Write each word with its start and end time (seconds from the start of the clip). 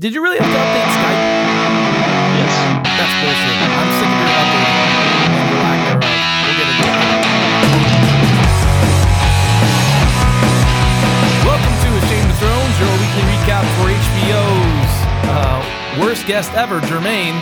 Did 0.00 0.14
you 0.14 0.22
really 0.22 0.38
have 0.38 0.46
to 0.46 0.54
update 0.62 0.90
Skype? 0.94 1.22
Yes. 2.38 2.54
That's 2.86 3.14
bullshit. 3.18 3.58
I'm 3.66 3.90
sick 3.98 4.06
of 4.06 4.14
your 4.22 4.30
updating. 4.30 4.78
and 5.26 5.50
your 5.50 5.58
lack 5.58 5.80
thereof. 5.90 6.06
We'll 6.46 6.54
get 6.54 6.70
into 6.70 6.86
it. 6.86 8.08
Welcome 11.42 11.74
to 11.82 11.88
A 11.98 12.02
Shame 12.06 12.30
of 12.30 12.38
Thrones, 12.38 12.74
your 12.78 12.94
weekly 12.94 13.26
recap 13.26 13.66
for 13.74 13.90
HBO's 13.90 14.94
uh, 15.34 15.58
worst 16.00 16.26
guest 16.28 16.54
ever, 16.54 16.78
Jermaine, 16.82 17.34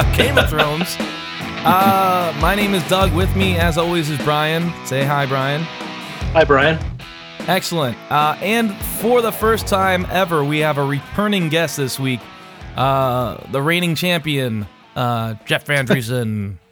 a 0.00 0.16
Game 0.16 0.38
of 0.38 0.48
Thrones. 0.48 0.96
Uh, 1.66 2.32
my 2.40 2.54
name 2.54 2.74
is 2.74 2.88
Doug. 2.88 3.12
With 3.12 3.34
me, 3.34 3.56
as 3.58 3.76
always, 3.76 4.08
is 4.08 4.18
Brian. 4.18 4.72
Say 4.86 5.02
hi, 5.02 5.26
Brian. 5.26 5.62
Hi, 5.62 6.44
Brian. 6.44 6.78
Excellent. 7.48 7.96
Uh, 8.10 8.36
and 8.40 8.74
for 8.76 9.22
the 9.22 9.30
first 9.32 9.66
time 9.66 10.06
ever, 10.10 10.44
we 10.44 10.58
have 10.58 10.78
a 10.78 10.84
returning 10.84 11.48
guest 11.48 11.76
this 11.76 11.98
week. 11.98 12.20
Uh, 12.76 13.36
the 13.52 13.62
reigning 13.62 13.94
champion, 13.94 14.66
uh, 14.96 15.34
Jeff 15.44 15.64
Van 15.66 15.86
Driesen. 15.86 16.56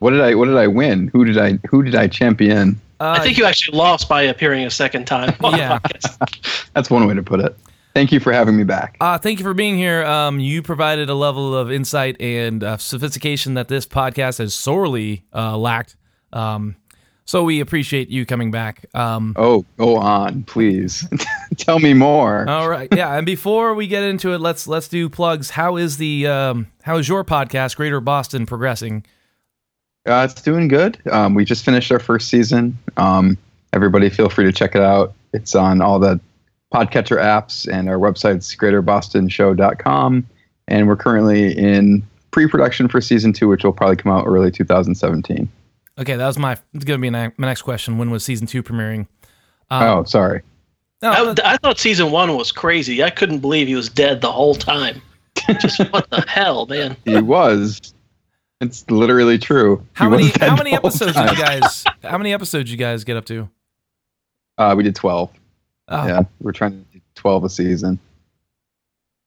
What 0.00 0.10
did 0.10 0.20
I 0.20 0.36
what 0.36 0.44
did 0.44 0.56
I 0.56 0.68
win? 0.68 1.08
Who 1.08 1.24
did 1.24 1.36
I 1.38 1.58
who 1.68 1.82
did 1.82 1.96
I 1.96 2.06
champion? 2.06 2.80
I 3.00 3.18
think 3.18 3.36
you 3.36 3.44
actually 3.46 3.76
lost 3.76 4.08
by 4.08 4.22
appearing 4.22 4.64
a 4.64 4.70
second 4.70 5.06
time. 5.08 5.34
on 5.42 5.58
Yeah. 5.58 5.80
podcast. 5.80 6.70
That's 6.74 6.88
one 6.88 7.04
way 7.08 7.14
to 7.14 7.22
put 7.24 7.40
it. 7.40 7.58
Thank 7.94 8.12
you 8.12 8.20
for 8.20 8.32
having 8.32 8.56
me 8.56 8.62
back. 8.62 8.96
Uh, 9.00 9.18
thank 9.18 9.40
you 9.40 9.44
for 9.44 9.54
being 9.54 9.76
here. 9.76 10.04
Um, 10.04 10.38
you 10.38 10.62
provided 10.62 11.10
a 11.10 11.14
level 11.14 11.52
of 11.52 11.72
insight 11.72 12.20
and 12.20 12.62
uh, 12.62 12.76
sophistication 12.76 13.54
that 13.54 13.66
this 13.66 13.86
podcast 13.86 14.38
has 14.38 14.54
sorely 14.54 15.24
uh, 15.34 15.58
lacked. 15.58 15.96
Um, 16.32 16.76
so 17.28 17.44
we 17.44 17.60
appreciate 17.60 18.08
you 18.08 18.24
coming 18.24 18.50
back. 18.50 18.86
Um, 18.94 19.34
Oh, 19.36 19.66
go 19.76 19.96
on, 19.98 20.44
please. 20.44 21.06
Tell 21.58 21.78
me 21.78 21.92
more. 21.92 22.48
all 22.48 22.70
right, 22.70 22.88
yeah. 22.90 23.14
And 23.16 23.26
before 23.26 23.74
we 23.74 23.86
get 23.86 24.02
into 24.02 24.32
it, 24.32 24.40
let's 24.40 24.66
let's 24.66 24.88
do 24.88 25.10
plugs. 25.10 25.50
How 25.50 25.76
is 25.76 25.98
the 25.98 26.26
um, 26.26 26.68
how 26.82 26.96
is 26.96 27.06
your 27.06 27.24
podcast, 27.24 27.76
Greater 27.76 28.00
Boston, 28.00 28.46
progressing? 28.46 29.04
Uh, 30.06 30.26
it's 30.30 30.40
doing 30.40 30.68
good. 30.68 30.98
Um, 31.12 31.34
we 31.34 31.44
just 31.44 31.66
finished 31.66 31.92
our 31.92 31.98
first 31.98 32.28
season. 32.28 32.78
Um, 32.96 33.36
everybody, 33.74 34.08
feel 34.08 34.30
free 34.30 34.46
to 34.46 34.52
check 34.52 34.74
it 34.74 34.80
out. 34.80 35.12
It's 35.34 35.54
on 35.54 35.82
all 35.82 35.98
the 35.98 36.18
podcatcher 36.72 37.18
apps, 37.18 37.70
and 37.70 37.90
our 37.90 37.98
website's 37.98 38.56
greaterbostonshow.com. 38.56 40.26
And 40.68 40.88
we're 40.88 40.96
currently 40.96 41.52
in 41.58 42.02
pre-production 42.30 42.88
for 42.88 43.02
season 43.02 43.34
two, 43.34 43.48
which 43.48 43.64
will 43.64 43.72
probably 43.74 43.96
come 43.96 44.12
out 44.12 44.24
early 44.26 44.50
2017. 44.50 45.46
Okay, 45.98 46.16
that 46.16 46.26
was 46.26 46.38
my 46.38 46.56
it's 46.74 46.84
gonna 46.84 46.98
be 46.98 47.10
my 47.10 47.32
my 47.36 47.46
next 47.48 47.62
question. 47.62 47.98
When 47.98 48.10
was 48.10 48.24
season 48.24 48.46
two 48.46 48.62
premiering? 48.62 49.06
oh, 49.70 50.04
sorry. 50.04 50.42
No, 51.02 51.10
I, 51.10 51.52
I 51.52 51.56
thought 51.58 51.78
season 51.78 52.10
one 52.10 52.34
was 52.36 52.50
crazy. 52.50 53.04
I 53.04 53.10
couldn't 53.10 53.38
believe 53.38 53.68
he 53.68 53.74
was 53.76 53.88
dead 53.88 54.20
the 54.20 54.32
whole 54.32 54.54
time. 54.54 55.00
Just 55.60 55.78
what 55.92 56.08
the 56.10 56.22
hell, 56.28 56.66
man? 56.66 56.96
He 57.04 57.20
was. 57.20 57.94
It's 58.60 58.88
literally 58.90 59.38
true. 59.38 59.84
how 59.92 60.06
He 60.10 60.16
many 60.16 60.32
how 60.40 60.56
many 60.56 60.74
episodes 60.74 61.14
did 61.14 61.30
you 61.30 61.36
guys 61.36 61.84
how 62.02 62.18
many 62.18 62.32
episodes 62.32 62.70
you 62.70 62.76
guys 62.76 63.04
get 63.04 63.16
up 63.16 63.24
to? 63.26 63.48
Uh, 64.56 64.74
we 64.76 64.82
did 64.82 64.96
12. 64.96 65.30
Oh, 65.90 66.06
Yeah, 66.06 66.22
we're 66.40 66.50
trying 66.52 66.72
to 66.72 66.78
do 66.92 67.00
12 67.14 67.44
a 67.44 67.48
season. 67.48 67.98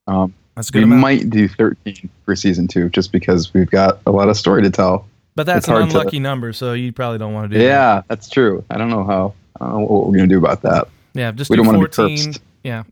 Um, 0.06 0.34
that's 0.54 0.68
a 0.68 0.72
we 0.76 0.82
amount. 0.84 1.00
might 1.00 1.30
do 1.30 1.48
13 1.48 2.10
for 2.26 2.36
season 2.36 2.68
two 2.68 2.90
just 2.90 3.12
because 3.12 3.54
we've 3.54 3.70
got 3.70 4.00
a 4.06 4.10
lot 4.10 4.28
of 4.28 4.36
story 4.36 4.62
to 4.62 4.70
tell. 4.70 5.06
But 5.34 5.46
that's 5.46 5.66
an 5.68 5.74
hard 5.74 5.90
to- 5.90 5.96
unlucky 5.98 6.18
number, 6.20 6.52
so 6.52 6.72
you 6.74 6.92
probably 6.92 7.18
don't 7.18 7.32
want 7.32 7.50
to 7.50 7.56
do 7.56 7.62
that. 7.62 7.64
Yeah, 7.64 8.02
that's 8.08 8.28
true. 8.28 8.64
I 8.70 8.76
don't 8.78 8.90
know 8.90 9.04
how. 9.04 9.34
I 9.60 9.66
don't 9.66 9.74
know 9.80 9.86
what 9.86 10.06
we're 10.08 10.16
going 10.16 10.28
to 10.28 10.34
do 10.34 10.38
about 10.38 10.62
that. 10.62 10.88
Yeah, 11.14 11.30
just 11.32 11.50
We 11.50 11.56
do 11.56 11.62
don't 11.62 11.66
wanna 11.74 11.78
be 11.88 11.92
14. 11.92 12.26
cursed. 12.32 12.40
Yeah, 12.64 12.82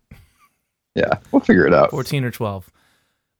Yeah, 0.94 1.14
we'll 1.32 1.40
figure 1.40 1.66
it 1.66 1.72
out. 1.74 1.90
14 1.90 2.24
or 2.24 2.30
12. 2.30 2.70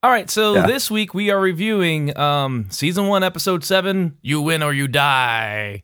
All 0.02 0.10
right, 0.10 0.30
so 0.30 0.54
Yeah. 0.54 0.66
this 0.66 0.90
week 0.90 1.12
we 1.12 1.30
are 1.30 1.38
reviewing 1.40 2.16
um, 2.16 2.66
season 2.70 3.06
1 3.06 3.22
episode 3.22 3.64
7, 3.64 4.16
You 4.22 4.40
Win 4.40 4.62
or 4.62 4.72
You 4.72 4.88
Die. 4.88 5.82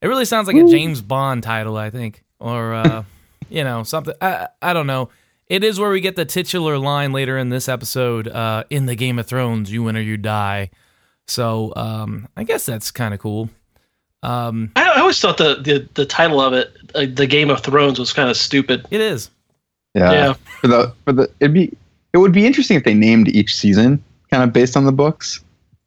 It 0.00 0.06
really 0.06 0.24
sounds 0.24 0.46
like 0.46 0.56
a 0.56 0.64
James 0.68 1.02
Bond 1.02 1.42
title, 1.42 1.76
I 1.76 1.90
think, 1.90 2.22
or 2.38 2.72
uh, 2.74 3.02
you 3.50 3.64
know, 3.64 3.82
something 3.82 4.14
I 4.22 4.48
I 4.62 4.72
don't 4.72 4.86
know. 4.86 5.10
It 5.48 5.64
is 5.64 5.78
where 5.80 5.90
we 5.90 6.00
get 6.00 6.14
the 6.16 6.24
titular 6.24 6.78
line 6.78 7.12
later 7.12 7.36
in 7.36 7.48
this 7.50 7.68
episode 7.68 8.28
uh, 8.28 8.64
in 8.70 8.86
the 8.86 8.94
Game 8.94 9.18
of 9.18 9.26
Thrones, 9.26 9.72
You 9.72 9.82
Win 9.82 9.96
or 9.96 10.00
You 10.00 10.16
Die. 10.16 10.70
So, 11.28 11.72
um, 11.76 12.26
I 12.36 12.44
guess 12.44 12.66
that's 12.66 12.90
kind 12.90 13.12
of 13.14 13.20
cool. 13.20 13.50
Um, 14.22 14.72
I, 14.76 14.88
I 14.88 15.00
always 15.00 15.20
thought 15.20 15.36
the, 15.38 15.56
the, 15.62 15.88
the 15.94 16.04
title 16.06 16.40
of 16.40 16.52
it, 16.52 16.76
uh, 16.94 17.06
the 17.12 17.26
Game 17.26 17.50
of 17.50 17.60
Thrones, 17.62 17.98
was 17.98 18.12
kind 18.12 18.28
of 18.28 18.36
stupid. 18.36 18.86
it 18.90 19.00
is. 19.00 19.30
Yeah. 19.94 20.12
Yeah. 20.12 20.34
For 20.60 20.66
the 20.68 20.94
for 21.04 21.12
the 21.12 21.30
it'd 21.40 21.54
be 21.54 21.76
it 22.12 22.18
would 22.18 22.32
be 22.32 22.46
interesting 22.46 22.76
if 22.76 22.84
they 22.84 22.94
named 22.94 23.28
each 23.28 23.54
season 23.56 24.02
kind 24.30 24.42
of 24.42 24.52
based 24.52 24.76
on 24.76 24.84
the 24.84 24.92
books. 24.92 25.40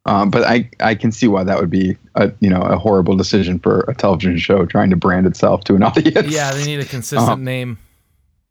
Um, 0.06 0.32
but 0.32 0.44
I 0.44 0.70
I 0.80 0.96
can 0.96 1.12
see 1.12 1.28
why 1.28 1.44
that 1.44 1.60
would 1.60 1.70
be 1.70 1.96
a 2.16 2.32
you 2.40 2.50
know 2.50 2.62
a 2.62 2.78
horrible 2.78 3.16
decision 3.16 3.60
for 3.60 3.82
a 3.88 3.94
television 3.94 4.38
show 4.40 4.66
trying 4.66 4.90
to 4.90 4.96
brand 4.96 5.28
itself 5.28 5.64
to 5.66 5.76
an 5.76 5.84
audience. 5.90 6.32
Yeah, 6.34 6.52
they 6.52 6.66
need 6.66 6.80
a 6.80 6.86
consistent 6.86 7.22
Uh-huh. 7.22 7.36
name. 7.36 7.78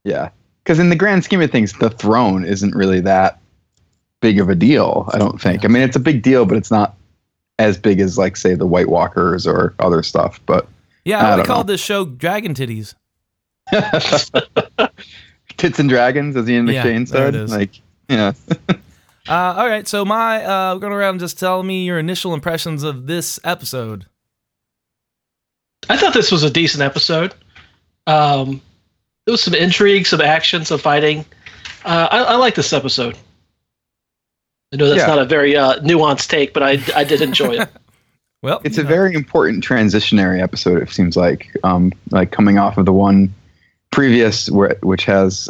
Yeah. 0.04 0.30
Because 0.62 0.78
in 0.78 0.88
the 0.90 0.96
grand 0.96 1.24
scheme 1.24 1.40
of 1.40 1.50
things, 1.50 1.72
the 1.74 1.90
throne 1.90 2.44
isn't 2.44 2.74
really 2.74 3.00
that 3.00 3.38
big 4.20 4.38
of 4.38 4.48
a 4.48 4.54
deal, 4.54 5.08
I 5.12 5.18
don't 5.18 5.40
think. 5.40 5.64
I 5.64 5.68
mean, 5.68 5.82
it's 5.82 5.96
a 5.96 6.00
big 6.00 6.22
deal, 6.22 6.46
but 6.46 6.56
it's 6.56 6.70
not 6.70 6.96
as 7.58 7.78
big 7.78 8.00
as, 8.00 8.16
like, 8.18 8.36
say, 8.36 8.54
the 8.54 8.66
White 8.66 8.88
Walkers 8.88 9.46
or 9.46 9.74
other 9.78 10.02
stuff. 10.02 10.40
But 10.46 10.66
Yeah, 11.04 11.18
I 11.18 11.20
I 11.20 11.30
would 11.30 11.36
don't 11.38 11.46
called 11.46 11.66
this 11.66 11.80
show 11.80 12.04
Dragon 12.04 12.54
Titties. 12.54 12.94
Tits 15.56 15.78
and 15.78 15.88
Dragons, 15.88 16.36
as 16.36 16.48
Ian 16.48 16.66
Yeah, 16.66 16.84
McShane 16.84 17.08
there 17.08 17.32
said. 17.32 17.50
Like, 17.50 17.80
yeah. 18.08 18.32
Uh, 19.28 19.54
all 19.58 19.68
right, 19.68 19.86
so 19.86 20.04
my 20.04 20.42
uh, 20.42 20.74
going 20.76 20.92
around 20.94 21.10
and 21.10 21.20
just 21.20 21.38
tell 21.38 21.62
me 21.62 21.84
your 21.84 22.00
initial 22.00 22.34
impressions 22.34 22.82
of 22.82 23.06
this 23.06 23.38
episode. 23.44 24.06
I 25.88 25.96
thought 25.96 26.14
this 26.14 26.32
was 26.32 26.42
a 26.42 26.50
decent 26.50 26.82
episode. 26.82 27.34
Um, 28.08 28.60
there 29.24 29.32
was 29.32 29.42
some 29.42 29.54
intrigue, 29.54 30.06
some 30.06 30.20
action, 30.20 30.64
some 30.64 30.80
fighting. 30.80 31.24
Uh, 31.84 32.08
I, 32.10 32.18
I 32.22 32.36
like 32.36 32.56
this 32.56 32.72
episode. 32.72 33.16
I 34.72 34.76
know 34.76 34.86
that's 34.88 35.00
Yeah. 35.00 35.06
not 35.06 35.18
a 35.18 35.24
very 35.24 35.56
uh, 35.56 35.80
nuanced 35.80 36.28
take, 36.28 36.52
but 36.52 36.62
I, 36.62 36.78
I 36.94 37.04
did 37.04 37.20
enjoy 37.22 37.56
it. 37.60 37.68
Well, 38.42 38.62
It's 38.64 38.78
a 38.78 38.82
know, 38.82 38.88
very 38.88 39.12
important 39.12 39.62
transitionary 39.62 40.40
episode, 40.42 40.82
it 40.82 40.88
seems 40.88 41.14
like. 41.14 41.54
Um, 41.62 41.92
like, 42.10 42.30
coming 42.30 42.56
off 42.56 42.78
of 42.78 42.86
the 42.86 42.92
one 42.92 43.34
previous, 43.92 44.48
where, 44.48 44.78
which 44.82 45.04
has 45.04 45.46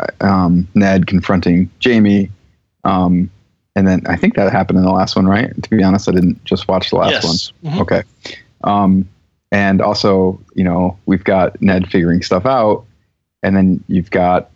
uh, 0.00 0.26
um, 0.26 0.66
Ned 0.74 1.06
confronting 1.06 1.70
Jamie. 1.78 2.28
Um, 2.82 3.30
and 3.76 3.86
then 3.86 4.02
I 4.08 4.16
think 4.16 4.34
that 4.34 4.50
happened 4.50 4.80
in 4.80 4.84
the 4.84 4.90
last 4.90 5.14
one, 5.14 5.26
right? 5.28 5.52
To 5.62 5.70
be 5.70 5.84
honest, 5.84 6.08
I 6.08 6.12
didn't 6.12 6.42
just 6.44 6.66
watch 6.66 6.90
the 6.90 6.96
last 6.96 7.22
one. 7.22 7.34
yes. 7.34 7.52
Mhm. 7.76 7.80
Okay. 7.82 8.02
Um, 8.64 9.08
and 9.52 9.80
also, 9.80 10.40
you 10.56 10.64
know, 10.64 10.98
we've 11.06 11.22
got 11.22 11.62
Ned 11.62 11.88
figuring 11.92 12.22
stuff 12.22 12.44
out, 12.44 12.84
and 13.44 13.56
then 13.56 13.84
you've 13.86 14.10
got, 14.10 14.50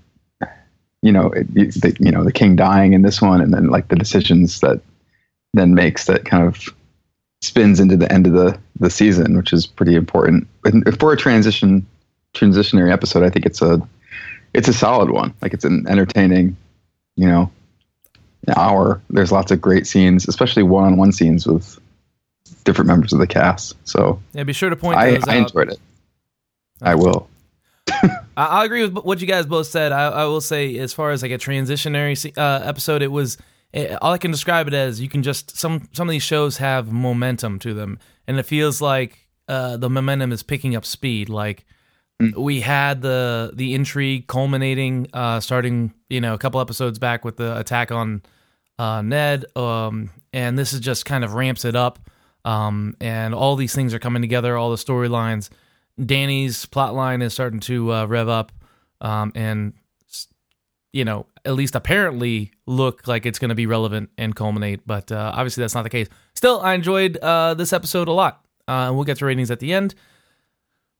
you 1.02 1.12
know, 1.12 1.28
it, 1.28 1.46
the, 1.54 1.96
you 1.98 2.10
know, 2.10 2.24
the 2.24 2.32
king 2.32 2.56
dying 2.56 2.92
in 2.92 3.02
this 3.02 3.22
one, 3.22 3.40
and 3.40 3.52
then 3.52 3.68
like 3.68 3.88
the 3.88 3.96
decisions 3.96 4.60
that 4.60 4.80
then 5.54 5.74
makes 5.74 6.06
that 6.06 6.24
kind 6.24 6.46
of 6.46 6.62
spins 7.42 7.80
into 7.80 7.96
the 7.96 8.10
end 8.12 8.26
of 8.26 8.34
the 8.34 8.58
the 8.78 8.90
season, 8.90 9.36
which 9.36 9.52
is 9.52 9.66
pretty 9.66 9.94
important. 9.94 10.46
And 10.64 10.98
for 10.98 11.12
a 11.12 11.16
transition 11.16 11.86
transitionary 12.34 12.92
episode, 12.92 13.22
I 13.22 13.30
think 13.30 13.46
it's 13.46 13.62
a 13.62 13.80
it's 14.52 14.68
a 14.68 14.72
solid 14.72 15.10
one. 15.10 15.34
Like 15.40 15.54
it's 15.54 15.64
an 15.64 15.86
entertaining, 15.88 16.56
you 17.16 17.26
know, 17.26 17.50
hour. 18.56 19.00
There's 19.10 19.32
lots 19.32 19.50
of 19.50 19.60
great 19.60 19.86
scenes, 19.86 20.28
especially 20.28 20.62
one-on-one 20.64 21.12
scenes 21.12 21.46
with 21.46 21.78
different 22.64 22.88
members 22.88 23.12
of 23.12 23.20
the 23.20 23.26
cast. 23.26 23.76
So 23.88 24.20
yeah, 24.34 24.42
be 24.42 24.52
sure 24.52 24.68
to 24.70 24.76
point 24.76 24.98
I, 24.98 25.14
I 25.14 25.16
out. 25.16 25.28
enjoyed 25.28 25.70
it. 25.70 25.80
I 26.82 26.94
will. 26.94 27.29
I, 28.02 28.20
I 28.36 28.64
agree 28.64 28.86
with 28.86 29.04
what 29.04 29.20
you 29.20 29.26
guys 29.26 29.46
both 29.46 29.66
said. 29.66 29.92
I, 29.92 30.08
I 30.08 30.24
will 30.24 30.40
say, 30.40 30.76
as 30.78 30.92
far 30.92 31.10
as 31.10 31.22
like 31.22 31.32
a 31.32 31.38
transitionary 31.38 32.36
uh, 32.36 32.64
episode, 32.64 33.02
it 33.02 33.12
was 33.12 33.38
eh, 33.74 33.96
all 34.00 34.12
I 34.12 34.18
can 34.18 34.30
describe 34.30 34.68
it 34.68 34.74
as. 34.74 35.00
You 35.00 35.08
can 35.08 35.22
just 35.22 35.56
some 35.56 35.88
some 35.92 36.08
of 36.08 36.12
these 36.12 36.22
shows 36.22 36.56
have 36.58 36.92
momentum 36.92 37.58
to 37.60 37.74
them, 37.74 37.98
and 38.26 38.38
it 38.38 38.44
feels 38.44 38.80
like 38.80 39.26
uh, 39.48 39.76
the 39.76 39.90
momentum 39.90 40.32
is 40.32 40.42
picking 40.42 40.76
up 40.76 40.84
speed. 40.84 41.28
Like 41.28 41.64
we 42.36 42.60
had 42.60 43.02
the 43.02 43.50
the 43.54 43.74
intrigue 43.74 44.26
culminating, 44.26 45.08
uh, 45.12 45.40
starting 45.40 45.92
you 46.08 46.20
know 46.20 46.34
a 46.34 46.38
couple 46.38 46.60
episodes 46.60 46.98
back 46.98 47.24
with 47.24 47.36
the 47.36 47.58
attack 47.58 47.90
on 47.90 48.22
uh, 48.78 49.02
Ned, 49.02 49.44
um, 49.56 50.10
and 50.32 50.58
this 50.58 50.72
is 50.72 50.80
just 50.80 51.04
kind 51.04 51.24
of 51.24 51.34
ramps 51.34 51.64
it 51.64 51.76
up. 51.76 51.98
Um, 52.44 52.96
and 53.00 53.34
all 53.34 53.54
these 53.56 53.74
things 53.74 53.92
are 53.92 53.98
coming 53.98 54.22
together, 54.22 54.56
all 54.56 54.70
the 54.70 54.76
storylines. 54.76 55.50
Dany's 56.04 56.66
plot 56.66 56.94
line 56.94 57.22
is 57.22 57.32
starting 57.32 57.60
to 57.60 57.92
uh, 57.92 58.06
rev 58.06 58.28
up, 58.28 58.52
um, 59.00 59.32
and 59.34 59.74
you 60.92 61.04
know, 61.04 61.26
at 61.44 61.54
least 61.54 61.74
apparently 61.74 62.50
look 62.66 63.06
like 63.06 63.24
it's 63.24 63.38
going 63.38 63.50
to 63.50 63.54
be 63.54 63.66
relevant 63.66 64.10
and 64.18 64.34
culminate. 64.34 64.86
But 64.86 65.12
uh, 65.12 65.32
obviously, 65.34 65.62
that's 65.62 65.74
not 65.74 65.82
the 65.82 65.90
case. 65.90 66.08
Still, 66.34 66.60
I 66.60 66.74
enjoyed 66.74 67.16
uh, 67.18 67.54
this 67.54 67.72
episode 67.72 68.08
a 68.08 68.12
lot, 68.12 68.44
uh, 68.66 68.88
and 68.88 68.96
we'll 68.96 69.04
get 69.04 69.18
to 69.18 69.26
ratings 69.26 69.50
at 69.50 69.60
the 69.60 69.72
end. 69.72 69.94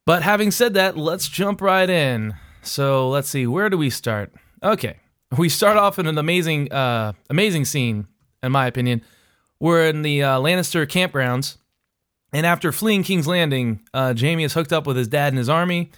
But 0.06 0.22
having 0.22 0.50
said 0.50 0.74
that, 0.74 0.96
let's 0.96 1.28
jump 1.28 1.60
right 1.60 1.88
in. 1.88 2.34
So 2.62 3.08
let's 3.08 3.28
see, 3.28 3.46
where 3.46 3.70
do 3.70 3.78
we 3.78 3.90
start? 3.90 4.32
Okay, 4.62 4.96
we 5.36 5.48
start 5.48 5.76
off 5.76 5.98
in 5.98 6.06
an 6.06 6.18
amazing, 6.18 6.72
uh, 6.72 7.12
amazing 7.30 7.64
scene, 7.64 8.06
in 8.42 8.52
my 8.52 8.66
opinion. 8.66 9.02
We're 9.60 9.86
in 9.86 10.02
the 10.02 10.22
uh, 10.22 10.38
Lannister 10.38 10.86
campgrounds, 10.86 11.56
and 12.32 12.46
after 12.46 12.72
fleeing 12.72 13.02
King's 13.02 13.26
Landing, 13.26 13.80
uh, 13.92 14.14
Jamie 14.14 14.44
is 14.44 14.52
hooked 14.52 14.72
up 14.72 14.86
with 14.86 14.96
his 14.96 15.08
dad 15.08 15.28
and 15.28 15.38
his 15.38 15.48
army. 15.48 15.90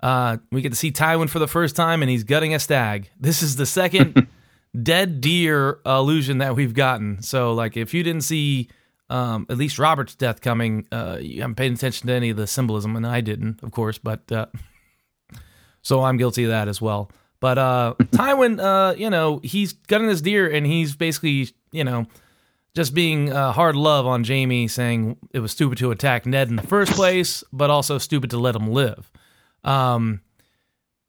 Uh, 0.00 0.38
we 0.50 0.62
get 0.62 0.70
to 0.70 0.76
see 0.76 0.90
Tywin 0.90 1.28
for 1.28 1.38
the 1.38 1.48
first 1.48 1.76
time, 1.76 2.02
and 2.02 2.10
he's 2.10 2.24
gutting 2.24 2.54
a 2.54 2.58
stag. 2.58 3.10
This 3.18 3.42
is 3.42 3.56
the 3.56 3.66
second 3.66 4.26
dead 4.82 5.20
deer 5.20 5.80
illusion 5.84 6.38
that 6.38 6.56
we've 6.56 6.74
gotten. 6.74 7.22
So, 7.22 7.52
like, 7.52 7.76
if 7.76 7.92
you 7.92 8.02
didn't 8.02 8.22
see 8.22 8.68
um, 9.10 9.46
at 9.50 9.58
least 9.58 9.78
Robert's 9.78 10.14
death 10.14 10.40
coming, 10.40 10.86
uh, 10.92 11.18
you 11.20 11.40
haven't 11.40 11.56
paid 11.56 11.72
attention 11.72 12.06
to 12.06 12.14
any 12.14 12.30
of 12.30 12.36
the 12.36 12.46
symbolism, 12.46 12.96
and 12.96 13.06
I 13.06 13.20
didn't, 13.20 13.62
of 13.62 13.72
course, 13.72 13.98
but 13.98 14.30
uh, 14.30 14.46
so 15.82 16.02
I'm 16.02 16.16
guilty 16.16 16.44
of 16.44 16.50
that 16.50 16.68
as 16.68 16.80
well. 16.80 17.10
But 17.40 17.58
uh, 17.58 17.94
Tywin, 17.98 18.60
uh, 18.60 18.94
you 18.96 19.10
know, 19.10 19.40
he's 19.42 19.72
gutting 19.72 20.06
this 20.06 20.20
deer, 20.20 20.48
and 20.48 20.64
he's 20.64 20.94
basically, 20.94 21.50
you 21.72 21.84
know, 21.84 22.06
just 22.74 22.94
being 22.94 23.32
uh, 23.32 23.52
hard 23.52 23.76
love 23.76 24.06
on 24.06 24.24
Jamie, 24.24 24.68
saying 24.68 25.16
it 25.32 25.40
was 25.40 25.52
stupid 25.52 25.78
to 25.78 25.90
attack 25.90 26.26
Ned 26.26 26.48
in 26.48 26.56
the 26.56 26.62
first 26.62 26.92
place, 26.92 27.42
but 27.52 27.70
also 27.70 27.98
stupid 27.98 28.30
to 28.30 28.38
let 28.38 28.54
him 28.56 28.68
live. 28.68 29.10
Um, 29.64 30.20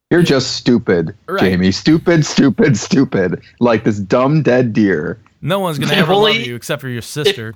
You're 0.10 0.24
just 0.24 0.56
stupid, 0.58 1.16
Right. 1.28 1.40
Jamie. 1.42 1.72
Stupid, 1.72 2.26
stupid, 2.26 2.78
stupid. 2.78 3.42
Like 3.60 3.84
this 3.84 4.00
dumb 4.00 4.42
dead 4.44 4.74
deer. 4.74 5.20
no 5.42 5.60
one's 5.60 5.80
gonna 5.80 5.94
If 5.94 6.00
ever 6.00 6.14
only- 6.14 6.38
love 6.40 6.48
you 6.48 6.56
except 6.56 6.82
for 6.82 6.90
your 6.90 7.02
sister. 7.02 7.54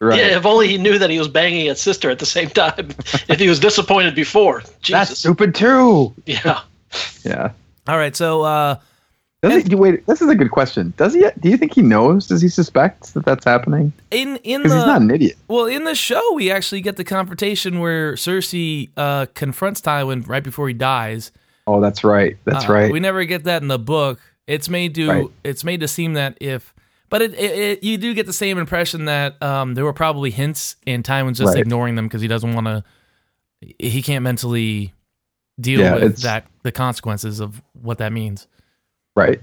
Right. 0.00 0.16
Yeah, 0.16 0.36
if 0.36 0.46
only 0.46 0.68
he 0.68 0.78
knew 0.78 0.96
that 0.96 1.10
he 1.10 1.18
was 1.18 1.26
banging 1.26 1.66
his 1.66 1.80
sister 1.80 2.08
at 2.08 2.20
the 2.20 2.26
same 2.26 2.50
time. 2.50 2.90
if 3.28 3.40
he 3.40 3.48
was 3.48 3.58
disappointed 3.58 4.14
before. 4.14 4.60
Jesus. 4.80 4.90
That's 5.08 5.18
stupid 5.18 5.56
too. 5.56 6.14
Yeah. 6.24 6.60
Yeah. 7.24 7.50
All 7.88 7.98
right, 7.98 8.14
so 8.14 8.42
uh, 8.42 8.76
Does 9.40 9.62
he, 9.64 9.74
wait, 9.76 10.04
this 10.06 10.20
is 10.20 10.28
a 10.28 10.34
good 10.34 10.50
question. 10.50 10.92
Does 10.96 11.14
he? 11.14 11.24
Do 11.38 11.48
you 11.48 11.56
think 11.56 11.72
he 11.72 11.80
knows? 11.82 12.26
Does 12.26 12.42
he 12.42 12.48
suspect 12.48 13.14
that 13.14 13.24
that's 13.24 13.44
happening? 13.44 13.92
in 14.10 14.36
in 14.42 14.62
the 14.62 14.68
he's 14.68 14.74
not 14.84 15.00
an 15.00 15.10
idiot. 15.12 15.36
Well, 15.46 15.66
in 15.66 15.84
the 15.84 15.94
show, 15.94 16.20
we 16.34 16.50
actually 16.50 16.80
get 16.80 16.96
the 16.96 17.04
confrontation 17.04 17.78
where 17.78 18.14
Cersei 18.14 18.88
uh, 18.96 19.26
confronts 19.34 19.80
Tywin 19.80 20.26
right 20.26 20.42
before 20.42 20.66
he 20.66 20.74
dies. 20.74 21.30
Oh, 21.68 21.80
that's 21.80 22.02
right. 22.02 22.36
That's 22.46 22.68
Uh, 22.68 22.72
right. 22.72 22.92
We 22.92 22.98
never 22.98 23.24
get 23.24 23.44
that 23.44 23.62
in 23.62 23.68
the 23.68 23.78
book. 23.78 24.18
It's 24.48 24.68
made 24.68 24.94
to 24.96 25.08
Right. 25.08 25.26
it's 25.44 25.62
made 25.62 25.80
to 25.80 25.88
seem 25.88 26.14
that 26.14 26.36
if, 26.40 26.74
but 27.08 27.22
it, 27.22 27.34
it, 27.34 27.58
it 27.58 27.82
you 27.84 27.96
do 27.96 28.14
get 28.14 28.26
the 28.26 28.32
same 28.32 28.58
impression 28.58 29.04
that 29.04 29.40
um, 29.40 29.74
there 29.74 29.84
were 29.84 29.92
probably 29.92 30.30
hints, 30.32 30.74
and 30.84 31.04
Tywin's 31.04 31.38
just 31.38 31.52
Right. 31.54 31.60
ignoring 31.60 31.94
them 31.94 32.06
because 32.08 32.22
he 32.22 32.28
doesn't 32.28 32.54
want 32.54 32.66
to. 32.66 32.82
He 33.78 34.02
can't 34.02 34.24
mentally 34.24 34.94
deal 35.60 35.80
Yeah, 35.80 35.94
with 35.94 36.22
that 36.22 36.46
the 36.64 36.72
consequences 36.72 37.38
of 37.38 37.62
what 37.80 37.98
that 37.98 38.12
means. 38.12 38.48
Right. 39.18 39.40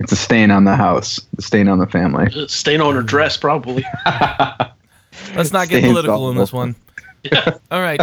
It's 0.00 0.12
a 0.12 0.16
stain 0.16 0.50
on 0.50 0.64
the 0.64 0.76
house. 0.76 1.20
A 1.38 1.42
stain 1.42 1.68
on 1.68 1.78
the 1.78 1.86
family. 1.86 2.26
A 2.34 2.48
Stain 2.48 2.80
on 2.80 2.94
her 2.94 3.02
dress, 3.02 3.36
probably. 3.36 3.84
Let's 5.34 5.52
not 5.52 5.68
get 5.68 5.78
Stains 5.78 5.86
political 5.88 6.14
all 6.14 6.30
in 6.30 6.36
this 6.36 6.50
over. 6.50 6.58
one. 6.58 6.76
All 7.70 7.80
right. 7.80 8.00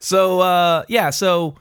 so 0.00 0.40
uh 0.40 0.84
yeah, 0.88 1.08
so 1.10 1.56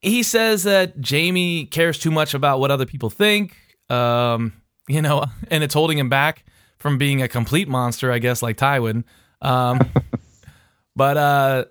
he 0.00 0.22
says 0.22 0.62
that 0.62 1.00
Jamie 1.00 1.66
cares 1.66 1.98
too 1.98 2.12
much 2.12 2.32
about 2.32 2.60
what 2.60 2.70
other 2.70 2.86
people 2.86 3.10
think. 3.10 3.56
Um, 3.90 4.52
you 4.88 5.02
know, 5.02 5.24
and 5.50 5.64
it's 5.64 5.74
holding 5.74 5.98
him 5.98 6.08
back 6.08 6.44
from 6.78 6.96
being 6.98 7.22
a 7.22 7.28
complete 7.28 7.68
monster, 7.68 8.12
I 8.12 8.20
guess, 8.20 8.40
like 8.42 8.56
Tywin. 8.56 9.02
Um 9.42 9.80
but 10.94 11.16
uh 11.16 11.64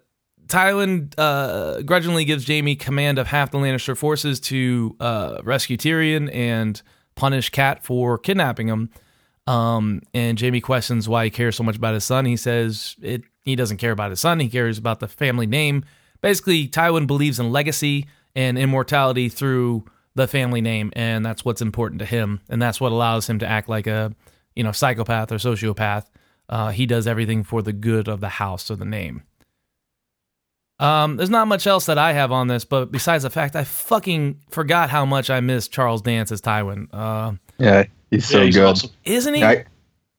Tywin 0.48 1.14
uh, 1.18 1.82
grudgingly 1.82 2.26
gives 2.26 2.46
Jamie 2.46 2.76
command 2.76 3.18
of 3.20 3.28
half 3.28 3.52
the 3.52 3.58
Lannister 3.58 3.98
forces 3.98 4.40
to 4.42 4.96
uh, 5.00 5.42
rescue 5.44 5.78
Tyrion 5.78 6.34
and 6.34 6.82
punish 7.16 7.50
Cat 7.50 7.84
for 7.84 8.18
kidnapping 8.18 8.68
him. 8.68 8.90
Um, 9.48 10.02
and 10.14 10.38
Jamie 10.38 10.62
questions 10.62 11.08
why 11.08 11.26
he 11.26 11.30
cares 11.30 11.56
so 11.56 11.64
much 11.64 11.78
about 11.78 11.94
his 11.94 12.04
son. 12.04 12.26
He 12.26 12.38
says 12.38 12.96
it 13.02 13.24
he 13.44 13.56
doesn't 13.56 13.78
care 13.78 13.92
about 13.92 14.10
his 14.10 14.20
son. 14.20 14.40
He 14.40 14.50
cares 14.50 14.78
about 14.78 15.00
the 15.00 15.08
family 15.08 15.46
name. 15.46 15.86
Basically, 16.22 16.68
Tywin 16.68 17.06
believes 17.06 17.40
in 17.40 17.52
legacy 17.52 18.08
and 18.36 18.58
immortality 18.58 19.30
through 19.30 19.86
the 20.16 20.28
family 20.28 20.62
name, 20.62 20.92
and 20.96 21.24
that's 21.24 21.46
what's 21.46 21.62
important 21.62 22.00
to 22.00 22.06
him. 22.06 22.42
And 22.50 22.60
that's 22.62 22.82
what 22.82 22.92
allows 22.92 23.30
him 23.30 23.40
to 23.40 23.48
act 23.48 23.70
like 23.70 23.86
a 23.86 24.14
you 24.56 24.64
know 24.64 24.72
psychopath 24.72 25.32
or 25.32 25.36
sociopath. 25.36 26.08
Uh, 26.50 26.70
he 26.70 26.86
does 26.86 27.08
everything 27.08 27.44
for 27.44 27.62
the 27.62 27.74
good 27.74 28.08
of 28.08 28.22
the 28.22 28.30
house 28.30 28.70
or 28.70 28.76
the 28.76 28.86
name. 28.86 29.24
Um, 30.80 31.16
there's 31.18 31.30
not 31.30 31.48
much 31.48 31.68
else 31.68 31.86
that 31.86 31.98
I 31.98 32.14
have 32.14 32.32
on 32.32 32.48
this, 32.48 32.66
but 32.66 32.92
besides 32.92 33.24
the 33.24 33.30
fact 33.30 33.56
I 33.56 33.64
fucking 33.64 34.42
forgot 34.50 34.90
how 34.90 35.06
much 35.06 35.30
I 35.30 35.40
missed 35.40 35.72
Charles 35.72 36.02
Dance 36.02 36.32
as 36.32 36.42
Tywin. 36.42 36.88
Uh, 36.94 37.34
Yeah, 37.58 37.86
he's 38.12 38.26
so 38.28 38.40
yeah, 38.40 38.44
he's 38.46 38.56
good. 38.56 38.66
awesome. 38.66 38.90
isn't 39.06 39.34
he? 39.34 39.44
I, 39.44 39.66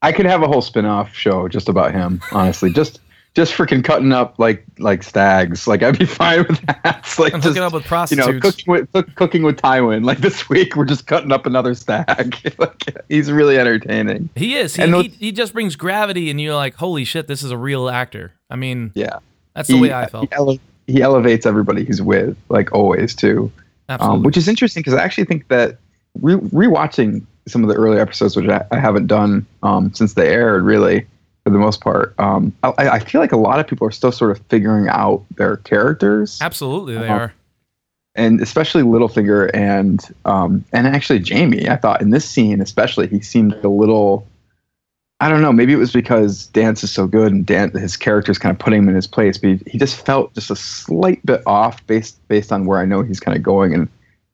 I 0.02 0.12
could 0.12 0.26
have 0.26 0.42
a 0.42 0.46
whole 0.46 0.62
spin-off 0.62 1.14
show 1.14 1.48
just 1.48 1.68
about 1.68 1.92
him, 1.92 2.20
honestly. 2.32 2.70
just 2.72 3.00
just 3.34 3.52
freaking 3.52 3.84
cutting 3.84 4.12
up 4.12 4.38
like 4.38 4.64
like 4.78 5.02
stags. 5.02 5.66
Like 5.68 5.82
I'd 5.82 5.98
be 5.98 6.04
fine 6.06 6.46
with 6.48 6.58
that. 6.66 7.00
It's 7.04 7.18
like 7.18 7.34
I'm 7.34 7.40
just, 7.42 7.48
hooking 7.48 7.62
up 7.62 7.74
with 7.74 7.84
prostitutes. 7.84 8.26
you 8.26 8.40
prostitutes. 8.40 8.66
know, 8.66 8.72
cooking 8.72 8.92
with 8.94 9.06
cook, 9.06 9.14
cooking 9.16 9.42
with 9.42 9.56
Tywin. 9.60 10.04
Like 10.06 10.18
this 10.18 10.48
week, 10.48 10.74
we're 10.74 10.86
just 10.86 11.06
cutting 11.06 11.32
up 11.32 11.44
another 11.44 11.74
stag. 11.74 12.54
like, 12.58 12.82
he's 13.10 13.30
really 13.30 13.58
entertaining. 13.58 14.30
He 14.36 14.56
is. 14.56 14.76
He, 14.76 14.82
And 14.82 14.94
he, 14.94 15.08
he 15.08 15.32
just 15.32 15.52
brings 15.52 15.76
gravity, 15.76 16.30
and 16.30 16.40
you're 16.40 16.54
like, 16.54 16.76
holy 16.76 17.04
shit, 17.04 17.26
this 17.28 17.42
is 17.42 17.50
a 17.50 17.58
real 17.58 17.90
actor. 17.90 18.32
I 18.48 18.56
mean, 18.56 18.92
Yeah, 18.94 19.18
that's 19.56 19.68
the 19.68 19.74
he, 19.74 19.80
way 19.80 19.92
I 19.92 20.06
felt. 20.06 20.28
He, 20.28 20.36
ele- 20.36 20.58
he 20.86 21.02
elevates 21.02 21.46
everybody 21.46 21.84
he's 21.84 22.00
with, 22.00 22.36
like 22.48 22.72
always 22.72 23.14
too. 23.14 23.50
Um, 23.88 24.22
which 24.22 24.36
is 24.36 24.48
interesting 24.48 24.82
because 24.82 24.94
I 24.94 25.02
actually 25.02 25.24
think 25.24 25.48
that 25.48 25.78
re- 26.20 26.34
rewatching 26.34 27.24
some 27.48 27.62
of 27.62 27.68
the 27.68 27.76
earlier 27.76 28.00
episodes, 28.00 28.36
which 28.36 28.48
I, 28.48 28.64
I 28.70 28.78
haven't 28.78 29.06
done 29.06 29.46
um, 29.62 29.94
since 29.94 30.14
they 30.14 30.28
aired, 30.28 30.64
really 30.64 31.06
for 31.44 31.50
the 31.50 31.58
most 31.58 31.80
part, 31.80 32.12
um, 32.18 32.52
I, 32.64 32.72
I 32.76 32.98
feel 32.98 33.20
like 33.20 33.30
a 33.30 33.36
lot 33.36 33.60
of 33.60 33.68
people 33.68 33.86
are 33.86 33.92
still 33.92 34.10
sort 34.10 34.32
of 34.32 34.44
figuring 34.48 34.88
out 34.88 35.24
their 35.36 35.58
characters, 35.58 36.38
Absolutely, 36.40 36.98
they 36.98 37.06
uh, 37.06 37.14
are. 37.14 37.34
and 38.16 38.40
especially 38.40 38.82
Littlefinger 38.82 39.50
and 39.54 40.04
um, 40.24 40.64
and 40.72 40.88
actually 40.88 41.20
Jamie. 41.20 41.68
I 41.68 41.76
thought 41.76 42.02
in 42.02 42.10
this 42.10 42.28
scene, 42.28 42.60
especially, 42.60 43.06
he 43.06 43.20
seemed 43.20 43.52
a 43.54 43.68
little. 43.68 44.26
I 45.20 45.30
don't 45.30 45.40
know. 45.40 45.52
Maybe 45.52 45.72
it 45.72 45.76
was 45.76 45.92
because 45.92 46.46
Dance 46.48 46.84
is 46.84 46.92
so 46.92 47.06
good 47.06 47.32
and 47.32 47.46
Dan, 47.46 47.70
his 47.70 47.96
character's 47.96 48.38
kind 48.38 48.52
of 48.52 48.58
putting 48.58 48.82
him 48.82 48.88
in 48.88 48.94
his 48.94 49.06
place, 49.06 49.38
but 49.38 49.50
he, 49.50 49.60
he 49.66 49.78
just 49.78 50.04
felt 50.04 50.34
just 50.34 50.50
a 50.50 50.56
slight 50.56 51.24
bit 51.24 51.42
off 51.46 51.84
based 51.86 52.16
based 52.28 52.52
on 52.52 52.66
where 52.66 52.78
I 52.78 52.84
know 52.84 53.02
he's 53.02 53.20
kind 53.20 53.36
of 53.36 53.42
going 53.42 53.72
and 53.72 53.88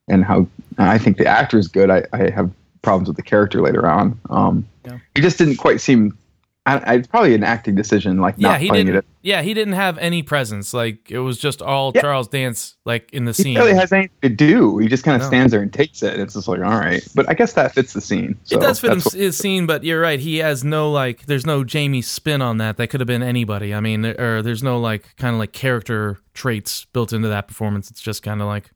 and 0.09 0.25
how 0.25 0.39
and 0.79 0.89
I 0.89 0.99
think 0.99 1.19
the 1.19 1.27
actor 1.27 1.59
is 1.59 1.69
good. 1.69 1.89
I, 1.89 2.03
I 2.13 2.31
have 2.31 2.51
problems 2.83 3.09
with 3.09 3.17
the 3.17 3.23
character 3.23 3.61
later 3.61 3.89
on. 3.89 4.19
Um, 4.29 4.67
Yeah. 4.85 4.99
He 5.15 5.23
just 5.23 5.39
didn't 5.39 5.57
quite 5.57 5.81
seem. 5.81 6.19
I, 6.65 6.95
it's 6.95 7.09
probably 7.09 7.35
an 7.35 7.43
acting 7.43 7.75
decision, 7.75 8.19
like 8.19 8.37
Yeah, 8.39 8.51
not 8.53 8.61
he 8.61 8.69
playing 8.69 8.87
didn't. 8.87 8.99
it. 9.01 9.05
Yeah, 9.23 9.43
he 9.43 9.53
didn't 9.53 9.75
have 9.75 9.99
any 9.99 10.23
presence. 10.23 10.73
Like 10.73 11.11
it 11.11 11.19
was 11.19 11.37
just 11.37 11.61
all 11.61 11.91
Yeah. 11.93 12.03
Charles 12.03 12.29
Dance, 12.29 12.77
like 12.85 13.11
in 13.13 13.25
the 13.25 13.35
scene. 13.35 13.47
He 13.47 13.53
scene. 13.55 13.55
barely 13.65 13.75
has 13.75 13.91
anything 13.93 14.11
to 14.23 14.29
do. 14.29 14.79
He 14.79 14.87
just 14.87 15.03
kind 15.03 15.21
of 15.21 15.27
stands 15.27 15.51
there 15.51 15.61
and 15.61 15.73
takes 15.73 16.05
it. 16.05 16.21
It's 16.21 16.35
just 16.35 16.47
like, 16.47 16.61
all 16.61 16.79
right. 16.79 17.05
But 17.17 17.29
I 17.29 17.35
guess 17.35 17.55
that 17.55 17.75
fits 17.75 17.95
the 17.95 18.01
scene. 18.01 18.39
So 18.45 18.59
it 18.59 18.61
does 18.61 18.79
fit 18.79 18.93
in 18.93 18.99
that's 18.99 19.07
what- 19.07 19.15
his 19.15 19.37
scene, 19.37 19.67
but 19.67 19.83
you're 19.83 20.01
right. 20.01 20.21
He 20.21 20.37
has 20.39 20.63
no 20.63 20.89
like. 20.93 21.27
There's 21.27 21.45
no 21.45 21.65
Jamie 21.65 22.01
spin 22.03 22.41
on 22.41 22.59
that. 22.59 22.77
That 22.77 22.89
could 22.91 23.01
have 23.01 23.09
been 23.09 23.25
anybody. 23.25 23.75
I 23.75 23.81
mean, 23.81 24.05
or 24.05 24.41
there's 24.43 24.63
no 24.63 24.79
like 24.79 25.17
kind 25.17 25.35
of 25.35 25.41
like 25.41 25.53
character 25.53 26.19
traits 26.33 26.85
built 26.93 27.13
into 27.13 27.27
that 27.29 27.49
performance. 27.49 27.91
It's 27.91 28.01
just 28.01 28.23
kind 28.23 28.41
of 28.41 28.47
like 28.47 28.71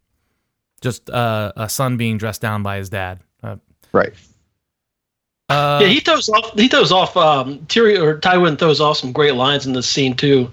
just 0.81 1.09
uh, 1.09 1.53
a 1.57 1.69
son 1.69 1.97
being 1.97 2.19
dressed 2.19 2.41
down 2.43 2.65
by 2.65 2.79
his 2.79 2.89
dad. 2.89 3.21
Uh, 3.45 3.57
right. 3.93 4.13
Uh, 5.49 5.79
yeah, 5.81 5.89
he 5.89 6.01
throws 6.01 6.29
off. 6.29 6.59
He 6.59 6.69
throws 6.69 6.91
off. 6.91 7.17
Um, 7.17 7.61
Tyrion 7.67 8.03
or 8.03 8.19
Tywin 8.19 8.59
throws 8.59 8.81
off 8.81 8.97
some 8.97 9.13
great 9.13 9.35
lines 9.35 9.67
in 9.67 9.73
this 9.73 9.89
scene 9.89 10.17
too. 10.17 10.51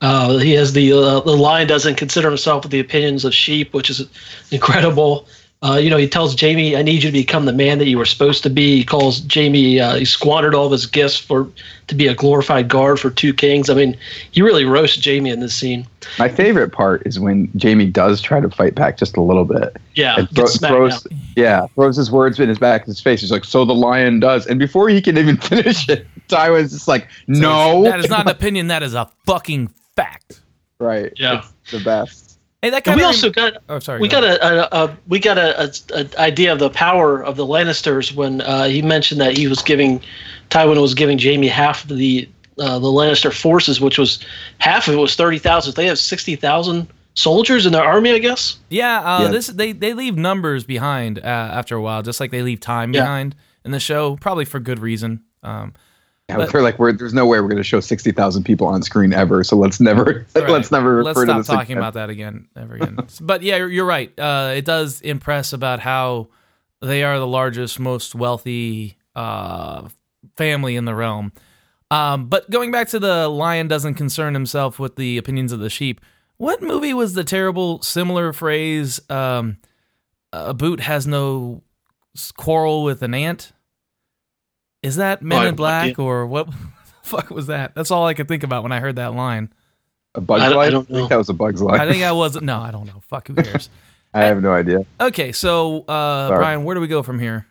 Uh, 0.00 0.38
he 0.38 0.52
has 0.52 0.72
the 0.72 0.92
uh, 0.92 1.20
the 1.20 1.36
line 1.36 1.68
doesn't 1.68 1.94
consider 1.94 2.28
himself 2.28 2.68
the 2.68 2.80
opinions 2.80 3.24
of 3.24 3.32
sheep, 3.32 3.72
which 3.72 3.88
is 3.88 4.08
incredible. 4.50 5.28
Uh, 5.62 5.76
you 5.76 5.88
know, 5.90 5.96
he 5.96 6.08
tells 6.08 6.34
Jamie, 6.34 6.76
"I 6.76 6.82
need 6.82 7.04
you 7.04 7.08
to 7.10 7.12
become 7.12 7.44
the 7.44 7.52
man 7.52 7.78
that 7.78 7.86
you 7.86 7.96
were 7.96 8.04
supposed 8.04 8.42
to 8.42 8.50
be." 8.50 8.76
He 8.78 8.84
calls 8.84 9.20
Jamie. 9.20 9.78
Uh, 9.78 9.94
he 9.94 10.04
squandered 10.04 10.54
all 10.56 10.66
of 10.66 10.72
his 10.72 10.86
gifts 10.86 11.16
for 11.16 11.48
to 11.86 11.94
be 11.94 12.08
a 12.08 12.14
glorified 12.16 12.68
guard 12.68 12.98
for 12.98 13.10
two 13.10 13.32
kings. 13.32 13.70
I 13.70 13.74
mean, 13.74 13.96
he 14.32 14.42
really 14.42 14.64
roasts 14.64 14.96
Jamie 14.96 15.30
in 15.30 15.38
this 15.38 15.54
scene. 15.54 15.86
My 16.18 16.28
favorite 16.28 16.72
part 16.72 17.06
is 17.06 17.20
when 17.20 17.48
Jamie 17.56 17.86
does 17.86 18.20
try 18.20 18.40
to 18.40 18.50
fight 18.50 18.74
back 18.74 18.96
just 18.98 19.16
a 19.16 19.20
little 19.20 19.44
bit. 19.44 19.76
Yeah, 19.94 20.16
And 20.18 20.28
thro- 20.30 20.46
throws, 20.46 21.02
down. 21.04 21.20
yeah, 21.36 21.66
throws 21.76 21.96
his 21.96 22.10
words 22.10 22.40
in 22.40 22.48
his 22.48 22.58
back, 22.58 22.86
his 22.86 23.00
face. 23.00 23.20
He's 23.20 23.30
like, 23.30 23.44
"So 23.44 23.64
the 23.64 23.72
lion 23.74 24.18
does," 24.18 24.46
and 24.48 24.58
before 24.58 24.88
he 24.88 25.00
can 25.00 25.16
even 25.16 25.36
finish 25.52 25.88
it, 25.88 26.08
Tywin's 26.28 26.72
just 26.72 26.88
like, 26.88 27.06
"No, 27.28 27.84
that 27.84 28.00
is 28.00 28.08
not 28.10 28.22
an 28.22 28.28
opinion. 28.32 28.66
That 28.66 28.82
is 28.82 28.94
a 28.94 29.08
fucking 29.26 29.70
fact. 29.94 30.40
right." 30.80 31.12
Yeah. 31.16 31.44
it's 31.62 31.70
the 31.70 31.78
best. 31.84 32.31
Hey, 32.62 32.70
that 32.70 32.84
kind 32.84 32.96
we 32.96 33.02
of 33.02 33.08
also 33.08 33.28
got 33.30 33.54
Oh, 33.68 33.80
sorry. 33.80 34.00
we 34.00 34.06
go 34.08 34.20
got 34.20 34.24
a, 34.24 34.76
a, 34.76 34.84
a 34.84 34.98
we 35.08 35.18
got 35.18 35.36
a, 35.36 35.64
a, 35.64 36.00
a 36.00 36.20
idea 36.20 36.52
of 36.52 36.60
the 36.60 36.70
power 36.70 37.22
of 37.22 37.36
the 37.36 37.44
Lannisters 37.44 38.14
when 38.14 38.40
uh, 38.42 38.64
he 38.64 38.82
mentioned 38.82 39.20
that 39.20 39.36
he 39.36 39.48
was 39.48 39.60
giving 39.62 40.00
Tywin 40.50 40.80
was 40.80 40.94
giving 40.94 41.18
Jamie 41.18 41.48
half 41.48 41.82
of 41.90 41.96
the 41.96 42.28
uh, 42.58 42.78
the 42.78 42.86
Lannister 42.86 43.32
forces, 43.32 43.80
which 43.80 43.98
was 43.98 44.24
half 44.58 44.86
of 44.86 44.94
it 44.94 44.98
was 44.98 45.16
thirty 45.16 45.38
thousand. 45.38 45.74
They 45.74 45.86
have 45.86 45.98
sixty 45.98 46.36
thousand 46.36 46.86
soldiers 47.14 47.66
in 47.66 47.72
their 47.72 47.82
army, 47.84 48.12
I 48.12 48.18
guess. 48.18 48.58
Yeah, 48.68 49.00
uh, 49.00 49.22
Yeah. 49.24 49.28
this 49.32 49.48
they 49.48 49.72
they 49.72 49.92
leave 49.92 50.16
numbers 50.16 50.62
behind 50.64 51.18
uh, 51.18 51.22
after 51.22 51.74
a 51.74 51.80
while, 51.82 52.02
just 52.02 52.20
like 52.20 52.30
they 52.30 52.42
leave 52.42 52.60
time 52.60 52.94
Yeah. 52.94 53.02
behind 53.02 53.34
in 53.64 53.72
the 53.72 53.80
show, 53.80 54.16
probably 54.20 54.44
for 54.44 54.60
good 54.60 54.78
reason. 54.78 55.24
Um, 55.42 55.74
Yeah, 56.32 56.44
But- 56.46 56.54
we're 56.54 56.62
like, 56.62 56.78
we're, 56.78 56.92
there's 56.92 57.14
no 57.14 57.26
way 57.26 57.40
we're 57.40 57.48
going 57.48 57.56
to 57.58 57.62
show 57.62 57.80
sixty 57.80 58.12
thousand 58.12 58.44
people 58.44 58.66
on 58.66 58.82
screen 58.82 59.12
ever. 59.12 59.44
So 59.44 59.56
let's 59.56 59.80
never 59.80 60.26
Right. 60.34 60.48
let's 60.48 60.70
never 60.70 60.96
refer 60.96 61.24
Let's 61.26 61.38
to 61.38 61.44
stop 61.44 61.56
talking 61.58 61.72
again. 61.72 61.78
about 61.78 61.94
that 61.94 62.10
again, 62.10 62.48
ever 62.56 62.74
again. 62.74 62.96
but 63.20 63.42
yeah, 63.42 63.56
you're, 63.56 63.70
you're 63.70 63.84
right. 63.86 64.12
Uh, 64.18 64.52
it 64.56 64.64
does 64.64 65.00
impress 65.00 65.52
about 65.52 65.80
how 65.80 66.28
they 66.80 67.02
are 67.04 67.18
the 67.18 67.26
largest, 67.26 67.78
most 67.78 68.14
wealthy 68.14 68.96
uh, 69.14 69.88
family 70.36 70.76
in 70.76 70.84
the 70.84 70.94
realm. 70.94 71.32
Um, 71.90 72.26
but 72.28 72.48
going 72.50 72.70
back 72.72 72.88
to 72.88 72.98
the 72.98 73.28
lion 73.28 73.68
doesn't 73.68 73.94
concern 73.94 74.32
himself 74.34 74.78
with 74.78 74.96
the 74.96 75.18
opinions 75.18 75.52
of 75.52 75.60
the 75.60 75.68
sheep. 75.70 76.00
What 76.38 76.62
movie 76.62 76.94
was 76.94 77.12
the 77.14 77.22
terrible 77.22 77.82
similar 77.82 78.32
phrase? 78.32 78.98
Um, 79.10 79.58
a 80.32 80.54
boot 80.54 80.80
has 80.80 81.06
no 81.06 81.62
quarrel 82.36 82.82
with 82.82 83.02
an 83.02 83.14
ant. 83.14 83.52
Is 84.82 84.96
that 84.96 85.22
Men 85.22 85.38
I 85.38 85.48
in 85.48 85.54
Black 85.54 85.84
idea. 85.84 85.94
or 86.04 86.26
what? 86.26 86.46
the 86.50 86.54
fuck 87.02 87.30
was 87.30 87.46
that? 87.46 87.74
That's 87.74 87.90
all 87.90 88.06
I 88.06 88.14
could 88.14 88.28
think 88.28 88.42
about 88.42 88.62
when 88.62 88.72
I 88.72 88.80
heard 88.80 88.96
that 88.96 89.14
line. 89.14 89.52
A 90.14 90.20
Bug's 90.20 90.42
I 90.42 90.48
don't- 90.48 90.54
I 90.54 90.56
Life. 90.64 90.70
don't 90.72 90.88
think 90.88 91.08
that 91.08 91.16
was 91.16 91.28
a 91.28 91.32
Bug's 91.34 91.62
Life. 91.62 91.80
I 91.80 91.90
think 91.90 92.02
I 92.04 92.12
was 92.12 92.40
no, 92.40 92.58
I 92.60 92.70
don't 92.70 92.86
know. 92.86 93.02
Fuck, 93.08 93.28
who 93.28 93.34
cares? 93.34 93.70
I 94.14 94.24
have 94.24 94.42
no 94.42 94.52
idea. 94.52 94.84
Okay, 95.00 95.32
so 95.32 95.82
uh, 95.88 96.28
Brian, 96.28 96.64
where 96.64 96.74
do 96.74 96.80
we 96.82 96.86
go 96.86 97.02
from 97.02 97.18
here? 97.18 97.46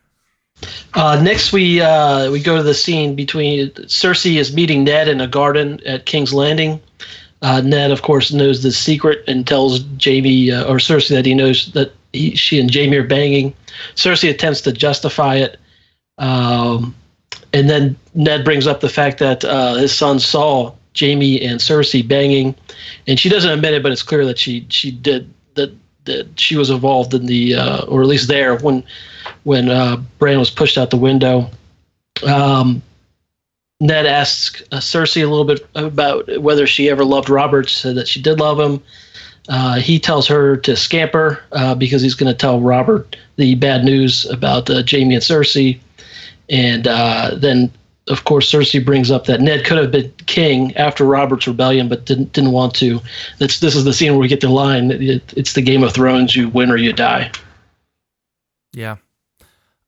Uh, 0.94 1.20
next, 1.24 1.52
we 1.54 1.82
uh, 1.82 2.30
we 2.30 2.40
go 2.40 2.56
to 2.58 2.62
the 2.62 2.76
scene 2.76 3.16
between 3.16 3.70
Cersei 3.72 4.36
is 4.38 4.54
meeting 4.54 4.84
Ned 4.84 5.08
in 5.08 5.20
a 5.22 5.28
garden 5.28 5.80
at 5.88 6.06
King's 6.06 6.34
Landing. 6.36 6.80
Uh, 7.42 7.62
Ned, 7.62 7.90
of 7.90 8.04
course, 8.04 8.32
knows 8.32 8.62
the 8.62 8.72
secret 8.72 9.24
and 9.28 9.48
tells 9.48 9.80
Jamie 9.98 10.52
uh, 10.52 10.66
or 10.72 10.76
Cersei 10.76 11.10
that 11.16 11.26
he 11.26 11.34
knows 11.34 11.72
that 11.72 11.94
he, 12.14 12.36
she 12.36 12.60
and 12.60 12.70
Jamie 12.70 12.98
are 12.98 13.08
banging. 13.08 13.56
Cersei 13.96 14.30
attempts 14.30 14.62
to 14.62 14.72
justify 14.72 15.38
it, 15.38 15.60
um, 16.20 16.94
and 17.54 17.70
then 17.70 17.98
Ned 18.14 18.44
brings 18.44 18.68
up 18.68 18.82
the 18.82 18.90
fact 18.90 19.20
that 19.20 19.44
uh, 19.44 19.76
his 19.76 19.96
son 19.96 20.20
saw 20.20 20.74
Jamie 20.94 21.42
and 21.42 21.60
Cersei 21.60 22.06
banging, 22.08 22.56
and 23.08 23.20
she 23.20 23.30
doesn't 23.30 23.52
admit 23.52 23.74
it, 23.74 23.84
but 23.84 23.92
it's 23.92 24.04
clear 24.04 24.26
that 24.26 24.38
she 24.40 24.66
she 24.70 24.92
did 24.92 25.32
that 25.56 25.72
that 26.06 26.28
she 26.40 26.56
was 26.56 26.70
involved 26.70 27.14
in 27.14 27.26
the 27.26 27.56
uh, 27.56 27.86
or 27.86 28.02
at 28.02 28.08
least 28.08 28.28
there 28.28 28.58
when 28.58 28.84
when 29.44 29.70
uh, 29.70 29.98
Bran 30.20 30.40
was 30.40 30.50
pushed 30.50 30.78
out 30.78 30.90
the 30.90 30.98
window. 30.98 31.50
Um, 32.26 32.82
Ned 33.80 34.06
asks 34.06 34.62
uh, 34.72 34.78
Cersei 34.78 35.24
a 35.24 35.28
little 35.28 35.46
bit 35.46 35.66
about 35.76 36.40
whether 36.40 36.68
she 36.68 36.90
ever 36.90 37.04
loved 37.04 37.30
Robert, 37.30 37.70
said 37.70 37.96
that 37.96 38.08
she 38.08 38.22
did 38.22 38.40
love 38.40 38.60
him. 38.60 38.82
Uh, 39.50 39.80
he 39.80 40.00
tells 40.00 40.28
her 40.28 40.56
to 40.58 40.76
scamper 40.76 41.44
uh, 41.54 41.74
because 41.74 42.02
he's 42.02 42.14
going 42.14 42.32
to 42.32 42.38
tell 42.38 42.62
Robert 42.62 43.16
the 43.38 43.56
bad 43.56 43.84
news 43.84 44.26
about 44.26 44.70
uh, 44.70 44.84
Jamie 44.84 45.16
and 45.16 45.24
Cersei. 45.24 45.80
And 46.52 46.86
uh, 46.86 47.32
then, 47.38 47.72
of 48.10 48.26
course, 48.26 48.52
Cersei 48.52 48.84
brings 48.86 49.10
up 49.10 49.26
that 49.26 49.40
Ned 49.42 49.66
could 49.66 49.78
have 49.78 49.90
been 49.90 50.14
king 50.26 50.76
after 50.76 51.06
Robert's 51.06 51.48
rebellion, 51.48 51.88
but 51.88 52.06
didn't 52.06 52.34
didn't 52.34 52.52
want 52.52 52.76
to. 52.76 53.00
That's 53.40 53.60
this 53.62 53.76
is 53.76 53.86
the 53.86 53.94
scene 53.94 54.12
where 54.12 54.20
we 54.20 54.28
get 54.28 54.42
the 54.42 54.50
line: 54.50 54.92
it, 54.92 55.34
"It's 55.38 55.54
the 55.54 55.62
Game 55.62 55.82
of 55.82 55.94
Thrones. 55.94 56.36
You 56.36 56.50
win 56.50 56.70
or 56.70 56.78
you 56.78 56.94
die." 56.94 57.32
Yeah. 58.74 58.98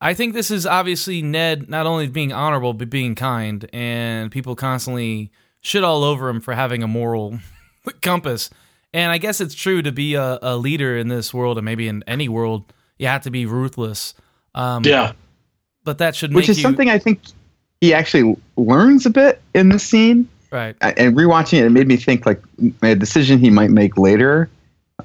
I 0.01 0.13
think 0.13 0.34
this 0.34 0.51
is 0.51 0.65
obviously 0.65 1.22
Ned 1.22 1.70
not 1.70 1.86
only 1.86 2.08
being 2.08 2.34
honorable 2.34 2.74
but 2.74 2.89
being 2.89 3.15
kind, 3.15 3.70
and 3.72 4.32
people 4.32 4.55
constantly 4.55 5.32
shit 5.62 5.84
all 5.84 6.03
over 6.03 6.27
him 6.27 6.41
for 6.41 6.53
having 6.53 6.84
a 6.84 6.88
moral 6.88 7.39
compass. 8.01 8.50
And 8.93 9.12
I 9.12 9.17
guess 9.17 9.41
it's 9.41 9.55
true 9.55 9.82
to 9.82 9.91
be 9.91 10.15
a, 10.15 10.39
a 10.41 10.58
leader 10.58 10.98
in 10.98 11.08
this 11.08 11.34
world, 11.34 11.58
and 11.58 11.65
maybe 11.65 11.88
in 11.88 12.03
any 12.05 12.29
world, 12.29 12.72
you 12.98 13.08
have 13.08 13.24
to 13.24 13.32
be 13.32 13.46
ruthless. 13.46 14.13
Um, 14.53 14.84
Yeah. 14.86 15.13
But 15.83 15.97
that 15.97 16.15
should 16.15 16.33
Which 16.33 16.49
is 16.49 16.57
you 16.57 16.61
something 16.63 16.89
I 16.89 16.97
think 16.99 17.21
he 17.81 17.93
actually 17.93 18.35
learns 18.57 19.05
a 19.05 19.09
bit 19.09 19.41
in 19.53 19.69
this 19.69 19.83
scene. 19.83 20.27
right. 20.51 20.75
I- 20.81 20.91
And 20.93 21.15
rewatching 21.15 21.59
it, 21.59 21.65
it 21.65 21.69
made 21.71 21.87
me 21.87 21.97
think 21.97 22.25
like 22.25 22.41
a 22.81 22.95
decision 22.95 23.39
he 23.39 23.49
might 23.49 23.69
make 23.71 23.97
later 23.97 24.49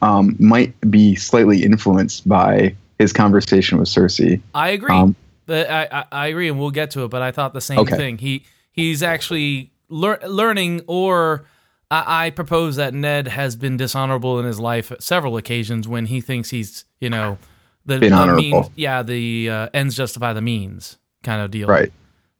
um, 0.02 0.36
might 0.38 0.74
be 0.90 1.14
slightly 1.16 1.62
influenced 1.64 2.28
by 2.28 2.74
his 2.98 3.12
conversation 3.12 3.78
with 3.78 3.88
Cersei. 3.88 4.40
I 4.54 4.70
agree. 4.70 4.94
Um, 4.94 5.16
But 5.46 5.70
I, 5.70 5.88
I, 5.90 6.04
I 6.12 6.26
agree, 6.28 6.48
and 6.48 6.58
we'll 6.60 6.70
get 6.70 6.90
to 6.92 7.04
it. 7.04 7.08
But 7.08 7.22
I 7.22 7.30
thought 7.32 7.54
the 7.54 7.60
same 7.60 7.78
Okay. 7.78 7.96
thing. 7.96 8.18
He 8.18 8.44
he's 8.70 9.02
actually 9.02 9.70
lear- 9.88 10.20
learning, 10.26 10.82
or 10.86 11.46
I, 11.90 12.26
I 12.26 12.30
propose 12.30 12.76
that 12.76 12.92
Ned 12.92 13.28
has 13.28 13.56
been 13.56 13.76
dishonorable 13.78 14.38
in 14.38 14.44
his 14.44 14.60
life 14.60 14.92
at 14.92 15.02
several 15.02 15.36
occasions 15.38 15.88
when 15.88 16.06
he 16.06 16.20
thinks 16.20 16.50
he's 16.50 16.84
you 17.00 17.08
know 17.08 17.38
the, 17.88 17.98
Been 17.98 18.10
the 18.12 18.16
honorable. 18.16 18.42
means, 18.42 18.70
yeah, 18.76 19.02
the 19.02 19.50
uh, 19.50 19.68
ends 19.74 19.96
justify 19.96 20.32
the 20.32 20.40
means 20.42 20.98
kind 21.24 21.42
of 21.42 21.50
deal. 21.50 21.66
Right. 21.66 21.92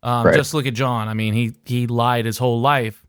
Um, 0.02 0.26
right. 0.26 0.34
Just 0.36 0.54
look 0.54 0.66
at 0.66 0.74
Jon. 0.74 1.08
I 1.08 1.14
mean, 1.14 1.34
he 1.34 1.54
he 1.64 1.86
lied 1.88 2.24
his 2.24 2.38
whole 2.38 2.60
life 2.60 3.04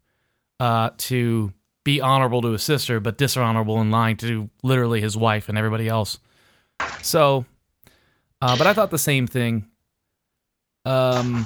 uh, 0.60 0.90
to 0.98 1.54
be 1.84 2.02
honorable 2.02 2.42
to 2.42 2.50
his 2.54 2.64
sister, 2.64 3.00
but 3.00 3.18
dishonorable 3.18 3.80
in 3.82 3.92
lying 3.92 4.18
to 4.18 4.50
literally 4.64 5.00
his 5.02 5.16
wife 5.16 5.50
and 5.50 5.58
everybody 5.58 5.88
else. 5.88 6.20
So, 7.04 7.46
uh, 8.42 8.58
but 8.58 8.66
I 8.68 8.74
thought 8.74 8.90
the 8.90 8.98
same 8.98 9.28
thing. 9.28 9.68
Um, 10.86 11.46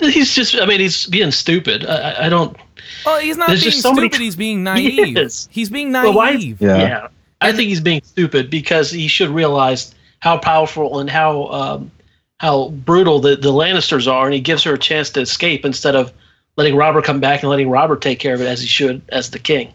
He's 0.00 0.34
just, 0.34 0.54
I 0.54 0.66
mean, 0.66 0.78
he's 0.80 1.06
being 1.06 1.30
stupid. 1.30 1.84
I, 1.86 1.94
I- 2.12 2.26
I 2.26 2.28
don't. 2.28 2.56
well, 3.04 3.18
he's 3.20 3.36
not 3.36 3.48
being 3.48 3.58
just 3.60 3.80
so 3.82 3.92
many- 3.92 4.08
stupid. 4.08 4.22
He's 4.22 4.36
being 4.36 4.62
naive. 4.72 5.16
is. 5.16 5.48
He's 5.50 5.70
being 5.70 5.90
Well, 5.92 6.12
why- 6.14 6.34
naive. 6.34 6.60
Yeah. 6.60 7.08
I 7.40 7.52
think 7.52 7.68
he's 7.68 7.80
being 7.80 8.02
stupid 8.04 8.50
because 8.50 8.90
he 8.90 9.06
should 9.08 9.30
realize 9.30 9.94
how 10.20 10.38
powerful 10.38 10.98
and 10.98 11.08
how 11.08 11.46
um, 11.46 11.90
how 12.38 12.68
brutal 12.68 13.20
the, 13.20 13.36
the 13.36 13.52
Lannisters 13.52 14.10
are, 14.10 14.26
and 14.26 14.34
he 14.34 14.40
gives 14.40 14.62
her 14.64 14.74
a 14.74 14.78
chance 14.78 15.10
to 15.10 15.20
escape 15.20 15.64
instead 15.64 15.94
of 15.94 16.12
letting 16.56 16.76
Robert 16.76 17.04
come 17.04 17.20
back 17.20 17.42
and 17.42 17.50
letting 17.50 17.70
Robert 17.70 18.00
take 18.00 18.18
care 18.18 18.34
of 18.34 18.40
it 18.40 18.46
as 18.46 18.60
he 18.60 18.66
should 18.66 19.02
as 19.10 19.30
the 19.30 19.38
king. 19.38 19.72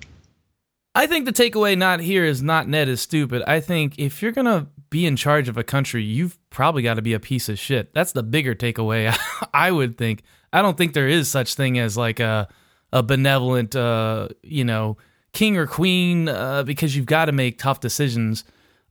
I 0.96 1.08
think 1.08 1.26
the 1.26 1.34
takeaway 1.34 1.78
not 1.78 2.00
here 2.02 2.24
is 2.24 2.42
not 2.42 2.68
Ned 2.68 2.88
is 2.88 3.02
stupid. 3.02 3.42
I 3.48 3.60
think 3.60 3.98
if 3.98 4.22
you're 4.22 4.32
gonna 4.32 4.68
be 4.90 5.08
in 5.08 5.16
charge 5.16 5.50
of 5.50 5.58
a 5.58 5.64
country, 5.64 6.04
you've 6.04 6.38
probably 6.52 6.84
got 6.84 6.94
to 6.96 7.02
be 7.02 7.14
a 7.14 7.20
piece 7.20 7.50
of 7.50 7.58
shit. 7.58 7.92
That's 7.96 8.12
the 8.12 8.22
bigger 8.22 8.54
takeaway. 8.54 9.18
I 9.54 9.72
would 9.72 9.98
think. 9.98 10.22
I 10.54 10.62
don't 10.62 10.78
think 10.78 10.94
there 10.94 11.08
is 11.08 11.28
such 11.28 11.56
thing 11.56 11.80
as 11.80 11.98
like 11.98 12.20
a 12.20 12.48
a 12.92 13.02
benevolent, 13.02 13.76
uh, 13.76 14.30
you 14.44 14.64
know, 14.64 14.98
king 15.32 15.58
or 15.58 15.66
queen, 15.66 16.30
uh, 16.30 16.62
because 16.62 16.96
you've 16.96 17.08
got 17.08 17.26
to 17.26 17.32
make 17.32 17.58
tough 17.58 17.80
decisions. 17.80 18.44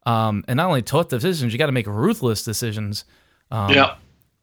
Um, 0.04 0.44
and 0.48 0.56
not 0.56 0.66
only 0.68 0.82
tough 0.82 1.08
decisions, 1.08 1.52
you 1.52 1.58
got 1.58 1.66
to 1.66 1.72
make 1.72 1.86
ruthless 1.86 2.42
decisions. 2.42 3.04
Um, 3.50 3.72
yeah, 3.72 3.94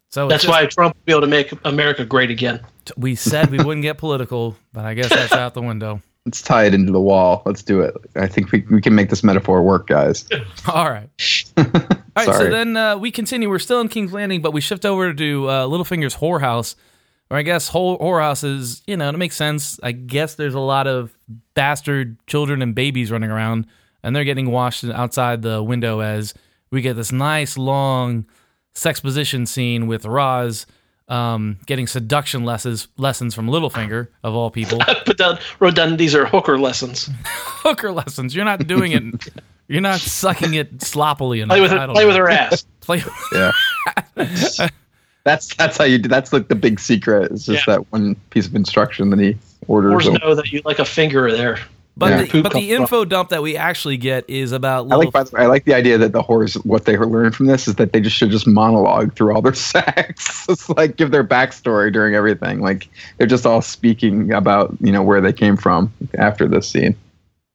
So 0.10 0.28
that's 0.28 0.44
just- 0.44 0.52
why 0.52 0.66
Trump 0.68 0.96
will 0.96 1.02
be 1.06 1.12
able 1.12 1.22
to 1.22 1.28
make 1.28 1.52
America 1.66 2.06
great 2.06 2.30
again. 2.32 2.62
we 2.98 3.16
said 3.16 3.50
we 3.52 3.58
wouldn't 3.58 3.82
get 3.84 3.98
political, 3.98 4.56
but 4.74 4.86
I 4.86 4.94
guess 4.94 5.10
that's 5.10 5.34
out 5.34 5.54
the 5.54 5.62
window. 5.62 6.02
Let's 6.26 6.42
tie 6.42 6.66
it 6.66 6.74
into 6.74 6.92
the 6.92 7.00
wall. 7.02 7.42
Let's 7.46 7.64
do 7.64 7.82
it. 7.82 7.96
I 8.16 8.28
think 8.28 8.52
we, 8.52 8.64
we 8.70 8.82
can 8.82 8.94
make 8.94 9.10
this 9.10 9.24
metaphor 9.24 9.62
work, 9.64 9.88
guys. 9.88 10.28
All 10.68 10.90
right. 10.90 11.10
All 11.58 11.64
right, 12.26 12.36
so 12.36 12.50
then 12.50 12.76
uh, 12.76 12.98
we 12.98 13.10
continue. 13.12 13.50
We're 13.50 13.58
still 13.60 13.80
in 13.82 13.88
King's 13.88 14.12
Landing, 14.14 14.42
but 14.42 14.52
we 14.52 14.60
shift 14.62 14.86
over 14.86 15.14
to 15.14 15.48
uh, 15.48 15.66
Littlefinger's 15.68 16.16
whorehouse, 16.18 16.76
or 17.32 17.38
I 17.38 17.42
guess 17.44 17.70
whole 17.70 17.98
whorehouse 17.98 18.44
is, 18.44 18.82
you 18.86 18.98
know, 18.98 19.10
it 19.10 19.18
makes 19.18 19.38
sense. 19.38 19.80
I 19.82 19.94
guess 19.94 20.36
there's 20.36 20.54
a 20.56 20.60
lot 20.60 20.86
of 20.88 21.18
bastard 21.54 22.18
children 22.28 22.62
and 22.62 22.76
babies 22.76 23.12
running 23.12 23.32
around, 23.32 23.66
and 24.04 24.16
they're 24.16 24.24
getting 24.24 24.52
washed 24.52 24.84
outside 24.84 25.42
the 25.42 25.62
window 25.64 26.00
as 26.00 26.34
we 26.72 26.82
get 26.82 26.96
this 26.96 27.12
nice 27.12 27.58
long 27.58 28.26
sexposition 28.74 29.46
scene 29.46 29.88
with 29.88 30.06
Roz 30.06 30.66
um, 31.10 31.58
getting 31.66 31.88
seduction 31.88 32.44
lessons 32.46 32.88
lessons 32.98 33.34
from 33.34 33.48
Littlefinger 33.48 34.08
of 34.24 34.36
all 34.36 34.52
people. 34.52 34.80
I 34.82 34.94
put 35.06 35.18
down, 35.18 35.40
wrote 35.60 35.76
down 35.76 35.98
these 35.98 36.16
are 36.16 36.26
hooker 36.26 36.58
lessons. 36.60 37.10
Hooker 37.26 37.92
lessons. 37.92 38.34
You're 38.36 38.46
not 38.46 38.68
doing 38.68 38.92
it. 38.94 39.28
You're 39.68 39.82
not 39.82 40.00
sucking 40.00 40.54
it 40.54 40.82
sloppily 40.82 41.42
enough. 41.42 41.56
Play 41.56 41.62
with 41.62 41.72
her, 41.72 41.88
play 41.88 42.02
know. 42.04 42.08
with 42.08 42.16
her 42.16 42.30
ass. 42.30 42.66
Play. 42.80 43.04
Yeah. 43.34 43.52
that's 45.24 45.54
that's 45.56 45.78
how 45.78 45.84
you 45.84 45.98
do. 46.00 46.10
That's 46.10 46.34
like 46.34 46.48
the 46.48 46.56
big 46.56 46.80
secret. 46.80 47.32
It's 47.32 47.46
just 47.46 47.68
Yeah. 47.68 47.76
that 47.76 47.92
one 47.92 48.16
piece 48.32 48.48
of 48.48 48.56
instruction 48.56 49.10
that 49.12 49.20
he 49.20 49.38
orders. 49.68 49.92
Wars 49.92 50.06
them. 50.06 50.16
know 50.24 50.34
that 50.34 50.52
you 50.52 50.62
like 50.66 50.80
a 50.80 50.86
finger 50.86 51.32
there. 51.32 51.60
But 52.00 52.10
Yeah. 52.12 52.22
the, 52.24 52.42
but 52.42 52.54
the 52.54 52.60
comes 52.60 52.66
from. 52.74 52.82
info 52.82 53.06
dump 53.06 53.30
that 53.30 53.42
we 53.44 53.56
actually 53.58 53.98
get 53.98 54.28
is 54.30 54.52
about 54.52 54.92
I 54.92 54.96
like 54.96 55.12
by 55.12 55.24
the 55.24 55.36
way, 55.36 55.44
I 55.44 55.46
like 55.48 55.66
the 55.66 55.74
idea 55.76 55.98
that 56.00 56.12
the 56.14 56.24
whores 56.24 56.56
what 56.66 56.86
they 56.86 56.98
learned 56.98 57.36
from 57.36 57.46
this 57.48 57.68
is 57.68 57.76
that 57.76 57.94
they 57.94 58.00
just 58.02 58.16
should 58.16 58.32
just 58.32 58.48
monologue 58.48 59.14
through 59.16 59.36
all 59.36 59.42
their 59.42 59.54
sex. 59.74 60.46
it's 60.50 60.70
like 60.70 60.96
give 60.96 61.12
their 61.12 61.24
backstory 61.24 61.92
during 61.94 62.16
everything. 62.16 62.62
Like 62.62 62.88
they're 63.18 63.28
just 63.28 63.46
all 63.46 63.62
speaking 63.62 64.32
about 64.32 64.76
you 64.80 64.92
know 64.92 65.04
where 65.04 65.22
they 65.22 65.34
came 65.34 65.58
from 65.58 65.94
after 66.18 66.48
this 66.48 66.68
scene. 66.70 66.96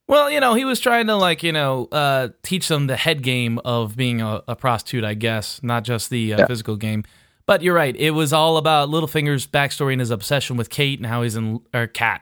well, 0.07 0.29
you 0.29 0.39
know, 0.39 0.53
he 0.53 0.65
was 0.65 0.79
trying 0.79 1.07
to 1.07 1.15
like 1.15 1.41
you 1.43 1.51
know 1.51 1.87
uh, 1.91 2.29
teach 2.43 2.67
them 2.67 2.87
the 2.87 2.95
head 2.95 3.23
game 3.23 3.59
of 3.65 3.95
being 3.97 4.21
a, 4.21 4.43
a 4.47 4.55
prostitute, 4.55 5.03
I 5.03 5.15
guess, 5.15 5.59
not 5.63 5.83
just 5.83 6.09
the 6.11 6.33
uh, 6.33 6.37
Yeah. 6.39 6.45
physical 6.47 6.75
game. 6.75 7.03
But 7.47 7.61
you're 7.61 7.75
right. 7.75 7.95
It 7.95 8.11
was 8.11 8.33
all 8.33 8.57
about 8.57 8.89
Littlefinger's 8.89 9.45
backstory 9.45 9.91
and 9.93 9.99
his 10.01 10.09
obsession 10.09 10.57
with 10.57 10.71
Kate 10.71 10.97
and 10.97 11.05
how 11.05 11.21
he's 11.21 11.35
in 11.35 11.59
or 11.75 11.85
Cat, 11.85 12.21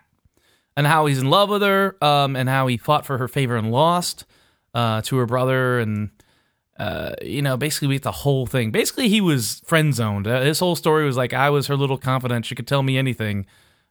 and 0.75 0.87
how 0.87 1.05
he's 1.05 1.19
in 1.19 1.29
love 1.29 1.49
with 1.49 1.61
her, 1.61 1.95
um, 2.03 2.35
and 2.35 2.49
how 2.49 2.67
he 2.67 2.77
fought 2.77 3.05
for 3.05 3.17
her 3.17 3.27
favor 3.27 3.55
and 3.55 3.71
lost 3.71 4.25
uh, 4.73 5.01
to 5.03 5.17
her 5.17 5.25
brother, 5.25 5.79
and 5.79 6.09
uh, 6.77 7.13
you 7.21 7.41
know, 7.41 7.55
basically 7.55 7.87
we 7.87 7.95
get 7.95 8.03
the 8.03 8.11
whole 8.11 8.45
thing. 8.45 8.71
Basically, 8.71 9.07
he 9.07 9.21
was 9.21 9.61
friend 9.65 9.93
zoned. 9.93 10.27
Uh, 10.27 10.41
his 10.41 10.59
whole 10.59 10.75
story 10.75 11.05
was 11.05 11.15
like, 11.15 11.33
I 11.33 11.49
was 11.49 11.67
her 11.67 11.77
little 11.77 11.97
confidant. 11.97 12.45
She 12.45 12.55
could 12.55 12.67
tell 12.67 12.83
me 12.83 12.97
anything. 12.97 13.45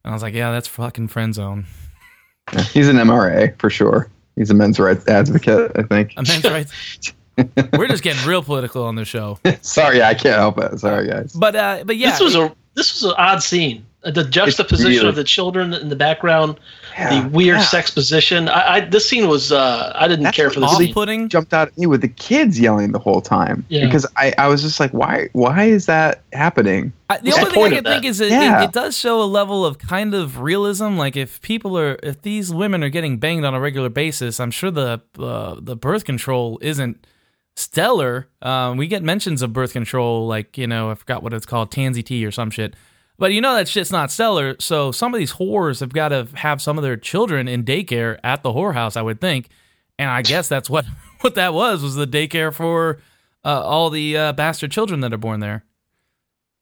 And 0.05 0.11
I 0.11 0.13
was 0.13 0.23
like, 0.23 0.35
yeah, 0.35 0.51
that's 0.51 0.69
fucking 0.69 1.09
friend 1.09 1.35
zone. 1.35 1.67
He's 2.73 2.89
an 2.89 2.97
MRA 2.97 3.59
for 3.59 3.71
sure. 3.71 4.11
He's 4.37 4.51
a 4.51 4.55
men's 4.55 4.81
rights 4.81 5.07
advocate, 5.07 5.73
I 5.77 5.83
think. 5.83 6.15
A 6.17 6.23
men's 6.23 6.45
rights. 6.45 7.13
We're 7.79 7.89
just 7.89 8.03
getting 8.03 8.27
real 8.27 8.43
political 8.43 8.85
on 8.85 8.97
the 8.97 9.05
show. 9.05 9.39
Sorry, 9.63 10.03
I 10.03 10.15
can't 10.15 10.37
help 10.37 10.59
it. 10.59 10.79
Sorry, 10.81 11.09
guys. 11.09 11.33
But 11.33 11.57
uh, 11.57 11.85
but 11.87 11.97
yeah, 11.97 12.11
this 12.11 12.21
was 12.21 12.35
a 12.35 12.55
this 12.75 12.93
was 12.95 13.11
an 13.11 13.17
odd 13.17 13.43
scene. 13.43 13.87
Uh, 14.05 14.11
The 14.11 14.25
juxtaposition 14.25 14.91
really- 14.99 15.09
of 15.09 15.15
the 15.15 15.23
children 15.25 15.73
in 15.75 15.89
the 15.89 15.95
background, 15.97 16.59
Yeah, 16.99 17.23
the 17.23 17.29
weird 17.29 17.59
yeah. 17.59 17.65
sex 17.65 17.91
position. 17.91 18.49
I, 18.49 18.75
I 18.75 18.81
this 18.81 19.09
scene 19.09 19.29
was 19.29 19.53
uh, 19.53 19.93
I 19.95 20.09
didn't 20.09 20.25
That's 20.25 20.37
care 20.37 20.51
for 20.51 20.59
the 20.61 20.67
what 20.67 20.79
scene. 20.79 20.89
off-putting. 20.89 21.29
jumped 21.29 21.55
out 21.55 21.69
at 21.69 21.79
me 21.79 21.87
with 21.87 22.01
the 22.01 22.09
kids 22.09 22.59
yelling 22.59 22.91
the 22.93 22.99
whole 22.99 23.21
time 23.21 23.65
Yeah. 23.69 23.85
because 23.87 24.05
I, 24.17 24.33
I 24.39 24.49
was 24.49 24.61
just 24.63 24.81
like 24.81 24.91
why 24.93 25.29
why 25.35 25.65
is 25.65 25.87
that 25.87 26.23
happening 26.33 26.93
I, 27.09 27.19
the 27.19 27.31
What's 27.31 27.39
only 27.39 27.49
the 27.49 27.55
thing 27.55 27.65
I 27.65 27.69
can 27.77 27.85
think 27.85 28.05
is 28.07 28.21
it, 28.21 28.31
Yeah. 28.31 28.63
it, 28.63 28.65
it 28.65 28.73
does 28.73 28.97
show 28.99 29.23
a 29.23 29.29
level 29.41 29.65
of 29.65 29.79
kind 29.79 30.15
of 30.15 30.41
realism. 30.41 30.97
Like 30.97 31.15
if 31.17 31.41
people 31.43 31.79
are, 31.79 31.97
if 32.03 32.23
these 32.23 32.53
women 32.53 32.83
are 32.83 32.89
getting 32.89 33.19
banged 33.19 33.45
on 33.45 33.55
a 33.55 33.61
regular 33.61 33.89
basis, 33.91 34.41
I'm 34.41 34.51
sure 34.51 34.71
the 34.71 35.01
uh, 35.19 35.57
the 35.61 35.77
birth 35.77 36.05
control 36.05 36.59
isn't 36.63 37.07
stellar. 37.55 38.29
Um, 38.41 38.77
we 38.79 38.87
get 38.87 39.03
mentions 39.03 39.43
of 39.43 39.53
birth 39.53 39.73
control, 39.73 40.27
like 40.27 40.57
you 40.59 40.67
know, 40.67 40.91
I 40.91 40.95
forgot 40.95 41.23
what 41.23 41.33
it's 41.33 41.47
called, 41.47 41.71
tansy 41.71 42.03
tea 42.03 42.25
or 42.27 42.31
some 42.31 42.51
shit. 42.51 42.75
But 43.23 43.33
you 43.33 43.41
know 43.41 43.55
that 43.55 43.69
shit's 43.69 43.93
not 43.93 44.11
stellar. 44.11 44.57
So 44.59 44.91
some 44.91 45.15
of 45.15 45.19
these 45.19 45.35
whores 45.35 45.79
have 45.79 45.93
got 45.93 46.09
to 46.09 46.27
have 46.35 46.61
some 46.61 46.77
of 46.77 46.83
their 46.83 46.97
children 46.97 47.47
in 47.47 47.63
daycare 47.63 48.19
at 48.25 48.43
the 48.43 48.49
whorehouse, 48.49 48.97
I 48.97 49.03
would 49.03 49.21
think. 49.21 49.49
And 49.97 50.11
I 50.11 50.23
guess 50.23 50.49
that's 50.49 50.69
what 50.69 50.87
what 51.21 51.37
that 51.37 51.55
was 51.55 51.85
was 51.85 51.95
the 51.95 52.05
daycare 52.05 52.53
for 52.53 52.99
uh, 53.45 53.63
all 53.63 53.91
the 53.91 54.17
uh, 54.17 54.33
bastard 54.33 54.73
children 54.73 55.03
that 55.03 55.13
are 55.13 55.19
born 55.19 55.39
there. 55.39 55.65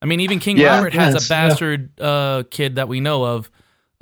I 0.02 0.04
mean, 0.04 0.20
even 0.20 0.38
King 0.38 0.58
Yeah, 0.58 0.76
Robert 0.76 0.92
has 0.92 1.14
yes, 1.14 1.30
a 1.30 1.32
yeah. 1.32 1.48
bastard 1.48 1.98
uh, 1.98 2.42
kid 2.50 2.74
that 2.74 2.88
we 2.88 3.00
know 3.00 3.24
of. 3.24 3.50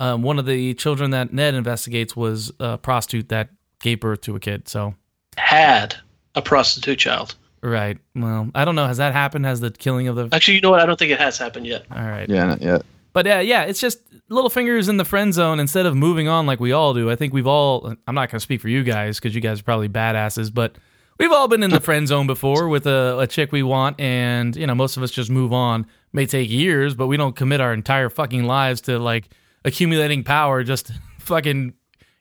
Um, 0.00 0.22
one 0.22 0.40
of 0.40 0.46
the 0.46 0.74
children 0.74 1.12
that 1.12 1.32
Ned 1.32 1.54
investigates 1.54 2.16
was 2.16 2.50
a 2.58 2.76
prostitute 2.76 3.28
that 3.28 3.50
gave 3.80 4.00
birth 4.00 4.22
to 4.22 4.34
a 4.34 4.40
kid. 4.40 4.66
So, 4.66 4.96
Had 5.36 5.94
a 6.34 6.42
prostitute 6.42 6.98
child. 6.98 7.36
Right. 7.62 7.98
Well, 8.14 8.50
I 8.54 8.64
don't 8.64 8.74
know. 8.74 8.86
Has 8.86 8.98
that 8.98 9.12
happened? 9.12 9.44
Has 9.44 9.60
the 9.60 9.70
killing 9.70 10.08
of 10.08 10.16
the. 10.16 10.28
Actually, 10.32 10.54
you 10.54 10.60
know 10.60 10.70
what? 10.70 10.80
I 10.80 10.86
don't 10.86 10.98
think 10.98 11.10
it 11.10 11.20
has 11.20 11.38
happened 11.38 11.66
yet. 11.66 11.84
All 11.90 12.02
right. 12.02 12.28
yeah 12.28 12.46
not 12.46 12.62
yet 12.62 12.82
But 13.12 13.26
uh, 13.26 13.38
yeah, 13.38 13.64
it's 13.64 13.80
just 13.80 14.00
little 14.28 14.50
fingers 14.50 14.88
in 14.88 14.96
the 14.96 15.04
friend 15.04 15.32
zone 15.32 15.58
instead 15.60 15.86
of 15.86 15.96
moving 15.96 16.28
on 16.28 16.46
like 16.46 16.60
we 16.60 16.72
all 16.72 16.94
do. 16.94 17.10
I 17.10 17.16
think 17.16 17.32
we've 17.32 17.46
all, 17.46 17.94
I'm 18.06 18.14
not 18.14 18.30
going 18.30 18.38
to 18.38 18.40
speak 18.40 18.60
for 18.60 18.68
you 18.68 18.82
guys 18.82 19.18
because 19.18 19.34
you 19.34 19.40
guys 19.40 19.60
are 19.60 19.64
probably 19.64 19.88
badasses, 19.88 20.52
but 20.52 20.76
we've 21.18 21.32
all 21.32 21.48
been 21.48 21.62
in 21.62 21.70
the 21.70 21.80
friend 21.80 22.06
zone 22.06 22.26
before 22.26 22.68
with 22.68 22.86
a, 22.86 23.18
a 23.20 23.26
chick 23.26 23.52
we 23.52 23.62
want. 23.62 23.98
And, 24.00 24.54
you 24.54 24.66
know, 24.66 24.74
most 24.74 24.96
of 24.96 25.02
us 25.02 25.10
just 25.10 25.30
move 25.30 25.52
on. 25.52 25.86
May 26.12 26.26
take 26.26 26.50
years, 26.50 26.94
but 26.94 27.06
we 27.06 27.16
don't 27.16 27.36
commit 27.36 27.60
our 27.60 27.72
entire 27.72 28.08
fucking 28.08 28.44
lives 28.44 28.82
to 28.82 28.98
like 28.98 29.28
accumulating 29.64 30.24
power 30.24 30.62
just 30.62 30.90
fucking 31.18 31.74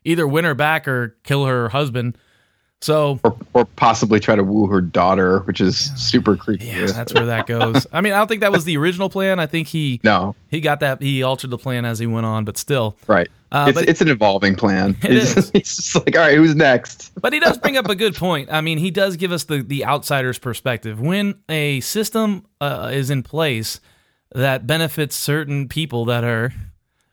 either 0.04 0.26
win 0.26 0.44
her 0.44 0.54
back 0.54 0.88
or 0.88 1.16
kill 1.24 1.46
her 1.46 1.68
husband. 1.68 2.16
So, 2.80 3.18
or, 3.24 3.36
or 3.54 3.64
possibly 3.64 4.20
try 4.20 4.36
to 4.36 4.44
woo 4.44 4.66
her 4.68 4.80
daughter 4.80 5.40
which 5.40 5.60
is 5.60 5.76
super 6.00 6.36
creepy 6.36 6.66
yeah, 6.66 6.86
that's 6.86 7.12
where 7.12 7.26
that 7.26 7.48
goes. 7.48 7.88
I 7.92 8.00
mean, 8.00 8.12
I 8.12 8.18
don't 8.18 8.28
think 8.28 8.42
that 8.42 8.52
was 8.52 8.64
the 8.64 8.76
original 8.76 9.10
plan. 9.10 9.40
I 9.40 9.46
think 9.46 9.66
he 9.66 10.00
no 10.04 10.36
he 10.48 10.60
got 10.60 10.78
that 10.80 11.02
he 11.02 11.24
altered 11.24 11.50
the 11.50 11.58
plan 11.58 11.84
as 11.84 11.98
he 11.98 12.06
went 12.06 12.24
on, 12.26 12.44
but 12.44 12.56
still. 12.56 12.96
right 13.08 13.26
Uh, 13.50 13.66
it's, 13.68 13.80
but- 13.80 13.88
it's 13.88 14.00
an 14.00 14.08
evolving 14.08 14.54
plan 14.54 14.96
It 15.02 15.16
it's, 15.16 15.36
is. 15.36 15.50
it's 15.54 15.76
just 15.76 15.94
like 15.96 16.16
all 16.16 16.22
right 16.22 16.36
who's 16.36 16.54
next 16.54 17.10
But 17.20 17.32
he 17.32 17.40
does 17.40 17.58
bring 17.58 17.76
up 17.76 17.88
a 17.88 17.96
good 17.96 18.14
point. 18.26 18.48
I 18.52 18.60
mean, 18.60 18.78
he 18.78 18.92
does 18.92 19.16
give 19.16 19.32
us 19.32 19.42
the 19.44 19.60
the 19.62 19.84
outsider's 19.84 20.38
perspective. 20.38 21.00
When 21.00 21.34
a 21.48 21.80
system 21.80 22.46
uh, 22.60 22.90
is 22.92 23.10
in 23.10 23.24
place 23.24 23.80
that 24.36 24.66
benefits 24.68 25.16
certain 25.16 25.66
people 25.68 26.04
that 26.04 26.22
are, 26.22 26.52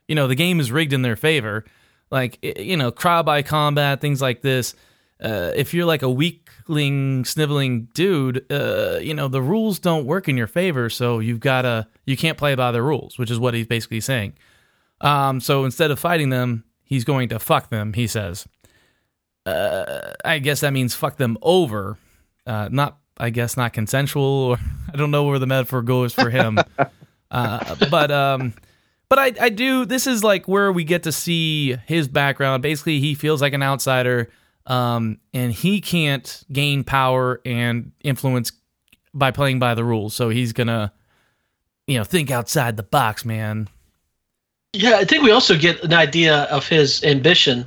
you 0.06 0.14
know, 0.14 0.28
the 0.28 0.34
game 0.36 0.60
is 0.60 0.70
rigged 0.70 0.92
in 0.92 1.02
their 1.02 1.16
favor, 1.16 1.64
like 2.12 2.38
you 2.60 2.76
know, 2.76 2.92
crowd 2.92 3.26
by 3.26 3.42
combat, 3.42 4.00
things 4.00 4.22
like 4.22 4.42
this. 4.42 4.76
Uh, 5.20 5.50
if 5.54 5.72
you're 5.72 5.86
like 5.86 6.02
a 6.02 6.10
weakling, 6.10 7.24
sniveling 7.24 7.88
dude, 7.94 8.44
uh, 8.52 8.98
you 9.00 9.14
know, 9.14 9.28
the 9.28 9.40
rules 9.40 9.78
don't 9.78 10.04
work 10.04 10.28
in 10.28 10.36
your 10.36 10.46
favor, 10.46 10.90
so 10.90 11.20
you've 11.20 11.40
gotta 11.40 11.88
you 12.04 12.16
can't 12.16 12.36
play 12.36 12.54
by 12.54 12.70
the 12.70 12.82
rules, 12.82 13.18
which 13.18 13.30
is 13.30 13.38
what 13.38 13.54
he's 13.54 13.66
basically 13.66 14.00
saying. 14.00 14.34
Um, 15.00 15.40
so 15.40 15.64
instead 15.64 15.90
of 15.90 15.98
fighting 15.98 16.30
them, 16.30 16.64
he's 16.84 17.04
going 17.04 17.28
to 17.30 17.38
fuck 17.38 17.70
them. 17.70 17.92
He 17.92 18.06
says. 18.06 18.46
Uh, 19.46 20.12
I 20.24 20.40
guess 20.40 20.60
that 20.60 20.72
means 20.72 20.94
fuck 20.94 21.16
them 21.16 21.38
over. 21.40 21.96
Uh, 22.46 22.68
not, 22.70 22.98
I 23.16 23.30
guess, 23.30 23.56
not 23.56 23.72
consensual. 23.72 24.24
Or 24.24 24.58
I 24.92 24.96
don't 24.96 25.10
know 25.10 25.24
where 25.24 25.38
the 25.38 25.46
metaphor 25.46 25.82
goes 25.82 26.12
for 26.12 26.30
him. 26.30 26.58
uh, 27.30 27.76
but 27.90 28.10
um, 28.10 28.54
but 29.08 29.18
I 29.18 29.32
I 29.40 29.48
do. 29.50 29.84
This 29.84 30.06
is 30.06 30.24
like 30.24 30.48
where 30.48 30.72
we 30.72 30.84
get 30.84 31.04
to 31.04 31.12
see 31.12 31.76
his 31.86 32.08
background. 32.08 32.62
Basically, 32.62 32.98
he 32.98 33.14
feels 33.14 33.40
like 33.40 33.52
an 33.52 33.62
outsider, 33.62 34.30
um, 34.66 35.18
and 35.32 35.52
he 35.52 35.80
can't 35.80 36.44
gain 36.52 36.84
power 36.84 37.40
and 37.44 37.92
influence 38.02 38.52
by 39.14 39.30
playing 39.30 39.58
by 39.58 39.74
the 39.74 39.84
rules. 39.84 40.14
So 40.14 40.28
he's 40.28 40.52
gonna, 40.52 40.92
you 41.86 41.98
know, 41.98 42.04
think 42.04 42.30
outside 42.30 42.76
the 42.76 42.82
box, 42.82 43.24
man. 43.24 43.68
Yeah, 44.72 44.96
I 44.96 45.04
think 45.04 45.22
we 45.22 45.30
also 45.30 45.56
get 45.56 45.82
an 45.82 45.94
idea 45.94 46.42
of 46.44 46.68
his 46.68 47.02
ambition 47.02 47.64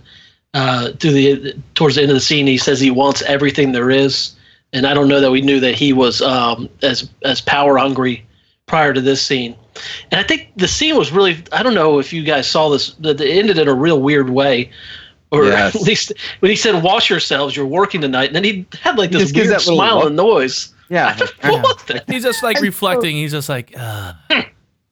uh, 0.53 0.91
to 0.91 1.11
the 1.11 1.55
towards 1.73 1.95
the 1.95 2.01
end 2.01 2.11
of 2.11 2.15
the 2.15 2.21
scene. 2.21 2.45
He 2.45 2.57
says 2.57 2.79
he 2.79 2.91
wants 2.91 3.21
everything 3.23 3.71
there 3.71 3.89
is, 3.89 4.35
and 4.73 4.85
I 4.85 4.93
don't 4.93 5.07
know 5.07 5.21
that 5.21 5.31
we 5.31 5.41
knew 5.41 5.59
that 5.59 5.75
he 5.75 5.93
was 5.93 6.21
um, 6.21 6.69
as 6.83 7.09
as 7.23 7.41
power 7.41 7.77
hungry 7.77 8.25
prior 8.65 8.93
to 8.93 9.01
this 9.01 9.21
scene. 9.21 9.55
And 10.11 10.19
I 10.19 10.23
think 10.23 10.51
the 10.55 10.67
scene 10.67 10.97
was 10.97 11.11
really 11.11 11.43
I 11.51 11.63
don't 11.63 11.73
know 11.73 11.99
if 11.99 12.13
you 12.13 12.23
guys 12.23 12.47
saw 12.47 12.69
this, 12.69 12.95
it 13.03 13.21
ended 13.21 13.57
in 13.57 13.67
a 13.67 13.73
real 13.73 14.01
weird 14.01 14.29
way. 14.29 14.69
Or 15.31 15.45
Yes. 15.47 15.75
at 15.75 15.81
least 15.83 16.13
when 16.39 16.49
he 16.49 16.55
said 16.55 16.81
"wash 16.83 17.09
yourselves, 17.09 17.55
you're 17.55 17.65
working 17.67 18.01
tonight," 18.01 18.25
and 18.27 18.35
then 18.35 18.43
he 18.43 18.65
had 18.81 18.97
like 18.97 19.11
this 19.11 19.21
just 19.23 19.33
gives 19.35 19.47
weird 19.49 19.59
that 19.59 19.63
smile 19.63 20.07
and 20.07 20.15
noise. 20.15 20.73
yeah 20.89 21.15
I 21.43 21.51
what 21.51 21.87
know. 21.89 21.99
He's 22.07 22.23
just 22.23 22.41
like 22.41 22.59
reflecting. 22.61 23.15
He's 23.15 23.31
just 23.31 23.47
like, 23.49 23.73
uh, 23.77 24.13
Yeah, 24.31 24.43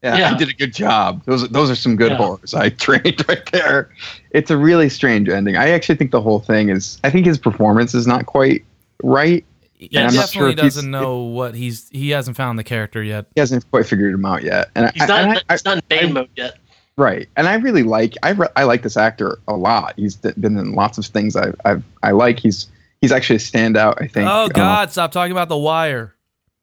Yeah. 0.04 0.32
I 0.32 0.38
did 0.38 0.48
a 0.50 0.54
good 0.54 0.74
job. 0.76 1.24
Those 1.26 1.50
those 1.50 1.72
are 1.72 1.76
some 1.76 1.96
good 1.96 2.12
Yeah. 2.12 2.18
horrors. 2.18 2.54
I 2.54 2.70
trained 2.86 3.26
right 3.28 3.44
there. 3.52 3.90
It's 4.32 4.52
a 4.52 4.58
really 4.58 4.90
strange 4.90 5.28
ending. 5.28 5.58
I 5.58 5.70
actually 5.70 5.96
think 5.96 6.12
the 6.12 6.22
whole 6.22 6.40
thing 6.40 6.70
is. 6.70 7.00
I 7.04 7.10
think 7.10 7.26
his 7.26 7.40
performance 7.40 7.96
is 7.96 8.06
not 8.06 8.28
quite 8.28 8.64
right. 9.02 9.44
he 9.74 9.90
Yeah, 9.92 10.02
I'm 10.02 10.14
not 10.14 10.28
definitely 10.28 10.40
sure 10.40 10.50
if 10.50 10.56
doesn't 10.58 10.92
know 10.92 11.18
what 11.24 11.56
he's. 11.56 11.90
He 11.90 12.12
hasn't 12.12 12.38
found 12.38 12.60
the 12.60 12.64
character 12.64 13.02
yet. 13.02 13.26
He 13.34 13.40
hasn't 13.42 13.68
quite 13.72 13.88
figured 13.88 14.14
him 14.14 14.24
out 14.24 14.44
yet. 14.44 14.70
And 14.76 14.92
He's 14.94 15.10
I, 15.10 15.26
not. 15.26 15.44
I- 15.50 15.54
he's 15.54 15.66
not 15.66 15.78
in 15.78 15.84
bane 15.90 16.14
mode 16.14 16.30
yet. 16.36 16.58
Right. 16.98 17.30
And 17.36 17.48
I 17.48 17.56
really 17.56 17.84
like. 17.84 18.16
I 18.24 18.32
re- 18.32 18.50
I 18.56 18.64
like 18.64 18.84
this 18.84 18.98
actor 18.98 19.40
a 19.48 19.56
lot. 19.56 19.94
He's 19.98 20.16
been 20.16 20.58
in 20.58 20.74
lots 20.74 20.98
of 20.98 21.06
things 21.06 21.36
I 21.36 21.52
I 21.66 21.82
I 22.04 22.12
like. 22.12 22.40
He's 22.40 22.68
he's 23.02 23.12
actually 23.12 23.38
a 23.38 23.40
standout. 23.40 24.02
I 24.02 24.08
think. 24.08 24.30
Oh 24.30 24.46
uh, 24.46 24.48
God! 24.50 24.92
Stop 24.92 25.12
talking 25.12 25.32
about 25.32 25.50
the 25.50 25.58
wire. 25.58 26.14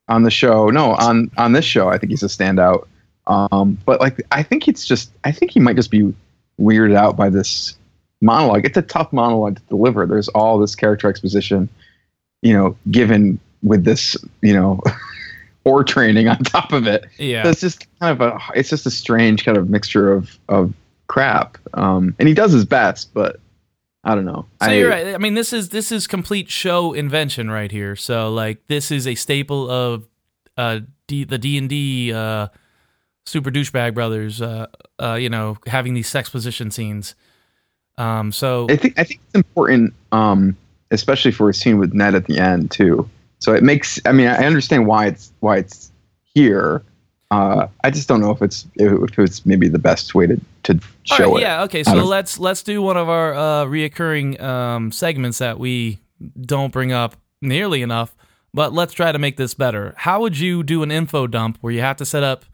on 0.08 0.22
the 0.22 0.30
show. 0.30 0.70
No, 0.70 0.94
on 0.94 1.30
on 1.36 1.52
this 1.52 1.64
show, 1.64 1.88
I 1.88 1.98
think 1.98 2.10
he's 2.10 2.22
a 2.22 2.26
standout. 2.26 2.86
Um, 3.26 3.78
but 3.84 4.00
like, 4.00 4.20
I 4.30 4.42
think 4.42 4.68
it's 4.68 4.86
just, 4.86 5.10
I 5.24 5.32
think 5.32 5.50
he 5.50 5.60
might 5.60 5.76
just 5.76 5.90
be 5.90 6.14
weirded 6.60 6.94
out 6.94 7.16
by 7.16 7.30
this 7.30 7.76
monologue. 8.20 8.64
It's 8.64 8.76
a 8.76 8.82
tough 8.82 9.12
monologue 9.12 9.56
to 9.56 9.62
deliver. 9.68 10.06
There's 10.06 10.28
all 10.28 10.58
this 10.58 10.74
character 10.74 11.08
exposition, 11.08 11.68
you 12.42 12.52
know, 12.52 12.76
given 12.90 13.38
with 13.62 13.84
this, 13.84 14.16
you 14.42 14.52
know, 14.54 14.82
or 15.64 15.84
training 15.84 16.28
on 16.28 16.38
top 16.38 16.72
of 16.72 16.86
it. 16.86 17.06
Yeah. 17.18 17.42
So 17.42 17.50
it's 17.50 17.60
just 17.60 17.86
kind 18.00 18.20
of 18.20 18.20
a, 18.20 18.38
it's 18.54 18.68
just 18.68 18.86
a 18.86 18.90
strange 18.90 19.44
kind 19.44 19.58
of 19.58 19.68
mixture 19.68 20.12
of 20.12 20.38
of 20.48 20.72
crap. 21.06 21.58
Um, 21.74 22.14
and 22.18 22.28
he 22.28 22.34
does 22.34 22.52
his 22.52 22.64
best, 22.64 23.12
but 23.14 23.40
I 24.04 24.14
don't 24.14 24.24
know. 24.24 24.46
So 24.62 24.68
I, 24.68 24.72
you're 24.74 24.90
right. 24.90 25.14
I 25.14 25.18
mean, 25.18 25.34
this 25.34 25.52
is 25.52 25.70
this 25.70 25.90
is 25.90 26.06
complete 26.06 26.50
show 26.50 26.92
invention 26.92 27.50
right 27.50 27.70
here. 27.70 27.96
So 27.96 28.30
like, 28.30 28.66
this 28.68 28.90
is 28.90 29.06
a 29.06 29.14
staple 29.14 29.70
of 29.70 30.04
uh 30.56 30.80
D, 31.06 31.24
the 31.24 31.38
D 31.38 31.58
and 31.58 31.68
D 31.68 32.12
uh, 32.12 32.48
super 33.26 33.50
douchebag 33.50 33.94
brothers. 33.94 34.40
Uh, 34.40 34.66
uh, 35.00 35.14
you 35.14 35.28
know, 35.28 35.58
having 35.66 35.94
these 35.94 36.08
sex 36.08 36.30
position 36.30 36.70
scenes. 36.70 37.14
Um, 37.96 38.32
so 38.32 38.66
I 38.70 38.76
think 38.76 38.98
I 38.98 39.04
think 39.04 39.20
it's 39.26 39.34
important, 39.34 39.94
um, 40.12 40.56
especially 40.90 41.30
for 41.30 41.48
a 41.48 41.54
scene 41.54 41.78
with 41.78 41.94
Ned 41.94 42.14
at 42.14 42.26
the 42.26 42.38
end 42.38 42.70
too. 42.70 43.08
So 43.44 43.54
it 43.54 43.62
makes. 43.62 44.00
I 44.04 44.12
mean, 44.12 44.28
I 44.28 44.44
understand 44.44 44.86
why 44.86 45.06
it's 45.06 45.32
why 45.40 45.58
it's 45.58 45.92
here. 46.22 46.82
Uh, 47.30 47.66
I 47.82 47.90
just 47.90 48.08
don't 48.08 48.20
know 48.20 48.30
if 48.30 48.42
it's 48.42 48.66
if 48.76 49.18
it's 49.18 49.44
maybe 49.44 49.68
the 49.68 49.78
best 49.78 50.14
way 50.14 50.26
to 50.26 50.40
to 50.64 50.80
show 51.04 51.32
right, 51.32 51.42
it. 51.42 51.42
Yeah. 51.42 51.62
Okay. 51.64 51.82
So 51.82 52.04
let's 52.04 52.38
let's 52.38 52.62
do 52.62 52.80
one 52.82 52.96
of 52.96 53.08
our 53.08 53.34
uh, 53.34 53.64
reoccurring 53.66 54.40
um, 54.40 54.92
segments 54.92 55.38
that 55.38 55.58
we 55.58 55.98
don't 56.40 56.72
bring 56.72 56.92
up 56.92 57.16
nearly 57.40 57.82
enough. 57.82 58.14
But 58.52 58.72
let's 58.72 58.92
try 58.92 59.10
to 59.10 59.18
make 59.18 59.36
this 59.36 59.52
better. 59.52 59.94
How 59.96 60.20
would 60.20 60.38
you 60.38 60.62
do 60.62 60.84
an 60.84 60.92
info 60.92 61.26
dump 61.26 61.58
where 61.60 61.72
you 61.72 61.80
have 61.80 61.96
to 61.96 62.06
set 62.06 62.22
up 62.22 62.44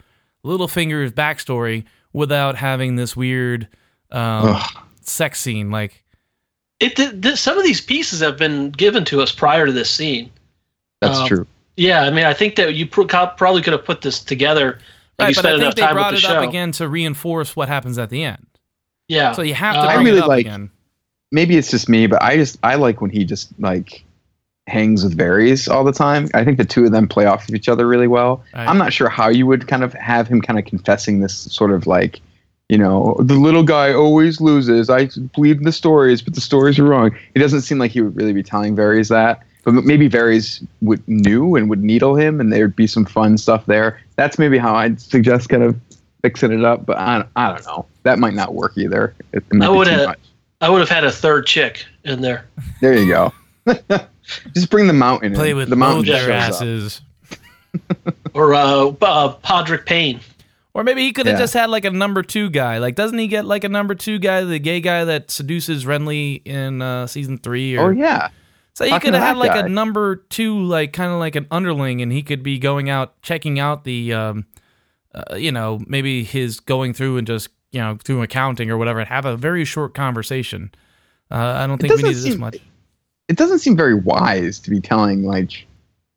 Littlefinger's 0.44 1.12
backstory 1.12 1.85
without 2.12 2.57
having 2.57 2.96
this 2.96 3.16
weird 3.16 3.68
um, 4.11 4.61
sex 5.03 5.40
scene. 5.40 5.70
Like 5.70 6.05
it 6.79 6.96
did, 6.96 7.22
th- 7.22 7.37
some 7.37 7.59
of 7.59 7.64
these 7.64 7.81
pieces 7.81 8.20
have 8.20 8.37
been 8.37 8.70
given 8.70 9.05
to 9.07 9.20
us 9.20 9.33
prior 9.33 9.66
to 9.66 9.72
this 9.72 9.90
scene. 9.90 10.31
That's 11.00 11.18
Um, 11.18 11.28
true. 11.28 11.46
Yeah, 11.76 12.02
I 12.02 12.10
mean, 12.10 12.24
I 12.26 12.34
think 12.34 12.56
that 12.56 12.74
you 12.74 12.86
pro- 12.86 13.06
probably 13.06 13.62
could 13.62 13.72
have 13.72 13.84
put 13.84 14.02
this 14.02 14.20
together. 14.20 14.78
if 15.18 15.24
you 15.24 15.24
right, 15.26 15.34
but 15.34 15.40
spent 15.40 15.54
I 15.56 15.58
think 15.60 15.74
they 15.76 15.92
brought 15.92 16.12
with 16.12 16.24
it 16.24 16.28
the 16.28 16.34
up 16.38 16.48
again 16.48 16.72
to 16.72 16.88
reinforce 16.88 17.54
what 17.54 17.68
happens 17.68 17.98
at 17.98 18.08
the 18.10 18.24
end. 18.24 18.46
Yeah, 19.08 19.32
So 19.32 19.42
you 19.42 19.54
have 19.54 19.74
to 19.74 19.80
Uh, 19.80 19.84
I 19.84 19.94
really 19.96 20.18
it 20.18 20.22
up 20.22 20.28
like- 20.28 20.46
again. 20.46 20.70
Maybe 21.32 21.56
it's 21.56 21.70
just 21.70 21.88
me, 21.88 22.06
but 22.06 22.20
I 22.22 22.36
just 22.36 22.58
I 22.62 22.74
like 22.74 23.00
when 23.00 23.10
he 23.10 23.24
just 23.24 23.50
like 23.60 24.04
hangs 24.66 25.04
with 25.04 25.16
Varys 25.16 25.70
all 25.72 25.84
the 25.84 25.92
time. 25.92 26.28
I 26.34 26.44
think 26.44 26.58
the 26.58 26.64
two 26.64 26.84
of 26.86 26.92
them 26.92 27.06
play 27.06 27.24
off 27.26 27.48
of 27.48 27.54
each 27.54 27.68
other 27.68 27.86
really 27.86 28.08
well. 28.08 28.42
Right. 28.54 28.66
I'm 28.68 28.78
not 28.78 28.92
sure 28.92 29.08
how 29.08 29.28
you 29.28 29.46
would 29.46 29.68
kind 29.68 29.84
of 29.84 29.92
have 29.94 30.26
him 30.26 30.40
kind 30.40 30.58
of 30.58 30.64
confessing 30.64 31.20
this 31.20 31.34
sort 31.34 31.70
of 31.70 31.86
like, 31.86 32.20
you 32.68 32.78
know, 32.78 33.16
the 33.20 33.34
little 33.34 33.62
guy 33.62 33.92
always 33.92 34.40
loses. 34.40 34.90
I 34.90 35.08
believe 35.34 35.58
in 35.58 35.64
the 35.64 35.72
stories, 35.72 36.20
but 36.22 36.34
the 36.34 36.40
stories 36.40 36.78
are 36.78 36.84
wrong. 36.84 37.14
It 37.34 37.38
doesn't 37.40 37.60
seem 37.62 37.78
like 37.78 37.90
he 37.92 38.00
would 38.00 38.16
really 38.16 38.32
be 38.32 38.42
telling 38.42 38.74
Varys 38.76 39.08
that. 39.10 39.42
But 39.64 39.73
maybe 39.73 40.09
Varys 40.09 40.66
would 40.81 41.07
knew 41.07 41.55
and 41.57 41.68
would 41.68 41.83
needle 41.83 42.14
him, 42.16 42.40
and 42.40 42.53
there'd 42.53 42.75
be 42.77 42.87
some 42.87 43.05
fun 43.05 43.37
stuff 43.38 43.66
there. 43.66 44.01
That's 44.16 44.38
maybe 44.38 44.57
how 44.59 44.75
I'd 44.75 45.01
suggest 45.01 45.49
kind 45.51 45.62
of 45.62 45.79
fixing 46.23 46.53
it 46.53 46.64
up. 46.64 46.87
But 46.87 46.96
I, 46.99 47.25
I 47.37 47.49
don't 47.51 47.66
know. 47.66 47.87
That 48.05 48.18
might 48.18 48.35
not 48.35 48.55
work 48.55 48.73
either. 48.79 49.14
It, 49.33 49.44
it 49.51 49.55
might 49.55 49.66
I 49.66 49.68
would 49.70 49.87
have- 49.87 50.09
much. 50.09 50.18
I 50.62 50.68
would 50.68 50.81
have 50.81 50.90
had 50.90 51.05
a 51.05 51.11
third 51.12 51.46
chick 51.46 51.87
in 52.05 52.20
there. 52.20 52.46
There 52.83 52.94
you 52.96 53.09
go. 53.09 53.33
Just 54.55 54.70
bring 54.70 54.87
the 54.87 54.92
mountain. 54.92 55.33
Play 55.35 55.51
in. 55.51 55.57
with 55.57 55.70
the 55.70 55.77
mountain 55.77 56.05
both 56.05 56.27
their 56.27 56.31
asses. 56.33 57.01
Or 58.35 58.55
uh, 58.55 58.88
uh, 59.03 59.37
Podrick 59.38 59.87
Payne. 59.87 60.20
Or 60.75 60.85
maybe 60.85 61.03
he 61.03 61.12
could 61.12 61.27
have 61.27 61.35
Yeah. 61.37 61.40
just 61.44 61.55
had 61.55 61.68
like 61.70 61.85
a 61.85 61.90
number 61.90 62.23
two 62.23 62.49
guy. 62.51 62.79
Like, 62.79 62.94
doesn't 62.94 63.18
he 63.18 63.27
get 63.27 63.44
like 63.44 63.64
a 63.64 63.68
number 63.68 63.94
two 63.94 64.18
guy, 64.18 64.44
the 64.44 64.59
gay 64.59 64.81
guy 64.81 65.05
that 65.05 65.31
seduces 65.31 65.85
Renly 65.85 66.42
in 66.46 66.81
uh, 66.83 67.07
season 67.09 67.38
three? 67.38 67.77
Or, 67.77 67.88
Oh 67.88 67.90
yeah, 67.90 68.29
So 68.81 68.87
you 68.95 68.99
could 69.01 69.12
have 69.12 69.23
had 69.23 69.37
like 69.37 69.53
guy. 69.53 69.66
a 69.66 69.69
number 69.69 70.16
two, 70.16 70.59
like 70.62 70.95
kind 70.95 71.12
of 71.12 71.19
like 71.19 71.37
an 71.37 71.47
underling, 71.51 72.01
and 72.01 72.11
he 72.11 72.23
could 72.23 72.43
be 72.43 72.59
going 72.59 72.88
out 72.88 73.21
checking 73.21 73.59
out 73.61 73.85
the, 73.85 74.14
um, 74.14 74.47
uh, 75.14 75.35
you 75.37 75.53
know, 75.53 75.81
maybe 75.87 76.25
his 76.25 76.61
going 76.61 76.95
through 76.95 77.19
and 77.19 77.27
just 77.27 77.51
you 77.73 77.81
know 77.81 77.99
doing 78.05 78.23
accounting 78.23 78.71
or 78.71 78.79
whatever, 78.79 79.01
and 79.01 79.09
have 79.09 79.27
a 79.27 79.37
very 79.37 79.66
short 79.66 79.93
conversation. 79.95 80.71
Uh, 81.31 81.35
I 81.35 81.66
don't 81.66 81.77
think 81.79 81.90
we 81.93 81.97
doesn't 82.03 82.07
needed 82.09 82.23
this 82.23 82.33
seem- 82.33 82.40
much. 82.40 82.57
it 83.29 83.37
doesn't 83.37 83.59
seem 83.59 83.77
very 83.77 83.95
wise 83.95 84.59
to 84.61 84.71
be 84.71 84.81
telling 84.81 85.25
like 85.25 85.66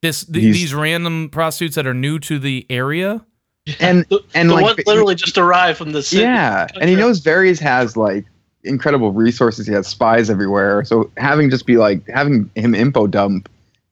This 0.02 0.24
th- 0.24 0.34
these- 0.34 0.56
these 0.56 0.74
random 0.74 1.30
prostitutes 1.30 1.76
that 1.76 1.86
are 1.86 1.94
new 1.94 2.18
to 2.20 2.40
the 2.40 2.66
area. 2.70 3.26
and 3.82 4.06
The, 4.10 4.22
and 4.34 4.50
the 4.50 4.54
like 4.56 4.64
one 4.64 4.76
literally 4.88 5.16
just 5.16 5.38
arrived 5.38 5.78
from 5.78 5.92
the 5.92 6.02
city. 6.02 6.22
yeah, 6.24 6.68
and 6.80 6.90
he 6.90 6.96
knows 6.96 7.20
Varys 7.22 7.60
has 7.60 7.98
like 7.98 8.26
incredible 8.64 9.12
resources. 9.12 9.68
He 9.68 9.74
has 9.74 9.88
spies 9.88 10.30
everywhere. 10.30 10.84
So 10.86 11.12
having 11.18 11.50
just 11.50 11.66
be 11.66 11.78
like 11.78 12.08
having 12.08 12.50
him 12.56 12.74
info 12.76 13.08
dump. 13.08 13.50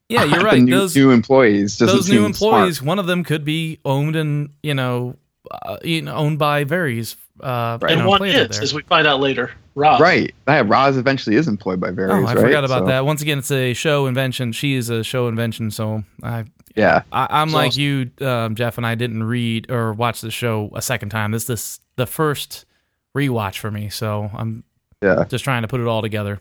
Yeah, 0.10 0.24
you're 0.26 0.40
the 0.40 0.46
right. 0.46 0.62
New, 0.62 0.72
those 0.78 0.96
new 0.96 1.12
employees. 1.12 1.78
doesn't 1.78 1.96
those 1.96 2.10
new 2.10 2.16
seem 2.18 2.26
employees, 2.26 2.82
one 2.82 3.00
of 3.00 3.06
them 3.08 3.24
could 3.24 3.46
be 3.46 3.80
owned 3.86 4.16
and 4.16 4.50
you 4.64 4.74
know, 4.74 5.16
uh, 5.50 5.78
you 5.84 6.02
know 6.02 6.14
owned 6.16 6.40
by 6.40 6.66
Varys. 6.66 7.16
Uh, 7.40 7.78
Right. 7.82 7.98
and 7.98 8.06
one 8.06 8.24
is, 8.26 8.34
there. 8.50 8.62
as 8.62 8.72
we 8.74 8.84
find 8.84 9.08
out 9.08 9.20
later, 9.20 9.50
Rob. 9.74 9.98
smart. 9.98 10.02
right. 10.02 10.36
Yeah, 10.48 10.64
Roz 10.66 10.96
eventually 10.98 11.38
is 11.38 11.48
employed 11.48 11.80
by 11.80 11.90
Varys. 11.90 12.12
Oh, 12.12 12.28
I 12.28 12.34
right? 12.36 12.38
forgot 12.38 12.64
about 12.66 12.82
So, 12.82 12.86
that. 12.88 13.06
Once 13.06 13.22
again, 13.24 13.40
it's 13.40 13.50
a 13.50 13.74
show 13.74 14.06
invention. 14.06 14.52
She 14.52 14.76
is 14.76 14.90
a 14.90 15.04
show 15.04 15.28
invention, 15.28 15.72
so 15.72 16.04
I, 16.22 16.44
Yeah, 16.76 17.02
I 17.12 17.28
I'm 17.42 17.48
It's 17.48 17.56
like 17.56 17.68
awesome. 17.70 17.82
you, 17.82 18.28
um, 18.28 18.54
Jeff, 18.56 18.78
and 18.78 18.86
I 18.86 18.94
didn't 18.96 19.24
read 19.24 19.72
or 19.72 19.94
watch 19.94 20.22
the 20.22 20.30
show 20.30 20.70
a 20.76 20.82
second 20.84 21.10
time. 21.10 21.32
This 21.32 21.46
this 21.46 21.80
the 21.96 22.06
first 22.06 22.66
rewatch 23.16 23.58
for 23.58 23.72
me, 23.72 23.90
so 23.90 24.30
I'm 24.34 24.64
yeah. 25.02 25.26
just 25.30 25.44
trying 25.44 25.64
to 25.64 25.68
put 25.68 25.80
it 25.80 25.88
all 25.88 26.02
together. 26.02 26.40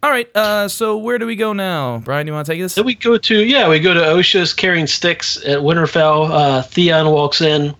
All 0.00 0.10
right, 0.10 0.28
uh, 0.36 0.68
so 0.68 0.96
where 0.96 1.18
do 1.18 1.26
we 1.26 1.34
go 1.34 1.52
now, 1.52 1.98
Brian? 1.98 2.26
You 2.28 2.32
want 2.32 2.46
to 2.46 2.52
take 2.52 2.60
this? 2.60 2.76
Then 2.76 2.86
we 2.86 2.94
go 2.94 3.18
to 3.18 3.44
yeah, 3.44 3.68
we 3.68 3.80
go 3.80 3.92
to 3.94 4.00
Osha's 4.00 4.52
carrying 4.52 4.86
sticks 4.86 5.36
at 5.38 5.58
Winterfell. 5.58 6.30
Uh, 6.30 6.62
Theon 6.62 7.10
walks 7.10 7.40
in, 7.40 7.74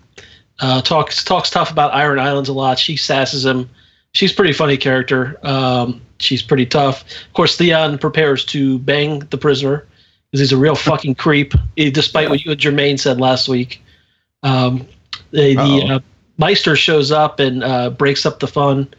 uh, 0.59 0.81
talks 0.81 1.23
talks 1.23 1.49
tough 1.49 1.71
about 1.71 1.93
Iron 1.93 2.19
Islands 2.19 2.49
a 2.49 2.53
lot. 2.53 2.77
She 2.77 2.97
sasses 2.97 3.45
him. 3.45 3.69
She's 4.13 4.33
a 4.33 4.35
pretty 4.35 4.51
funny 4.51 4.75
character. 4.75 5.39
Um, 5.43 6.01
she's 6.19 6.41
pretty 6.41 6.65
tough. 6.65 7.03
Of 7.03 7.33
course, 7.33 7.55
Theon 7.55 7.97
prepares 7.97 8.43
to 8.45 8.79
bang 8.79 9.19
the 9.29 9.37
prisoner 9.37 9.87
because 10.29 10.41
he's 10.41 10.51
a 10.51 10.57
real 10.57 10.75
fucking 10.75 11.15
creep. 11.15 11.53
eh, 11.77 11.89
Despite 11.89 12.29
what 12.29 12.43
you 12.43 12.51
and 12.51 12.59
Jermaine 12.59 12.99
said 12.99 13.21
last 13.21 13.47
week, 13.47 13.81
um, 14.43 14.85
the, 15.31 15.55
the 15.55 15.93
uh, 15.95 15.99
Maester 16.39 16.75
shows 16.75 17.11
up 17.11 17.39
and 17.39 17.63
uh, 17.63 17.91
breaks 17.91 18.25
up 18.25 18.39
the 18.39 18.47
fun. 18.47 18.91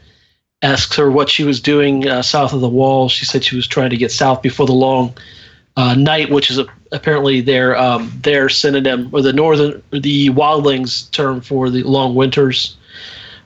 Asks 0.62 0.94
her 0.96 1.10
what 1.10 1.30
she 1.30 1.42
was 1.42 1.58
doing 1.58 2.06
uh, 2.06 2.20
south 2.20 2.52
of 2.52 2.60
the 2.60 2.68
wall. 2.68 3.08
She 3.08 3.24
said 3.24 3.42
she 3.42 3.56
was 3.56 3.66
trying 3.66 3.90
to 3.90 3.96
get 3.96 4.12
south 4.12 4.42
before 4.42 4.66
the 4.66 4.74
long 4.74 5.14
uh, 5.76 5.94
night, 5.94 6.30
which 6.30 6.50
is 6.50 6.58
a, 6.58 6.66
apparently 6.92 7.40
their 7.40 7.76
um, 7.76 8.12
their 8.22 8.50
synonym 8.50 9.08
or 9.12 9.22
the 9.22 9.32
northern 9.32 9.82
the 9.90 10.28
wildlings 10.30 11.10
term 11.12 11.40
for 11.40 11.70
the 11.70 11.82
long 11.82 12.14
winters. 12.14 12.76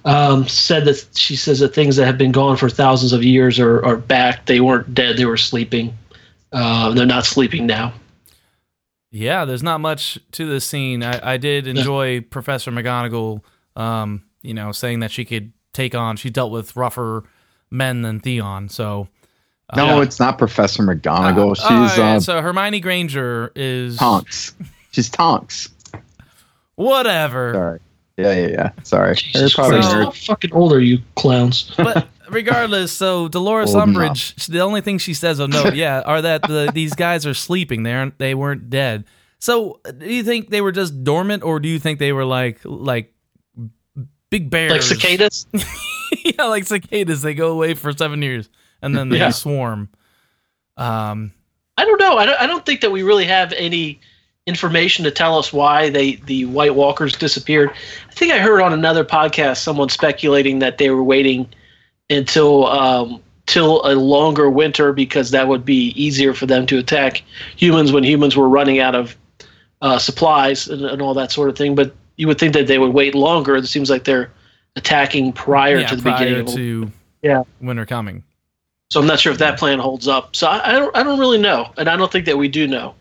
Um, 0.04 0.46
said 0.48 0.84
that 0.84 1.06
she 1.14 1.34
says 1.34 1.60
that 1.60 1.74
things 1.74 1.96
that 1.96 2.04
have 2.04 2.18
been 2.18 2.32
gone 2.32 2.58
for 2.58 2.68
thousands 2.68 3.14
of 3.14 3.22
years 3.22 3.58
are, 3.58 3.82
are 3.86 3.96
back. 3.96 4.44
They 4.46 4.60
weren't 4.60 4.92
dead; 4.92 5.16
they 5.16 5.24
were 5.24 5.38
sleeping. 5.38 5.96
Uh, 6.52 6.92
they're 6.92 7.06
not 7.06 7.24
sleeping 7.24 7.66
now. 7.66 7.94
Yeah, 9.10 9.44
there's 9.44 9.62
not 9.62 9.80
much 9.80 10.18
to 10.32 10.46
this 10.46 10.64
scene. 10.64 11.04
I, 11.04 11.34
I 11.34 11.36
did 11.36 11.68
enjoy 11.68 12.20
Professor 12.20 12.72
McGonagall, 12.72 13.42
um, 13.76 14.24
you 14.42 14.54
know, 14.54 14.72
saying 14.72 15.00
that 15.00 15.10
she 15.10 15.24
could 15.24 15.52
take 15.72 15.94
on. 15.94 16.16
She 16.16 16.30
dealt 16.30 16.52
with 16.52 16.76
rougher 16.76 17.24
men 17.70 18.02
than 18.02 18.20
Theon. 18.20 18.68
So, 18.68 19.08
uh, 19.70 19.76
No, 19.76 20.00
it's 20.00 20.20
not 20.20 20.38
Professor 20.38 20.82
McGonagall. 20.82 21.52
uh, 21.52 21.54
She's 21.54 21.98
oh, 21.98 22.02
uh, 22.04 22.20
so 22.20 22.40
Hermione 22.42 22.80
Granger 22.80 23.50
is 23.54 23.96
Tonks. 23.96 24.54
She's 24.92 25.08
Tonks. 25.10 25.70
whatever. 26.76 27.52
Sorry. 27.54 27.80
Yeah, 28.16 28.32
yeah, 28.32 28.46
yeah. 28.48 28.70
Sorry. 28.84 29.06
Harry 29.06 29.16
Jesus 29.16 29.54
Potter 29.54 29.82
So- 29.82 29.88
how 30.04 30.10
fucking 30.10 30.52
old 30.52 30.72
are 30.72 30.80
you, 30.80 30.98
clowns? 31.16 31.72
but 31.76 32.06
regardless, 32.30 32.92
so 32.92 33.26
Dolores 33.28 33.74
Old 33.74 33.88
Umbridge, 33.88 34.46
the 34.46 34.60
only 34.60 34.80
thing 34.80 34.98
she 34.98 35.14
says, 35.14 35.40
"Oh 35.40 35.46
no, 35.46 35.64
yeah," 35.74 36.02
are 36.06 36.22
that 36.22 36.42
the, 36.42 36.70
these 36.72 36.94
guys 36.94 37.26
are 37.26 37.34
sleeping. 37.34 37.82
They 37.82 37.92
aren't. 37.92 38.18
They 38.18 38.34
weren't 38.34 38.70
dead. 38.70 39.04
So, 39.40 39.80
do 39.98 40.06
you 40.06 40.22
think 40.22 40.50
they 40.50 40.60
were 40.60 40.70
just 40.72 41.02
dormant, 41.02 41.42
or 41.42 41.58
do 41.58 41.68
you 41.68 41.78
think 41.80 41.98
they 41.98 42.12
were 42.12 42.24
like 42.24 42.60
like 42.64 43.12
big 44.34 44.50
bears, 44.50 44.72
like 44.72 44.82
cicadas? 44.82 45.46
yeah, 46.24 46.44
like 46.44 46.64
cicadas. 46.64 47.22
They 47.22 47.34
go 47.34 47.52
away 47.52 47.74
for 47.74 47.92
seven 47.92 48.20
years 48.20 48.48
and 48.82 48.96
then 48.96 49.08
they 49.08 49.18
Yeah. 49.18 49.30
swarm. 49.30 49.88
Um, 50.76 51.32
I 51.78 51.84
don't 51.84 52.00
know. 52.00 52.18
I 52.18 52.26
don't, 52.26 52.40
I 52.40 52.46
don't 52.48 52.66
think 52.66 52.80
that 52.80 52.90
we 52.90 53.02
really 53.04 53.26
have 53.26 53.52
any 53.52 54.00
information 54.46 55.04
to 55.04 55.10
tell 55.12 55.38
us 55.38 55.52
why 55.52 55.88
they 55.88 56.16
the 56.16 56.46
White 56.46 56.74
Walkers 56.74 57.14
disappeared. 57.14 57.70
I 57.70 58.12
think 58.12 58.32
I 58.32 58.38
heard 58.40 58.60
on 58.60 58.72
another 58.72 59.04
podcast 59.04 59.58
someone 59.58 59.88
speculating 59.88 60.58
that 60.58 60.78
they 60.78 60.90
were 60.90 61.02
waiting 61.04 61.48
until 62.10 62.66
um, 62.66 63.22
till 63.46 63.86
a 63.86 63.94
longer 63.94 64.50
winter 64.50 64.92
because 64.92 65.30
that 65.30 65.46
would 65.46 65.64
be 65.64 65.90
easier 65.90 66.34
for 66.34 66.46
them 66.46 66.66
to 66.66 66.78
attack 66.78 67.22
humans 67.56 67.92
when 67.92 68.02
humans 68.02 68.36
were 68.36 68.48
running 68.48 68.80
out 68.80 68.94
of 68.96 69.16
uh, 69.80 69.98
supplies 69.98 70.66
and, 70.68 70.84
and 70.84 71.00
all 71.00 71.14
that 71.14 71.30
sort 71.30 71.48
of 71.48 71.56
thing. 71.56 71.74
But 71.76 71.94
you 72.16 72.26
would 72.26 72.38
think 72.38 72.54
that 72.54 72.66
they 72.66 72.78
would 72.78 72.92
wait 72.92 73.14
longer. 73.14 73.56
It 73.56 73.66
seems 73.66 73.90
like 73.90 74.04
they're 74.04 74.30
attacking 74.76 75.32
prior 75.32 75.78
yeah, 75.78 75.86
to 75.88 75.96
the 75.96 76.02
prior 76.02 76.18
beginning 76.18 76.48
of 76.48 76.54
to 76.54 76.92
Yeah. 77.22 77.42
winter 77.60 77.86
coming. 77.86 78.24
So 78.90 79.00
I'm 79.00 79.06
not 79.06 79.18
sure 79.18 79.32
if 79.32 79.38
that 79.38 79.58
plan 79.58 79.78
holds 79.78 80.06
up. 80.06 80.36
So 80.36 80.46
I, 80.46 80.70
I 80.70 80.72
don't 80.72 80.96
I 80.96 81.02
don't 81.02 81.18
really 81.18 81.38
know, 81.38 81.72
and 81.76 81.88
I 81.88 81.96
don't 81.96 82.12
think 82.12 82.26
that 82.26 82.38
we 82.38 82.48
do 82.48 82.66
know. 82.68 82.94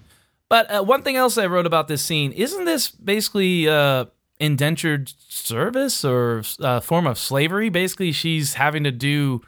But 0.49 0.71
uh, 0.71 0.83
one 0.83 1.03
thing 1.03 1.15
else 1.15 1.37
I 1.37 1.45
wrote 1.45 1.65
about 1.65 1.87
this 1.87 2.03
scene 2.03 2.31
isn't 2.31 2.65
this 2.65 2.89
basically 2.89 3.67
uh, 3.67 4.05
indentured 4.39 5.11
service 5.27 6.03
or 6.03 6.43
uh, 6.59 6.79
form 6.79 7.07
of 7.07 7.17
slavery? 7.17 7.69
Basically, 7.69 8.11
she's 8.11 8.55
having 8.55 8.83
to 8.83 8.91
do. 8.91 9.41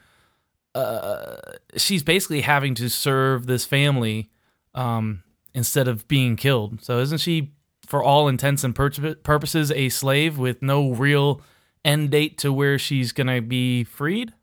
Uh, 0.73 1.37
she's 1.77 2.03
basically 2.03 2.41
having 2.41 2.75
to 2.75 2.89
serve 2.89 3.47
this 3.47 3.65
family 3.65 4.29
um, 4.73 5.23
instead 5.53 5.87
of 5.87 6.07
being 6.07 6.35
killed. 6.35 6.83
So 6.83 6.99
isn't 6.99 7.19
she, 7.19 7.53
for 7.87 8.03
all 8.03 8.27
intents 8.27 8.63
and 8.63 8.75
pur- 8.75 9.15
purposes, 9.23 9.71
a 9.71 9.89
slave 9.89 10.37
with 10.37 10.61
no 10.61 10.91
real 10.91 11.41
end 11.83 12.11
date 12.11 12.37
to 12.39 12.51
where 12.51 12.77
she's 12.79 13.11
gonna 13.11 13.41
be 13.41 13.83
freed? 13.83 14.33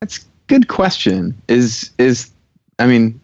That's 0.00 0.18
a 0.18 0.20
good 0.46 0.68
question. 0.68 1.40
Is 1.48 1.90
is 1.98 2.30
I 2.78 2.86
mean, 2.86 3.20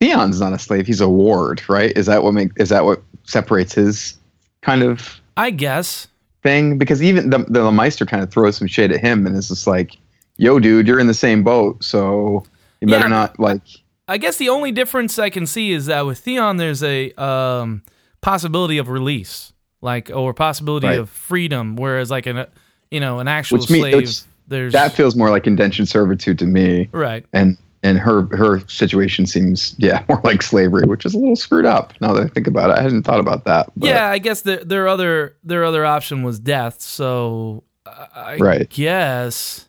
Theon's 0.00 0.40
not 0.40 0.52
a 0.52 0.58
slave. 0.58 0.86
He's 0.86 1.00
a 1.00 1.08
ward, 1.08 1.62
right? 1.68 1.96
Is 1.96 2.06
that 2.06 2.22
what 2.22 2.34
make 2.34 2.50
is 2.56 2.68
that 2.68 2.84
what 2.84 3.02
separates 3.24 3.74
his 3.74 4.14
kind 4.62 4.82
of 4.82 5.20
I 5.36 5.50
guess. 5.50 6.06
thing? 6.42 6.76
Because 6.78 7.02
even 7.02 7.30
the 7.30 7.38
the 7.48 7.70
Maester 7.72 8.04
kind 8.06 8.22
of 8.22 8.30
throws 8.30 8.56
some 8.56 8.68
shade 8.68 8.92
at 8.92 9.00
him, 9.00 9.26
and 9.26 9.36
it's 9.36 9.48
just 9.48 9.66
like, 9.66 9.96
"Yo, 10.36 10.58
dude, 10.58 10.86
you're 10.86 11.00
in 11.00 11.06
the 11.06 11.14
same 11.14 11.42
boat, 11.42 11.82
so 11.82 12.44
you 12.80 12.88
better 12.88 13.04
Yeah. 13.06 13.08
not 13.08 13.38
like." 13.40 13.62
I 14.10 14.18
guess 14.18 14.36
the 14.38 14.48
only 14.48 14.72
difference 14.72 15.18
I 15.18 15.30
can 15.30 15.46
see 15.46 15.70
is 15.72 15.86
that 15.86 16.04
with 16.04 16.18
Theon, 16.18 16.56
there's 16.56 16.82
a 16.82 17.12
um, 17.22 17.82
possibility 18.20 18.78
of 18.78 18.88
release, 18.88 19.52
like 19.80 20.10
or 20.12 20.34
possibility 20.34 20.86
Right. 20.88 20.98
of 20.98 21.08
freedom, 21.08 21.76
whereas 21.76 22.10
like 22.10 22.26
in 22.26 22.36
a, 22.38 22.48
you 22.90 22.98
know, 23.00 23.20
an 23.20 23.28
actual 23.28 23.58
Which 23.58 23.68
slave. 23.68 23.94
which- 23.94 24.20
there's 24.48 24.72
That 24.72 24.94
feels 24.94 25.14
more 25.14 25.30
like 25.30 25.46
indentured 25.46 25.86
servitude 25.86 26.38
to 26.40 26.46
me. 26.46 26.88
right. 26.92 27.24
And 27.32 27.56
and 27.84 27.98
her 27.98 28.26
her 28.36 28.58
situation 28.68 29.24
seems 29.26 29.74
yeah 29.78 30.02
more 30.08 30.20
like 30.24 30.42
slavery, 30.42 30.82
which 30.86 31.06
is 31.06 31.14
a 31.14 31.18
little 31.18 31.36
screwed 31.36 31.64
up. 31.66 31.94
Now 32.00 32.12
that 32.14 32.24
I 32.24 32.26
think 32.26 32.48
about 32.48 32.70
it, 32.70 32.78
I 32.78 32.82
hadn't 32.82 33.04
thought 33.04 33.20
about 33.20 33.44
that. 33.44 33.70
But 33.76 33.90
yeah, 33.90 34.10
I 34.10 34.18
guess 34.18 34.42
their 34.42 34.64
their 34.64 34.88
other 34.88 35.36
their 35.44 35.64
other 35.64 35.86
option 35.86 36.24
was 36.24 36.40
death. 36.40 36.80
So 36.80 37.62
I 37.86 38.06
I 38.12 38.36
Right. 38.38 38.68
guess 38.68 39.68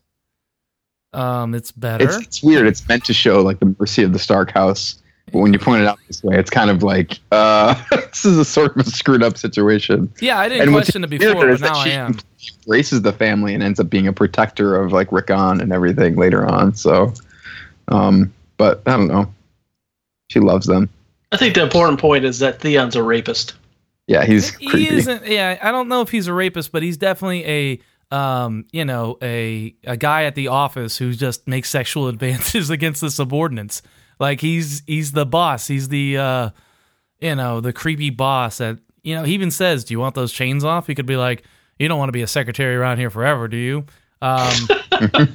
um, 1.14 1.54
it's 1.54 1.72
better. 1.72 2.06
it's, 2.06 2.18
it's 2.18 2.44
weird. 2.44 2.68
It's 2.68 2.88
meant 2.88 3.06
to 3.06 3.14
show 3.14 3.42
like 3.42 3.60
the 3.60 3.76
mercy 3.80 4.04
of 4.04 4.14
the 4.14 4.20
Stark 4.20 4.52
House, 4.52 5.02
but 5.32 5.40
when 5.40 5.54
you 5.54 5.60
point 5.60 5.82
it 5.82 5.88
out 5.88 6.00
this 6.08 6.24
way, 6.24 6.38
it's 6.38 6.50
kind 6.50 6.70
of 6.70 6.84
like 6.84 7.20
uh, 7.32 7.74
this 7.92 8.26
is 8.26 8.38
a 8.38 8.46
sort 8.46 8.76
of 8.78 8.88
a 8.88 8.90
screwed 8.90 9.24
up 9.24 9.38
situation. 9.38 10.12
yeah, 10.20 10.40
I 10.40 10.50
didn't 10.50 10.64
and 10.64 10.72
question 10.72 11.04
it 11.04 11.10
before, 11.10 11.36
but 11.36 11.50
is 11.50 11.60
that 11.62 11.74
now 11.74 11.80
I 11.80 11.90
am. 11.90 12.18
Races 12.68 13.02
the 13.02 13.14
family 13.14 13.54
and 13.54 13.62
ends 13.64 13.80
up 13.80 13.90
being 13.90 14.08
a 14.08 14.14
protector 14.14 14.76
of 14.76 14.92
like 14.92 15.12
Rickon 15.12 15.62
and 15.62 15.72
everything 15.72 16.16
later 16.16 16.46
on. 16.46 16.74
So, 16.74 17.14
um, 17.90 18.34
but 18.58 18.82
I 18.86 18.92
don't 18.92 19.08
know. 19.08 19.32
She 20.30 20.40
loves 20.40 20.66
them. 20.66 20.90
I 21.32 21.38
think 21.38 21.56
the 21.56 21.64
important 21.64 22.00
point 22.00 22.26
is 22.26 22.40
that 22.40 22.60
Theon's 22.60 22.96
a 22.96 23.04
rapist. 23.04 23.54
Yeah, 24.08 24.26
he's 24.26 24.56
He 24.56 24.68
creepy. 24.68 24.96
isn't. 24.96 25.26
Yeah, 25.28 25.58
I 25.62 25.72
don't 25.72 25.88
know 25.88 26.02
if 26.02 26.10
he's 26.10 26.28
a 26.28 26.34
rapist, 26.34 26.72
but 26.72 26.84
he's 26.84 26.98
definitely 26.98 27.46
a 27.46 27.80
um, 28.12 28.66
you 28.72 28.86
know, 28.86 29.18
a 29.22 29.76
a 29.86 29.98
guy 29.98 30.26
at 30.26 30.36
the 30.36 30.50
office 30.50 30.98
who 30.98 31.14
just 31.14 31.48
makes 31.48 31.70
sexual 31.70 32.08
advances 32.10 32.70
against 32.70 33.02
the 33.02 33.10
subordinates. 33.10 33.82
Like 34.20 34.42
he's 34.42 34.84
he's 34.86 35.14
the 35.14 35.26
boss. 35.26 35.68
He's 35.68 35.90
the 35.90 36.18
uh, 36.18 36.50
you 37.20 37.36
know, 37.36 37.62
the 37.62 37.74
creepy 37.74 38.10
boss 38.10 38.60
that 38.60 38.80
you 39.04 39.16
know. 39.16 39.24
He 39.24 39.34
even 39.34 39.52
says, 39.52 39.84
"Do 39.86 39.94
you 39.94 40.00
want 40.00 40.16
those 40.16 40.32
chains 40.32 40.64
off?" 40.64 40.88
He 40.88 40.96
could 40.96 41.06
be 41.06 41.18
like, 41.18 41.44
"You 41.80 41.88
don't 41.88 41.98
want 41.98 42.10
to 42.10 42.14
be 42.14 42.22
a 42.22 42.28
secretary 42.28 42.76
around 42.76 42.98
here 42.98 43.10
forever, 43.10 43.48
do 43.48 43.58
you?" 43.58 43.86
Um, 44.22 44.54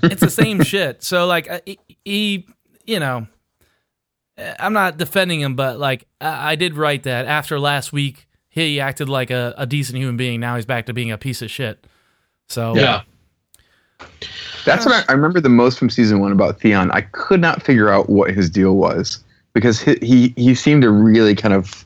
it's 0.04 0.20
the 0.20 0.30
same 0.30 0.62
shit. 0.62 1.02
So 1.02 1.26
like 1.26 1.48
he, 1.66 1.78
he 2.04 2.46
you 2.86 3.00
know. 3.00 3.26
I'm 4.38 4.74
not 4.74 4.98
defending 4.98 5.40
him, 5.40 5.56
but 5.56 5.78
like 5.78 6.06
I, 6.20 6.52
I 6.52 6.54
did 6.56 6.76
write 6.76 7.04
that 7.04 7.24
after 7.24 7.58
last 7.58 7.90
week, 7.90 8.28
he 8.50 8.78
acted 8.80 9.08
like 9.08 9.30
a, 9.30 9.54
a 9.56 9.64
decent 9.64 9.96
human 9.96 10.18
being. 10.18 10.40
Now 10.40 10.56
he's 10.56 10.66
back 10.66 10.84
to 10.86 10.92
being 10.92 11.10
a 11.10 11.16
piece 11.16 11.40
of 11.40 11.50
shit. 11.50 11.86
So 12.48 12.74
Yeah. 12.74 13.02
That's 14.64 14.84
what 14.84 14.94
I, 14.94 15.12
I 15.12 15.14
remember 15.14 15.40
the 15.40 15.48
most 15.48 15.78
from 15.78 15.90
season 15.90 16.18
one 16.20 16.32
about 16.32 16.60
Theon. 16.60 16.90
I 16.90 17.02
could 17.02 17.40
not 17.40 17.62
figure 17.62 17.88
out 17.88 18.10
what 18.10 18.32
his 18.32 18.50
deal 18.50 18.76
was 18.76 19.22
because 19.52 19.80
he 19.80 19.96
he, 20.02 20.34
he 20.36 20.54
seemed 20.54 20.82
to 20.82 20.90
really 20.90 21.34
kind 21.34 21.54
of 21.54 21.84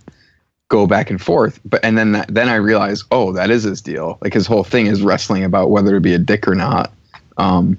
go 0.69 0.87
back 0.87 1.11
and 1.11 1.21
forth. 1.21 1.61
But 1.65 1.85
and 1.85 1.99
then 1.99 2.13
that, 2.13 2.33
then 2.33 2.49
I 2.49 2.55
realized, 2.55 3.05
oh, 3.11 3.33
that 3.33 3.51
is 3.51 3.65
his 3.65 3.83
deal. 3.83 4.19
Like 4.23 4.33
his 4.33 4.47
whole 4.47 4.65
thing 4.65 4.87
is 4.87 5.03
wrestling 5.03 5.45
about 5.45 5.71
whether 5.71 5.93
to 5.93 6.01
be 6.01 6.15
a 6.15 6.19
dick 6.19 6.49
or 6.49 6.55
not. 6.55 6.91
Um, 7.37 7.77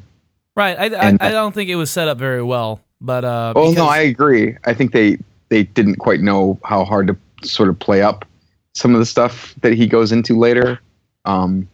right, 0.55 0.77
I, 0.77 0.83
I, 0.83 1.09
And- 1.09 1.21
I 1.21 1.31
don't 1.31 1.53
think 1.53 1.69
it 1.69 1.75
was 1.75 1.89
set 1.89 2.07
up 2.07 2.17
very 2.19 2.43
well, 2.43 2.79
but 3.01 3.25
uh, 3.25 3.53
oh 3.55 3.71
no, 3.71 3.87
I 3.87 3.97
agree. 3.99 4.55
I 4.65 4.73
think 4.73 4.91
they 4.91 5.17
they 5.49 5.63
didn't 5.63 5.95
quite 5.95 6.21
know 6.21 6.59
how 6.63 6.85
hard 6.85 7.07
to 7.07 7.17
sort 7.47 7.69
of 7.69 7.79
play 7.79 8.01
up 8.03 8.25
some 8.73 8.93
of 8.93 8.99
the 8.99 9.05
stuff 9.05 9.55
that 9.61 9.73
he 9.73 9.87
goes 9.87 10.11
into 10.11 10.37
later. 10.37 10.79
Um, 11.25 11.67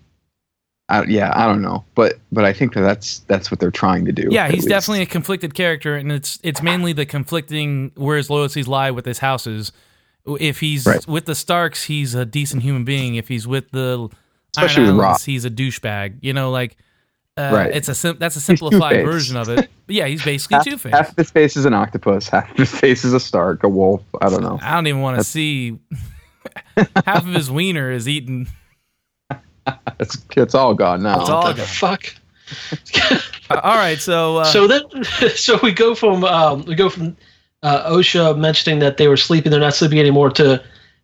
I, 0.89 1.03
yeah, 1.03 1.31
I 1.35 1.45
don't 1.47 1.61
know, 1.61 1.83
but 1.95 2.19
but 2.31 2.45
I 2.45 2.53
think 2.53 2.73
that 2.73 2.81
that's 2.81 3.19
that's 3.27 3.51
what 3.51 3.59
they're 3.59 3.71
trying 3.71 4.05
to 4.05 4.11
do. 4.13 4.27
yeah, 4.31 4.45
he's 4.47 4.59
least. 4.59 4.69
definitely 4.69 5.01
a 5.01 5.05
conflicted 5.05 5.53
character, 5.53 5.95
and 5.95 6.11
it's 6.11 6.39
it's 6.43 6.61
mainly 6.61 6.93
the 6.93 7.05
conflicting 7.05 7.91
where 7.95 8.15
his 8.17 8.29
loyalties 8.29 8.67
lie 8.69 8.91
with 8.91 9.05
his 9.05 9.19
houses. 9.19 9.71
If 10.39 10.59
he's 10.59 10.85
Right. 10.85 11.05
with 11.07 11.25
the 11.25 11.35
Starks, 11.35 11.83
he's 11.85 12.13
a 12.15 12.25
decent 12.25 12.61
human 12.63 12.83
being. 12.85 13.15
If 13.15 13.27
he's 13.27 13.45
with 13.47 13.71
the 13.71 14.09
Especially 14.55 14.83
Iron 14.85 14.95
with 14.97 15.03
Robb. 15.03 15.21
he's 15.21 15.45
a 15.45 15.49
douchebag. 15.49 16.17
You 16.21 16.33
know, 16.33 16.51
like 16.51 16.77
uh, 17.37 17.49
Right. 17.53 17.75
it's 17.75 17.89
a 17.89 17.95
sim- 17.95 18.17
that's 18.19 18.35
a 18.37 18.41
simplified 18.41 19.05
version 19.05 19.35
of 19.37 19.49
it. 19.49 19.69
But 19.87 19.95
yeah, 19.95 20.05
he's 20.07 20.23
basically 20.23 20.59
two 20.69 20.77
faced. 20.77 20.95
half 20.95 21.09
of 21.11 21.17
his 21.17 21.31
face 21.31 21.55
is 21.57 21.65
an 21.65 21.73
octopus, 21.73 22.27
half 22.29 22.49
of 22.51 22.57
his 22.57 22.71
face 22.71 23.03
is 23.03 23.13
a 23.13 23.19
Stark, 23.19 23.63
a 23.63 23.69
wolf. 23.69 24.03
I 24.21 24.29
don't 24.29 24.41
know. 24.41 24.57
I 24.61 24.73
don't 24.75 24.87
even 24.87 25.01
want 25.01 25.17
to 25.17 25.23
see 25.25 25.79
half 27.05 27.25
of 27.27 27.33
his 27.33 27.51
wiener 27.51 27.91
is 27.91 28.07
eaten. 28.07 28.47
It's 29.99 30.17
it's 30.35 30.53
all 30.55 30.73
gone 30.73 31.01
now. 31.03 31.19
It's 31.21 31.29
all 31.29 31.43
What 31.43 31.55
the 31.55 31.61
gone. 31.61 31.67
fuck? 31.67 32.05
Uh, 33.49 33.61
all 33.63 33.75
right, 33.75 33.97
so 33.99 34.37
uh, 34.39 34.43
so 34.43 34.67
then, 34.67 34.81
so 35.35 35.57
we 35.63 35.71
go 35.71 35.95
from 35.95 36.25
um, 36.25 36.65
we 36.65 36.75
go 36.75 36.89
from 36.89 37.15
uh, 37.63 37.89
Osha 37.89 38.37
mentioning 38.37 38.79
that 38.79 38.97
they 38.97 39.07
were 39.07 39.15
sleeping, 39.15 39.51
they're 39.51 39.61
not 39.61 39.73
sleeping 39.73 39.99
anymore. 39.99 40.29
To 40.31 40.55
uh, 40.55 40.59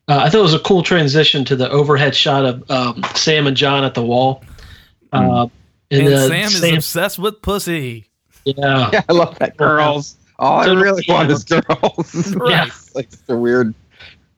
I 0.07 0.29
thought 0.29 0.39
it 0.39 0.41
was 0.41 0.53
a 0.53 0.59
cool 0.59 0.83
transition 0.83 1.45
to 1.45 1.55
the 1.55 1.69
overhead 1.69 2.13
shot 2.13 2.43
of 2.43 2.69
um, 2.69 3.01
Sam 3.15 3.47
and 3.47 3.55
Jon 3.55 3.85
at 3.85 3.93
the 3.93 4.03
wall. 4.03 4.43
Uh, 5.13 5.47
and 5.89 6.07
uh, 6.07 6.27
Sam 6.27 6.47
is 6.47 6.63
obsessed 6.63 7.17
with 7.17 7.41
pussy. 7.41 8.07
yeah, 8.43 8.89
Yeah, 8.91 9.01
I 9.07 9.13
love 9.13 9.39
that 9.39 9.55
girls. 9.55 10.17
All 10.37 10.59
I 10.59 10.65
So 10.65 10.75
does 10.75 10.83
really 10.83 11.03
Sam. 11.03 11.15
want 11.15 11.31
is 11.31 11.43
girls. 11.45 12.35
Right. 12.35 12.67
It's 12.67 12.93
like 12.93 13.05
it's 13.05 13.29
a 13.29 13.37
weird 13.37 13.73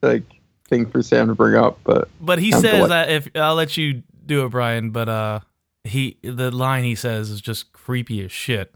like 0.03 0.21
thing 0.69 0.85
for 0.85 1.01
Sam 1.01 1.27
to 1.29 1.33
bring 1.33 1.55
up, 1.55 1.79
but 1.83 2.07
But 2.21 2.38
he 2.38 2.51
says 2.51 2.88
that 2.89 3.09
if 3.09 3.27
I'll 3.35 3.55
let 3.55 3.77
you 3.77 4.03
do 4.25 4.45
it, 4.45 4.49
Brian. 4.49 4.91
But 4.91 5.09
uh, 5.09 5.39
he 5.83 6.17
the 6.23 6.51
line 6.51 6.83
he 6.83 6.95
says 6.95 7.29
is 7.29 7.41
just 7.41 7.71
creepy 7.73 8.23
as 8.23 8.31
shit. 8.31 8.73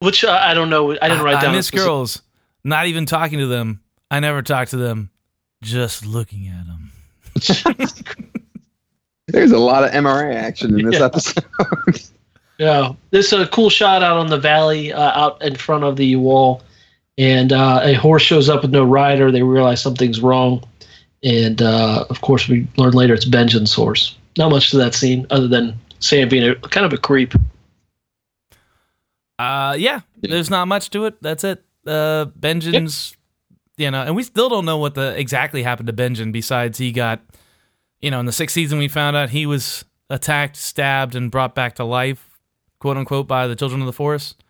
which 0.00 0.24
uh, 0.24 0.40
I 0.42 0.54
don't 0.54 0.70
know. 0.70 0.92
I 1.00 1.08
didn't 1.08 1.24
write 1.24 1.36
I, 1.36 1.40
down. 1.42 1.50
I 1.50 1.54
a 1.54 1.56
miss 1.56 1.66
specific- 1.68 1.86
girls. 1.86 2.22
Not 2.64 2.86
even 2.86 3.06
talking 3.06 3.38
to 3.38 3.46
them. 3.46 3.80
I 4.10 4.18
never 4.20 4.42
talk 4.42 4.68
to 4.68 4.76
them. 4.76 5.10
Just 5.62 6.04
looking 6.04 6.48
at 6.48 6.66
them. 6.66 6.92
there's 9.28 9.52
a 9.52 9.58
lot 9.58 9.84
of 9.84 9.90
MRA 9.90 10.34
action 10.34 10.78
in 10.78 10.86
this 10.86 10.98
Yeah. 11.00 11.06
episode. 11.06 11.44
Yeah, 12.58 12.94
this 13.10 13.34
is 13.34 13.38
a 13.38 13.46
cool 13.48 13.68
shot 13.68 14.02
out 14.02 14.16
on 14.16 14.28
the 14.28 14.38
valley, 14.38 14.90
uh, 14.90 15.10
out 15.12 15.42
in 15.42 15.56
front 15.56 15.84
of 15.84 15.96
the 15.96 16.16
wall, 16.16 16.62
and 17.18 17.52
uh, 17.52 17.80
a 17.82 17.92
horse 17.92 18.22
shows 18.22 18.48
up 18.48 18.62
with 18.62 18.70
no 18.70 18.82
rider. 18.82 19.30
They 19.30 19.42
realize 19.42 19.82
something's 19.82 20.22
wrong, 20.22 20.64
and 21.22 21.60
uh, 21.60 22.06
of 22.08 22.22
course, 22.22 22.48
we 22.48 22.66
learn 22.78 22.92
later 22.94 23.12
it's 23.12 23.26
Benjen's 23.26 23.74
horse. 23.74 24.15
Not 24.38 24.50
much 24.50 24.70
to 24.70 24.76
that 24.78 24.94
scene, 24.94 25.26
other 25.30 25.48
than 25.48 25.78
Sam 26.00 26.28
being 26.28 26.48
a, 26.50 26.54
kind 26.56 26.84
of 26.86 26.92
a 26.92 26.98
creep. 26.98 27.32
Uh, 29.38 29.76
yeah, 29.78 30.00
there's 30.22 30.50
not 30.50 30.66
much 30.68 30.90
to 30.90 31.04
it. 31.06 31.20
That's 31.22 31.44
it. 31.44 31.62
Uh, 31.86 32.26
Benjen's, 32.38 33.16
you 33.76 33.90
know, 33.90 34.02
and 34.02 34.16
we 34.16 34.22
still 34.22 34.48
don't 34.48 34.64
know 34.64 34.78
what 34.78 34.94
the 34.94 35.18
exactly 35.18 35.62
happened 35.62 35.86
to 35.88 35.92
Benjen. 35.92 36.32
Besides, 36.32 36.78
he 36.78 36.90
got, 36.92 37.20
you 38.00 38.10
know, 38.10 38.18
in 38.20 38.26
the 38.26 38.32
sixth 38.32 38.54
season, 38.54 38.78
we 38.78 38.88
found 38.88 39.16
out 39.16 39.30
he 39.30 39.46
was 39.46 39.84
attacked, 40.10 40.56
stabbed, 40.56 41.14
and 41.14 41.30
brought 41.30 41.54
back 41.54 41.74
to 41.76 41.84
life, 41.84 42.38
quote 42.78 42.96
unquote, 42.96 43.26
by 43.28 43.46
the 43.46 43.54
children 43.56 43.80
of 43.82 43.86
the 43.86 43.92
forest. 43.92 44.42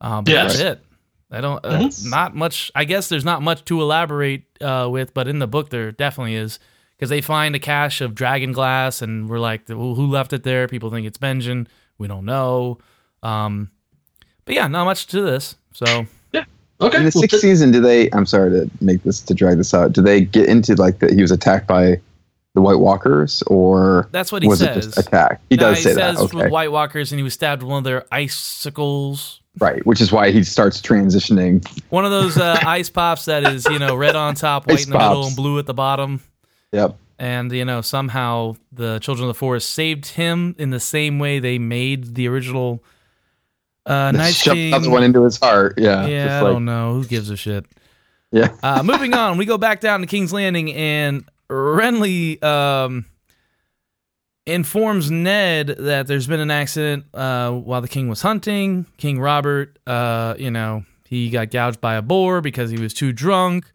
Uh, 0.00 0.22
but 0.22 0.30
Yes. 0.32 0.52
that's 0.56 0.60
it. 0.78 0.84
I 1.30 1.40
don't. 1.40 1.64
Uh, 1.64 1.80
Mhm. 1.80 2.10
Not 2.10 2.36
much. 2.36 2.70
I 2.74 2.84
guess 2.84 3.08
there's 3.08 3.24
not 3.24 3.42
much 3.42 3.64
to 3.64 3.80
elaborate 3.82 4.44
uh, 4.60 4.88
with, 4.90 5.12
but 5.14 5.26
in 5.26 5.40
the 5.40 5.48
book 5.48 5.70
there 5.70 5.90
definitely 5.90 6.36
is 6.36 6.60
because 7.04 7.10
they 7.10 7.20
find 7.20 7.54
a 7.54 7.58
cache 7.58 8.00
of 8.00 8.14
dragon 8.14 8.50
glass, 8.52 9.02
and 9.02 9.28
we're 9.28 9.38
like, 9.38 9.68
well, 9.68 9.94
who 9.94 10.06
left 10.06 10.32
it 10.32 10.42
there? 10.42 10.66
People 10.66 10.90
think 10.90 11.06
it's 11.06 11.18
Benjen. 11.18 11.66
We 11.98 12.08
don't 12.08 12.24
know. 12.24 12.78
Um, 13.22 13.70
but 14.46 14.54
yeah, 14.54 14.68
not 14.68 14.86
much 14.86 15.06
to 15.08 15.20
this. 15.20 15.56
So 15.74 16.06
yeah, 16.32 16.44
Okay, 16.80 16.96
in 16.96 17.04
the 17.04 17.12
well, 17.14 17.20
sixth 17.20 17.40
season, 17.40 17.70
do 17.72 17.82
they? 17.82 18.10
I'm 18.12 18.24
sorry 18.24 18.50
to 18.52 18.70
make 18.80 19.02
this 19.02 19.20
to 19.20 19.34
drag 19.34 19.58
this 19.58 19.74
out. 19.74 19.92
Do 19.92 20.00
they 20.00 20.22
get 20.22 20.48
into 20.48 20.74
like 20.76 21.00
that 21.00 21.12
he 21.12 21.20
was 21.20 21.30
attacked 21.30 21.66
by 21.66 22.00
the 22.54 22.62
White 22.62 22.78
Walkers, 22.78 23.42
or 23.48 24.08
that's 24.10 24.32
what 24.32 24.42
he 24.42 24.48
was 24.48 24.60
says. 24.60 24.76
it 24.78 24.80
just 24.94 24.98
attack? 25.06 25.42
He 25.50 25.56
No, 25.56 25.74
does 25.74 25.82
say 25.82 25.92
that. 25.92 26.16
says 26.16 26.32
Okay, 26.34 26.48
White 26.48 26.72
Walkers, 26.72 27.12
and 27.12 27.18
he 27.18 27.22
was 27.22 27.34
stabbed 27.34 27.62
with 27.62 27.68
one 27.70 27.78
of 27.78 27.84
their 27.84 28.06
icicles. 28.12 29.40
right. 29.58 29.84
Which 29.84 30.00
is 30.00 30.10
why 30.10 30.30
he 30.30 30.42
starts 30.42 30.80
transitioning. 30.80 31.66
One 31.90 32.06
of 32.06 32.10
those 32.12 32.38
uh, 32.38 32.58
ice 32.66 32.88
pops 32.88 33.26
that 33.26 33.44
is, 33.44 33.66
you 33.66 33.78
know, 33.78 33.94
red 33.94 34.16
on 34.16 34.34
top, 34.36 34.66
white 34.66 34.78
Ice 34.78 34.86
in 34.86 34.92
the 34.92 34.98
middle, 34.98 35.26
and 35.26 35.36
blue 35.36 35.58
at 35.58 35.66
the 35.66 35.74
bottom. 35.74 36.22
Yep. 36.72 36.96
And 37.18 37.52
you 37.52 37.64
know, 37.64 37.80
somehow 37.80 38.56
the 38.72 38.98
Children 38.98 39.28
of 39.28 39.34
the 39.34 39.38
Forest 39.38 39.70
saved 39.70 40.06
him 40.06 40.54
in 40.58 40.70
the 40.70 40.80
same 40.80 41.18
way 41.18 41.38
they 41.38 41.58
made 41.58 42.14
the 42.16 42.26
original 42.28 42.82
uh, 43.86 44.10
Night 44.12 44.34
Shoved 44.34 44.56
King. 44.56 44.90
one 44.90 45.02
into 45.02 45.22
his 45.22 45.38
heart. 45.38 45.74
Yeah. 45.78 46.06
yeah, 46.06 46.38
I 46.38 46.40
like- 46.42 46.52
don't 46.54 46.64
know. 46.64 46.94
Who 46.94 47.04
gives 47.04 47.30
a 47.30 47.36
shit? 47.36 47.66
Yeah. 48.32 48.48
Uh, 48.64 48.82
moving 48.82 49.14
on, 49.14 49.38
we 49.38 49.44
go 49.44 49.58
back 49.58 49.80
down 49.80 50.00
to 50.00 50.06
King's 50.08 50.32
Landing, 50.32 50.72
and 50.74 51.24
Renly 51.48 52.42
um, 52.42 53.04
informs 54.46 55.10
Ned 55.10 55.68
that 55.78 56.06
there's 56.06 56.26
been 56.26 56.40
an 56.40 56.50
accident 56.50 57.04
uh, 57.14 57.52
while 57.52 57.80
the 57.80 57.88
king 57.88 58.08
was 58.08 58.22
hunting. 58.22 58.86
King 58.96 59.20
Robert, 59.20 59.78
uh, 59.86 60.34
you 60.38 60.50
know, 60.50 60.84
he 61.06 61.30
got 61.30 61.50
gouged 61.50 61.80
by 61.80 61.94
a 61.94 62.02
boar 62.02 62.40
because 62.40 62.70
he 62.70 62.78
was 62.80 62.92
too 62.92 63.12
drunk. 63.12 63.70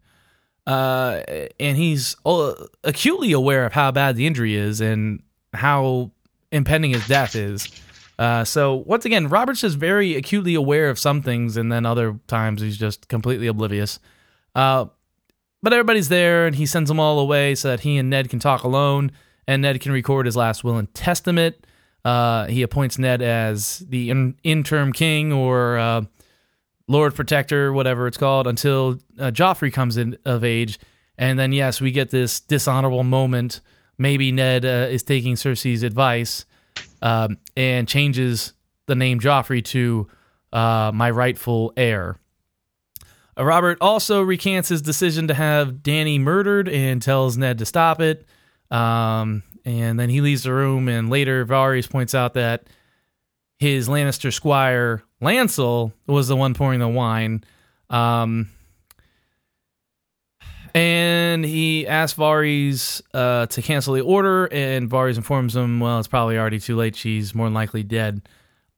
Uh, 0.70 1.24
and 1.58 1.76
he's 1.76 2.14
uh, 2.24 2.54
acutely 2.84 3.32
aware 3.32 3.66
of 3.66 3.72
how 3.72 3.90
bad 3.90 4.14
the 4.14 4.24
injury 4.24 4.54
is 4.54 4.80
and 4.80 5.20
how 5.52 6.12
impending 6.52 6.92
his 6.92 7.04
death 7.08 7.34
is. 7.34 7.68
Uh, 8.20 8.44
so 8.44 8.76
once 8.86 9.04
again, 9.04 9.26
Robert's 9.26 9.64
is 9.64 9.74
very 9.74 10.14
acutely 10.14 10.54
aware 10.54 10.88
of 10.88 10.96
some 10.96 11.22
things, 11.22 11.56
and 11.56 11.72
then 11.72 11.84
other 11.84 12.20
times 12.28 12.60
he's 12.60 12.76
just 12.76 13.08
completely 13.08 13.48
oblivious. 13.48 13.98
Uh, 14.54 14.84
but 15.60 15.72
everybody's 15.72 16.08
there, 16.08 16.46
and 16.46 16.54
he 16.54 16.66
sends 16.66 16.86
them 16.88 17.00
all 17.00 17.18
away 17.18 17.56
so 17.56 17.66
that 17.66 17.80
he 17.80 17.98
and 17.98 18.08
Ned 18.08 18.30
can 18.30 18.38
talk 18.38 18.62
alone, 18.62 19.10
and 19.48 19.62
Ned 19.62 19.80
can 19.80 19.90
record 19.90 20.24
his 20.24 20.36
last 20.36 20.62
will 20.62 20.76
and 20.76 20.94
testament. 20.94 21.66
Uh, 22.04 22.46
he 22.46 22.62
appoints 22.62 22.96
Ned 22.96 23.22
as 23.22 23.80
the 23.88 24.10
in- 24.10 24.36
interim 24.44 24.92
king 24.92 25.32
or 25.32 25.78
uh, 25.78 26.02
Lord 26.90 27.14
Protector, 27.14 27.72
whatever 27.72 28.08
it's 28.08 28.16
called, 28.16 28.48
until 28.48 28.98
uh, 29.16 29.30
Joffrey 29.30 29.72
comes 29.72 29.96
in 29.96 30.18
of 30.24 30.42
age. 30.42 30.80
And 31.16 31.38
then, 31.38 31.52
yes, 31.52 31.80
we 31.80 31.92
get 31.92 32.10
this 32.10 32.40
dishonorable 32.40 33.04
moment. 33.04 33.60
Maybe 33.96 34.32
Ned 34.32 34.64
uh, 34.64 34.88
is 34.90 35.04
taking 35.04 35.36
Cersei's 35.36 35.84
advice 35.84 36.46
um, 37.00 37.38
and 37.56 37.86
changes 37.86 38.54
the 38.86 38.96
name 38.96 39.20
Joffrey 39.20 39.64
to 39.66 40.08
uh, 40.52 40.90
my 40.92 41.12
rightful 41.12 41.72
heir. 41.76 42.16
Uh, 43.38 43.44
Robert 43.44 43.78
also 43.80 44.20
recants 44.22 44.68
his 44.68 44.82
decision 44.82 45.28
to 45.28 45.34
have 45.34 45.74
Dany 45.74 46.18
murdered 46.18 46.68
and 46.68 47.00
tells 47.00 47.36
Ned 47.36 47.58
to 47.58 47.66
stop 47.66 48.00
it. 48.00 48.26
Um, 48.68 49.44
and 49.64 50.00
then 50.00 50.08
he 50.08 50.20
leaves 50.20 50.42
the 50.42 50.52
room, 50.52 50.88
and 50.88 51.08
later 51.08 51.46
Varys 51.46 51.88
points 51.88 52.16
out 52.16 52.34
that 52.34 52.64
his 53.60 53.88
Lannister 53.88 54.32
squire 54.32 55.02
Lancel 55.22 55.92
was 56.06 56.28
the 56.28 56.36
one 56.36 56.54
pouring 56.54 56.80
the 56.80 56.88
wine. 56.88 57.44
Um, 57.90 58.48
and 60.74 61.44
he 61.44 61.86
asks 61.86 62.18
Varys 62.18 63.02
uh, 63.12 63.46
to 63.46 63.60
cancel 63.60 63.94
the 63.94 64.00
order, 64.00 64.46
and 64.46 64.88
Varys 64.88 65.16
informs 65.16 65.54
him, 65.54 65.78
well, 65.78 65.98
it's 65.98 66.08
probably 66.08 66.38
already 66.38 66.58
too 66.58 66.76
late. 66.76 66.96
She's 66.96 67.34
more 67.34 67.46
than 67.46 67.54
likely 67.54 67.82
dead. 67.82 68.22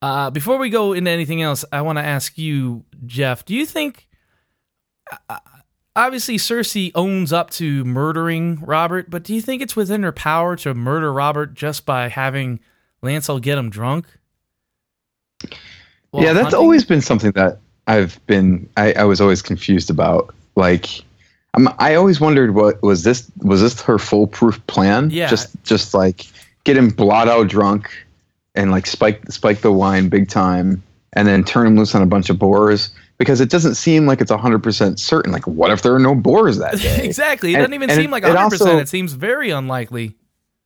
Uh, 0.01 0.31
before 0.31 0.59
we 0.59 0.69
go 0.69 0.95
into 0.95 1.11
anything 1.11 1.43
else, 1.43 1.65
I 1.71 1.83
want 1.83 1.99
to 1.99 2.05
ask 2.05 2.37
you, 2.37 2.85
Jeff, 3.07 3.45
do 3.45 3.55
you 3.55 3.67
think. 3.67 4.09
Uh, 5.29 5.39
obviously, 5.95 6.39
Cersei 6.39 6.91
owns 6.97 7.33
up 7.33 7.51
to 7.51 7.85
murdering 7.85 8.61
Robert, 8.65 9.11
but 9.11 9.23
do 9.23 9.33
you 9.33 9.41
think 9.41 9.63
it's 9.63 9.77
within 9.77 10.03
her 10.03 10.13
power 10.13 10.57
to 10.57 10.75
murder 10.75 11.13
Robert 11.13 11.55
just 11.55 11.87
by 11.87 12.09
having 12.09 12.59
Lancel 13.01 13.41
get 13.41 13.59
him 13.59 13.71
drunk? 13.71 14.07
Well, 16.13 16.23
yeah, 16.23 16.33
that's 16.33 16.45
hunting? 16.45 16.61
always 16.61 16.85
been 16.85 17.01
something 17.01 17.33
that 17.33 17.59
I've 17.87 18.25
been. 18.27 18.69
I, 18.77 18.93
I 18.93 19.05
was 19.05 19.21
always 19.21 19.43
confused 19.43 19.91
about. 19.91 20.35
Like, 20.55 20.87
I'm, 21.55 21.69
I 21.79 21.95
always 21.95 22.21
wondered 22.21 22.55
what 22.55 22.83
was 22.83 23.05
this 23.05 23.31
was 23.39 23.61
this 23.61 23.81
her 23.83 23.99
foolproof 23.99 24.65
plan? 24.67 25.11
Yeah. 25.11 25.29
Just 25.29 25.51
just 25.65 25.95
like 25.95 26.27
get 26.65 26.77
him 26.77 26.91
blot 26.91 27.29
out 27.29 27.49
drunk 27.49 27.91
and 28.55 28.71
like 28.71 28.87
spike 28.87 29.31
spike 29.31 29.61
the 29.61 29.73
wine 29.73 30.09
big 30.09 30.29
time 30.29 30.83
and 31.15 31.29
then 31.29 31.45
turn 31.45 31.67
him 31.67 31.77
loose 31.77 31.95
on 31.95 32.03
a 32.03 32.07
bunch 32.07 32.31
of 32.31 32.39
boars 32.39 32.91
because 33.19 33.41
it 33.41 33.51
doesn't 33.51 33.75
seem 33.75 34.07
like 34.07 34.21
it's 34.21 34.31
100% 34.31 34.99
certain 34.99 35.33
like 35.33 35.47
what 35.47 35.71
if 35.71 35.83
there 35.83 35.95
are 35.95 35.99
no 35.99 36.15
boars 36.15 36.59
that 36.59 36.79
day 36.79 37.05
exactly 37.05 37.53
it 37.53 37.55
and, 37.55 37.63
doesn't 37.63 37.75
even 37.75 37.91
seem 37.91 38.07
it, 38.07 38.11
like 38.11 38.25
100% 38.25 38.31
it, 38.31 38.37
also, 38.37 38.79
it, 38.79 38.89
seems 38.89 39.13
very 39.13 39.51
unlikely 39.51 40.15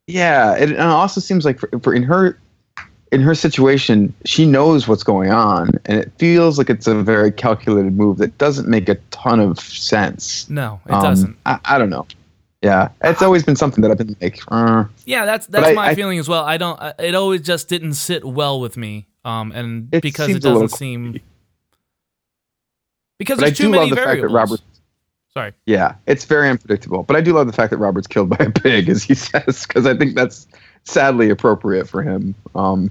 yeah 0.07 0.57
it, 0.57 0.73
it 0.73 0.81
also 0.81 1.21
seems 1.21 1.45
like 1.45 1.59
for, 1.59 1.69
for 1.81 1.95
in 1.95 2.03
her 2.03 2.39
in 3.13 3.21
her 3.21 3.35
situation, 3.35 4.13
she 4.25 4.47
knows 4.47 4.89
what's 4.89 5.03
going 5.03 5.31
on, 5.31 5.71
and 5.85 5.99
it 5.99 6.13
feels 6.19 6.59
like 6.59 6.69
it's 6.69 6.87
a 6.87 6.95
very 7.03 7.31
calculated 7.31 7.97
move 7.97 8.19
that 8.19 8.37
doesn't 8.39 8.69
make 8.69 8.89
a 8.89 8.97
ton 9.11 9.41
of 9.41 9.61
sense. 9.61 10.49
No, 10.51 10.81
it 10.87 10.93
um, 10.93 11.03
doesn't. 11.03 11.37
I, 11.47 11.59
I, 11.65 11.79
don't 11.79 11.91
know. 11.91 12.07
Yeah, 12.63 12.89
it's 13.03 13.23
always 13.23 13.45
been 13.45 13.57
something 13.57 13.83
that 13.83 13.91
I've 13.91 13.99
been 13.99 14.17
like. 14.21 14.41
Uh, 14.49 14.85
yeah, 15.05 15.25
that's 15.25 15.47
that's 15.47 15.75
my 15.77 15.89
I, 15.89 15.95
feeling 15.95 16.19
as 16.19 16.29
well. 16.29 16.45
I 16.45 16.57
don't. 16.57 16.81
It 16.99 17.15
always 17.15 17.43
just 17.43 17.69
didn't 17.69 17.95
sit 17.95 18.25
well 18.25 18.61
with 18.61 18.77
me, 18.77 19.07
um, 19.25 19.53
and 19.53 19.89
it 19.93 20.03
because 20.03 20.31
it 20.31 20.43
doesn't 20.43 20.71
seem. 20.71 21.21
Because 23.19 23.39
there's 23.39 23.57
too 23.57 23.71
many 23.71 23.91
variables. 23.93 24.33
Robert, 24.33 24.61
Sorry. 25.37 25.53
Yeah, 25.67 25.97
it's 26.07 26.25
very 26.25 26.49
unpredictable, 26.49 27.03
but 27.03 27.15
I 27.15 27.21
do 27.21 27.35
love 27.35 27.47
the 27.47 27.53
fact 27.53 27.71
that 27.71 27.77
Robert's 27.77 28.07
killed 28.07 28.31
by 28.31 28.43
a 28.43 28.51
pig, 28.51 28.89
as 28.89 29.03
he 29.03 29.15
says, 29.15 29.67
because 29.67 29.87
I 29.87 29.95
think 29.95 30.15
that's 30.15 30.47
sadly 30.87 31.31
appropriate 31.31 31.89
for 31.89 32.03
him. 32.03 32.35
Um, 32.55 32.91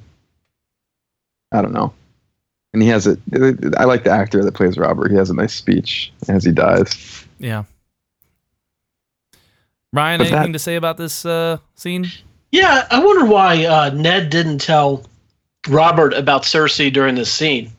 I 1.52 1.62
don't 1.62 1.74
know. 1.74 1.94
And 2.74 2.84
he 2.84 2.90
has 2.90 3.08
a. 3.08 3.18
I 3.78 3.86
like 3.86 4.04
the 4.04 4.12
actor 4.12 4.44
that 4.44 4.54
plays 4.54 4.78
Robert. 4.78 5.10
He 5.10 5.18
has 5.18 5.30
a 5.30 5.34
nice 5.34 5.54
speech 5.54 6.12
as 6.28 6.44
he 6.44 6.52
dies. 6.52 7.26
Yeah. 7.40 7.64
Ryan, 9.94 10.18
but 10.18 10.28
anything 10.28 10.52
that, 10.52 10.58
to 10.58 10.60
say 10.60 10.76
about 10.76 10.98
this 10.98 11.26
uh, 11.26 11.58
scene? 11.76 12.08
Yeah, 12.52 12.86
I 12.92 13.04
wonder 13.04 13.26
why 13.26 13.66
uh, 13.66 13.92
Ned 13.92 14.30
didn't 14.30 14.60
tell 14.60 15.06
Robert 15.70 16.14
about 16.14 16.44
Cersei 16.44 16.92
during 16.92 17.16
this 17.16 17.32
scene. 17.32 17.72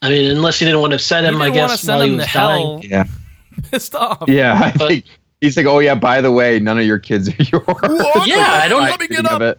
I 0.00 0.08
mean, 0.08 0.30
unless 0.30 0.58
he 0.58 0.64
didn't 0.64 0.80
want 0.80 0.94
to 0.94 0.98
send 0.98 1.26
him, 1.26 1.42
I 1.42 1.50
guess, 1.50 1.86
while 1.86 2.00
he 2.00 2.16
was 2.16 2.26
dying. 2.32 2.82
Yeah. 2.82 3.04
Pissed 3.70 3.94
off. 3.94 4.24
Yeah, 4.28 4.54
I 4.54 4.72
but, 4.78 4.88
think 4.88 5.04
he's 5.40 5.56
like, 5.56 5.66
oh 5.66 5.78
yeah, 5.78 5.94
by 5.94 6.20
the 6.20 6.32
way, 6.32 6.58
none 6.58 6.78
of 6.78 6.84
your 6.84 6.98
kids 6.98 7.28
are 7.28 7.32
yours. 7.38 7.64
What? 7.66 8.26
Yeah, 8.26 8.60
I 8.62 8.68
don't. 8.68 8.82
Let 8.82 9.00
me 9.00 9.08
get 9.08 9.26
up. 9.26 9.42
It. 9.42 9.58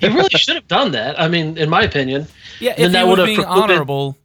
he 0.00 0.08
really 0.08 0.30
should 0.30 0.54
have 0.54 0.68
done 0.68 0.92
that. 0.92 1.20
I 1.20 1.28
mean, 1.28 1.58
in 1.58 1.68
my 1.68 1.82
opinion. 1.82 2.26
Yeah, 2.60 2.74
if 2.76 2.92
that 2.92 3.06
would 3.06 3.18
have 3.18 3.26
being 3.26 3.44
honorable, 3.44 4.16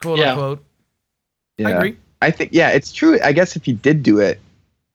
quote 0.00 0.18
yeah. 0.18 0.32
unquote. 0.32 0.64
Yeah. 1.56 1.68
I 1.68 1.70
agree. 1.72 1.96
I 2.20 2.30
think 2.30 2.50
yeah, 2.52 2.70
it's 2.70 2.92
true. 2.92 3.18
I 3.22 3.32
guess 3.32 3.56
if 3.56 3.64
he 3.64 3.72
did 3.72 4.02
do 4.02 4.18
it, 4.18 4.40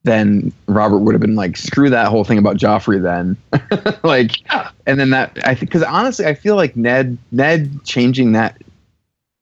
then 0.04 0.52
Robert 0.66 0.98
would 0.98 1.14
have 1.14 1.20
been 1.20 1.34
like, 1.34 1.56
screw 1.56 1.90
that 1.90 2.08
whole 2.08 2.24
thing 2.24 2.38
about 2.38 2.56
Joffrey. 2.56 3.02
Then, 3.02 3.36
like, 4.02 4.42
yeah. 4.46 4.70
and 4.86 5.00
then 5.00 5.10
that 5.10 5.38
I 5.44 5.54
think 5.54 5.70
because 5.70 5.82
honestly, 5.82 6.26
I 6.26 6.34
feel 6.34 6.56
like 6.56 6.76
Ned 6.76 7.18
Ned 7.32 7.84
changing 7.84 8.32
that, 8.32 8.60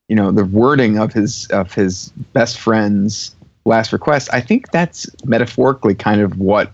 you 0.09 0.17
know, 0.17 0.33
the 0.33 0.45
wording 0.45 0.99
of 0.99 1.13
his 1.13 1.47
of 1.49 1.75
his 1.75 2.09
best 2.33 2.59
friend's 2.59 3.35
last 3.65 3.93
request. 3.93 4.29
I 4.33 4.41
think 4.41 4.71
that's 4.71 5.09
metaphorically 5.25 5.95
kind 5.95 6.21
of 6.21 6.39
what 6.39 6.73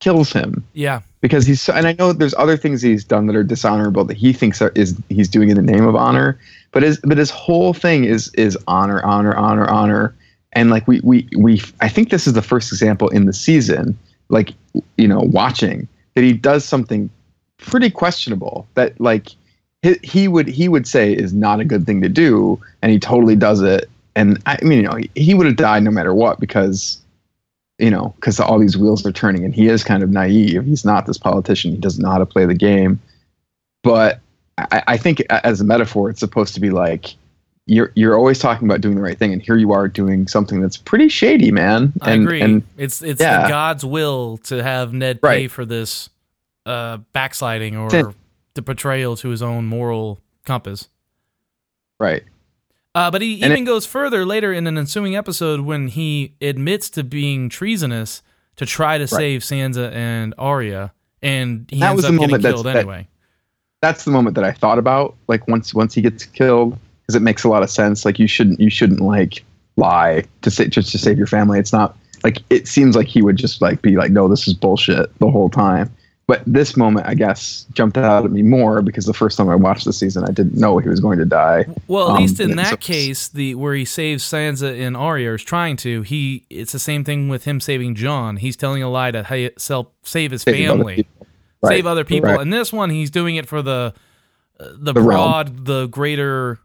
kills 0.00 0.32
him. 0.32 0.64
Yeah 0.72 1.00
because 1.24 1.46
he's 1.46 1.66
and 1.70 1.86
I 1.86 1.94
know 1.94 2.12
there's 2.12 2.34
other 2.34 2.58
things 2.58 2.82
he's 2.82 3.02
done 3.02 3.28
that 3.28 3.34
are 3.34 3.42
dishonorable 3.42 4.04
that 4.04 4.16
he 4.18 4.34
thinks 4.34 4.60
are, 4.60 4.72
is 4.74 4.94
he's 5.08 5.26
doing 5.26 5.48
in 5.48 5.56
the 5.56 5.62
name 5.62 5.86
of 5.86 5.96
honor, 5.96 6.38
but 6.70 6.82
his 6.82 6.98
but 7.02 7.16
his 7.16 7.30
whole 7.30 7.72
thing 7.72 8.04
is 8.04 8.28
is 8.34 8.58
honor, 8.68 9.02
honor, 9.02 9.34
honor, 9.34 9.66
honor, 9.70 10.14
and 10.52 10.68
like 10.68 10.86
we 10.86 11.00
we 11.02 11.26
we 11.38 11.62
I 11.80 11.88
think 11.88 12.10
this 12.10 12.26
is 12.26 12.34
the 12.34 12.42
first 12.42 12.70
example 12.70 13.08
in 13.08 13.24
the 13.24 13.32
season, 13.32 13.98
like 14.28 14.52
you 14.98 15.08
know, 15.08 15.20
watching 15.20 15.88
that 16.12 16.20
he 16.20 16.34
does 16.34 16.62
something 16.62 17.08
pretty 17.56 17.88
questionable 17.88 18.66
that 18.74 19.00
like 19.00 19.30
he, 19.80 19.96
he 20.02 20.28
would 20.28 20.46
he 20.46 20.68
would 20.68 20.86
say 20.86 21.10
is 21.10 21.32
not 21.32 21.58
a 21.58 21.64
good 21.64 21.86
thing 21.86 22.02
to 22.02 22.10
do, 22.10 22.60
and 22.82 22.92
he 22.92 22.98
totally 22.98 23.34
does 23.34 23.62
it. 23.62 23.88
And 24.16 24.40
I 24.46 24.58
mean, 24.62 24.78
you 24.78 24.88
know, 24.88 24.94
he, 24.94 25.10
he 25.14 25.34
would 25.34 25.46
have 25.46 25.56
died 25.56 25.82
no 25.82 25.90
matter 25.90 26.14
what 26.14 26.40
because 26.40 27.00
you 27.78 27.90
know, 27.90 28.14
because 28.16 28.38
all 28.38 28.58
these 28.58 28.76
wheels 28.76 29.04
are 29.04 29.12
turning, 29.12 29.44
and 29.44 29.54
he 29.54 29.68
is 29.68 29.82
kind 29.82 30.02
of 30.02 30.10
naive. 30.10 30.64
He's 30.64 30.84
not 30.84 31.06
this 31.06 31.18
politician. 31.18 31.72
He 31.72 31.78
doesn't 31.78 32.02
know 32.02 32.10
how 32.10 32.18
to 32.18 32.26
play 32.26 32.46
the 32.46 32.54
game. 32.54 33.00
But 33.82 34.20
I, 34.58 34.82
I 34.86 34.96
think, 34.96 35.20
as 35.28 35.60
a 35.60 35.64
metaphor, 35.64 36.08
it's 36.08 36.20
supposed 36.20 36.54
to 36.54 36.60
be 36.60 36.70
like 36.70 37.14
you're 37.66 37.90
you're 37.94 38.16
always 38.16 38.38
talking 38.38 38.68
about 38.68 38.80
doing 38.80 38.94
the 38.94 39.02
right 39.02 39.18
thing, 39.18 39.32
and 39.32 39.42
here 39.42 39.56
you 39.56 39.72
are 39.72 39.88
doing 39.88 40.28
something 40.28 40.60
that's 40.60 40.76
pretty 40.76 41.08
shady, 41.08 41.50
man. 41.50 41.92
And, 42.02 42.02
I 42.02 42.12
agree. 42.12 42.40
And, 42.40 42.62
it's 42.76 43.02
it's 43.02 43.20
yeah. 43.20 43.48
God's 43.48 43.84
will 43.84 44.38
to 44.44 44.62
have 44.62 44.92
Ned 44.92 45.20
pay 45.20 45.28
right. 45.28 45.50
for 45.50 45.64
this 45.64 46.10
uh, 46.66 46.98
backsliding 47.12 47.76
or 47.76 48.14
the 48.54 48.62
betrayal 48.62 49.16
to 49.16 49.30
his 49.30 49.42
own 49.42 49.66
moral 49.66 50.20
compass. 50.44 50.88
Right. 51.98 52.22
Uh, 52.94 53.10
but 53.10 53.22
he 53.22 53.42
and 53.42 53.52
even 53.52 53.64
it, 53.64 53.66
goes 53.66 53.86
further 53.86 54.24
later 54.24 54.52
in 54.52 54.66
an 54.66 54.78
ensuing 54.78 55.16
episode 55.16 55.60
when 55.60 55.88
he 55.88 56.34
admits 56.40 56.88
to 56.90 57.02
being 57.02 57.48
treasonous 57.48 58.22
to 58.56 58.66
try 58.66 58.98
to 58.98 59.04
right. 59.04 59.10
save 59.10 59.40
Sansa 59.42 59.92
and 59.92 60.32
Arya, 60.38 60.92
and 61.20 61.66
he 61.70 61.80
that 61.80 61.90
ends 61.90 61.96
was 61.96 62.04
up 62.04 62.12
the 62.12 62.18
getting 62.18 62.40
killed 62.40 62.66
anyway. 62.68 63.08
That, 63.80 63.88
that's 63.88 64.04
the 64.04 64.12
moment 64.12 64.36
that 64.36 64.44
I 64.44 64.52
thought 64.52 64.78
about. 64.78 65.16
Like 65.26 65.48
once 65.48 65.74
once 65.74 65.92
he 65.94 66.02
gets 66.02 66.24
killed, 66.24 66.78
because 67.02 67.16
it 67.16 67.22
makes 67.22 67.42
a 67.42 67.48
lot 67.48 67.64
of 67.64 67.70
sense. 67.70 68.04
Like 68.04 68.20
you 68.20 68.28
shouldn't 68.28 68.60
you 68.60 68.70
shouldn't 68.70 69.00
like 69.00 69.44
lie 69.76 70.24
to 70.42 70.50
say 70.50 70.68
just 70.68 70.92
to 70.92 70.98
save 70.98 71.18
your 71.18 71.26
family. 71.26 71.58
It's 71.58 71.72
not 71.72 71.96
like 72.22 72.42
it 72.48 72.68
seems 72.68 72.94
like 72.94 73.08
he 73.08 73.22
would 73.22 73.36
just 73.36 73.60
like 73.60 73.82
be 73.82 73.96
like, 73.96 74.12
no, 74.12 74.28
this 74.28 74.46
is 74.46 74.54
bullshit 74.54 75.16
the 75.18 75.30
whole 75.30 75.50
time. 75.50 75.94
But 76.26 76.42
this 76.46 76.74
moment, 76.74 77.06
I 77.06 77.14
guess, 77.14 77.66
jumped 77.74 77.98
out 77.98 78.24
at 78.24 78.30
me 78.30 78.42
more 78.42 78.80
because 78.80 79.04
the 79.04 79.12
first 79.12 79.36
time 79.36 79.50
I 79.50 79.56
watched 79.56 79.84
the 79.84 79.92
season, 79.92 80.24
I 80.24 80.30
didn't 80.30 80.54
know 80.54 80.78
he 80.78 80.88
was 80.88 81.00
going 81.00 81.18
to 81.18 81.26
die. 81.26 81.66
Well, 81.86 82.08
at 82.08 82.16
um, 82.16 82.22
least 82.22 82.40
in 82.40 82.56
that 82.56 82.70
so, 82.70 82.76
case, 82.78 83.28
the 83.28 83.54
where 83.56 83.74
he 83.74 83.84
saves 83.84 84.24
Sansa 84.24 84.80
and 84.80 84.96
Arya 84.96 85.34
is 85.34 85.42
trying 85.42 85.76
to. 85.78 86.00
He 86.00 86.46
it's 86.48 86.72
the 86.72 86.78
same 86.78 87.04
thing 87.04 87.28
with 87.28 87.44
him 87.44 87.60
saving 87.60 87.94
Jon. 87.94 88.38
He's 88.38 88.56
telling 88.56 88.82
a 88.82 88.88
lie 88.88 89.10
to 89.10 89.52
sell, 89.58 89.92
save 90.02 90.30
his 90.30 90.44
family, 90.44 90.94
other 90.94 91.28
right. 91.60 91.76
save 91.76 91.86
other 91.86 92.04
people. 92.04 92.30
Right. 92.30 92.40
And 92.40 92.50
this 92.50 92.72
one, 92.72 92.88
he's 92.88 93.10
doing 93.10 93.36
it 93.36 93.46
for 93.46 93.60
the 93.60 93.92
uh, 94.58 94.68
the, 94.78 94.92
the, 94.92 94.94
broad, 94.94 95.50
realm. 95.50 95.64
the 95.64 95.86
greater, 95.88 96.58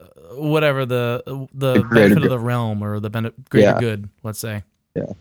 uh, 0.00 0.36
whatever 0.36 0.86
the 0.86 1.22
the, 1.26 1.74
the 1.74 1.82
benefit 1.82 2.14
good. 2.14 2.24
of 2.24 2.30
the 2.30 2.38
realm 2.38 2.82
or 2.82 3.00
the 3.00 3.10
greater 3.10 3.66
yeah. 3.66 3.78
good. 3.78 4.08
Let's 4.22 4.38
say. 4.38 4.62
Yeah. 4.94 5.12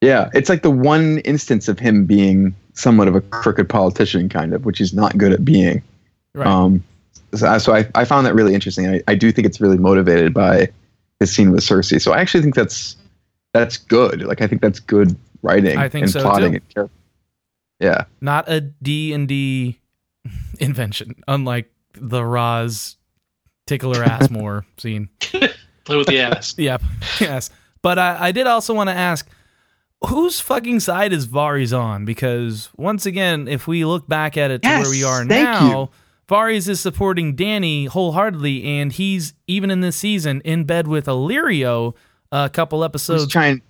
Yeah, 0.00 0.30
it's 0.32 0.48
like 0.48 0.62
the 0.62 0.70
one 0.70 1.18
instance 1.20 1.68
of 1.68 1.78
him 1.78 2.06
being 2.06 2.54
somewhat 2.74 3.08
of 3.08 3.14
a 3.14 3.20
crooked 3.20 3.68
politician, 3.68 4.28
kind 4.28 4.54
of, 4.54 4.64
which 4.64 4.78
he's 4.78 4.94
not 4.94 5.18
good 5.18 5.32
at 5.32 5.44
being. 5.44 5.82
Right. 6.34 6.46
Um, 6.46 6.82
so, 7.34 7.58
so 7.58 7.74
I, 7.74 7.86
I 7.94 8.04
found 8.04 8.26
that 8.26 8.34
really 8.34 8.54
interesting. 8.54 8.88
I, 8.88 9.02
I 9.08 9.14
do 9.14 9.30
think 9.30 9.46
it's 9.46 9.60
really 9.60 9.76
motivated 9.76 10.32
by 10.32 10.68
his 11.20 11.30
scene 11.32 11.50
with 11.52 11.60
Cersei. 11.60 12.00
So 12.00 12.12
I 12.12 12.20
actually 12.20 12.42
think 12.42 12.54
that's 12.54 12.96
that's 13.52 13.76
good. 13.76 14.22
Like 14.22 14.40
I 14.40 14.46
think 14.46 14.62
that's 14.62 14.80
good 14.80 15.16
writing 15.42 15.76
I 15.78 15.88
think 15.88 16.04
and 16.04 16.12
so 16.12 16.22
plotting 16.22 16.60
too. 16.74 16.80
and 16.82 16.90
Yeah. 17.78 18.04
Not 18.20 18.48
a 18.48 18.60
D 18.60 19.12
and 19.12 19.28
D 19.28 19.78
invention, 20.58 21.14
unlike 21.28 21.70
the 21.94 22.24
Roz 22.24 22.96
tickle 23.66 23.94
her 23.94 24.02
ass 24.02 24.30
more 24.30 24.64
scene. 24.78 25.08
Play 25.20 25.96
with 25.96 26.06
the 26.06 26.20
ass. 26.20 26.54
Yep. 26.58 26.82
Yes. 27.20 27.50
But 27.82 27.98
I, 27.98 28.28
I 28.28 28.32
did 28.32 28.46
also 28.46 28.74
want 28.74 28.88
to 28.88 28.94
ask 28.94 29.28
whose 30.06 30.40
fucking 30.40 30.80
side 30.80 31.12
is 31.12 31.26
Varys 31.26 31.78
on? 31.78 32.04
Because 32.04 32.70
once 32.76 33.06
again, 33.06 33.48
if 33.48 33.66
we 33.66 33.84
look 33.84 34.08
back 34.08 34.36
at 34.36 34.50
it 34.50 34.62
to 34.62 34.68
Yes, 34.68 34.82
where 34.82 34.90
we 34.90 35.04
are 35.04 35.24
now, 35.24 35.80
you. 35.82 35.88
Varys 36.28 36.68
is 36.68 36.80
supporting 36.80 37.34
Dany 37.36 37.88
wholeheartedly, 37.88 38.64
and 38.64 38.92
he's 38.92 39.34
even 39.46 39.70
in 39.70 39.80
this 39.80 39.96
season 39.96 40.40
in 40.44 40.64
bed 40.64 40.86
with 40.86 41.06
Illyrio 41.06 41.94
a 42.32 42.48
couple 42.48 42.84
episodes 42.84 43.26
trying? 43.28 43.62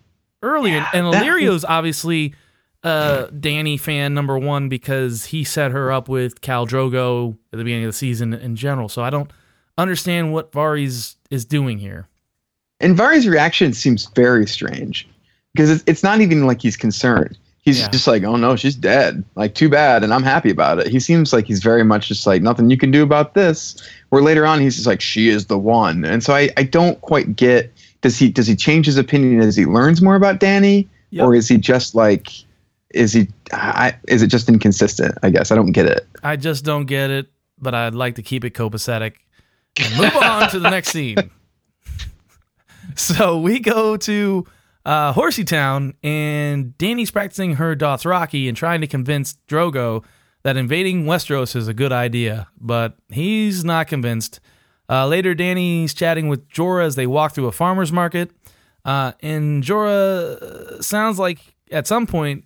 earlier. 0.42 0.86
and 0.92 1.12
that- 1.12 1.24
Illyrio's 1.24 1.64
obviously 1.64 2.34
uh 2.82 3.26
Dany 3.26 3.78
fan 3.78 4.14
number 4.14 4.38
one 4.38 4.70
because 4.70 5.26
he 5.26 5.44
set 5.44 5.70
her 5.70 5.92
up 5.92 6.08
with 6.08 6.40
Khal 6.40 6.66
Drogo 6.66 7.32
at 7.52 7.58
the 7.58 7.64
beginning 7.64 7.84
of 7.84 7.88
the 7.90 7.96
season 7.98 8.32
in 8.32 8.56
general. 8.56 8.88
So 8.88 9.02
I 9.02 9.10
don't 9.10 9.30
understand 9.76 10.32
what 10.32 10.50
Varys 10.52 11.16
is 11.30 11.44
doing 11.44 11.78
here. 11.78 12.06
And 12.80 12.96
Varys' 12.96 13.28
reaction 13.30 13.74
seems 13.74 14.06
very 14.14 14.46
strange 14.46 15.06
because 15.54 15.70
it's, 15.70 15.84
it's 15.86 16.02
not 16.02 16.20
even 16.20 16.46
like 16.46 16.60
he's 16.62 16.76
concerned. 16.76 17.36
He's 17.62 17.80
Yeah. 17.80 17.88
just 17.90 18.06
like, 18.06 18.22
oh 18.22 18.36
no, 18.36 18.56
she's 18.56 18.74
dead. 18.74 19.22
Like, 19.34 19.54
too 19.54 19.68
bad. 19.68 20.02
And 20.02 20.14
I'm 20.14 20.22
happy 20.22 20.50
about 20.50 20.78
it. 20.78 20.86
He 20.88 20.98
seems 20.98 21.32
like 21.32 21.46
he's 21.46 21.62
very 21.62 21.84
much 21.84 22.08
just 22.08 22.26
like, 22.26 22.40
nothing 22.40 22.70
you 22.70 22.78
can 22.78 22.90
do 22.90 23.02
about 23.02 23.34
this. 23.34 23.76
Where 24.08 24.22
later 24.22 24.46
on, 24.46 24.60
he's 24.60 24.76
just 24.76 24.86
like, 24.86 25.00
she 25.02 25.28
is 25.28 25.46
the 25.46 25.58
one. 25.58 26.04
And 26.04 26.22
so 26.24 26.34
I, 26.34 26.48
I 26.56 26.62
don't 26.62 27.00
quite 27.02 27.36
get 27.36 27.72
does 28.02 28.18
he 28.18 28.30
does 28.30 28.46
he 28.46 28.56
change 28.56 28.86
his 28.86 28.96
opinion 28.96 29.40
as 29.42 29.54
he 29.56 29.66
learns 29.66 30.00
more 30.00 30.14
about 30.16 30.40
Dany? 30.40 30.88
Yep. 31.10 31.26
Or 31.26 31.34
is 31.34 31.48
he 31.48 31.58
just 31.58 31.94
like, 31.94 32.28
is 32.94 33.12
he, 33.12 33.28
I, 33.52 33.94
is 34.08 34.22
it 34.22 34.28
just 34.28 34.48
inconsistent? 34.48 35.16
I 35.22 35.28
guess 35.28 35.50
I 35.52 35.54
don't 35.54 35.72
get 35.72 35.84
it. 35.86 36.06
I 36.22 36.36
just 36.36 36.64
don't 36.64 36.86
get 36.86 37.10
it, 37.10 37.26
but 37.58 37.74
I'd 37.74 37.94
like 37.94 38.14
to 38.14 38.22
keep 38.22 38.42
it 38.44 38.54
copacetic 38.54 39.14
and 39.78 39.96
move 39.98 40.16
on 40.16 40.48
to 40.50 40.58
the 40.60 40.70
next 40.70 40.88
scene. 40.90 41.16
So 42.96 43.38
we 43.38 43.60
go 43.60 43.96
to 43.98 44.46
uh, 44.90 45.12
Horsey 45.12 45.44
Town, 45.44 45.94
and 46.02 46.76
Dany's 46.76 47.12
practicing 47.12 47.54
her 47.54 47.76
Dothraki 47.76 48.48
and 48.48 48.56
trying 48.56 48.80
to 48.80 48.88
convince 48.88 49.38
Drogo 49.46 50.04
that 50.42 50.56
invading 50.56 51.04
Westeros 51.04 51.54
is 51.54 51.68
a 51.68 51.74
good 51.74 51.92
idea, 51.92 52.48
but 52.60 52.96
he's 53.08 53.64
not 53.64 53.86
convinced. 53.86 54.40
Uh, 54.88 55.06
later, 55.06 55.32
Dany's 55.32 55.94
chatting 55.94 56.26
with 56.26 56.48
Jorah 56.48 56.86
as 56.86 56.96
they 56.96 57.06
walk 57.06 57.34
through 57.34 57.46
a 57.46 57.52
farmer's 57.52 57.92
market, 57.92 58.32
uh, 58.84 59.12
and 59.20 59.62
Jorah 59.62 60.42
uh, 60.42 60.82
sounds 60.82 61.20
like 61.20 61.54
at 61.70 61.86
some 61.86 62.08
point 62.08 62.44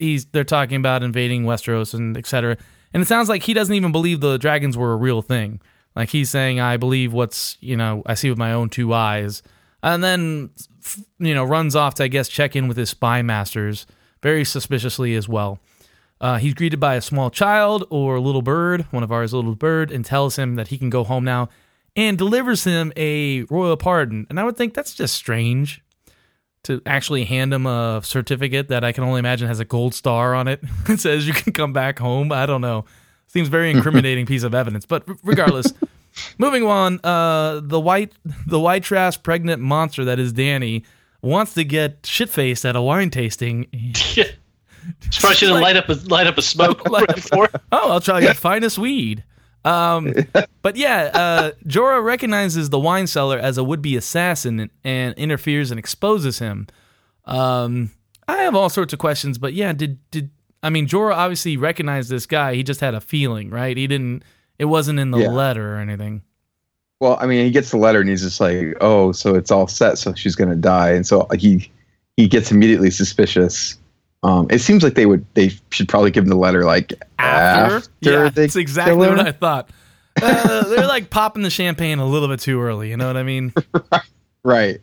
he's 0.00 0.26
they're 0.26 0.42
talking 0.42 0.78
about 0.78 1.04
invading 1.04 1.44
Westeros 1.44 1.94
and 1.94 2.16
etc. 2.16 2.56
And 2.92 3.04
it 3.04 3.06
sounds 3.06 3.28
like 3.28 3.44
he 3.44 3.54
doesn't 3.54 3.74
even 3.74 3.92
believe 3.92 4.18
the 4.18 4.36
dragons 4.36 4.76
were 4.76 4.94
a 4.94 4.96
real 4.96 5.22
thing. 5.22 5.60
Like 5.94 6.08
he's 6.08 6.28
saying, 6.28 6.58
"I 6.58 6.76
believe 6.76 7.12
what's 7.12 7.56
you 7.60 7.76
know 7.76 8.02
I 8.04 8.14
see 8.14 8.30
with 8.30 8.38
my 8.38 8.52
own 8.52 8.68
two 8.68 8.92
eyes," 8.92 9.44
and 9.84 10.02
then 10.02 10.50
you 11.18 11.34
know 11.34 11.44
runs 11.44 11.76
off 11.76 11.94
to 11.96 12.04
I 12.04 12.08
guess 12.08 12.28
check 12.28 12.56
in 12.56 12.66
with 12.66 12.76
his 12.76 12.90
spy 12.90 13.22
masters 13.22 13.86
very 14.22 14.44
suspiciously 14.44 15.14
as 15.14 15.28
well. 15.28 15.60
Uh, 16.20 16.38
he's 16.38 16.54
greeted 16.54 16.80
by 16.80 16.94
a 16.94 17.02
small 17.02 17.30
child 17.30 17.84
or 17.90 18.16
a 18.16 18.20
little 18.20 18.40
bird, 18.40 18.86
one 18.90 19.02
of 19.02 19.12
ours 19.12 19.34
little 19.34 19.54
bird, 19.54 19.90
and 19.90 20.04
tells 20.04 20.36
him 20.36 20.54
that 20.54 20.68
he 20.68 20.78
can 20.78 20.88
go 20.88 21.04
home 21.04 21.24
now, 21.24 21.50
and 21.94 22.16
delivers 22.16 22.64
him 22.64 22.92
a 22.96 23.42
royal 23.50 23.76
pardon. 23.76 24.26
And 24.30 24.40
I 24.40 24.44
would 24.44 24.56
think 24.56 24.72
that's 24.72 24.94
just 24.94 25.14
strange 25.14 25.82
to 26.62 26.80
actually 26.86 27.24
hand 27.24 27.52
him 27.52 27.66
a 27.66 28.00
certificate 28.02 28.68
that 28.68 28.84
I 28.84 28.92
can 28.92 29.04
only 29.04 29.18
imagine 29.18 29.48
has 29.48 29.60
a 29.60 29.66
gold 29.66 29.94
star 29.94 30.34
on 30.34 30.48
it. 30.48 30.60
that 30.86 30.98
says 30.98 31.26
you 31.26 31.34
can 31.34 31.52
come 31.52 31.74
back 31.74 31.98
home. 31.98 32.32
I 32.32 32.46
don't 32.46 32.62
know. 32.62 32.86
Seems 33.26 33.48
very 33.48 33.70
incriminating 33.72 34.24
piece 34.24 34.44
of 34.44 34.54
evidence. 34.54 34.86
But 34.86 35.04
regardless, 35.22 35.74
moving 36.38 36.64
on. 36.64 37.00
Uh, 37.04 37.60
the 37.62 37.80
white, 37.80 38.12
the 38.46 38.60
white 38.60 38.82
trash 38.82 39.22
pregnant 39.22 39.60
monster 39.60 40.04
that 40.04 40.18
is 40.18 40.32
Dany 40.32 40.84
wants 41.22 41.54
to 41.54 41.64
get 41.64 42.04
shit 42.04 42.30
faced 42.30 42.64
at 42.64 42.76
a 42.76 42.82
wine 42.82 43.10
tasting. 43.10 43.66
Yeah. 44.14 44.24
Probably 45.12 45.36
shouldn't 45.36 45.60
light 45.60 45.76
up 45.76 45.88
a 45.88 45.94
light 46.08 46.26
up 46.26 46.36
a 46.36 46.42
smoke 46.42 46.84
right 46.90 47.14
before. 47.14 47.48
Oh, 47.72 47.90
I'll 47.92 48.00
try 48.00 48.20
the 48.20 48.34
finest 48.34 48.78
weed. 48.78 49.24
Um, 49.64 50.12
but 50.62 50.76
yeah, 50.76 51.10
uh, 51.12 51.52
Jorah 51.66 52.04
recognizes 52.04 52.70
the 52.70 52.78
wine 52.78 53.06
seller 53.06 53.38
as 53.38 53.58
a 53.58 53.64
would-be 53.64 53.96
assassin 53.96 54.70
and 54.84 55.14
interferes 55.14 55.70
and 55.70 55.78
exposes 55.78 56.38
him. 56.38 56.66
Um, 57.24 57.90
I 58.28 58.42
have 58.42 58.54
all 58.54 58.68
sorts 58.68 58.92
of 58.92 58.98
questions, 58.98 59.38
but 59.38 59.54
yeah, 59.54 59.72
did 59.72 59.98
did 60.10 60.30
I 60.62 60.70
mean 60.70 60.86
Jorah 60.86 61.16
obviously 61.16 61.56
recognized 61.56 62.10
this 62.10 62.26
guy? 62.26 62.54
He 62.54 62.62
just 62.62 62.80
had 62.80 62.94
a 62.94 63.00
feeling, 63.00 63.50
right? 63.50 63.76
He 63.76 63.86
didn't. 63.86 64.22
It 64.58 64.66
wasn't 64.66 64.98
in 64.98 65.10
the 65.10 65.18
Yeah. 65.18 65.28
letter 65.30 65.74
or 65.74 65.78
anything. 65.78 66.22
Well, 67.00 67.18
I 67.20 67.26
mean, 67.26 67.44
he 67.44 67.50
gets 67.50 67.70
the 67.70 67.76
letter 67.76 68.00
and 68.00 68.08
he's 68.08 68.22
just 68.22 68.40
like, 68.40 68.76
"Oh, 68.80 69.12
so 69.12 69.34
it's 69.34 69.50
all 69.50 69.66
set, 69.66 69.98
so 69.98 70.14
she's 70.14 70.34
gonna 70.36 70.54
die," 70.56 70.90
and 70.92 71.06
so 71.06 71.26
he 71.36 71.70
he 72.16 72.28
gets 72.28 72.50
immediately 72.52 72.90
suspicious. 72.90 73.76
Um, 74.22 74.46
it 74.50 74.60
seems 74.60 74.82
like 74.82 74.94
they 74.94 75.04
would 75.06 75.26
they 75.34 75.50
should 75.70 75.88
probably 75.88 76.10
give 76.10 76.24
him 76.24 76.30
the 76.30 76.36
letter 76.36 76.64
like 76.64 76.92
After, 77.18 77.76
after, 77.76 77.90
yeah, 78.00 78.28
that's 78.30 78.56
exactly 78.56 78.96
what 78.96 79.18
I 79.20 79.32
thought. 79.32 79.68
Uh, 80.22 80.64
they're 80.68 80.86
like 80.86 81.10
popping 81.10 81.42
the 81.42 81.50
champagne 81.50 81.98
a 81.98 82.06
little 82.06 82.28
bit 82.28 82.40
too 82.40 82.62
early. 82.62 82.88
You 82.90 82.96
know 82.96 83.06
what 83.08 83.16
I 83.16 83.22
mean? 83.24 83.52
right. 84.44 84.80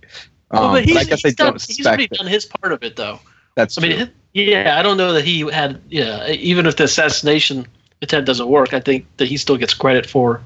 Well, 0.52 0.66
Um, 0.66 0.74
but 0.74 0.84
he's, 0.86 0.98
I 0.98 1.04
guess 1.06 1.24
they 1.24 1.30
he's, 1.30 1.36
done, 1.36 1.48
don't 1.54 1.62
he's 1.66 1.88
already 1.88 2.04
suspect 2.04 2.20
done 2.22 2.28
his 2.28 2.46
part 2.46 2.74
of 2.74 2.84
it, 2.84 2.98
though. 2.98 3.20
That's 3.56 3.78
I 3.78 3.82
mean, 3.82 3.92
true. 3.96 4.06
hi- 4.06 4.12
yeah, 4.34 4.76
I 4.78 4.84
don't 4.84 4.98
know 4.98 5.14
that 5.14 5.24
he 5.24 5.40
had. 5.50 5.82
Yeah, 5.90 6.28
even 6.30 6.66
if 6.66 6.76
the 6.76 6.84
assassination 6.84 7.66
attempt 8.02 8.26
doesn't 8.28 8.48
work, 8.48 8.74
I 8.74 8.80
think 8.80 9.06
that 9.18 9.28
he 9.28 9.38
still 9.38 9.58
gets 9.58 9.74
credit 9.74 10.06
for. 10.06 10.42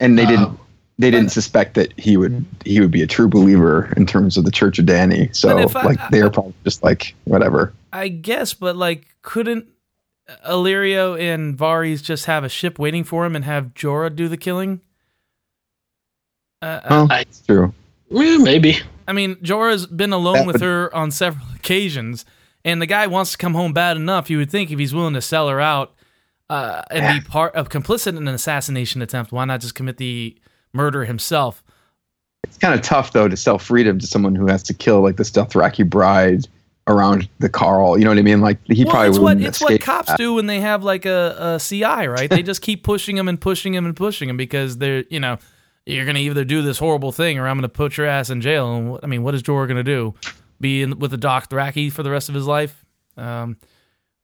and 0.00 0.18
they 0.18 0.26
didn't 0.26 0.44
um, 0.44 0.60
they 1.00 1.10
didn't 1.12 1.30
suspect 1.30 1.74
that 1.74 1.92
he 1.98 2.16
would 2.16 2.44
he 2.64 2.80
would 2.80 2.90
be 2.90 3.02
a 3.02 3.06
true 3.06 3.28
believer 3.28 3.92
in 3.96 4.04
terms 4.06 4.36
of 4.36 4.44
the 4.44 4.50
Church 4.50 4.78
of 4.78 4.86
Dany. 4.86 5.34
So 5.34 5.56
I- 5.58 5.84
like 5.84 5.98
they're 6.10 6.30
probably 6.30 6.54
just 6.64 6.82
like 6.82 7.14
whatever. 7.24 7.72
I 7.92 8.08
guess, 8.08 8.52
but 8.54 8.76
like, 8.76 9.06
couldn't 9.22 9.66
Illyrio 10.46 11.18
and 11.18 11.56
Varys 11.56 12.02
just 12.02 12.26
have 12.26 12.44
a 12.44 12.48
ship 12.48 12.78
waiting 12.78 13.02
for 13.04 13.24
him 13.24 13.34
and 13.34 13.44
have 13.44 13.72
Jorah 13.74 14.14
do 14.14 14.28
the 14.28 14.36
killing? 14.36 14.80
Uh, 16.60 16.64
uh, 16.66 16.80
Well, 16.90 17.06
I- 17.10 17.20
it's 17.20 17.40
true. 17.40 17.72
eh, 18.14 18.38
maybe. 18.38 18.78
I 19.06 19.12
mean, 19.12 19.36
Jorah's 19.36 19.86
been 19.86 20.12
alone 20.12 20.34
That 20.38 20.46
with 20.46 20.54
would- 20.56 20.62
her 20.62 20.94
on 20.94 21.10
several 21.10 21.46
occasions, 21.54 22.24
and 22.64 22.82
the 22.82 22.86
guy 22.86 23.06
wants 23.06 23.32
to 23.32 23.38
come 23.38 23.54
home 23.54 23.72
bad 23.72 23.96
enough. 23.96 24.28
You 24.28 24.38
would 24.38 24.50
think 24.50 24.70
if 24.70 24.78
he's 24.78 24.92
willing 24.94 25.14
to 25.14 25.22
sell 25.22 25.48
her 25.48 25.60
out 25.60 25.94
uh, 26.50 26.82
and 26.90 27.22
be 27.22 27.28
part 27.28 27.54
of 27.54 27.68
complicit 27.68 28.16
in 28.16 28.28
an 28.28 28.34
assassination 28.34 29.02
attempt, 29.02 29.32
why 29.32 29.44
not 29.44 29.60
just 29.60 29.74
commit 29.74 29.98
the 29.98 30.36
murder 30.72 31.04
himself? 31.04 31.62
It's 32.44 32.58
kind 32.58 32.74
of 32.74 32.82
tough 32.82 33.12
though 33.12 33.28
to 33.28 33.36
sell 33.36 33.58
freedom 33.58 33.98
to 33.98 34.06
someone 34.06 34.34
who 34.34 34.46
has 34.46 34.62
to 34.64 34.74
kill 34.74 35.00
like 35.02 35.16
the 35.16 35.24
Dothraki 35.24 35.88
bride 35.88 36.46
around 36.86 37.28
the 37.38 37.48
Khal. 37.48 37.98
You 37.98 38.04
know 38.04 38.10
what 38.10 38.18
I 38.18 38.22
mean? 38.22 38.40
Like 38.40 38.58
he 38.66 38.84
well, 38.84 38.92
probably 38.92 39.08
it's 39.10 39.18
what 39.18 39.24
wouldn't 39.24 39.46
it's 39.46 39.60
what 39.60 39.80
cops 39.80 40.08
that. 40.08 40.18
do 40.18 40.34
when 40.34 40.46
they 40.46 40.60
have 40.60 40.82
like 40.82 41.04
a, 41.04 41.56
a 41.56 41.60
CI, 41.60 42.08
right? 42.08 42.30
they 42.30 42.42
just 42.44 42.62
keep 42.62 42.82
pushing 42.82 43.16
him 43.16 43.28
and 43.28 43.40
pushing 43.40 43.74
him 43.74 43.84
and 43.84 43.94
pushing 43.94 44.28
him 44.28 44.36
because 44.36 44.78
they're 44.78 45.04
you 45.10 45.20
know 45.20 45.38
you're 45.84 46.06
gonna 46.06 46.18
either 46.18 46.44
do 46.44 46.62
this 46.62 46.78
horrible 46.78 47.12
thing 47.12 47.38
or 47.38 47.46
I'm 47.46 47.56
gonna 47.56 47.68
put 47.68 47.96
your 47.96 48.06
ass 48.06 48.30
in 48.30 48.40
jail. 48.40 48.72
And 48.72 48.98
I 49.02 49.06
mean, 49.06 49.22
what 49.22 49.34
is 49.34 49.42
Jorah 49.42 49.68
gonna 49.68 49.82
do? 49.82 50.14
Be 50.60 50.82
in, 50.82 50.98
with 50.98 51.10
the 51.10 51.18
Dothraki 51.18 51.92
for 51.92 52.02
the 52.02 52.10
rest 52.10 52.28
of 52.28 52.34
his 52.34 52.46
life? 52.46 52.84
Um, 53.16 53.56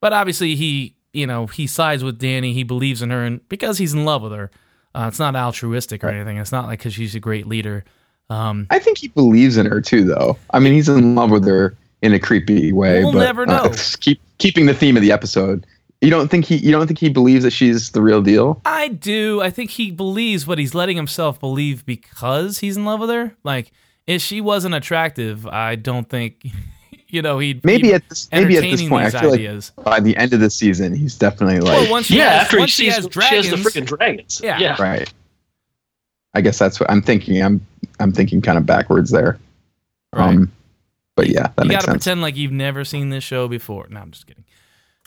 but 0.00 0.12
obviously 0.12 0.56
he 0.56 0.96
you 1.14 1.26
know 1.26 1.46
he 1.46 1.66
sides 1.66 2.04
with 2.04 2.18
Dany. 2.18 2.52
He 2.52 2.64
believes 2.64 3.02
in 3.02 3.10
her 3.10 3.24
and 3.24 3.46
because 3.48 3.78
he's 3.78 3.94
in 3.94 4.04
love 4.04 4.22
with 4.22 4.32
her. 4.32 4.50
Uh, 4.94 5.06
it's 5.08 5.18
not 5.18 5.34
altruistic 5.34 6.04
or 6.04 6.08
anything. 6.08 6.36
It's 6.36 6.52
not 6.52 6.66
like 6.66 6.78
because 6.78 6.94
she's 6.94 7.14
a 7.14 7.20
great 7.20 7.48
leader. 7.48 7.84
Um, 8.30 8.66
I 8.70 8.78
think 8.78 8.98
he 8.98 9.08
believes 9.08 9.56
in 9.56 9.66
her 9.66 9.80
too, 9.80 10.04
though. 10.04 10.36
I 10.50 10.60
mean, 10.60 10.72
he's 10.72 10.88
in 10.88 11.14
love 11.14 11.30
with 11.30 11.46
her 11.46 11.76
in 12.02 12.12
a 12.12 12.20
creepy 12.20 12.72
way. 12.72 13.02
We'll 13.02 13.12
but, 13.12 13.20
never 13.20 13.46
know. 13.46 13.54
uh, 13.54 13.76
keep 14.00 14.20
keeping 14.38 14.66
the 14.66 14.74
theme 14.74 14.96
of 14.96 15.02
the 15.02 15.12
episode. 15.12 15.66
You 16.00 16.10
don't 16.10 16.28
think 16.28 16.44
he? 16.44 16.56
You 16.56 16.70
don't 16.70 16.86
think 16.86 16.98
he 16.98 17.08
believes 17.08 17.44
that 17.44 17.52
she's 17.52 17.90
the 17.90 18.02
real 18.02 18.22
deal? 18.22 18.60
I 18.64 18.88
do. 18.88 19.40
I 19.40 19.50
think 19.50 19.70
he 19.70 19.90
believes 19.90 20.46
what 20.46 20.58
he's 20.58 20.74
letting 20.74 20.96
himself 20.96 21.40
believe 21.40 21.86
because 21.86 22.58
he's 22.58 22.76
in 22.76 22.84
love 22.84 23.00
with 23.00 23.10
her. 23.10 23.34
Like, 23.42 23.72
if 24.06 24.20
she 24.20 24.40
wasn't 24.40 24.74
attractive, 24.74 25.46
I 25.46 25.76
don't 25.76 26.08
think, 26.08 26.46
you 27.14 27.22
know, 27.22 27.38
he'd 27.38 27.64
Maybe 27.64 27.94
at 27.94 28.06
this 28.08 28.28
maybe 28.32 28.56
at 28.56 28.62
this 28.62 28.88
point, 28.88 29.06
I 29.06 29.10
these 29.10 29.20
feel 29.20 29.32
ideas. 29.32 29.72
like 29.76 29.84
by 29.84 30.00
the 30.00 30.16
end 30.16 30.32
of 30.32 30.40
the 30.40 30.50
season, 30.50 30.94
he's 30.94 31.16
definitely 31.16 31.60
like 31.60 31.82
well, 31.82 31.90
once 31.90 32.10
yeah, 32.10 32.30
has, 32.30 32.42
after 32.42 32.56
he 32.56 32.60
once 32.60 32.70
she 32.72 32.84
sees 32.84 32.94
has 32.96 33.04
she 33.04 33.10
dragons, 33.10 33.46
has 33.46 33.62
the 33.62 33.70
freaking 33.70 33.86
dragons. 33.86 34.40
Yeah. 34.42 34.58
yeah. 34.58 34.82
right. 34.82 35.12
I 36.34 36.40
guess 36.40 36.58
that's 36.58 36.80
what 36.80 36.90
I'm 36.90 37.00
thinking. 37.00 37.40
I'm 37.42 37.64
I'm 38.00 38.12
thinking 38.12 38.42
kind 38.42 38.58
of 38.58 38.66
backwards 38.66 39.10
there. 39.10 39.38
Right. 40.12 40.28
Um, 40.28 40.52
but 41.16 41.28
yeah, 41.28 41.48
that 41.56 41.64
you 41.64 41.68
makes 41.68 41.76
got 41.76 41.80
to 41.80 41.92
sense. 41.92 42.04
pretend 42.04 42.22
like 42.22 42.36
you've 42.36 42.52
never 42.52 42.84
seen 42.84 43.10
this 43.10 43.22
show 43.24 43.46
before. 43.46 43.86
No, 43.88 44.00
I'm 44.00 44.10
just 44.10 44.26
kidding. 44.26 44.44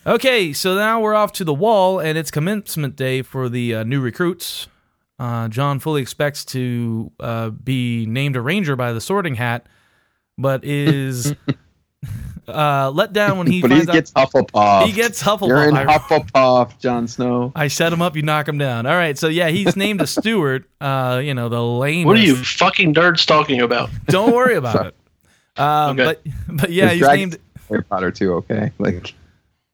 Okay, 0.05 0.53
so 0.53 0.76
now 0.76 1.01
we're 1.01 1.16
off 1.16 1.34
to 1.34 1.43
the 1.43 1.53
wall, 1.53 1.99
and 1.99 2.18
it's 2.18 2.32
commencement 2.32 2.95
day 2.95 3.22
for 3.22 3.49
the 3.49 3.76
uh, 3.76 3.84
new 3.84 3.99
recruits. 3.99 4.68
Uh, 5.20 5.49
Jon 5.49 5.80
fully 5.80 6.01
expects 6.01 6.45
to 6.45 7.12
uh, 7.20 7.49
be 7.49 8.05
named 8.05 8.38
a 8.38 8.41
ranger 8.41 8.78
by 8.78 8.93
the 8.93 9.01
Sorting 9.01 9.36
Hat, 9.36 9.66
but 10.38 10.64
is 10.64 11.36
uh, 12.48 12.89
let 12.93 13.12
down 13.14 13.38
when 13.38 13.48
he 13.48 13.62
but 13.64 13.72
he 13.72 13.86
gets 13.86 14.12
out 14.16 14.32
Hufflepuff. 14.32 14.86
he 14.86 14.91
gets 14.93 15.22
Hufflepuff. 15.22 15.48
You're 15.48 15.70
in 15.70 15.76
Hufflepuff, 15.76 16.80
Jon 16.80 17.08
Snow. 17.08 17.52
I 17.56 17.68
set 17.68 17.91
him 17.91 18.02
up, 18.02 18.16
you 18.16 18.22
knock 18.22 18.48
him 18.48 18.58
down. 18.58 18.86
All 18.86 18.95
right, 18.95 19.18
so 19.18 19.28
yeah, 19.28 19.50
he's 19.50 19.76
named 19.76 20.02
a 20.02 20.08
steward. 20.08 20.66
Uh, 20.80 21.20
you 21.24 21.34
know 21.34 21.50
the 21.50 21.62
lamest. 21.62 22.06
What 22.06 22.18
are 22.18 22.22
you 22.22 22.36
fucking 22.36 22.93
nerds 22.93 23.26
talking 23.26 23.62
about? 23.62 23.89
Don't 24.06 24.32
worry 24.34 24.56
about 24.56 24.86
it. 24.88 24.95
Um, 25.60 26.00
Okay. 26.00 26.06
But 26.06 26.56
but 26.58 26.72
yeah, 26.72 26.86
There's 26.93 27.00
he's 27.00 27.08
named. 27.08 27.34
in 27.34 27.41
Harry 27.70 27.84
Potter 27.84 28.12
too. 28.12 28.34
Okay, 28.36 28.72
like 28.78 29.14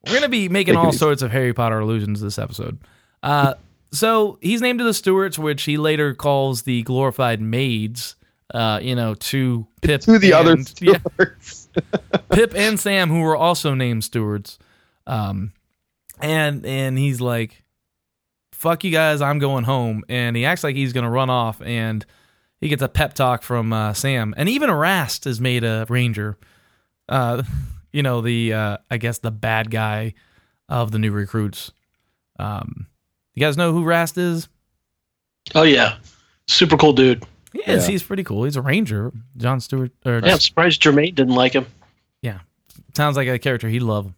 We're 0.08 0.14
gonna 0.16 0.30
be 0.30 0.48
making 0.48 0.78
all 0.78 0.88
easy. 0.90 0.98
sorts 1.00 1.22
of 1.22 1.32
Harry 1.32 1.54
Potter 1.54 1.80
allusions 1.80 2.22
this 2.22 2.40
episode. 2.40 2.78
Uh, 3.22 3.56
so 3.92 4.38
he's 4.42 4.62
named 4.62 4.80
to 4.80 4.86
the 4.86 4.94
stewards, 4.94 5.38
which 5.38 5.64
he 5.64 5.76
later 5.78 6.14
calls 6.16 6.62
the 6.62 6.84
glorified 6.84 7.42
maids. 7.42 8.16
Uh, 8.54 8.80
you 8.82 8.96
know, 8.96 9.14
to 9.16 9.68
Pyp 9.82 10.02
to 10.06 10.20
the 10.20 10.32
other 10.32 10.54
and- 10.54 10.74
yeah, 10.82 10.98
stewards. 11.00 11.63
Pyp 11.74 12.56
and 12.56 12.80
Sam, 12.80 13.10
who 13.10 13.22
were 13.22 13.36
also 13.36 13.74
named 13.74 14.04
stewards. 14.04 14.60
Um, 15.06 15.54
and 16.22 16.66
and 16.66 16.98
he's 16.98 17.22
like, 17.22 17.64
"Fuck 18.52 18.84
you 18.84 18.92
guys, 18.92 19.22
I'm 19.22 19.40
going 19.40 19.64
home." 19.64 20.04
And 20.10 20.36
he 20.36 20.46
acts 20.46 20.64
like 20.64 20.76
he's 20.76 20.94
gonna 20.94 21.10
run 21.10 21.30
off, 21.30 21.62
and 21.62 22.06
he 22.60 22.70
gets 22.70 22.82
a 22.82 22.88
pep 22.88 23.14
talk 23.14 23.44
from 23.44 23.74
uh, 23.74 23.94
Sam, 23.94 24.34
and 24.38 24.48
even 24.48 24.72
Rast 24.72 25.28
is 25.28 25.42
made 25.42 25.64
a 25.64 25.86
ranger. 25.90 26.38
Uh, 27.10 27.44
you 27.92 28.04
know 28.04 28.22
the 28.22 28.54
uh, 28.54 28.78
I 28.90 28.98
guess 28.98 29.20
the 29.20 29.32
bad 29.32 29.70
guy 29.70 30.14
of 30.70 30.92
the 30.92 31.00
new 31.00 31.12
recruits. 31.12 31.72
Um, 32.40 32.88
you 33.36 33.42
guys 33.42 33.58
know 33.58 33.74
who 33.74 33.84
Rast 33.84 34.18
is? 34.18 34.48
Oh 35.56 35.64
yeah, 35.64 35.98
super 36.48 36.78
cool 36.78 36.94
dude. 36.94 37.26
He 37.54 37.60
is. 37.62 37.86
Yeah. 37.86 37.92
He's 37.92 38.04
pretty 38.04 38.24
cool. 38.24 38.44
He's 38.46 38.56
a 38.56 38.62
ranger. 38.62 39.12
John 39.38 39.60
Stewart. 39.62 39.92
Or 40.06 40.20
Yeah, 40.24 40.34
I'm 40.34 40.40
surprised 40.40 40.82
Jermaine 40.82 41.16
didn't 41.16 41.36
like 41.36 41.54
him. 41.54 41.66
Yeah, 42.22 42.40
sounds 42.96 43.16
like 43.16 43.28
a 43.28 43.38
character 43.40 43.70
he'd 43.70 43.82
love. 43.82 44.12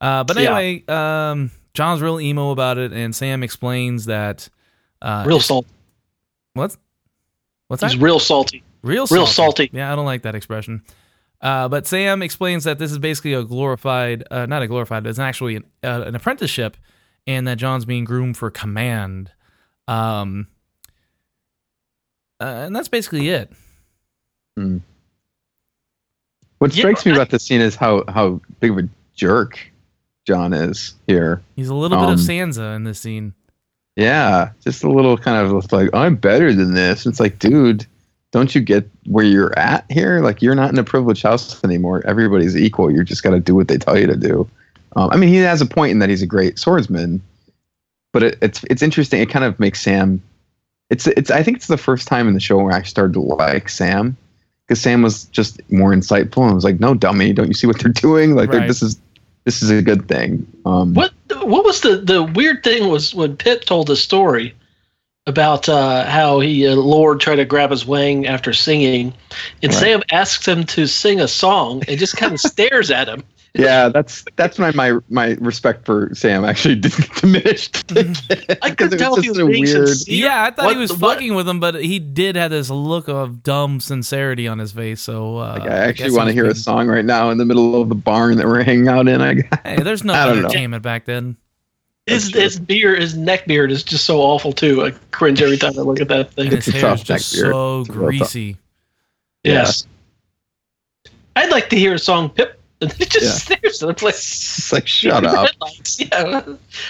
Uh, 0.00 0.22
but 0.24 0.36
Yeah. 0.38 0.56
anyway, 0.58 0.84
um, 0.86 1.50
Jon's 1.74 2.00
real 2.02 2.20
emo 2.20 2.50
about 2.50 2.78
it, 2.78 2.92
and 2.92 3.14
Sam 3.14 3.42
explains 3.42 4.04
that. 4.06 4.48
Uh, 5.00 5.24
Real 5.26 5.40
salty. 5.40 5.68
What's 6.54 6.76
what's 7.68 7.80
that? 7.82 7.92
He's 7.92 8.00
real 8.00 8.18
salty. 8.18 8.62
real 8.82 9.06
real 9.10 9.26
salty. 9.26 9.70
Yeah, 9.72 9.92
I 9.92 9.96
don't 9.96 10.06
like 10.06 10.22
that 10.22 10.34
expression. 10.34 10.82
Uh, 11.40 11.68
but 11.68 11.86
Sam 11.86 12.20
explains 12.22 12.64
that 12.64 12.80
this 12.80 12.90
is 12.90 12.98
basically 12.98 13.32
a 13.32 13.44
glorified, 13.44 14.24
uh, 14.30 14.46
not 14.46 14.60
a 14.62 14.66
glorified, 14.66 15.04
but 15.04 15.10
it's 15.10 15.20
actually 15.20 15.54
an, 15.56 15.64
uh, 15.84 16.02
an 16.04 16.16
apprenticeship, 16.16 16.76
and 17.28 17.46
that 17.46 17.58
Jon's 17.58 17.84
being 17.84 18.02
groomed 18.04 18.36
for 18.36 18.50
command. 18.50 19.30
Um, 19.86 20.48
uh, 22.40 22.44
and 22.66 22.74
that's 22.76 22.88
basically 22.88 23.28
it. 23.28 23.50
What 26.58 26.74
Yeah, 26.74 26.80
strikes 26.82 27.06
me 27.06 27.12
I- 27.12 27.16
about 27.16 27.30
this 27.30 27.44
scene 27.44 27.60
is 27.60 27.76
how 27.76 28.04
how 28.08 28.40
big 28.60 28.72
of 28.72 28.78
a 28.78 28.88
jerk 29.14 29.58
Jon 30.26 30.52
is 30.52 30.94
here. 31.06 31.40
He's 31.56 31.68
a 31.68 31.74
little 31.74 31.96
bit 31.98 32.08
of 32.08 32.18
Um, 32.18 32.24
Sansa 32.26 32.74
in 32.76 32.84
this 32.84 32.98
scene. 32.98 33.34
Yeah, 33.96 34.50
just 34.62 34.84
a 34.84 34.90
little 34.90 35.16
kind 35.16 35.36
of 35.46 35.72
like 35.72 35.90
I'm 35.94 36.16
better 36.16 36.52
than 36.52 36.74
this. 36.74 37.06
It's 37.06 37.20
like, 37.20 37.38
dude, 37.38 37.86
don't 38.32 38.54
you 38.54 38.60
get 38.60 38.88
where 39.06 39.24
you're 39.24 39.56
at 39.58 39.84
here? 39.90 40.20
Like 40.20 40.42
you're 40.42 40.54
not 40.54 40.70
in 40.72 40.78
a 40.78 40.84
privileged 40.84 41.22
house 41.22 41.62
anymore. 41.64 42.02
Everybody's 42.06 42.56
equal. 42.56 42.90
You're 42.92 43.04
just 43.04 43.22
got 43.22 43.30
to 43.30 43.40
do 43.40 43.54
what 43.54 43.68
they 43.68 43.78
tell 43.78 43.98
you 43.98 44.06
to 44.06 44.16
do. 44.16 44.48
Um, 44.96 45.10
I 45.12 45.16
mean, 45.16 45.28
he 45.28 45.36
has 45.36 45.60
a 45.60 45.66
point 45.66 45.92
in 45.92 45.98
that 46.00 46.08
he's 46.08 46.22
a 46.22 46.26
great 46.26 46.58
swordsman, 46.58 47.20
but 48.12 48.22
it, 48.22 48.38
it's 48.42 48.64
it's 48.70 48.82
interesting. 48.82 49.20
It 49.20 49.30
kind 49.30 49.44
of 49.44 49.58
makes 49.60 49.80
Sam. 49.80 50.22
It's 50.90 51.06
it's. 51.06 51.30
I 51.30 51.42
think 51.42 51.58
it's 51.58 51.66
the 51.66 51.76
first 51.76 52.08
time 52.08 52.28
in 52.28 52.34
the 52.34 52.40
show 52.40 52.56
where 52.58 52.72
I 52.72 52.82
started 52.82 53.12
to 53.14 53.20
like 53.20 53.68
Sam 53.68 54.16
because 54.66 54.80
Sam 54.80 55.02
was 55.02 55.24
just 55.26 55.60
more 55.70 55.92
insightful 55.92 56.44
and 56.46 56.54
was 56.54 56.64
like, 56.64 56.80
"No, 56.80 56.94
dummy, 56.94 57.32
don't 57.32 57.48
you 57.48 57.54
see 57.54 57.66
what 57.66 57.78
they're 57.78 57.92
doing? 57.92 58.34
Like 58.34 58.50
they're- 58.50 58.66
this 58.66 58.82
is 58.82 58.98
this 59.44 59.62
is 59.62 59.70
a 59.70 59.82
good 59.82 60.08
thing." 60.08 60.46
Um, 60.64 60.94
What 60.94 61.12
what 61.42 61.64
was 61.64 61.82
the 61.82 61.96
the 61.98 62.22
weird 62.22 62.64
thing 62.64 62.88
was 62.88 63.14
when 63.14 63.36
Pyp 63.36 63.64
told 63.64 63.86
the 63.88 63.96
story 63.96 64.54
about 65.26 65.68
uh, 65.68 66.06
how 66.06 66.40
he 66.40 66.66
uh, 66.66 66.74
Lord 66.74 67.20
tried 67.20 67.36
to 67.36 67.44
grab 67.44 67.70
his 67.70 67.84
wing 67.84 68.26
after 68.26 68.54
singing, 68.54 69.12
and 69.62 69.72
Right. 69.72 69.80
Sam 69.80 70.02
asks 70.10 70.48
him 70.48 70.64
to 70.64 70.86
sing 70.86 71.20
a 71.20 71.28
song 71.28 71.82
and 71.86 71.98
just 71.98 72.16
kind 72.16 72.32
of 72.32 72.40
stares 72.52 72.90
at 72.90 73.08
him. 73.08 73.22
Yeah, 73.58 73.88
that's 73.88 74.24
that's 74.36 74.56
when 74.58 74.74
my 74.76 74.92
my 75.08 75.32
respect 75.40 75.84
for 75.84 76.10
Sam 76.14 76.44
actually 76.44 76.76
diminished. 77.20 77.90
I 77.90 78.02
Because 78.04 78.74
could 78.76 78.92
it 78.94 78.98
tell 78.98 79.16
was 79.16 79.24
he 79.24 79.30
was 79.30 79.38
just 79.38 79.40
a 79.40 79.46
being 79.46 79.64
weird- 79.64 79.88
sincere. 79.88 80.14
Yeah, 80.26 80.44
I 80.44 80.50
thought 80.52 80.66
What- 80.66 80.74
he 80.76 80.80
was 80.80 80.92
what- 80.96 81.14
fucking 81.16 81.34
with 81.34 81.48
him, 81.48 81.58
but 81.58 81.74
he 81.74 81.98
did 81.98 82.36
have 82.36 82.50
this 82.52 82.70
look 82.70 83.08
of 83.08 83.42
dumb 83.42 83.80
sincerity 83.80 84.46
on 84.46 84.58
his 84.58 84.70
face. 84.72 85.00
So 85.00 85.38
uh, 85.38 85.56
Like, 85.58 85.70
I 85.70 85.74
actually 85.74 86.10
guess 86.10 86.16
want 86.16 86.26
to 86.28 86.32
he 86.32 86.36
hear 86.38 86.46
a 86.46 86.54
song 86.54 86.86
right 86.86 87.04
now 87.04 87.30
in 87.30 87.38
the 87.38 87.44
middle 87.44 87.80
of 87.82 87.88
the 87.88 87.94
barn 87.96 88.36
that 88.36 88.46
we're 88.46 88.62
hanging 88.62 88.86
out 88.88 89.08
in. 89.08 89.20
I 89.20 89.34
being- 89.34 89.48
Hey, 89.64 89.82
there's 89.82 90.04
no 90.04 90.12
I 90.14 90.24
don't 90.26 90.36
know. 90.36 90.44
entertainment 90.46 90.82
back 90.84 91.04
then. 91.04 91.36
His 92.06 92.22
That's 92.24 92.32
true. 92.32 92.40
his 92.42 92.58
beard, 92.60 93.00
his 93.00 93.16
neck 93.16 93.46
beard 93.46 93.70
is 93.70 93.82
just 93.82 94.04
so 94.06 94.20
awful 94.20 94.52
too. 94.52 94.84
I 94.84 94.92
cringe 95.10 95.42
every 95.42 95.58
time 95.58 95.72
I 95.78 95.82
look 95.82 96.00
at 96.00 96.08
that 96.08 96.32
thing. 96.32 96.46
And 96.46 96.54
his 96.54 96.68
It's 96.68 96.76
a 96.76 96.80
hair 96.80 96.94
is 96.94 97.02
just 97.02 97.28
so 97.30 97.36
It's 97.38 97.42
a 97.42 97.48
real 97.48 97.84
tough- 97.84 97.96
greasy. 97.96 98.56
Yes. 99.44 99.84
I'd 101.36 101.50
like 101.50 101.68
to 101.70 101.76
hear 101.76 101.94
a 101.94 101.98
song 101.98 102.30
Pyp. 102.30 102.52
And 102.82 102.92
he 102.92 103.04
just 103.06 103.50
Yeah. 103.50 103.56
stares 103.56 103.82
at 103.82 103.88
the 103.88 103.94
place. 103.94 104.16
It's 104.58 104.72
like 104.72 104.86
shut 104.86 105.26
up. 105.26 105.48
Headlights. 105.48 106.00
Yeah. 106.00 106.42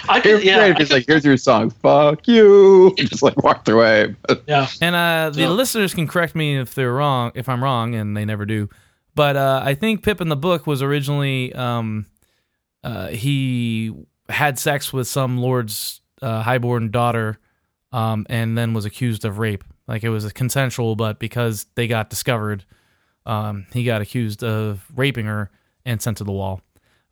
I 0.07 0.19
Here's 0.19 0.39
could, 0.39 0.45
yeah. 0.47 0.73
He's 0.77 0.91
like, 0.91 1.05
here's 1.07 1.25
your 1.25 1.35
song. 1.37 1.71
Fuck 1.71 2.27
you. 2.27 2.93
Just 2.97 3.23
like 3.23 3.41
walked 3.43 3.67
away. 3.69 4.15
yeah. 4.47 4.67
And 4.81 4.95
uh, 4.95 5.31
the 5.33 5.41
Yeah. 5.41 5.49
listeners 5.49 5.95
can 5.95 6.07
correct 6.07 6.35
me 6.35 6.59
if 6.59 6.75
they're 6.75 6.93
wrong, 6.93 7.31
if 7.33 7.49
I'm 7.49 7.63
wrong, 7.63 7.95
and 7.95 8.15
they 8.15 8.23
never 8.23 8.45
do. 8.45 8.69
But 9.15 9.35
uh, 9.35 9.61
I 9.65 9.73
think 9.73 10.03
Pyp 10.03 10.21
in 10.21 10.29
the 10.29 10.35
book 10.35 10.67
was 10.67 10.83
originally 10.83 11.53
um, 11.55 12.05
uh, 12.83 13.07
he 13.07 13.91
had 14.29 14.59
sex 14.59 14.93
with 14.93 15.07
some 15.07 15.39
lord's 15.39 16.01
uh, 16.21 16.43
highborn 16.43 16.91
daughter, 16.91 17.39
um, 17.91 18.27
and 18.29 18.55
then 18.55 18.75
was 18.75 18.85
accused 18.85 19.25
of 19.25 19.39
rape. 19.39 19.63
Like 19.87 20.03
it 20.03 20.09
was 20.09 20.31
consensual, 20.33 20.95
but 20.95 21.17
because 21.19 21.65
they 21.73 21.87
got 21.87 22.11
discovered, 22.11 22.63
um, 23.25 23.65
he 23.73 23.83
got 23.83 24.01
accused 24.01 24.43
of 24.43 24.85
raping 24.95 25.25
her 25.25 25.49
and 25.85 26.01
sent 26.01 26.17
to 26.17 26.23
the 26.23 26.31
wall. 26.31 26.61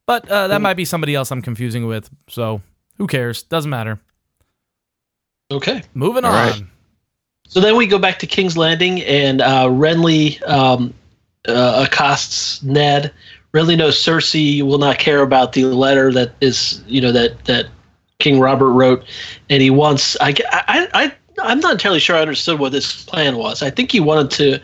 But 0.06 0.28
uh, 0.30 0.48
that 0.48 0.62
might 0.62 0.76
be 0.76 0.86
somebody 0.86 1.16
else 1.16 1.32
I'm 1.32 1.42
confusing 1.42 1.86
with. 1.86 2.10
So 2.30 2.62
who 2.98 3.08
cares? 3.08 3.44
Doesn't 3.44 3.70
matter. 3.70 4.00
Okay. 5.52 5.84
Moving 5.94 6.26
All 6.26 6.32
on. 6.32 6.50
right. 6.50 6.64
So 7.48 7.60
then 7.62 7.78
we 7.78 7.88
go 7.88 7.98
back 7.98 8.20
to 8.20 8.28
King's 8.28 8.58
Landing, 8.58 9.02
and 9.04 9.42
uh, 9.42 9.66
Renly 9.66 10.42
um, 10.50 10.94
uh, 11.48 11.86
accosts 11.88 12.62
Ned. 12.64 13.14
Renly 13.54 13.78
knows 13.78 13.98
Cersei 13.98 14.62
will 14.62 14.78
not 14.78 15.00
care 15.00 15.22
about 15.22 15.54
the 15.54 15.64
letter 15.64 16.12
that 16.12 16.34
is, 16.42 16.84
you 16.88 17.00
know, 17.00 17.12
that 17.14 17.46
that 17.46 17.68
King 18.20 18.40
Robert 18.40 18.72
wrote, 18.72 19.06
and 19.50 19.62
he 19.62 19.70
wants. 19.70 20.18
I, 20.20 20.36
I, 20.52 20.88
I 20.94 21.14
I'm 21.42 21.60
not 21.60 21.74
entirely 21.74 22.00
sure 22.00 22.16
I 22.16 22.22
understood 22.22 22.60
what 22.60 22.72
this 22.72 23.06
plan 23.06 23.38
was. 23.38 23.62
I 23.62 23.70
think 23.70 23.92
he 23.92 24.00
wanted 24.00 24.32
to 24.32 24.60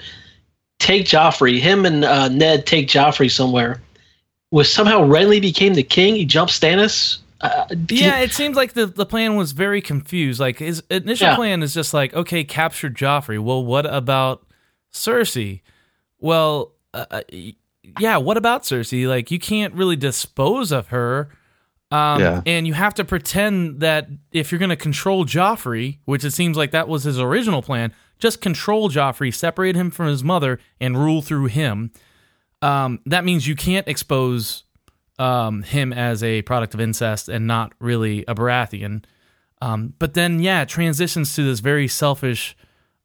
take 0.79 1.05
Joffrey. 1.05 1.59
Him 1.59 1.85
and 1.85 2.03
uh, 2.03 2.27
Ned 2.29 2.65
take 2.65 2.87
Joffrey 2.87 3.31
somewhere. 3.31 3.81
Was 4.53 4.71
somehow 4.71 4.99
Renly 5.01 5.41
became 5.41 5.73
the 5.73 5.81
king? 5.83 6.15
He 6.15 6.25
jumped 6.25 6.53
Stannis. 6.53 7.17
Uh, 7.41 7.65
Yeah, 7.89 8.19
it 8.19 8.31
seems 8.33 8.55
like 8.55 8.73
the, 8.73 8.85
the 8.85 9.05
plan 9.05 9.35
was 9.35 9.51
very 9.51 9.81
confused. 9.81 10.39
Like 10.39 10.59
his 10.59 10.83
initial 10.91 11.29
Yeah. 11.29 11.35
plan 11.35 11.63
is 11.63 11.73
just 11.73 11.91
like, 11.91 12.13
okay, 12.13 12.43
capture 12.43 12.89
Joffrey. 12.89 13.39
Well, 13.43 13.65
what 13.65 13.85
about 13.91 14.45
Cersei? 14.93 15.61
Well, 16.19 16.71
uh, 16.93 17.05
uh, 17.09 17.21
yeah, 17.99 18.17
what 18.17 18.37
about 18.37 18.61
Cersei? 18.63 19.07
Like 19.07 19.31
you 19.31 19.39
can't 19.39 19.73
really 19.73 19.95
dispose 19.95 20.71
of 20.71 20.89
her. 20.89 21.29
Um, 21.91 22.21
Yeah. 22.21 22.41
And 22.45 22.67
you 22.67 22.73
have 22.75 22.93
to 22.95 23.03
pretend 23.03 23.79
that 23.79 24.07
if 24.31 24.51
you're 24.51 24.59
going 24.59 24.69
to 24.69 24.75
control 24.75 25.25
Joffrey, 25.25 25.97
which 26.05 26.23
it 26.23 26.31
seems 26.31 26.55
like 26.57 26.71
that 26.71 26.87
was 26.87 27.03
his 27.03 27.19
original 27.19 27.61
plan, 27.63 27.91
just 28.19 28.39
control 28.39 28.89
Joffrey, 28.89 29.33
separate 29.33 29.75
him 29.75 29.89
from 29.91 30.07
his 30.07 30.23
mother, 30.23 30.59
and 30.79 30.97
rule 30.97 31.21
through 31.23 31.47
him. 31.47 31.91
Um, 32.63 32.99
that 33.05 33.25
means 33.25 33.47
you 33.47 33.55
can't 33.55 33.87
expose 33.87 34.63
um, 35.19 35.63
him 35.63 35.91
as 35.93 36.23
a 36.23 36.41
product 36.43 36.73
of 36.73 36.79
incest 36.81 37.29
and 37.29 37.45
not 37.45 37.73
really 37.79 38.23
a 38.27 38.33
Baratheon. 38.33 39.03
Um, 39.61 39.93
but 39.99 40.13
then, 40.13 40.39
yeah, 40.39 40.61
it 40.63 40.69
transitions 40.69 41.35
to 41.35 41.43
this 41.43 41.59
very 41.59 41.87
selfish. 41.87 42.55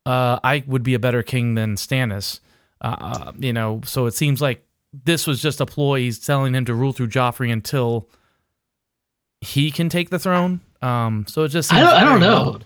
Uh, 0.06 0.38
I 0.42 0.64
would 0.66 0.82
be 0.82 0.94
a 0.94 0.98
better 0.98 1.22
king 1.22 1.54
than 1.54 1.76
Stannis. 1.76 2.40
Uh, 2.80 2.96
uh, 2.98 3.32
you 3.38 3.52
know, 3.52 3.80
so 3.84 4.06
it 4.06 4.14
seems 4.14 4.40
like 4.40 4.64
this 5.04 5.26
was 5.26 5.42
just 5.42 5.60
a 5.60 5.66
ploy. 5.66 6.00
He's 6.00 6.18
telling 6.18 6.54
him 6.54 6.64
to 6.64 6.74
rule 6.74 6.92
through 6.92 7.08
Joffrey 7.08 7.52
until 7.52 8.08
he 9.40 9.70
can 9.70 9.88
take 9.88 10.10
the 10.10 10.18
throne. 10.18 10.60
Um, 10.82 11.26
so 11.28 11.42
it 11.44 11.48
just 11.48 11.72
I 11.72 11.80
don't- 11.80 11.94
I 11.94 12.04
don't 12.04 12.20
know. 12.20 12.52
odd. 12.54 12.64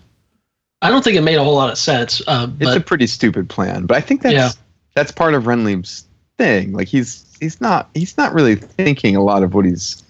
I 0.81 0.89
don't 0.89 1.03
think 1.03 1.15
it 1.17 1.21
made 1.21 1.35
a 1.35 1.43
whole 1.43 1.55
lot 1.55 1.71
of 1.71 1.77
sense. 1.77 2.21
Uh, 2.27 2.47
It's 2.59 2.69
but 2.71 2.77
a 2.77 2.81
pretty 2.81 3.07
stupid 3.07 3.49
plan, 3.49 3.85
but 3.85 3.95
I 3.97 4.01
think 4.01 4.21
that's 4.21 4.33
Yeah. 4.33 4.51
that's 4.95 5.11
part 5.11 5.33
of 5.33 5.43
Renly's 5.43 6.05
thing. 6.37 6.73
Like 6.73 6.87
he's 6.87 7.25
he's 7.39 7.59
not 7.61 7.89
he's 7.93 8.17
not 8.17 8.33
really 8.33 8.55
thinking 8.55 9.15
a 9.15 9.23
lot 9.23 9.43
of 9.43 9.53
what 9.53 9.65
he's 9.65 10.03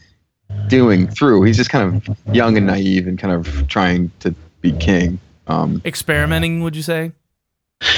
doing 0.68 1.08
through. 1.08 1.44
He's 1.44 1.58
just 1.58 1.70
kind 1.70 1.96
of 2.08 2.18
young 2.36 2.58
and 2.58 2.68
naive 2.68 3.08
and 3.08 3.18
kind 3.18 3.34
of 3.34 3.68
trying 3.68 4.12
to 4.20 4.34
be 4.62 4.72
king. 4.74 5.20
Um, 5.48 5.82
Experimenting, 5.86 6.62
would 6.64 6.76
you 6.76 6.84
say? 6.84 7.12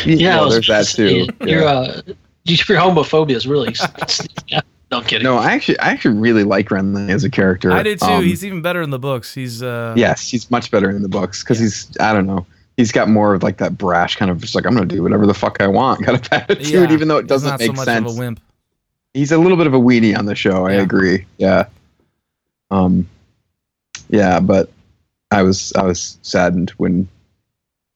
yeah, 0.05 0.33
I 0.33 0.35
well, 0.37 0.45
was 0.45 0.53
there's 0.55 0.67
that 0.67 0.79
just 0.79 0.95
saying, 0.95 1.27
too. 1.39 1.47
Your 1.49 1.61
Yeah. 1.61 1.67
uh, 1.67 2.01
your 2.45 2.79
homophobia 2.79 3.35
is 3.35 3.47
really. 3.47 3.75
yeah. 4.47 4.61
No, 4.91 4.99
I'm 4.99 5.03
kidding. 5.05 5.23
No, 5.23 5.37
I 5.37 5.51
actually, 5.53 5.79
I 5.79 5.89
actually 5.89 6.19
really 6.19 6.43
like 6.43 6.69
Renly 6.69 7.09
as 7.09 7.23
a 7.23 7.29
character. 7.29 7.71
I 7.71 7.81
did 7.81 7.99
too. 7.99 8.05
Um, 8.05 8.23
he's 8.23 8.45
even 8.45 8.61
better 8.61 8.83
in 8.83 8.91
the 8.91 8.99
books. 8.99 9.33
He's 9.33 9.63
uh 9.63 9.95
yes, 9.97 10.29
he's 10.29 10.51
much 10.51 10.69
better 10.69 10.91
in 10.91 11.01
the 11.01 11.09
books 11.09 11.41
because 11.43 11.57
he's, 11.57 11.89
I 11.99 12.13
don't 12.13 12.27
know, 12.27 12.45
he's 12.77 12.91
got 12.91 13.07
more 13.09 13.33
of 13.33 13.43
like 13.43 13.57
that 13.57 13.77
brash 13.77 14.15
kind 14.15 14.29
of 14.31 14.39
just 14.41 14.55
like 14.55 14.65
I'm 14.65 14.73
gonna 14.73 14.85
do 14.85 15.01
whatever 15.03 15.25
the 15.25 15.33
fuck 15.33 15.61
I 15.61 15.67
want 15.67 16.03
kind 16.05 16.17
of 16.19 16.27
attitude, 16.31 16.67
yeah, 16.67 16.91
even 16.93 17.07
though 17.07 17.17
it 17.17 17.27
doesn't 17.27 17.49
not 17.49 17.59
make 17.59 17.67
so 17.67 17.73
much 17.73 17.85
sense. 17.85 18.11
of 18.11 18.17
a 18.17 18.19
wimp. 18.19 18.39
he's 19.13 19.31
a 19.31 19.37
little 19.37 19.57
bit 19.57 19.67
of 19.67 19.73
a 19.73 19.79
weenie 19.79 20.17
on 20.17 20.25
the 20.25 20.35
show. 20.35 20.65
I 20.65 20.73
Yeah. 20.75 20.81
agree. 20.81 21.25
Yeah. 21.37 21.65
Um, 22.71 23.07
yeah, 24.09 24.39
but 24.39 24.69
I 25.31 25.41
was 25.43 25.71
I 25.73 25.83
was 25.83 26.17
saddened 26.21 26.71
when 26.77 27.07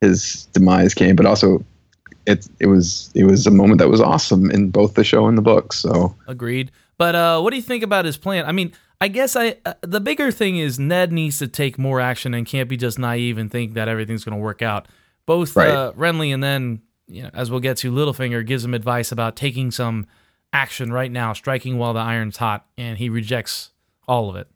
his 0.01 0.45
demise 0.53 0.93
came, 0.93 1.15
but 1.15 1.25
also 1.25 1.63
it 2.25 2.47
it 2.59 2.67
was 2.67 3.11
it 3.15 3.23
was 3.25 3.45
a 3.47 3.51
moment 3.51 3.79
that 3.79 3.89
was 3.89 4.01
awesome 4.01 4.49
in 4.51 4.69
both 4.69 4.93
the 4.93 5.03
show 5.03 5.27
and 5.27 5.37
the 5.37 5.41
book. 5.41 5.73
So 5.73 6.15
Agreed. 6.27 6.71
But 6.97 7.15
uh, 7.15 7.39
what 7.41 7.51
do 7.51 7.55
you 7.55 7.61
think 7.61 7.83
about 7.83 8.05
his 8.05 8.17
plan? 8.17 8.45
I 8.45 8.51
mean, 8.51 8.73
I 9.01 9.07
guess 9.07 9.35
I 9.35 9.55
uh, 9.65 9.73
the 9.81 10.01
bigger 10.01 10.31
thing 10.31 10.57
is 10.57 10.77
Ned 10.77 11.11
needs 11.11 11.39
to 11.39 11.47
take 11.47 11.77
more 11.77 12.01
action 12.01 12.33
and 12.33 12.45
can't 12.45 12.67
be 12.67 12.77
just 12.77 12.99
naive 12.99 13.37
and 13.37 13.49
think 13.49 13.73
that 13.73 13.87
everything's 13.87 14.23
going 14.23 14.37
to 14.37 14.43
work 14.43 14.61
out. 14.61 14.87
Both 15.25 15.55
Right. 15.55 15.69
uh, 15.69 15.93
Renly 15.93 16.33
and 16.33 16.43
then, 16.43 16.81
you 17.07 17.23
know, 17.23 17.29
as 17.33 17.49
we'll 17.49 17.59
get 17.59 17.77
to, 17.77 17.91
Littlefinger 17.91 18.45
gives 18.45 18.65
him 18.65 18.73
advice 18.73 19.11
about 19.11 19.35
taking 19.35 19.71
some 19.71 20.07
action 20.51 20.91
right 20.91 21.11
now, 21.11 21.33
striking 21.33 21.77
while 21.77 21.93
the 21.93 21.99
iron's 21.99 22.37
hot, 22.37 22.65
and 22.77 22.97
he 22.97 23.09
rejects 23.09 23.69
all 24.07 24.29
of 24.29 24.35
it. 24.35 24.47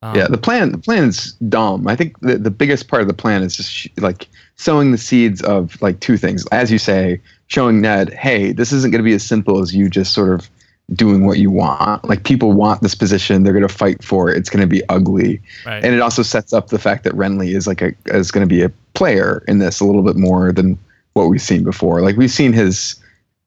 Um, 0.00 0.16
yeah, 0.16 0.26
the 0.26 0.38
plan 0.38 0.72
the 0.72 0.78
plan 0.78 1.04
is 1.04 1.32
dumb. 1.48 1.86
I 1.86 1.94
think 1.94 2.18
the 2.20 2.36
the 2.36 2.50
biggest 2.50 2.88
part 2.88 3.02
of 3.02 3.08
the 3.08 3.14
plan 3.14 3.44
is 3.44 3.56
just 3.56 3.70
sh- 3.70 3.86
like 3.98 4.26
sowing 4.56 4.90
the 4.90 4.98
seeds 4.98 5.40
of 5.42 5.80
like 5.80 6.00
two 6.00 6.16
things. 6.16 6.44
As 6.50 6.72
you 6.72 6.78
say, 6.78 7.20
showing 7.46 7.80
Ned, 7.80 8.12
hey, 8.12 8.50
this 8.52 8.72
isn't 8.72 8.90
going 8.90 8.98
to 8.98 9.04
be 9.08 9.14
as 9.14 9.22
simple 9.22 9.60
as 9.60 9.72
you 9.72 9.88
just 9.88 10.12
sort 10.12 10.30
of 10.30 10.50
doing 10.94 11.26
what 11.26 11.38
you 11.38 11.50
want. 11.50 12.04
Like 12.04 12.24
people 12.24 12.52
want 12.52 12.82
this 12.82 12.94
position, 12.94 13.42
they're 13.42 13.52
going 13.52 13.66
to 13.66 13.74
fight 13.74 14.02
for 14.02 14.30
it. 14.30 14.36
It's 14.36 14.50
going 14.50 14.60
to 14.60 14.66
be 14.66 14.82
ugly. 14.88 15.40
right. 15.66 15.84
and 15.84 15.94
it 15.94 16.00
also 16.00 16.22
sets 16.22 16.52
up 16.52 16.68
the 16.68 16.78
fact 16.78 17.04
that 17.04 17.14
Renly 17.14 17.54
is 17.54 17.66
like 17.66 17.82
a 17.82 17.94
is 18.06 18.30
going 18.30 18.46
to 18.46 18.52
be 18.52 18.62
a 18.62 18.70
player 18.94 19.42
in 19.48 19.58
this 19.58 19.80
a 19.80 19.84
little 19.84 20.02
bit 20.02 20.16
more 20.16 20.52
than 20.52 20.78
what 21.14 21.28
we've 21.28 21.42
seen 21.42 21.64
before. 21.64 22.00
Like 22.00 22.16
we've 22.16 22.30
seen 22.30 22.52
his 22.52 22.96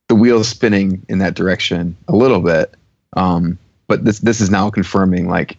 the 0.07 0.15
wheels 0.15 0.47
spinning 0.47 1.03
in 1.09 1.19
that 1.19 1.33
direction 1.33 1.95
a 2.07 2.15
little 2.15 2.39
bit, 2.39 2.73
um, 3.13 3.57
but 3.87 4.05
this 4.05 4.19
this 4.19 4.41
is 4.41 4.49
now 4.49 4.69
confirming 4.69 5.27
like 5.27 5.57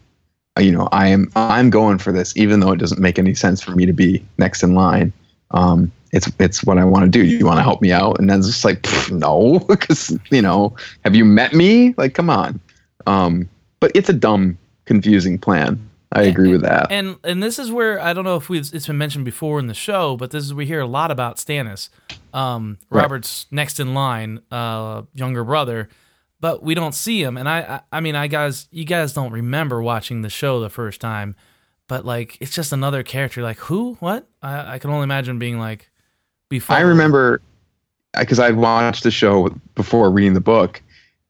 uh, 0.59 0.63
you 0.63 0.73
know 0.73 0.89
I 0.93 1.09
am 1.09 1.31
I'm 1.37 1.71
going 1.71 1.99
for 1.99 2.13
this 2.13 2.37
even 2.37 2.61
though 2.61 2.73
it 2.73 2.79
doesn't 2.79 3.01
make 3.01 3.19
any 3.19 3.35
sense 3.35 3.61
for 3.61 3.73
me 3.73 3.87
to 3.87 3.93
be 3.93 4.25
next 4.39 4.63
in 4.63 4.75
line. 4.75 5.13
Um, 5.53 5.93
it's 6.17 6.31
it's 6.41 6.65
what 6.65 6.79
I 6.79 6.85
want 6.85 7.05
to 7.05 7.11
do. 7.11 7.25
You 7.25 7.47
want 7.47 7.59
to 7.59 7.63
help 7.63 7.81
me 7.83 7.93
out? 7.93 8.19
And 8.19 8.29
then 8.29 8.39
it's 8.39 8.49
just 8.49 8.65
like 8.65 8.87
no, 9.11 9.59
because 9.69 10.17
you 10.31 10.43
know 10.43 10.75
have 11.05 11.15
you 11.15 11.25
met 11.25 11.53
me? 11.53 11.95
Like 11.97 12.15
come 12.15 12.31
on. 12.31 12.59
Um, 13.07 13.49
but 13.79 13.93
it's 13.95 14.09
a 14.09 14.13
dumb, 14.13 14.59
confusing 14.87 15.39
plan. 15.39 15.79
I 16.13 16.23
agree 16.23 16.51
with 16.53 16.63
that. 16.63 16.87
And 16.91 17.17
and 17.25 17.43
this 17.43 17.59
is 17.59 17.71
where 17.71 18.01
I 18.01 18.13
don't 18.13 18.25
know 18.25 18.37
if 18.37 18.49
we've 18.49 18.69
it's 18.73 18.87
been 18.87 18.97
mentioned 18.99 19.25
before 19.25 19.59
in 19.59 19.67
the 19.67 19.75
show, 19.75 20.17
but 20.17 20.31
this 20.31 20.45
is 20.45 20.55
we 20.55 20.65
hear 20.67 20.81
a 20.81 20.87
lot 20.87 21.11
about 21.11 21.37
Stannis, 21.37 21.89
um, 22.33 22.79
Right. 22.91 23.03
Robert's 23.03 23.47
next 23.51 23.79
in 23.81 23.93
line, 23.93 24.41
uh, 24.51 25.03
younger 25.15 25.45
brother, 25.45 25.89
but 26.41 26.63
we 26.63 26.75
don't 26.75 26.95
see 26.95 27.23
him. 27.23 27.37
And 27.37 27.49
I, 27.49 27.59
I 27.61 27.81
I 27.99 28.01
mean, 28.01 28.15
I 28.15 28.29
guys, 28.29 28.67
you 28.71 28.85
guys 28.85 29.13
don't 29.13 29.33
remember 29.33 29.83
watching 29.83 30.23
the 30.23 30.31
show 30.31 30.61
the 30.61 30.71
first 30.71 31.01
time, 31.01 31.35
but 31.89 32.07
like 32.07 32.39
it's 32.41 32.55
just 32.55 32.73
another 32.73 33.03
character. 33.03 33.43
Like 33.43 33.59
who? 33.59 33.95
What? 34.01 34.27
I 34.43 34.75
I 34.75 34.79
can 34.79 34.91
only 34.91 35.05
imagine 35.05 35.39
being 35.39 35.59
like 35.59 35.91
before. 36.49 36.77
I 36.77 36.81
remember 36.81 37.41
because 38.19 38.39
I 38.39 38.51
watched 38.51 39.03
the 39.03 39.11
show 39.11 39.49
before 39.75 40.11
reading 40.11 40.35
the 40.35 40.41
book, 40.41 40.81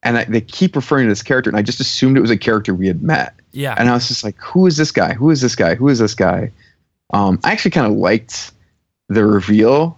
and 0.03 0.19
I, 0.19 0.25
they 0.25 0.41
keep 0.41 0.77
referring 0.77 1.07
to 1.07 1.09
this 1.11 1.23
character, 1.23 1.51
and 1.51 1.57
I 1.57 1.63
just 1.63 1.81
assumed 1.81 2.17
it 2.17 2.21
was 2.21 2.31
a 2.31 2.37
character 2.37 2.75
we 2.75 2.87
had 2.87 3.03
met, 3.03 3.35
Yeah. 3.53 3.75
and 3.77 3.89
I 3.89 3.95
was 3.95 4.07
just 4.09 4.23
like, 4.23 4.37
"Who 4.39 4.67
is 4.67 4.77
this 4.77 4.93
guy? 4.93 5.15
Who 5.15 5.31
is 5.31 5.41
this 5.41 5.57
guy? 5.57 5.75
Who 5.75 5.89
is 5.89 5.99
this 5.99 6.15
guy?" 6.15 6.51
Um, 7.13 7.41
I 7.45 7.53
actually 7.53 7.71
kind 7.73 7.87
of 7.87 7.93
liked 7.95 8.53
the 9.09 9.25
reveal 9.25 9.97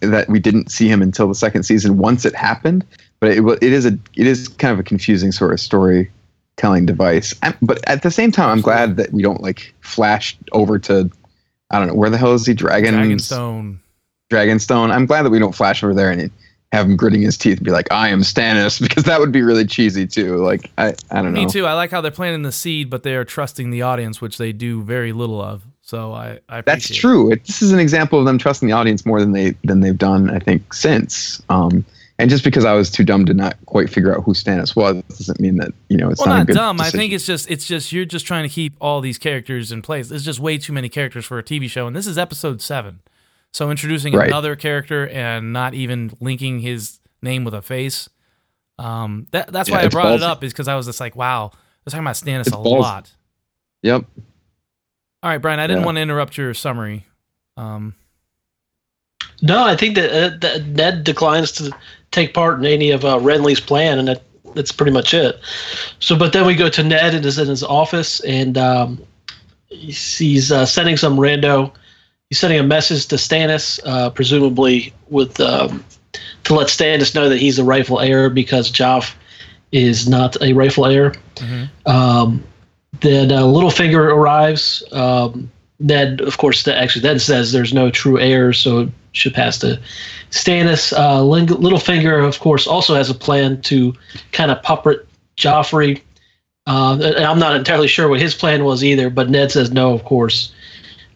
that 0.00 0.28
we 0.28 0.40
didn't 0.40 0.70
see 0.70 0.88
him 0.88 1.02
until 1.02 1.28
the 1.28 1.34
second 1.34 1.62
season 1.62 1.98
once 1.98 2.24
it 2.24 2.34
happened, 2.34 2.84
but 3.20 3.30
it 3.30 3.44
it 3.62 3.72
is 3.72 3.86
a 3.86 3.98
it 4.16 4.26
is 4.26 4.48
kind 4.48 4.72
of 4.72 4.78
a 4.78 4.82
confusing 4.82 5.32
sort 5.32 5.52
of 5.52 5.60
storytelling 5.60 6.86
device. 6.86 7.34
i 7.42 7.54
but 7.62 7.80
at 7.88 8.02
the 8.02 8.10
same 8.10 8.30
time, 8.32 8.50
I'm 8.50 8.60
glad 8.60 8.96
that 8.96 9.12
we 9.12 9.22
don't 9.22 9.40
like 9.42 9.72
flash 9.80 10.36
over 10.52 10.78
to 10.80 11.10
I 11.70 11.78
don't 11.78 11.88
know 11.88 11.94
where 11.94 12.10
the 12.10 12.18
hell 12.18 12.34
is 12.34 12.46
he 12.46 12.54
Dragon's 12.54 13.28
Dragonstone. 13.28 13.78
Dragonstone. 14.30 14.90
I'm 14.90 15.06
glad 15.06 15.22
that 15.22 15.30
we 15.30 15.38
don't 15.38 15.54
flash 15.54 15.82
over 15.82 15.92
there 15.92 16.10
and 16.10 16.30
have 16.72 16.86
him 16.86 16.96
gritting 16.96 17.22
his 17.22 17.36
teeth 17.36 17.58
and 17.58 17.64
be 17.64 17.72
like, 17.72 17.90
"I 17.90 18.08
am 18.08 18.20
Stannis," 18.20 18.80
because 18.88 19.04
that 19.04 19.20
would 19.20 19.32
be 19.32 19.42
really 19.42 19.66
cheesy 19.66 20.06
too. 20.06 20.36
Like 20.36 20.70
I, 20.78 20.94
I 21.10 21.22
don't 21.22 21.32
know. 21.34 21.44
Me 21.44 21.46
too. 21.46 21.66
I 21.66 21.74
like 21.74 21.90
how 21.90 22.00
they're 22.00 22.10
planting 22.10 22.42
the 22.42 22.52
seed, 22.52 22.88
but 22.90 23.02
they 23.02 23.14
are 23.16 23.24
trusting 23.24 23.70
the 23.70 23.82
audience, 23.82 24.20
which 24.20 24.38
they 24.38 24.52
do 24.52 24.82
very 24.82 25.12
little 25.12 25.42
of. 25.42 25.66
So 25.82 26.12
I, 26.12 26.38
I 26.48 26.60
That's 26.60 26.88
true. 26.88 27.32
It, 27.32 27.44
this 27.44 27.62
is 27.62 27.72
an 27.72 27.80
example 27.80 28.20
of 28.20 28.24
them 28.24 28.38
trusting 28.38 28.68
the 28.68 28.74
audience 28.74 29.04
more 29.04 29.18
than 29.18 29.32
they 29.32 29.50
than 29.64 29.80
they've 29.80 29.98
done, 29.98 30.30
I 30.30 30.38
think, 30.38 30.72
since. 30.72 31.42
Um, 31.48 31.84
and 32.20 32.28
just 32.28 32.44
because 32.44 32.66
I 32.66 32.74
was 32.74 32.90
too 32.90 33.02
dumb 33.02 33.24
to 33.26 33.34
not 33.34 33.56
quite 33.64 33.88
figure 33.88 34.14
out 34.14 34.22
who 34.22 34.34
Stannis 34.34 34.76
was 34.76 35.02
doesn't 35.08 35.40
mean 35.40 35.56
that 35.56 35.72
you 35.88 35.96
know 35.96 36.10
it's 36.10 36.20
well, 36.20 36.28
not, 36.28 36.48
not 36.48 36.54
dumb. 36.54 36.80
I 36.80 36.90
think 36.90 37.12
it's 37.12 37.26
just 37.26 37.50
it's 37.50 37.66
just 37.66 37.92
you're 37.92 38.04
just 38.04 38.26
trying 38.26 38.44
to 38.44 38.48
keep 38.48 38.74
all 38.80 39.00
these 39.00 39.18
characters 39.18 39.72
in 39.72 39.82
place. 39.82 40.10
There's 40.10 40.24
just 40.24 40.38
way 40.38 40.58
too 40.58 40.72
many 40.72 40.88
characters 40.88 41.24
for 41.24 41.38
a 41.38 41.42
TV 41.42 41.68
show, 41.68 41.86
and 41.86 41.96
this 41.96 42.06
is 42.06 42.18
episode 42.18 42.60
seven. 42.60 43.00
So 43.52 43.70
introducing 43.70 44.14
Right. 44.14 44.28
another 44.28 44.54
character 44.56 45.08
and 45.08 45.52
not 45.52 45.74
even 45.74 46.12
linking 46.20 46.60
his 46.60 46.98
name 47.22 47.44
with 47.44 47.54
a 47.54 47.62
face. 47.62 48.08
Um, 48.78 49.26
that 49.32 49.52
that's 49.52 49.68
Yeah, 49.68 49.76
why 49.76 49.82
I 49.82 49.86
it's 49.86 49.94
brought 49.94 50.14
it 50.14 50.22
up 50.22 50.42
is 50.44 50.52
because 50.52 50.68
I 50.68 50.76
was 50.76 50.86
just 50.86 51.00
like, 51.00 51.16
wow, 51.16 51.50
they're 51.84 51.90
talking 51.90 52.04
about 52.04 52.14
Stannis 52.16 52.40
It's 52.46 52.52
a 52.52 52.56
ballsy. 52.56 52.78
lot. 52.78 53.10
Yep. 53.82 54.04
All 55.22 55.30
right, 55.30 55.38
Brian, 55.38 55.60
I 55.60 55.66
didn't 55.66 55.80
Yeah. 55.80 55.86
want 55.86 55.96
to 55.96 56.02
interrupt 56.02 56.38
your 56.38 56.54
summary. 56.54 57.06
Um, 57.56 57.94
No, 59.42 59.64
I 59.64 59.74
think 59.76 59.94
that, 59.96 60.10
uh, 60.10 60.36
that 60.40 60.66
Ned 60.66 61.04
declines 61.04 61.50
to 61.52 61.74
take 62.10 62.34
part 62.34 62.58
in 62.58 62.66
any 62.66 62.90
of 62.90 63.04
uh, 63.04 63.18
Renly's 63.18 63.60
plan, 63.60 63.98
and 63.98 64.08
that, 64.08 64.22
that's 64.54 64.72
pretty 64.72 64.92
much 64.92 65.12
it. 65.14 65.38
So, 65.98 66.16
but 66.16 66.32
then 66.32 66.46
we 66.46 66.54
go 66.54 66.68
to 66.68 66.82
Ned 66.82 67.14
and 67.14 67.24
is 67.24 67.38
in 67.38 67.48
his 67.48 67.62
office, 67.62 68.20
and 68.20 68.56
um, 68.58 69.02
he's, 69.68 70.16
he's 70.18 70.52
uh, 70.52 70.66
sending 70.66 70.96
some 70.96 71.16
rando. 71.16 71.72
He's 72.30 72.38
sending 72.38 72.60
a 72.60 72.64
message 72.64 73.06
to 73.06 73.16
Stannis, 73.16 73.80
uh, 73.84 74.10
presumably 74.10 74.94
with 75.08 75.40
um, 75.40 75.84
to 76.44 76.54
let 76.54 76.68
Stannis 76.68 77.14
know 77.14 77.28
that 77.28 77.38
he's 77.38 77.58
a 77.58 77.64
rightful 77.64 78.00
heir 78.00 78.30
because 78.30 78.70
Joff 78.70 79.14
is 79.72 80.08
not 80.08 80.40
a 80.40 80.52
rightful 80.52 80.86
heir. 80.86 81.12
mhm. 81.36 81.68
Um, 81.86 82.44
then 83.00 83.32
uh, 83.32 83.42
Littlefinger 83.42 84.14
arrives. 84.14 84.82
Um, 84.92 85.50
Ned, 85.80 86.20
of 86.20 86.38
course, 86.38 86.64
the, 86.64 86.76
actually 86.76 87.02
then 87.02 87.18
says 87.18 87.52
there's 87.52 87.72
no 87.72 87.90
true 87.90 88.18
heir, 88.20 88.52
so 88.52 88.80
it 88.80 88.88
should 89.12 89.32
pass 89.34 89.58
to 89.58 89.80
Stannis. 90.30 90.92
Uh, 90.96 91.22
Ling- 91.22 91.46
Littlefinger, 91.48 92.26
of 92.26 92.38
course, 92.38 92.66
also 92.66 92.94
has 92.94 93.10
a 93.10 93.14
plan 93.14 93.60
to 93.62 93.92
kind 94.32 94.50
of 94.50 94.62
puppet 94.62 95.06
Joffrey. 95.36 96.00
Uh, 96.66 96.98
and 97.02 97.24
I'm 97.24 97.38
not 97.38 97.56
entirely 97.56 97.88
sure 97.88 98.08
what 98.08 98.20
his 98.20 98.34
plan 98.34 98.62
was 98.64 98.84
either, 98.84 99.08
but 99.10 99.30
Ned 99.30 99.50
says 99.50 99.72
no, 99.72 99.92
of 99.94 100.04
course. 100.04 100.52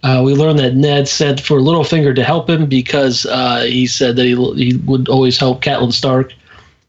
Uh, 0.05 0.21
we 0.23 0.35
learned 0.35 0.59
that 0.59 0.75
Ned 0.75 1.09
said 1.09 1.41
for 1.41 1.61
Littlefinger 1.61 2.15
to 2.15 2.23
help 2.23 2.49
him 2.51 2.67
because 2.67 3.25
uh, 3.27 3.63
he 3.63 3.87
said 3.87 4.17
that 4.17 4.25
he, 4.27 4.35
he 4.55 4.77
would 4.85 5.09
always 5.09 5.39
help 5.39 5.63
Catelyn 5.63 5.93
Stark. 5.93 6.33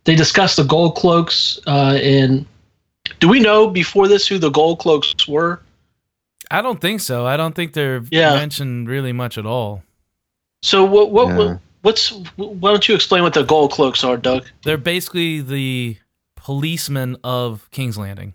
They 0.03 0.15
discussed 0.15 0.57
the 0.57 0.63
gold 0.65 0.95
cloaks, 0.95 1.57
uh, 1.65 1.97
and 2.03 2.45
do 3.21 3.29
we 3.29 3.39
know 3.39 3.69
before 3.69 4.07
this 4.09 4.27
who 4.27 4.37
the 4.37 4.49
gold 4.51 4.79
cloaks 4.79 5.27
were? 5.27 5.61
I 6.51 6.61
don't 6.61 6.79
think 6.81 6.99
so. 7.01 7.25
I 7.25 7.37
don't 7.37 7.55
think 7.55 7.71
they're 7.73 8.03
Yeah. 8.11 8.35
mentioned 8.35 8.87
really 8.89 9.13
much 9.13 9.37
at 9.37 9.45
all. 9.45 9.81
So 10.61 10.83
what 10.83 11.09
what, 11.11 11.27
Yeah. 11.29 11.37
what 11.37 11.59
what's 11.83 12.09
why 12.35 12.71
don't 12.71 12.87
you 12.87 12.95
explain 12.95 13.23
what 13.23 13.33
the 13.33 13.43
gold 13.43 13.71
cloaks 13.71 14.03
are, 14.03 14.17
Doug? 14.17 14.45
They're 14.63 14.77
basically 14.77 15.39
the 15.41 15.97
policemen 16.35 17.17
of 17.23 17.67
King's 17.71 17.97
Landing. 17.97 18.33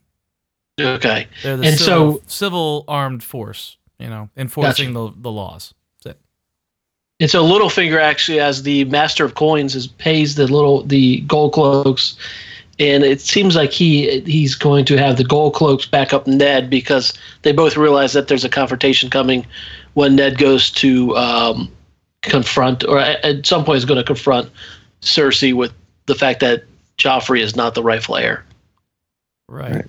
Okay. 0.81 1.29
They're 1.43 1.57
the 1.59 1.67
And 1.69 1.79
civil, 1.79 2.15
so- 2.15 2.23
civil 2.27 2.85
armed 2.89 3.23
force, 3.23 3.77
you 4.01 4.09
know, 4.09 4.29
enforcing 4.37 4.93
the, 4.93 5.13
the 5.17 5.31
laws. 5.31 5.75
That's 6.03 6.17
it. 6.17 6.21
And 7.21 7.31
so 7.31 7.45
Littlefinger 7.45 8.01
actually, 8.01 8.41
as 8.41 8.63
the 8.63 8.85
master 8.87 9.25
of 9.25 9.35
coins, 9.35 9.75
is 9.75 9.87
pays 9.87 10.35
the 10.35 10.47
little 10.47 10.83
the 10.83 11.21
gold 11.23 11.53
cloaks, 11.53 12.17
and 12.79 13.05
it 13.05 13.21
seems 13.21 13.57
like 13.57 13.73
he 13.73 14.21
he's 14.21 14.55
going 14.55 14.85
to 14.87 14.97
have 14.97 15.17
the 15.17 15.25
gold 15.25 15.55
cloaks 15.55 15.87
back 15.87 16.13
up 16.13 16.27
Ned 16.27 16.71
because 16.71 17.13
they 17.43 17.53
both 17.53 17.77
realize 17.77 18.13
that 18.15 18.29
there's 18.29 18.45
a 18.45 18.49
confrontation 18.49 19.11
coming 19.11 19.47
when 19.95 20.17
Ned 20.17 20.39
goes 20.39 20.71
to 20.71 21.17
um, 21.17 21.71
confront, 22.23 22.85
or 22.85 22.99
at, 22.99 23.25
at 23.25 23.47
some 23.47 23.65
point 23.65 23.79
is 23.79 23.85
going 23.85 23.99
to 23.99 24.05
confront 24.05 24.51
Cersei 25.03 25.53
with 25.53 25.73
the 26.07 26.15
fact 26.15 26.41
that 26.41 26.65
Joffrey 26.99 27.41
is 27.41 27.57
not 27.57 27.75
the 27.75 27.83
rightful 27.83 28.17
heir. 28.17 28.45
Right. 29.49 29.73
Right. 29.73 29.87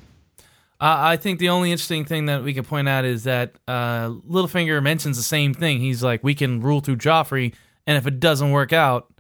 Uh, 0.82 0.96
I 0.98 1.16
think 1.18 1.38
the 1.40 1.50
only 1.50 1.72
interesting 1.72 2.06
thing 2.06 2.26
that 2.26 2.44
we 2.44 2.56
can 2.56 2.64
point 2.64 2.90
out 2.90 3.06
is 3.06 3.26
that 3.26 3.54
uh, 3.68 4.10
Littlefinger 4.28 4.82
mentions 4.82 5.16
the 5.16 5.22
same 5.24 5.54
thing. 5.54 5.80
He's 5.80 6.02
like, 6.02 6.24
we 6.24 6.34
can 6.34 6.60
rule 6.60 6.82
through 6.82 6.98
Joffrey, 6.98 7.54
and 7.86 7.98
if 7.98 8.08
it 8.08 8.20
doesn't 8.20 8.50
work 8.50 8.74
out, 8.74 9.14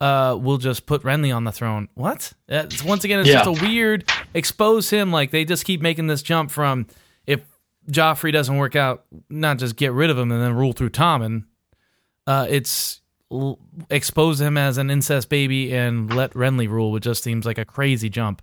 uh, 0.00 0.36
we'll 0.38 0.58
just 0.58 0.84
put 0.84 1.02
Renly 1.04 1.34
on 1.34 1.44
the 1.44 1.52
throne. 1.52 1.88
What? 1.94 2.32
It's, 2.48 2.82
once 2.82 3.04
again, 3.04 3.20
it's 3.20 3.28
Yeah. 3.28 3.44
just 3.44 3.62
a 3.62 3.64
weird 3.64 4.10
expose 4.34 4.90
him. 4.90 5.12
Like 5.12 5.30
they 5.30 5.44
just 5.44 5.64
keep 5.64 5.80
making 5.80 6.08
this 6.08 6.22
jump 6.22 6.50
from 6.50 6.86
if 7.24 7.40
Joffrey 7.90 8.32
doesn't 8.32 8.56
work 8.56 8.74
out, 8.76 9.04
not 9.30 9.58
just 9.58 9.76
get 9.76 9.92
rid 9.92 10.10
of 10.10 10.18
him 10.18 10.32
and 10.32 10.42
then 10.42 10.54
rule 10.54 10.72
through 10.72 10.90
Tommen. 10.90 11.44
Uh, 12.26 12.46
it's 12.50 13.00
l- 13.30 13.58
expose 13.88 14.40
him 14.40 14.58
as 14.58 14.76
an 14.76 14.90
incest 14.90 15.28
baby 15.30 15.72
and 15.74 16.12
let 16.12 16.32
Renly 16.32 16.68
rule, 16.68 16.90
which 16.90 17.04
just 17.04 17.22
seems 17.22 17.46
like 17.46 17.56
a 17.58 17.64
crazy 17.64 18.10
jump. 18.10 18.42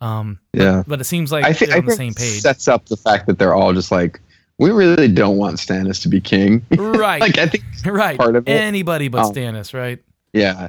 Um, 0.00 0.38
Yeah. 0.52 0.82
but 0.86 1.00
it 1.00 1.04
seems 1.04 1.32
like 1.32 1.44
I 1.44 1.52
think 1.52 1.70
they're 1.70 1.78
I 1.78 1.80
on 1.80 1.86
the 1.86 1.96
think 1.96 2.18
same 2.18 2.26
page. 2.26 2.40
sets 2.42 2.68
up 2.68 2.86
the 2.86 2.96
fact 2.96 3.26
that 3.26 3.38
they're 3.38 3.54
all 3.54 3.72
just 3.72 3.90
like, 3.90 4.20
we 4.58 4.70
really 4.70 5.08
don't 5.08 5.36
want 5.36 5.56
Stannis 5.56 6.00
to 6.02 6.08
be 6.08 6.20
king. 6.20 6.64
right. 6.76 7.20
like 7.20 7.38
I 7.38 7.46
think, 7.46 7.64
right. 7.84 8.16
part 8.18 8.36
of 8.36 8.46
it. 8.48 8.50
Anybody 8.52 9.08
but 9.08 9.24
Um, 9.24 9.32
Stannis, 9.32 9.72
right? 9.74 9.98
yeah, 10.32 10.68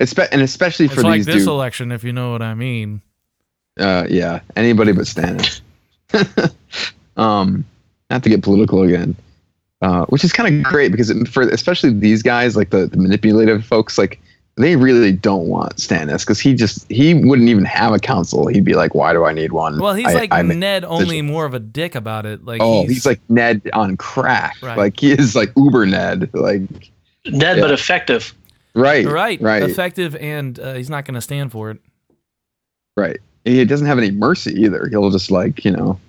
Espe- 0.00 0.28
and 0.32 0.42
especially 0.42 0.86
It's 0.86 0.94
for 0.94 1.02
like 1.02 1.18
these 1.20 1.26
this 1.26 1.34
dudes. 1.36 1.46
election, 1.46 1.90
if 1.92 2.04
you 2.04 2.12
know 2.12 2.30
what 2.32 2.42
I 2.42 2.54
mean. 2.54 3.00
Uh, 3.78 4.06
yeah, 4.08 4.40
anybody 4.56 4.92
but 4.92 5.04
Stannis. 5.06 5.60
um, 7.16 7.64
not 8.10 8.22
to 8.22 8.28
get 8.28 8.42
political 8.42 8.82
again, 8.82 9.16
uh, 9.82 10.04
which 10.06 10.24
is 10.24 10.32
kind 10.32 10.54
of 10.54 10.62
great 10.70 10.90
because 10.92 11.10
it, 11.10 11.28
for 11.28 11.42
especially 11.42 11.92
these 11.92 12.22
guys, 12.22 12.56
like 12.56 12.70
the, 12.70 12.86
the 12.86 12.96
manipulative 12.96 13.64
folks, 13.64 13.98
like 13.98 14.20
they 14.56 14.74
really 14.76 15.12
don't 15.12 15.48
want 15.48 15.76
Stannis 15.76 16.20
because 16.20 16.40
he 16.40 16.54
just 16.54 16.90
he 16.90 17.12
wouldn't 17.14 17.48
even 17.48 17.64
have 17.66 17.92
a 17.92 17.98
council. 17.98 18.46
He'd 18.46 18.64
be 18.64 18.74
like, 18.74 18.94
"Why 18.94 19.12
do 19.12 19.24
I 19.24 19.32
need 19.32 19.52
one?" 19.52 19.78
Well, 19.78 19.94
he's 19.94 20.06
I- 20.06 20.14
like 20.14 20.32
I 20.32 20.42
make 20.42 20.58
Ned, 20.58 20.84
only 20.84 21.20
more 21.22 21.44
of 21.44 21.52
a 21.54 21.58
dick 21.58 21.94
about 21.94 22.24
it. 22.26 22.44
Like, 22.44 22.60
oh, 22.62 22.86
he's, 22.86 23.04
like 23.04 23.20
Ned 23.28 23.62
on 23.74 23.96
crack. 23.96 24.56
Right. 24.62 24.78
Like 24.78 24.98
he 24.98 25.12
is 25.12 25.36
like 25.36 25.52
Uber 25.56 25.84
Ned. 25.86 26.30
Like 26.32 26.62
Ned, 27.26 27.56
Yeah. 27.56 27.60
but 27.60 27.70
effective. 27.70 28.32
right, 28.74 29.04
right, 29.06 29.40
right, 29.40 29.62
effective, 29.62 30.16
and 30.16 30.58
uh, 30.58 30.74
he's 30.74 30.88
not 30.90 31.04
going 31.04 31.14
to 31.16 31.20
stand 31.20 31.52
for 31.52 31.70
it. 31.70 31.78
right. 32.96 33.18
He 33.44 33.64
doesn't 33.64 33.86
have 33.86 33.98
any 33.98 34.10
mercy 34.10 34.52
either. 34.62 34.88
He'll 34.88 35.10
just 35.10 35.30
like 35.30 35.64
you 35.64 35.70
know. 35.70 36.00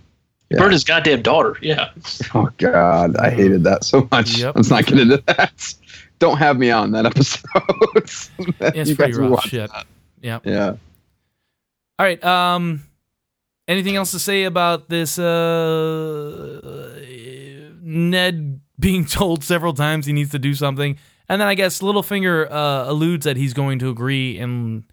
Yeah. 0.49 0.59
Burn 0.59 0.71
his 0.71 0.85
goddamn 0.85 1.21
daughter. 1.23 1.57
Yeah. 1.61 1.89
Oh 2.33 2.49
God, 2.57 3.17
I 3.17 3.29
hated 3.29 3.65
that 3.65 3.83
so 3.83 4.07
much. 4.11 4.37
Yep. 4.37 4.55
Let's 4.55 4.69
not 4.69 4.85
get 4.85 4.97
into 4.99 5.17
that. 5.27 5.73
Don't 6.19 6.37
have 6.37 6.57
me 6.57 6.71
on 6.71 6.91
that 6.91 7.05
episode. 7.05 7.43
It's 8.59 8.89
You 8.89 8.95
pretty 8.95 9.11
guys 9.13 9.19
will 9.19 9.29
rough 9.31 9.45
shit. 9.45 9.69
that. 9.71 9.85
Yeah. 10.21 10.39
Yeah. 10.43 10.69
All 11.99 12.05
right. 12.05 12.23
Um, 12.23 12.83
anything 13.67 13.95
else 13.95 14.11
to 14.11 14.19
say 14.19 14.43
about 14.43 14.89
this? 14.89 15.19
Uh, 15.19 16.95
Ned 17.81 18.61
being 18.79 19.05
told 19.07 19.43
several 19.43 19.73
times 19.73 20.05
he 20.05 20.13
needs 20.13 20.31
to 20.31 20.39
do 20.39 20.53
something, 20.53 20.97
and 21.29 21.41
then 21.41 21.47
I 21.47 21.55
guess 21.55 21.79
Littlefinger 21.81 22.49
uh, 22.51 22.85
alludes 22.87 23.25
that 23.25 23.37
he's 23.37 23.53
going 23.53 23.79
to 23.79 23.89
agree 23.89 24.37
and 24.37 24.83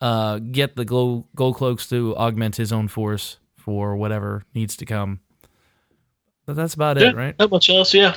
uh, 0.00 0.38
get 0.38 0.76
the 0.76 0.84
glow, 0.84 1.26
gold 1.34 1.56
cloaks 1.56 1.88
to 1.88 2.16
augment 2.16 2.56
his 2.56 2.72
own 2.72 2.88
force 2.88 3.38
for 3.56 3.96
whatever 3.96 4.44
needs 4.54 4.76
to 4.76 4.86
come. 4.86 5.20
But 6.46 6.56
that's 6.56 6.74
about 6.74 6.98
yeah. 6.98 7.10
it, 7.10 7.16
right? 7.16 7.38
Not 7.38 7.50
much 7.50 7.70
else. 7.70 7.94
Yeah. 7.94 8.16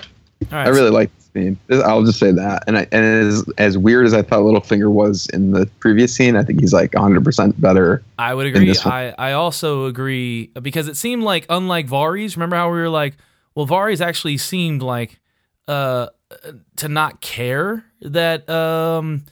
All 0.51 0.57
right. 0.57 0.67
I 0.67 0.69
really 0.69 0.89
like 0.89 1.15
this 1.17 1.22
scene. 1.33 1.57
I'll 1.71 2.03
just 2.03 2.19
say 2.19 2.31
that. 2.31 2.63
And 2.67 2.77
I, 2.77 2.87
and 2.91 3.03
as 3.05 3.43
as 3.57 3.77
weird 3.77 4.05
as 4.05 4.13
I 4.13 4.21
thought 4.21 4.39
Littlefinger 4.41 4.91
was 4.91 5.27
in 5.33 5.51
the 5.51 5.65
previous 5.79 6.13
scene, 6.15 6.35
I 6.35 6.43
think 6.43 6.59
he's 6.61 6.73
like 6.73 6.93
100 6.93 7.23
percent 7.23 7.59
better. 7.59 8.03
I 8.17 8.33
would 8.33 8.45
agree. 8.47 8.73
I, 8.85 9.13
I 9.17 9.31
also 9.33 9.85
agree 9.85 10.51
because 10.61 10.87
it 10.87 10.95
seemed 10.97 11.23
like 11.23 11.45
unlike 11.49 11.87
Varys, 11.87 12.35
remember 12.35 12.55
how 12.55 12.71
we 12.71 12.77
were 12.77 12.89
like, 12.89 13.15
well, 13.55 13.67
Varys 13.67 14.01
actually 14.01 14.37
seemed 14.37 14.81
like 14.81 15.19
uh 15.67 16.07
to 16.77 16.87
not 16.89 17.21
care 17.21 17.85
that 18.01 18.49
um 18.49 19.23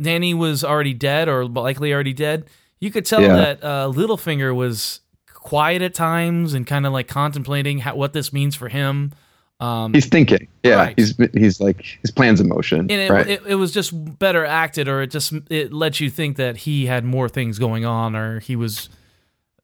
Dany 0.00 0.34
was 0.36 0.64
already 0.64 0.94
dead 0.94 1.28
or 1.28 1.44
likely 1.44 1.92
already 1.92 2.12
dead. 2.14 2.46
You 2.78 2.90
could 2.90 3.04
tell 3.04 3.20
Yeah. 3.20 3.36
that 3.36 3.64
uh 3.64 3.92
Littlefinger 3.92 4.54
was 4.54 5.00
quiet 5.34 5.82
at 5.82 5.94
times 5.94 6.54
and 6.54 6.66
kind 6.66 6.86
of 6.86 6.92
like 6.92 7.08
contemplating 7.08 7.78
how, 7.78 7.94
what 7.96 8.12
this 8.12 8.32
means 8.32 8.54
for 8.54 8.68
him. 8.68 9.12
Um, 9.60 9.92
He's 9.92 10.06
thinking. 10.06 10.48
Yeah. 10.62 10.76
Right. 10.76 10.98
He's 10.98 11.16
he's 11.34 11.60
like 11.60 11.84
his 12.00 12.10
plans 12.10 12.40
in 12.40 12.48
motion. 12.48 12.80
and 12.80 12.90
it, 12.90 13.10
right. 13.10 13.28
it, 13.28 13.42
it 13.46 13.54
was 13.56 13.72
just 13.72 14.18
better 14.18 14.44
acted 14.44 14.88
or 14.88 15.02
it 15.02 15.08
just 15.08 15.34
it 15.50 15.72
lets 15.72 16.00
you 16.00 16.08
think 16.08 16.36
that 16.38 16.56
he 16.56 16.86
had 16.86 17.04
more 17.04 17.28
things 17.28 17.58
going 17.58 17.84
on 17.84 18.16
or 18.16 18.40
he 18.40 18.56
was 18.56 18.88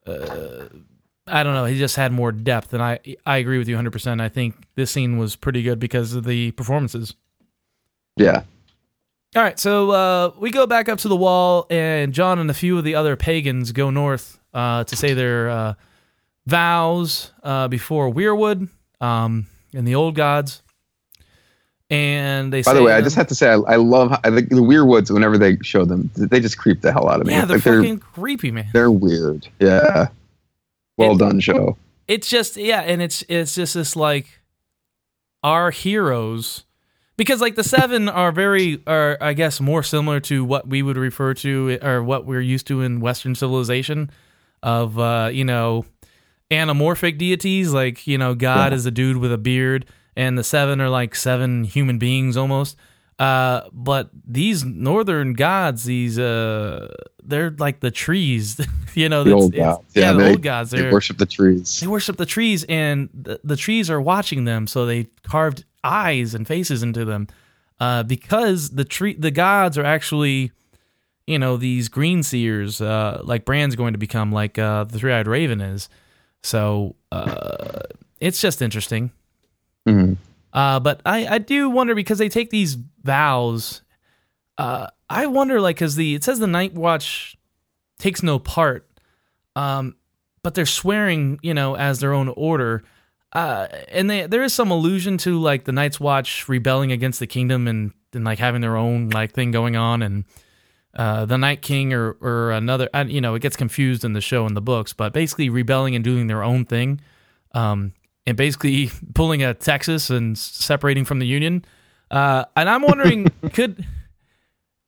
uh, 0.06 0.66
i 1.26 1.42
don't 1.42 1.54
know 1.54 1.64
he 1.64 1.78
just 1.78 1.96
had 1.96 2.12
more 2.12 2.30
depth 2.30 2.74
and 2.74 2.82
i 2.82 2.98
i 3.24 3.38
agree 3.38 3.58
with 3.58 3.68
you 3.68 3.76
100% 3.76 4.20
i 4.20 4.28
think 4.28 4.54
this 4.74 4.90
scene 4.90 5.18
was 5.18 5.34
pretty 5.34 5.62
good 5.62 5.78
because 5.78 6.12
of 6.12 6.24
the 6.24 6.50
performances 6.52 7.14
yeah. 8.16 8.42
all 9.34 9.42
right 9.42 9.58
so 9.58 9.90
uh, 9.90 10.30
we 10.38 10.50
go 10.50 10.66
back 10.66 10.88
up 10.88 10.98
to 10.98 11.08
the 11.08 11.16
wall 11.16 11.66
and 11.70 12.12
jon 12.12 12.38
and 12.38 12.50
a 12.50 12.54
few 12.54 12.76
of 12.76 12.84
the 12.84 12.94
other 12.94 13.16
pagans 13.16 13.72
go 13.72 13.90
north 13.90 14.38
uh, 14.52 14.84
to 14.84 14.94
say 14.94 15.14
their 15.14 15.48
uh, 15.50 15.74
vows 16.46 17.32
uh, 17.42 17.66
before 17.66 18.12
weirwood 18.12 18.68
um, 19.00 19.46
and 19.76 19.86
the 19.86 19.94
old 19.94 20.14
gods 20.16 20.62
and 21.88 22.52
they 22.52 22.62
By 22.62 22.74
the 22.74 22.82
way, 22.82 22.92
I 22.92 23.00
just 23.00 23.14
have 23.16 23.28
to 23.28 23.34
say 23.34 23.48
I, 23.48 23.54
I 23.54 23.76
love 23.76 24.12
I 24.24 24.30
think 24.30 24.48
the 24.48 24.56
Weirwoods. 24.56 25.10
Whenever 25.12 25.38
they 25.38 25.56
show 25.62 25.84
them, 25.84 26.10
they 26.16 26.40
just 26.40 26.58
creep 26.58 26.80
the 26.80 26.92
hell 26.92 27.08
out 27.08 27.20
of 27.20 27.26
me. 27.28 27.32
yeah 27.34 27.44
they're 27.44 27.58
like 27.58 27.64
they're 27.64 27.80
fucking 27.82 27.98
creepy 28.00 28.50
man 28.50 28.66
they're 28.72 28.90
weird. 28.90 29.46
Yeah. 29.60 30.08
Well 30.96 31.12
It- 31.12 31.18
done, 31.18 31.38
show. 31.40 31.76
it's 32.08 32.28
just 32.28 32.56
yeah 32.56 32.80
and 32.80 33.00
it's 33.02 33.22
it's 33.28 33.54
just 33.54 33.74
this 33.74 33.94
like 33.94 34.40
our 35.44 35.70
heroes 35.70 36.64
because 37.16 37.40
like 37.40 37.54
the 37.54 37.62
seven 37.64 38.08
are 38.08 38.32
very 38.32 38.82
are 38.86 39.16
i 39.20 39.32
guess 39.32 39.60
more 39.60 39.82
similar 39.82 40.18
to 40.20 40.44
what 40.44 40.66
we 40.66 40.82
would 40.82 40.96
refer 40.96 41.34
to 41.34 41.78
or 41.82 42.02
what 42.02 42.26
we're 42.26 42.40
used 42.40 42.66
to 42.66 42.80
in 42.80 42.98
western 43.00 43.34
civilization 43.34 44.10
of 44.62 44.98
uh 44.98 45.28
you 45.32 45.44
know 45.44 45.84
anamorphic 46.50 47.18
deities 47.18 47.72
like 47.72 48.06
you 48.06 48.16
know 48.18 48.34
god 48.34 48.72
Yeah. 48.72 48.76
is 48.76 48.86
a 48.86 48.90
dude 48.90 49.16
with 49.16 49.32
a 49.32 49.38
beard 49.38 49.86
and 50.14 50.38
the 50.38 50.44
seven 50.44 50.80
are 50.80 50.88
like 50.88 51.14
seven 51.14 51.64
human 51.64 51.98
beings 51.98 52.36
almost 52.36 52.76
uh 53.18 53.62
but 53.72 54.10
these 54.26 54.64
northern 54.64 55.32
gods 55.32 55.84
these 55.84 56.18
uh 56.18 56.92
they're 57.24 57.50
like 57.58 57.80
the 57.80 57.90
trees 57.90 58.60
you 58.94 59.08
know 59.08 59.24
The 59.24 59.32
old 59.32 59.54
gods. 59.54 59.84
yeah, 59.94 60.12
the 60.12 60.18
they, 60.18 60.30
old 60.30 60.42
gods 60.42 60.70
They 60.70 60.90
worship 60.92 61.18
the 61.18 61.26
trees. 61.26 61.80
they 61.80 61.86
worship 61.88 62.16
the 62.16 62.26
trees 62.26 62.64
and 62.68 63.08
the, 63.12 63.40
the 63.42 63.56
trees 63.56 63.90
are 63.90 64.00
watching 64.00 64.44
them 64.44 64.66
so 64.68 64.86
they 64.86 65.08
carved 65.24 65.64
eyes 65.82 66.34
and 66.34 66.46
faces 66.46 66.82
into 66.82 67.04
them 67.04 67.26
uh, 67.80 68.02
because 68.04 68.70
the 68.70 68.84
tree 68.84 69.14
the 69.14 69.30
gods 69.32 69.76
are 69.76 69.84
actually 69.84 70.52
you 71.26 71.38
know 71.38 71.56
these 71.56 71.88
green 71.88 72.22
seers 72.22 72.80
uh, 72.80 73.20
like 73.24 73.44
Bran's 73.44 73.74
going 73.76 73.94
to 73.94 73.98
become 73.98 74.30
like 74.30 74.58
uh, 74.58 74.84
the 74.84 74.98
three-eyed 74.98 75.26
raven 75.26 75.60
is 75.60 75.88
so 76.46 76.94
uh, 77.12 77.80
it's 78.20 78.40
just 78.40 78.62
interesting 78.62 79.10
Mhm. 79.86 80.16
uh, 80.52 80.80
but 80.80 81.00
I, 81.04 81.26
I 81.26 81.38
do 81.38 81.68
wonder 81.70 81.94
because 81.94 82.18
they 82.18 82.28
take 82.28 82.50
these 82.50 82.76
vows 83.02 83.82
uh, 84.58 84.86
i 85.10 85.26
wonder 85.26 85.60
like 85.60 85.76
because 85.76 85.96
the 85.96 86.14
it 86.14 86.24
says 86.24 86.38
the 86.38 86.46
night 86.46 86.74
watch 86.74 87.36
takes 87.98 88.22
no 88.22 88.38
part 88.38 88.88
um, 89.56 89.96
but 90.42 90.54
they're 90.54 90.66
swearing, 90.66 91.40
you 91.42 91.54
know, 91.54 91.76
as 91.76 91.98
their 91.98 92.12
own 92.12 92.28
order. 92.36 92.84
Uh, 93.32 93.66
and 93.90 94.08
they, 94.10 94.26
there 94.26 94.42
is 94.42 94.52
some 94.52 94.70
allusion 94.70 95.16
to 95.18 95.40
like 95.40 95.64
the 95.64 95.72
Night's 95.72 95.98
Watch 95.98 96.46
rebelling 96.46 96.92
against 96.92 97.18
the 97.20 97.26
kingdom 97.26 97.66
and, 97.66 97.90
and 98.12 98.22
like 98.24 98.38
having 98.38 98.60
their 98.60 98.76
own 98.76 99.08
like 99.08 99.32
thing 99.32 99.50
going 99.50 99.74
on, 99.76 100.02
and 100.02 100.24
uh, 100.96 101.26
the 101.26 101.36
Night 101.36 101.62
King 101.62 101.92
or 101.92 102.16
or 102.20 102.50
another, 102.52 102.88
you 103.06 103.20
know, 103.20 103.34
it 103.34 103.42
gets 103.42 103.56
confused 103.56 104.04
in 104.04 104.14
the 104.14 104.20
show 104.20 104.46
and 104.46 104.56
the 104.56 104.62
books, 104.62 104.92
but 104.92 105.12
basically 105.12 105.48
rebelling 105.48 105.94
and 105.94 106.02
doing 106.02 106.26
their 106.26 106.42
own 106.42 106.64
thing, 106.64 107.00
um, 107.52 107.92
and 108.26 108.36
basically 108.36 108.90
pulling 109.14 109.42
a 109.42 109.54
Texas 109.54 110.10
and 110.10 110.36
separating 110.36 111.04
from 111.04 111.18
the 111.18 111.26
Union. 111.26 111.64
Uh, 112.10 112.44
and 112.56 112.70
I'm 112.70 112.82
wondering, 112.82 113.28
could 113.52 113.84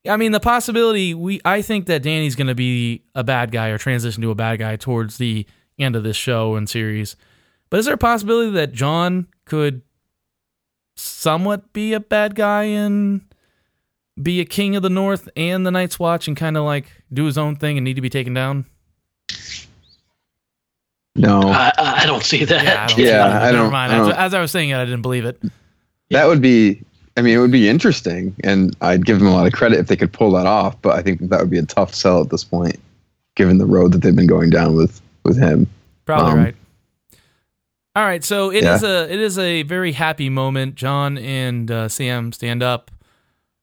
I 0.08 0.16
mean, 0.16 0.32
the 0.32 0.40
possibility 0.40 1.14
we 1.14 1.40
I 1.44 1.62
think 1.62 1.86
that 1.86 2.02
Dany's 2.02 2.36
going 2.36 2.46
to 2.46 2.54
be 2.54 3.02
a 3.14 3.24
bad 3.24 3.52
guy 3.52 3.68
or 3.68 3.78
transition 3.78 4.22
to 4.22 4.30
a 4.30 4.34
bad 4.34 4.58
guy 4.58 4.76
towards 4.76 5.18
the 5.18 5.46
end 5.78 5.96
of 5.96 6.04
this 6.04 6.16
show 6.16 6.54
and 6.54 6.68
series. 6.68 7.16
But 7.70 7.80
is 7.80 7.86
there 7.86 7.94
a 7.94 7.98
possibility 7.98 8.50
that 8.52 8.72
Jon 8.72 9.26
could 9.44 9.82
somewhat 10.96 11.72
be 11.72 11.92
a 11.92 12.00
bad 12.00 12.34
guy 12.34 12.64
and 12.64 13.22
be 14.20 14.40
a 14.40 14.44
king 14.44 14.76
of 14.76 14.82
the 14.82 14.90
North 14.90 15.28
and 15.36 15.66
the 15.66 15.70
Night's 15.70 15.98
Watch 15.98 16.26
and 16.28 16.36
kind 16.36 16.56
of 16.56 16.64
like 16.64 16.86
do 17.12 17.24
his 17.24 17.38
own 17.38 17.56
thing 17.56 17.78
and 17.78 17.84
need 17.84 17.94
to 17.94 18.00
be 18.02 18.10
taken 18.10 18.34
down? 18.34 18.66
No, 21.14 21.40
I, 21.42 21.72
I 21.76 22.06
don't 22.06 22.22
see 22.22 22.44
that. 22.44 22.64
Yeah, 22.64 22.84
I 22.84 22.86
don't. 22.86 22.98
Yeah, 22.98 23.04
see 23.04 23.04
that. 23.04 23.42
I 23.42 23.44
Never 23.46 23.56
don't- 23.64 23.72
mind. 23.72 23.92
I 23.92 23.98
As, 23.98 24.06
don't- 24.06 24.16
as 24.18 24.34
I 24.34 24.40
was 24.40 24.50
saying 24.50 24.70
it, 24.70 24.76
I 24.76 24.84
didn't 24.84 25.02
believe 25.02 25.24
it. 25.24 25.40
that 26.10 26.26
would 26.26 26.40
be. 26.40 26.80
I 27.16 27.20
mean, 27.22 27.36
it 27.36 27.40
would 27.40 27.50
be 27.50 27.68
interesting, 27.68 28.32
and 28.44 28.76
I'd 28.80 29.04
give 29.04 29.18
them 29.18 29.26
a 29.26 29.32
lot 29.32 29.44
of 29.48 29.52
credit 29.52 29.80
if 29.80 29.88
they 29.88 29.96
could 29.96 30.12
pull 30.12 30.30
that 30.32 30.46
off. 30.46 30.80
But 30.82 30.96
I 30.96 31.02
think 31.02 31.18
that, 31.20 31.30
that 31.30 31.40
would 31.40 31.50
be 31.50 31.58
a 31.58 31.64
tough 31.64 31.92
sell 31.92 32.20
at 32.22 32.30
this 32.30 32.44
point, 32.44 32.78
given 33.34 33.58
the 33.58 33.66
road 33.66 33.90
that 33.92 34.02
they've 34.02 34.14
been 34.14 34.28
going 34.28 34.50
down 34.50 34.76
with 34.76 35.00
with 35.24 35.36
him. 35.36 35.66
Probably 36.06 36.30
Um, 36.32 36.38
right. 36.38 36.54
All 37.96 38.04
right, 38.04 38.22
so 38.22 38.52
it 38.52 38.58
is 38.62 38.82
Yeah. 38.84 38.88
a 38.88 39.02
it 39.08 39.18
is 39.18 39.36
a 39.38 39.64
very 39.64 39.90
happy 39.90 40.28
moment. 40.28 40.76
Jon 40.76 41.18
and 41.18 41.68
uh, 41.68 41.88
Sam 41.88 42.30
stand 42.30 42.62
up, 42.62 42.92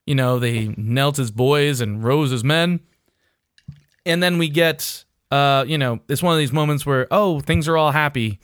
You 0.05 0.15
know, 0.15 0.39
they 0.39 0.73
knelt 0.77 1.19
as 1.19 1.31
boys 1.31 1.81
and 1.81 2.03
rose 2.03 2.31
as 2.31 2.43
men. 2.43 2.79
And 4.05 4.21
then 4.21 4.37
we 4.37 4.49
get, 4.49 5.03
uh, 5.31 5.65
you 5.67 5.77
know, 5.77 5.99
it's 6.07 6.21
one 6.21 6.33
of 6.33 6.39
these 6.39 6.53
moments 6.53 6.85
where, 6.85 7.07
oh, 7.09 7.39
things 7.39 7.67
are 7.67 7.75
all 7.75 7.91
happy. 7.91 8.39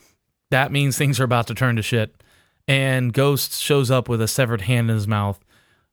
That 0.49 0.71
means 0.71 0.97
things 0.97 1.19
are 1.19 1.23
about 1.23 1.47
to 1.47 1.55
turn 1.55 1.75
to 1.75 1.81
shit. 1.81 2.23
And 2.67 3.13
Ghost 3.13 3.61
shows 3.61 3.91
up 3.91 4.09
with 4.09 4.21
a 4.21 4.27
severed 4.27 4.61
hand 4.61 4.89
in 4.89 4.95
his 4.95 5.07
mouth. 5.07 5.39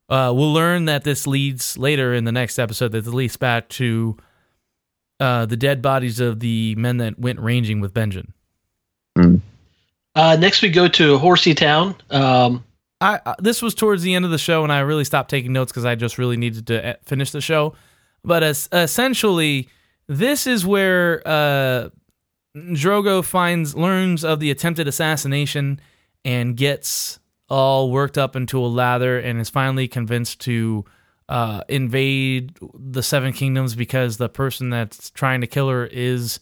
Uh, 0.09 0.33
we'll 0.35 0.53
learn 0.53 0.85
that 0.85 1.03
this 1.03 1.27
leads 1.27 1.77
later 1.77 2.13
in 2.13 2.23
the 2.23 2.31
next 2.31 2.57
episode 2.57 2.91
that 2.93 3.05
this 3.05 3.13
leads 3.13 3.37
back 3.37 3.69
to 3.69 4.17
uh, 5.19 5.45
the 5.45 5.57
dead 5.57 5.81
bodies 5.81 6.19
of 6.19 6.39
the 6.39 6.73
men 6.75 6.97
that 6.97 7.19
went 7.19 7.39
ranging 7.39 7.79
with 7.79 7.93
Benjen. 7.93 8.31
Uh, 10.15 10.35
next, 10.39 10.61
we 10.61 10.69
go 10.69 10.87
to 10.87 11.17
Horsey 11.17 11.53
Town. 11.53 11.95
Um, 12.09 12.63
I, 13.01 13.19
I 13.25 13.35
this 13.39 13.61
was 13.61 13.73
towards 13.75 14.03
the 14.03 14.13
end 14.13 14.25
of 14.25 14.31
the 14.31 14.37
show, 14.37 14.63
and 14.63 14.71
I 14.71 14.79
really 14.79 15.05
stopped 15.05 15.29
taking 15.29 15.53
notes 15.53 15.71
because 15.71 15.85
I 15.85 15.95
just 15.95 16.17
really 16.17 16.37
needed 16.37 16.67
to 16.67 16.89
uh, 16.89 16.93
finish 17.03 17.31
the 17.31 17.41
show. 17.41 17.73
But 18.23 18.43
as, 18.43 18.67
essentially, 18.71 19.69
this 20.07 20.45
is 20.45 20.65
where 20.65 21.21
uh, 21.25 21.89
Drogo 22.55 23.23
finds 23.23 23.75
learns 23.75 24.23
of 24.23 24.39
the 24.39 24.51
attempted 24.51 24.87
assassination 24.87 25.79
and 26.25 26.57
gets 26.57 27.19
all 27.49 27.91
worked 27.91 28.17
up 28.17 28.35
into 28.35 28.59
a 28.59 28.67
lather 28.67 29.17
and 29.19 29.39
is 29.39 29.49
finally 29.49 29.87
convinced 29.87 30.41
to 30.41 30.85
uh, 31.29 31.63
invade 31.69 32.57
the 32.73 33.01
Seven 33.01 33.33
Kingdoms 33.33 33.75
because 33.75 34.17
the 34.17 34.29
person 34.29 34.69
that's 34.69 35.09
trying 35.11 35.41
to 35.41 35.47
kill 35.47 35.69
her 35.69 35.85
is, 35.85 36.39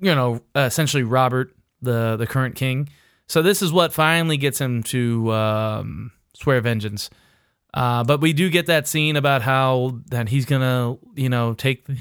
you 0.00 0.14
know, 0.14 0.40
essentially 0.54 1.02
Robert, 1.02 1.54
the 1.82 2.16
the 2.16 2.26
current 2.26 2.54
king. 2.54 2.88
So 3.28 3.42
this 3.42 3.62
is 3.62 3.72
what 3.72 3.92
finally 3.92 4.36
gets 4.36 4.60
him 4.60 4.82
to 4.84 5.32
um, 5.32 6.12
swear 6.34 6.60
vengeance. 6.60 7.10
Uh, 7.74 8.04
but 8.04 8.20
we 8.20 8.32
do 8.32 8.48
get 8.48 8.66
that 8.66 8.88
scene 8.88 9.16
about 9.16 9.42
how 9.42 9.98
that 10.06 10.28
he's 10.28 10.46
gonna, 10.46 10.96
you 11.14 11.28
know, 11.28 11.52
take 11.54 11.84
the, 11.86 11.98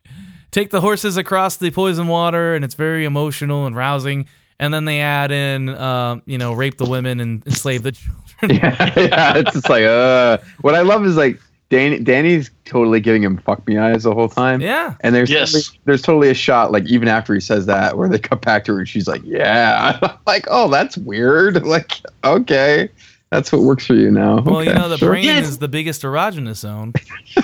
take 0.50 0.70
the 0.70 0.80
horses 0.80 1.16
across 1.16 1.56
the 1.56 1.70
poison 1.70 2.08
water, 2.08 2.54
and 2.54 2.64
it's 2.64 2.74
very 2.74 3.04
emotional 3.04 3.66
and 3.66 3.76
rousing. 3.76 4.26
And 4.60 4.72
then 4.74 4.86
they 4.86 5.00
add 5.00 5.30
in, 5.30 5.68
uh, 5.68 6.20
you 6.26 6.38
know, 6.38 6.52
rape 6.52 6.78
the 6.78 6.86
women 6.88 7.20
and 7.20 7.46
enslave 7.46 7.82
the 7.82 7.92
children. 8.40 8.56
yeah, 8.56 8.92
yeah, 8.96 9.36
it's 9.36 9.52
just 9.52 9.68
like 9.68 9.84
uh 9.84 10.38
what 10.62 10.74
I 10.74 10.80
love 10.82 11.04
is 11.04 11.16
like 11.16 11.38
Dany 11.70 12.02
Dany's 12.02 12.50
totally 12.64 12.98
giving 13.00 13.22
him 13.22 13.36
fuck 13.36 13.66
me 13.66 13.76
eyes 13.76 14.04
the 14.04 14.14
whole 14.14 14.28
time. 14.28 14.60
Yeah. 14.62 14.94
And 15.00 15.14
there's 15.14 15.28
Yes. 15.30 15.52
totally, 15.52 15.80
there's 15.84 16.02
totally 16.02 16.30
a 16.30 16.34
shot 16.34 16.72
like 16.72 16.86
even 16.86 17.08
after 17.08 17.34
he 17.34 17.40
says 17.40 17.66
that 17.66 17.98
where 17.98 18.08
they 18.08 18.18
cut 18.18 18.40
back 18.40 18.64
to 18.64 18.72
her 18.72 18.78
and 18.78 18.88
she's 18.88 19.06
like, 19.06 19.20
Yeah. 19.24 19.98
I'm 20.02 20.10
like, 20.26 20.46
oh 20.50 20.68
that's 20.70 20.96
weird. 20.96 21.62
Like, 21.66 21.92
okay. 22.24 22.88
That's 23.30 23.52
what 23.52 23.60
works 23.60 23.84
for 23.84 23.92
you 23.92 24.10
now. 24.10 24.40
Well, 24.40 24.64
you 24.64 24.72
know, 24.72 24.88
the 24.88 24.96
sure. 24.96 25.10
brain 25.10 25.24
Yeah. 25.26 25.40
is 25.40 25.58
the 25.58 25.68
biggest 25.68 26.00
erogenous 26.02 26.56
zone, 26.56 26.94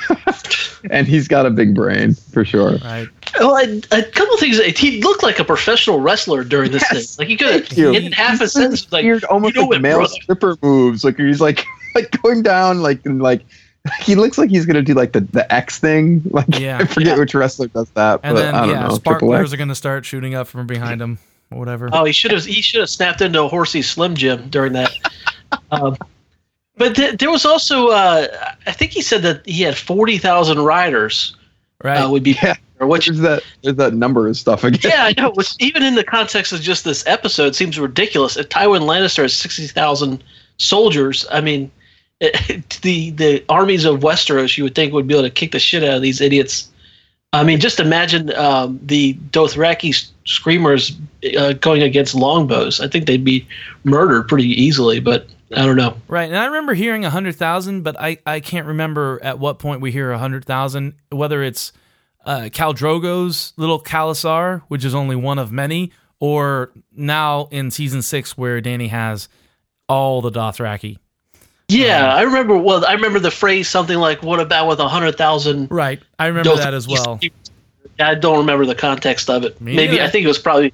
And 0.90 1.06
he's 1.06 1.28
got 1.28 1.46
a 1.46 1.50
big 1.50 1.74
brain 1.74 2.14
for 2.14 2.44
sure. 2.44 2.76
right? 2.84 3.08
well, 3.38 3.56
a, 3.56 3.78
a 3.90 4.02
couple 4.02 4.36
things. 4.38 4.58
He 4.78 5.02
looked 5.02 5.22
like 5.22 5.38
a 5.38 5.44
professional 5.44 6.00
wrestler 6.00 6.44
during 6.44 6.70
this 6.72 6.84
Yes, 6.92 7.16
thing. 7.16 7.22
Like 7.24 7.28
he 7.28 7.36
could 7.36 7.66
thank 7.66 7.76
you. 7.76 7.92
have 7.92 8.02
in 8.02 8.12
half 8.12 8.40
a 8.40 8.44
He's 8.44 8.52
sentence. 8.52 8.92
Like 8.92 9.04
weird, 9.04 9.24
almost 9.24 9.54
you 9.56 9.62
know 9.62 9.68
like 9.68 9.78
it, 9.78 9.82
male 9.82 9.98
brother. 9.98 10.12
stripper 10.22 10.56
moves. 10.62 11.04
Like 11.04 11.16
he's 11.16 11.40
like 11.40 11.64
like 11.94 12.10
going 12.22 12.42
down 12.42 12.80
like 12.82 13.04
and 13.06 13.22
like 13.22 13.42
he 14.02 14.14
looks 14.14 14.38
like 14.38 14.50
he's 14.50 14.64
gonna 14.66 14.82
do 14.82 14.94
like 14.94 15.12
the, 15.12 15.20
the 15.20 15.52
X 15.52 15.78
thing. 15.78 16.22
Like 16.30 16.58
Yeah. 16.58 16.78
I 16.78 16.84
forget 16.86 17.08
Yeah. 17.14 17.18
which 17.18 17.34
wrestler 17.34 17.68
does 17.68 17.90
that, 17.90 18.20
And 18.22 18.34
but 18.34 18.42
then 18.42 18.54
I 18.54 18.60
don't 18.60 18.68
yeah, 18.70 18.74
know. 18.74 18.80
Triple 18.88 18.96
sparklers 18.96 19.52
are 19.52 19.56
going 19.56 19.68
to 19.68 19.74
start 19.74 20.04
shooting 20.06 20.34
up 20.34 20.46
from 20.48 20.66
behind 20.66 21.00
him 21.02 21.18
or 21.50 21.58
whatever. 21.58 21.90
Oh, 21.92 22.04
he 22.04 22.12
should 22.12 22.30
have. 22.30 22.44
He 22.44 22.62
should 22.62 22.80
have 22.80 22.88
snapped 22.90 23.20
into 23.20 23.42
a 23.42 23.48
horsey 23.48 23.82
Slim 23.82 24.14
Jim 24.14 24.48
during 24.48 24.72
that. 24.72 24.90
um, 25.70 25.96
but 26.76 26.96
th- 26.96 27.18
there 27.18 27.30
was 27.30 27.44
also. 27.44 27.88
Uh, 27.88 28.26
I 28.66 28.72
think 28.72 28.90
he 28.92 29.02
said 29.02 29.22
that 29.22 29.46
he 29.46 29.62
had 29.62 29.76
forty 29.76 30.18
thousand 30.18 30.58
riders. 30.60 31.36
right? 31.84 31.98
Uh, 31.98 32.10
would 32.10 32.22
be 32.24 32.36
Yeah. 32.42 32.54
or 32.80 32.86
which. 32.88 33.08
is 33.08 33.20
that 33.20 33.42
there's 33.62 33.76
that 33.76 33.92
number 33.94 34.26
of 34.26 34.36
stuff 34.36 34.64
again. 34.64 34.90
Yeah, 34.92 35.04
I 35.04 35.14
know. 35.20 35.30
Which, 35.32 35.54
even 35.60 35.82
in 35.84 35.94
the 35.94 36.02
context 36.04 36.52
of 36.52 36.60
just 36.62 36.84
this 36.84 37.06
episode, 37.06 37.54
seems 37.54 37.78
ridiculous. 37.78 38.36
If 38.36 38.48
Tywin 38.48 38.80
Lannister 38.82 39.22
has 39.22 39.34
sixty 39.34 39.66
thousand 39.68 40.24
soldiers, 40.56 41.26
I 41.30 41.40
mean, 41.40 41.64
it, 41.64 41.70
the 42.82 43.10
the 43.10 43.44
armies 43.48 43.84
of 43.84 44.00
Westeros, 44.00 44.56
you 44.56 44.64
would 44.64 44.74
think 44.74 44.92
would 44.92 45.06
be 45.06 45.14
able 45.14 45.24
to 45.24 45.30
kick 45.30 45.52
the 45.52 45.58
shit 45.58 45.82
out 45.82 45.96
of 45.96 46.02
these 46.02 46.20
idiots. 46.20 46.68
I 47.32 47.42
mean, 47.42 47.58
just 47.58 47.80
imagine 47.80 48.32
um, 48.36 48.78
the 48.82 49.14
Dothraki 49.30 50.08
screamers 50.24 50.96
uh, 51.36 51.54
going 51.54 51.82
against 51.82 52.14
longbows. 52.14 52.80
I 52.80 52.86
think 52.86 53.06
they'd 53.06 53.24
be 53.24 53.46
murdered 53.82 54.28
pretty 54.28 54.48
easily. 54.48 55.00
But 55.00 55.26
I 55.52 55.66
don't 55.66 55.76
know. 55.76 55.96
Right, 56.08 56.28
and 56.28 56.36
I 56.36 56.46
remember 56.46 56.74
hearing 56.74 57.02
hundred 57.02 57.36
thousand, 57.36 57.82
but 57.82 58.00
I, 58.00 58.18
I 58.26 58.40
can't 58.40 58.66
remember 58.66 59.20
at 59.22 59.38
what 59.38 59.58
point 59.58 59.80
we 59.80 59.90
hear 59.90 60.12
hundred 60.14 60.44
thousand. 60.44 60.94
Whether 61.10 61.42
it's 61.42 61.72
uh, 62.24 62.48
Drogo's 62.50 63.52
little 63.56 63.80
Khalasar, 63.80 64.62
which 64.68 64.84
is 64.84 64.94
only 64.94 65.16
one 65.16 65.38
of 65.38 65.52
many, 65.52 65.92
or 66.20 66.72
now 66.92 67.48
in 67.50 67.70
season 67.70 68.02
six 68.02 68.36
where 68.36 68.60
Dany 68.60 68.88
has 68.88 69.28
all 69.88 70.22
the 70.22 70.30
Dothraki. 70.30 70.98
Yeah, 71.74 72.14
I 72.14 72.22
remember. 72.22 72.56
Well, 72.56 72.84
I 72.84 72.92
remember 72.92 73.18
the 73.18 73.30
phrase 73.30 73.68
something 73.68 73.98
like, 73.98 74.22
"What 74.22 74.40
about 74.40 74.68
with 74.68 74.80
a 74.80 74.88
hundred 74.88 75.16
thousand 75.16 75.68
Right, 75.70 76.02
I 76.18 76.26
remember 76.26 76.56
that 76.56 76.74
as 76.74 76.88
well. 76.88 77.20
I 77.98 78.14
don't 78.14 78.38
remember 78.38 78.66
the 78.66 78.74
context 78.74 79.30
of 79.30 79.44
it. 79.44 79.60
Me 79.60 79.76
Maybe 79.76 79.92
neither. 79.92 80.04
I 80.04 80.10
think 80.10 80.24
it 80.24 80.28
was 80.28 80.38
probably 80.38 80.72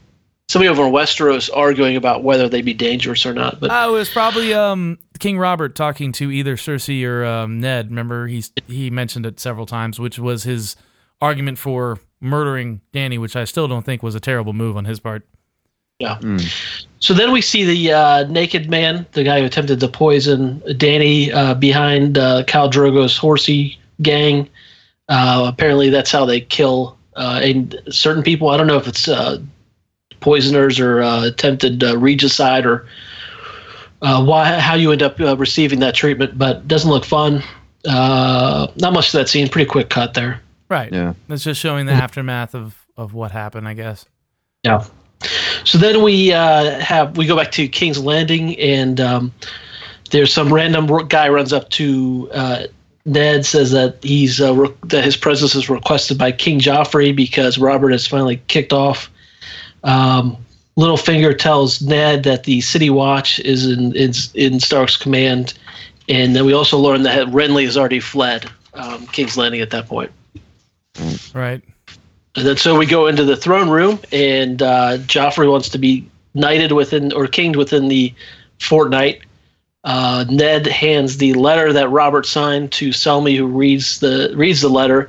somebody 0.48 0.68
over 0.68 0.84
in 0.84 0.92
Westeros 0.92 1.50
arguing 1.54 1.96
about 1.96 2.24
whether 2.24 2.48
they'd 2.48 2.64
be 2.64 2.74
dangerous 2.74 3.24
or 3.24 3.32
not. 3.32 3.60
But 3.60 3.70
Oh, 3.72 3.94
it 3.94 3.98
was 3.98 4.10
probably 4.10 4.54
um, 4.54 4.98
King 5.18 5.38
Robert 5.38 5.76
talking 5.76 6.12
to 6.12 6.30
either 6.30 6.56
Cersei 6.56 7.04
or 7.06 7.24
um, 7.24 7.60
Ned. 7.60 7.90
Remember, 7.90 8.26
he's 8.26 8.52
he 8.66 8.90
mentioned 8.90 9.26
it 9.26 9.38
several 9.38 9.66
times, 9.66 10.00
which 10.00 10.18
was 10.18 10.44
his 10.44 10.76
argument 11.20 11.58
for 11.58 11.98
murdering 12.20 12.80
Dany, 12.92 13.18
which 13.18 13.36
I 13.36 13.44
still 13.44 13.68
don't 13.68 13.84
think 13.84 14.02
was 14.02 14.14
a 14.14 14.20
terrible 14.20 14.52
move 14.52 14.76
on 14.76 14.86
his 14.86 14.98
part. 15.00 15.26
Yeah. 16.00 16.18
Mm. 16.20 16.86
So 16.98 17.14
then 17.14 17.30
we 17.30 17.40
see 17.40 17.64
the 17.64 17.92
uh, 17.92 18.24
naked 18.24 18.68
man, 18.68 19.06
the 19.12 19.22
guy 19.22 19.40
who 19.40 19.46
attempted 19.46 19.80
to 19.80 19.88
poison 19.88 20.60
Dany 20.66 21.32
uh, 21.32 21.54
behind 21.54 22.18
uh, 22.18 22.42
Khal 22.44 22.70
Drogo's 22.70 23.16
horsey 23.16 23.78
gang. 24.02 24.48
Uh, 25.08 25.44
apparently, 25.46 25.90
that's 25.90 26.10
how 26.10 26.24
they 26.24 26.40
kill 26.40 26.96
uh, 27.16 27.40
and 27.42 27.78
certain 27.90 28.22
people. 28.22 28.48
I 28.48 28.56
don't 28.56 28.66
know 28.66 28.76
if 28.76 28.88
it's 28.88 29.08
uh, 29.08 29.38
poisoners 30.20 30.80
or 30.80 31.02
uh, 31.02 31.26
attempted 31.26 31.84
uh, 31.84 31.96
regicide 31.96 32.66
or 32.66 32.86
uh, 34.02 34.24
why 34.24 34.58
how 34.58 34.74
you 34.74 34.92
end 34.92 35.02
up 35.02 35.20
uh, 35.20 35.36
receiving 35.36 35.80
that 35.80 35.94
treatment, 35.94 36.38
but 36.38 36.56
it 36.58 36.68
doesn't 36.68 36.90
look 36.90 37.04
fun. 37.04 37.42
Uh, 37.86 38.68
not 38.76 38.92
much 38.92 39.10
to 39.10 39.18
that 39.18 39.28
scene. 39.28 39.48
Pretty 39.48 39.68
quick 39.68 39.90
cut 39.90 40.14
there. 40.14 40.40
Right. 40.68 40.92
Yeah. 40.92 41.14
It's 41.28 41.44
just 41.44 41.60
showing 41.60 41.86
the 41.86 41.92
aftermath 41.92 42.54
of 42.54 42.76
of 42.96 43.14
what 43.14 43.30
happened, 43.32 43.66
I 43.66 43.74
guess. 43.74 44.06
Yeah. 44.62 44.84
So 45.64 45.78
then 45.78 46.02
we 46.02 46.32
uh, 46.32 46.80
have 46.80 47.16
we 47.16 47.26
go 47.26 47.36
back 47.36 47.50
to 47.52 47.68
King's 47.68 47.98
Landing, 47.98 48.58
and 48.58 49.00
um, 49.00 49.32
there's 50.10 50.32
some 50.32 50.52
random 50.52 50.86
guy 51.08 51.28
runs 51.28 51.52
up 51.52 51.68
to 51.70 52.28
uh, 52.32 52.66
Ned, 53.04 53.44
says 53.44 53.70
that 53.72 54.02
he's 54.02 54.40
uh, 54.40 54.54
re- 54.54 54.74
that 54.84 55.04
his 55.04 55.16
presence 55.16 55.54
is 55.54 55.68
requested 55.68 56.18
by 56.18 56.32
King 56.32 56.60
Joffrey 56.60 57.14
because 57.14 57.58
Robert 57.58 57.90
has 57.90 58.06
finally 58.06 58.40
kicked 58.48 58.72
off. 58.72 59.10
Um, 59.84 60.36
Littlefinger 60.76 61.36
tells 61.36 61.82
Ned 61.82 62.22
that 62.24 62.44
the 62.44 62.60
City 62.62 62.90
Watch 62.90 63.40
is 63.40 63.66
in 63.66 63.94
in, 63.94 64.12
in 64.34 64.60
Stark's 64.60 64.96
command, 64.96 65.54
and 66.08 66.34
then 66.34 66.46
we 66.46 66.54
also 66.54 66.78
learn 66.78 67.02
that 67.02 67.26
Renly 67.28 67.64
has 67.64 67.76
already 67.76 68.00
fled 68.00 68.50
um, 68.74 69.06
King's 69.08 69.36
Landing 69.36 69.60
at 69.60 69.70
that 69.70 69.86
point. 69.86 70.10
Right. 71.34 71.62
And 72.36 72.46
then 72.46 72.56
so 72.56 72.78
we 72.78 72.86
go 72.86 73.06
into 73.06 73.24
the 73.24 73.36
throne 73.36 73.68
room, 73.70 73.98
and 74.12 74.62
uh, 74.62 74.98
Joffrey 74.98 75.50
wants 75.50 75.68
to 75.70 75.78
be 75.78 76.08
knighted 76.34 76.72
within 76.72 77.12
or 77.12 77.26
kinged 77.26 77.56
within 77.56 77.88
the 77.88 78.14
fortnight. 78.60 79.22
Uh, 79.82 80.24
Ned 80.28 80.66
hands 80.66 81.16
the 81.16 81.32
letter 81.34 81.72
that 81.72 81.88
Robert 81.88 82.26
signed 82.26 82.70
to 82.72 82.90
Selmy, 82.90 83.36
who 83.36 83.46
reads 83.46 84.00
the 84.00 84.32
reads 84.36 84.60
the 84.60 84.68
letter, 84.68 85.08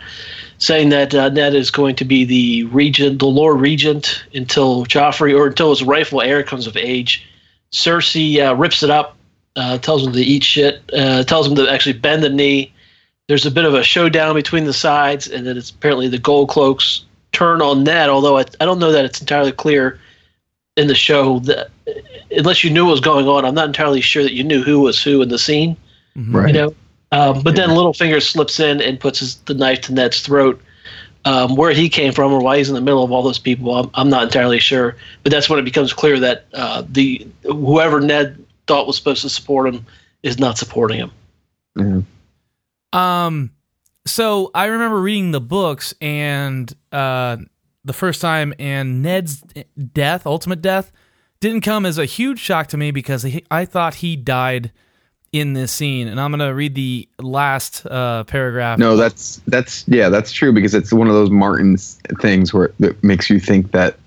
saying 0.58 0.90
that 0.90 1.14
uh, 1.14 1.30
Ned 1.30 1.54
is 1.54 1.70
going 1.70 1.96
to 1.98 2.06
be 2.06 2.24
the 2.24 2.64
regent, 2.66 3.20
the 3.20 3.28
Lord 3.28 3.60
Regent, 3.60 4.24
until 4.34 4.86
Joffrey 4.86 5.38
or 5.38 5.48
until 5.48 5.70
his 5.70 5.84
rightful 5.84 6.22
heir 6.22 6.42
comes 6.42 6.68
of 6.68 6.78
age. 6.78 7.28
Cersei 7.72 8.40
uh, 8.40 8.56
rips 8.56 8.82
it 8.82 8.90
up, 8.90 9.16
uh, 9.56 9.78
tells 9.78 10.06
him 10.06 10.14
to 10.14 10.22
eat 10.22 10.44
shit, 10.44 10.82
uh, 10.98 11.24
tells 11.24 11.48
him 11.48 11.56
to 11.56 11.70
actually 11.70 11.94
bend 11.94 12.24
the 12.24 12.30
knee. 12.30 12.74
There's 13.28 13.46
a 13.46 13.52
bit 13.52 13.66
of 13.66 13.74
a 13.74 13.84
showdown 13.84 14.36
between 14.36 14.66
the 14.66 14.74
sides, 14.74 15.28
and 15.28 15.46
then 15.46 15.58
it's 15.58 15.70
apparently 15.70 16.08
the 16.08 16.18
Gold 16.18 16.50
Cloaks 16.50 17.06
turn 17.32 17.62
on 17.62 17.84
that. 17.86 18.10
Although 18.10 18.38
I, 18.38 18.46
I 18.60 18.66
don't 18.66 18.80
know 18.80 18.92
that 18.92 19.06
it's 19.06 19.22
entirely 19.22 19.52
clear 19.52 20.00
in 20.78 20.88
the 20.88 20.96
show 20.96 21.40
that 21.40 21.70
unless 22.32 22.64
you 22.64 22.70
knew 22.70 22.86
what 22.86 22.92
was 22.92 23.02
going 23.02 23.28
on, 23.28 23.46
I'm 23.46 23.56
not 23.56 23.68
entirely 23.68 24.02
sure 24.02 24.24
that 24.24 24.34
you 24.34 24.44
knew 24.44 24.64
who 24.64 24.82
was 24.82 25.02
who 25.02 25.22
in 25.22 25.30
the 25.30 25.40
scene. 25.40 25.76
Mhm. 26.18 26.34
Right. 26.34 26.48
You 26.48 26.54
know, 26.54 26.76
um, 27.12 27.42
but 27.42 27.56
then 27.56 27.70
Littlefinger 27.70 28.22
slips 28.22 28.60
in 28.60 28.82
and 28.82 29.00
puts 29.00 29.20
his, 29.20 29.36
the 29.46 29.54
knife 29.54 29.82
to 29.82 29.94
Ned's 29.94 30.22
throat. 30.22 30.62
Um, 31.24 31.56
where 31.56 31.72
he 31.72 31.88
came 31.88 32.14
from 32.14 32.34
or 32.34 32.42
why 32.42 32.58
he's 32.58 32.68
in 32.68 32.74
the 32.74 32.82
middle 32.82 33.04
of 33.04 33.12
all 33.12 33.22
those 33.22 33.38
people, 33.38 33.76
I'm, 33.76 33.92
I'm 33.94 34.10
not 34.10 34.24
entirely 34.24 34.58
sure. 34.58 34.96
But 35.22 35.32
that's 35.32 35.48
when 35.48 35.60
it 35.60 35.66
becomes 35.66 35.94
clear 35.94 36.20
that 36.20 36.46
uh, 36.56 36.84
the 36.90 37.28
whoever 37.44 38.02
Ned 38.02 38.44
thought 38.66 38.88
was 38.88 38.98
supposed 38.98 39.22
to 39.22 39.30
support 39.30 39.68
him 39.68 39.86
is 40.24 40.40
not 40.40 40.58
supporting 40.58 40.98
him. 40.98 41.12
Yeah. 41.76 42.02
Um, 42.94 43.52
so 44.06 44.52
I 44.54 44.66
remember 44.66 45.02
reading 45.02 45.32
the 45.32 45.42
books 45.42 45.94
and 46.02 46.74
uh, 46.92 47.38
the 47.84 47.94
first 47.94 48.22
time, 48.22 48.54
and 48.60 49.02
Ned's 49.02 49.44
death, 49.94 50.26
ultimate 50.26 50.62
death, 50.62 50.92
didn't 51.40 51.62
come 51.62 51.86
as 51.86 51.98
a 51.98 52.06
huge 52.06 52.40
shock 52.40 52.68
to 52.68 52.78
me 52.78 52.92
because 52.92 53.24
he, 53.24 53.44
I 53.50 53.66
thought 53.66 53.96
he 53.96 54.16
died 54.16 54.72
in 55.32 55.54
this 55.54 55.72
scene. 55.72 56.08
And 56.08 56.20
I'm 56.20 56.32
gonna 56.32 56.54
read 56.54 56.76
the 56.76 57.08
last 57.20 57.86
uh, 57.86 58.24
paragraph. 58.26 58.80
No, 58.80 58.96
that's 58.96 59.42
that's 59.48 59.88
yeah, 59.88 60.10
that's 60.10 60.32
true 60.32 60.52
because 60.52 60.74
it's 60.74 60.92
one 60.92 61.08
of 61.08 61.14
those 61.14 61.30
Martin's 61.30 62.00
things 62.20 62.54
where 62.54 62.72
it 62.80 63.04
makes 63.04 63.30
you 63.30 63.40
think 63.40 63.72
that 63.72 63.98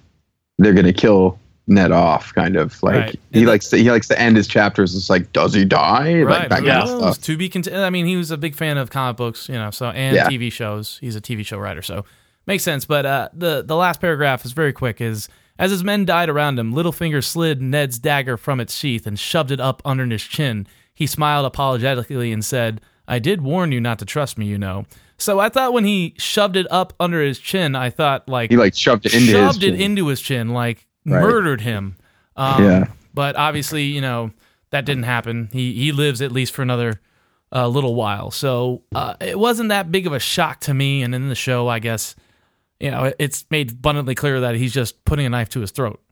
they're 0.58 0.74
gonna 0.74 0.92
kill 0.92 1.38
Ned 1.66 1.92
off, 1.92 2.34
kind 2.34 2.56
of 2.56 2.80
like 2.82 2.94
Right. 2.94 3.20
he 3.32 3.38
And 3.40 3.48
likes 3.48 3.68
to 3.70 3.78
he 3.78 3.90
likes 3.90 4.06
to 4.08 4.20
end 4.20 4.36
his 4.36 4.46
chapters. 4.46 4.94
It's 4.94 5.08
like, 5.08 5.32
does 5.32 5.54
he 5.54 5.64
die? 5.64 6.20
Right, 6.22 6.40
Like 6.40 6.48
that 6.50 6.60
who 6.60 6.66
kind 6.68 6.82
of 6.82 6.98
stuff. 7.14 7.20
To 7.22 7.36
be 7.38 7.48
cont- 7.48 7.72
I 7.72 7.88
mean, 7.90 8.04
he 8.06 8.16
was 8.16 8.30
a 8.30 8.36
big 8.36 8.54
fan 8.54 8.76
of 8.76 8.90
comic 8.90 9.16
books, 9.16 9.48
you 9.48 9.54
know, 9.54 9.70
so 9.70 9.86
and 9.86 10.14
Yeah. 10.14 10.28
TV 10.28 10.50
shows. 10.52 10.98
He's 11.00 11.16
a 11.16 11.20
TV 11.22 11.42
show 11.44 11.56
writer, 11.58 11.80
so 11.80 12.04
makes 12.46 12.62
sense. 12.64 12.84
But 12.84 13.06
uh, 13.06 13.28
the 13.32 13.62
the 13.66 13.76
last 13.76 14.00
paragraph 14.00 14.44
is 14.44 14.52
very 14.52 14.72
quick. 14.74 15.00
Is 15.00 15.28
as 15.58 15.70
his 15.70 15.82
men 15.82 16.04
died 16.04 16.28
around 16.28 16.58
him, 16.58 16.74
Littlefinger 16.74 17.24
slid 17.24 17.62
Ned's 17.62 17.98
dagger 17.98 18.36
from 18.36 18.60
its 18.60 18.74
sheath 18.74 19.06
and 19.06 19.18
shoved 19.18 19.50
it 19.50 19.60
up 19.60 19.80
under 19.86 20.04
his 20.04 20.22
chin. 20.22 20.66
He 20.92 21.06
smiled 21.06 21.46
apologetically 21.46 22.30
and 22.30 22.44
said, 22.44 22.80
"I 23.08 23.18
did 23.18 23.40
warn 23.40 23.72
you 23.72 23.80
not 23.80 23.98
to 24.00 24.04
trust 24.04 24.36
me, 24.36 24.44
you 24.46 24.58
know." 24.58 24.84
So 25.16 25.38
I 25.40 25.48
thought 25.48 25.72
when 25.72 25.84
he 25.84 26.12
shoved 26.18 26.56
it 26.56 26.66
up 26.70 26.92
under 27.00 27.22
his 27.22 27.38
chin, 27.38 27.74
I 27.74 27.88
thought 27.88 28.28
like 28.28 28.50
He 28.50 28.56
like 28.58 28.74
shoved 28.74 29.06
it 29.06 29.14
into 29.14 29.30
shoved 29.32 29.62
his 29.62 29.72
it 29.72 29.80
into 29.80 30.08
his 30.08 30.20
chin, 30.20 30.50
like 30.50 30.86
Right. 31.06 31.20
murdered 31.20 31.60
him. 31.60 31.96
Um, 32.36 32.64
Yeah. 32.64 32.84
But 33.12 33.36
obviously, 33.36 33.84
you 33.84 34.00
know, 34.00 34.32
that 34.70 34.84
didn't 34.84 35.04
happen. 35.04 35.48
He 35.52 35.72
he 35.74 35.92
lives 35.92 36.20
at 36.20 36.32
least 36.32 36.52
for 36.52 36.62
another 36.62 37.00
uh, 37.54 37.68
little 37.68 37.94
while. 37.94 38.32
So 38.32 38.82
uh, 38.94 39.14
it 39.20 39.38
wasn't 39.38 39.68
that 39.68 39.92
big 39.92 40.06
of 40.06 40.12
a 40.12 40.18
shock 40.18 40.58
to 40.60 40.74
me. 40.74 41.02
And 41.02 41.14
in 41.14 41.28
the 41.28 41.36
show, 41.36 41.68
I 41.68 41.78
guess, 41.78 42.16
you 42.80 42.90
know, 42.90 43.12
it's 43.20 43.44
made 43.50 43.70
abundantly 43.70 44.16
clear 44.16 44.40
that 44.40 44.56
he's 44.56 44.72
just 44.72 45.04
putting 45.04 45.26
a 45.26 45.28
knife 45.28 45.48
to 45.50 45.60
his 45.60 45.70
throat. 45.70 46.02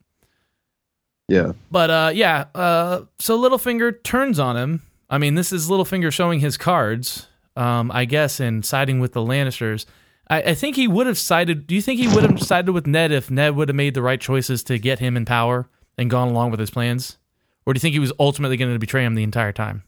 yeah. 1.29 1.53
But 1.71 1.91
uh, 1.91 2.11
yeah, 2.15 2.45
uh, 2.55 3.03
so 3.19 3.37
Littlefinger 3.37 4.03
turns 4.05 4.39
on 4.39 4.57
him. 4.57 4.83
I 5.11 5.19
mean, 5.19 5.35
this 5.35 5.53
is 5.53 5.69
Littlefinger 5.69 6.13
showing 6.13 6.39
his 6.41 6.57
cards, 6.57 7.27
um, 7.57 7.91
I 7.91 8.05
guess, 8.05 8.39
and 8.41 8.65
siding 8.65 9.01
with 9.01 9.13
the 9.13 9.21
Lannisters. 9.21 9.87
I, 10.29 10.43
I 10.43 10.55
think 10.55 10.77
he 10.77 10.89
would 10.89 11.07
have 11.07 11.19
sided. 11.19 11.67
Do 11.67 11.75
you 11.75 11.83
think 11.83 12.01
he 12.01 12.09
would 12.09 12.23
have 12.25 12.43
sided 12.43 12.73
with 12.73 12.87
Ned 12.87 13.13
if 13.13 13.31
Ned 13.31 13.57
would 13.57 13.69
have 13.69 13.77
made 13.77 13.95
the 13.95 14.03
right 14.03 14.21
choices 14.21 14.63
to 14.65 14.79
get 14.79 14.99
him 14.99 15.17
in 15.17 15.25
power 15.25 15.69
and 15.99 16.11
gone 16.11 16.29
along 16.29 16.51
with 16.51 16.61
his 16.61 16.71
plans? 16.71 17.19
Or 17.67 17.73
do 17.73 17.79
you 17.79 17.81
think 17.81 17.93
he 17.93 17.99
was 17.99 18.13
ultimately 18.19 18.57
going 18.57 18.73
to 18.73 18.79
betray 18.79 19.05
him 19.05 19.15
the 19.15 19.23
entire 19.23 19.53
time? 19.53 19.85